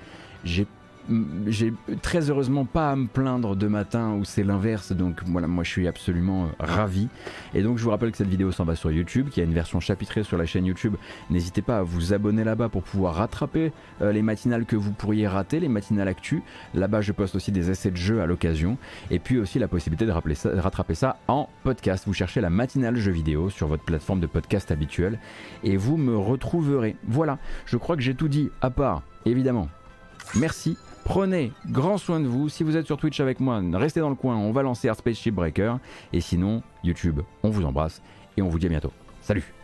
J'ai 1.46 1.72
très 2.02 2.30
heureusement 2.30 2.64
pas 2.64 2.90
à 2.90 2.96
me 2.96 3.06
plaindre 3.06 3.56
de 3.56 3.66
matin 3.66 4.14
où 4.14 4.24
c'est 4.24 4.42
l'inverse, 4.42 4.92
donc 4.92 5.22
voilà, 5.26 5.46
moi 5.46 5.64
je 5.64 5.70
suis 5.70 5.88
absolument 5.88 6.44
euh, 6.44 6.48
ravi. 6.58 7.08
Et 7.54 7.62
donc 7.62 7.78
je 7.78 7.84
vous 7.84 7.90
rappelle 7.90 8.10
que 8.10 8.16
cette 8.16 8.28
vidéo 8.28 8.52
s'en 8.52 8.64
va 8.64 8.76
sur 8.76 8.90
YouTube, 8.90 9.28
qu'il 9.28 9.42
y 9.42 9.46
a 9.46 9.48
une 9.48 9.54
version 9.54 9.80
chapitrée 9.80 10.22
sur 10.22 10.36
la 10.36 10.46
chaîne 10.46 10.66
YouTube. 10.66 10.94
N'hésitez 11.30 11.62
pas 11.62 11.78
à 11.78 11.82
vous 11.82 12.12
abonner 12.12 12.44
là-bas 12.44 12.68
pour 12.68 12.82
pouvoir 12.82 13.14
rattraper 13.14 13.72
euh, 14.02 14.12
les 14.12 14.22
matinales 14.22 14.64
que 14.64 14.76
vous 14.76 14.92
pourriez 14.92 15.28
rater, 15.28 15.60
les 15.60 15.68
matinales 15.68 16.08
actu. 16.08 16.42
Là-bas 16.74 17.00
je 17.00 17.12
poste 17.12 17.34
aussi 17.34 17.52
des 17.52 17.70
essais 17.70 17.90
de 17.90 17.96
jeux 17.96 18.20
à 18.20 18.26
l'occasion, 18.26 18.78
et 19.10 19.18
puis 19.18 19.38
aussi 19.38 19.58
la 19.58 19.68
possibilité 19.68 20.06
de, 20.06 20.12
de 20.12 20.60
rattraper 20.60 20.94
ça 20.94 21.18
en 21.28 21.48
podcast. 21.62 22.04
Vous 22.06 22.14
cherchez 22.14 22.40
la 22.40 22.50
matinale 22.50 22.96
jeux 22.96 23.12
vidéo 23.12 23.50
sur 23.50 23.68
votre 23.68 23.84
plateforme 23.84 24.20
de 24.20 24.26
podcast 24.26 24.70
habituelle, 24.70 25.18
et 25.62 25.76
vous 25.76 25.96
me 25.96 26.16
retrouverez. 26.16 26.96
Voilà, 27.06 27.38
je 27.66 27.76
crois 27.76 27.96
que 27.96 28.02
j'ai 28.02 28.14
tout 28.14 28.28
dit, 28.28 28.50
à 28.60 28.70
part 28.70 29.02
évidemment. 29.24 29.68
Merci 30.34 30.76
Prenez 31.06 31.52
grand 31.70 31.98
soin 31.98 32.18
de 32.18 32.26
vous. 32.26 32.48
Si 32.48 32.64
vous 32.64 32.76
êtes 32.76 32.84
sur 32.84 32.96
Twitch 32.96 33.20
avec 33.20 33.38
moi, 33.38 33.62
restez 33.74 34.00
dans 34.00 34.08
le 34.10 34.16
coin. 34.16 34.36
On 34.36 34.50
va 34.50 34.62
lancer 34.62 34.88
Art 34.88 34.96
Spaceship 34.96 35.34
Breaker. 35.34 35.76
Et 36.12 36.20
sinon, 36.20 36.62
YouTube, 36.82 37.20
on 37.44 37.50
vous 37.50 37.64
embrasse 37.64 38.02
et 38.36 38.42
on 38.42 38.48
vous 38.48 38.58
dit 38.58 38.66
à 38.66 38.70
bientôt. 38.70 38.92
Salut 39.22 39.55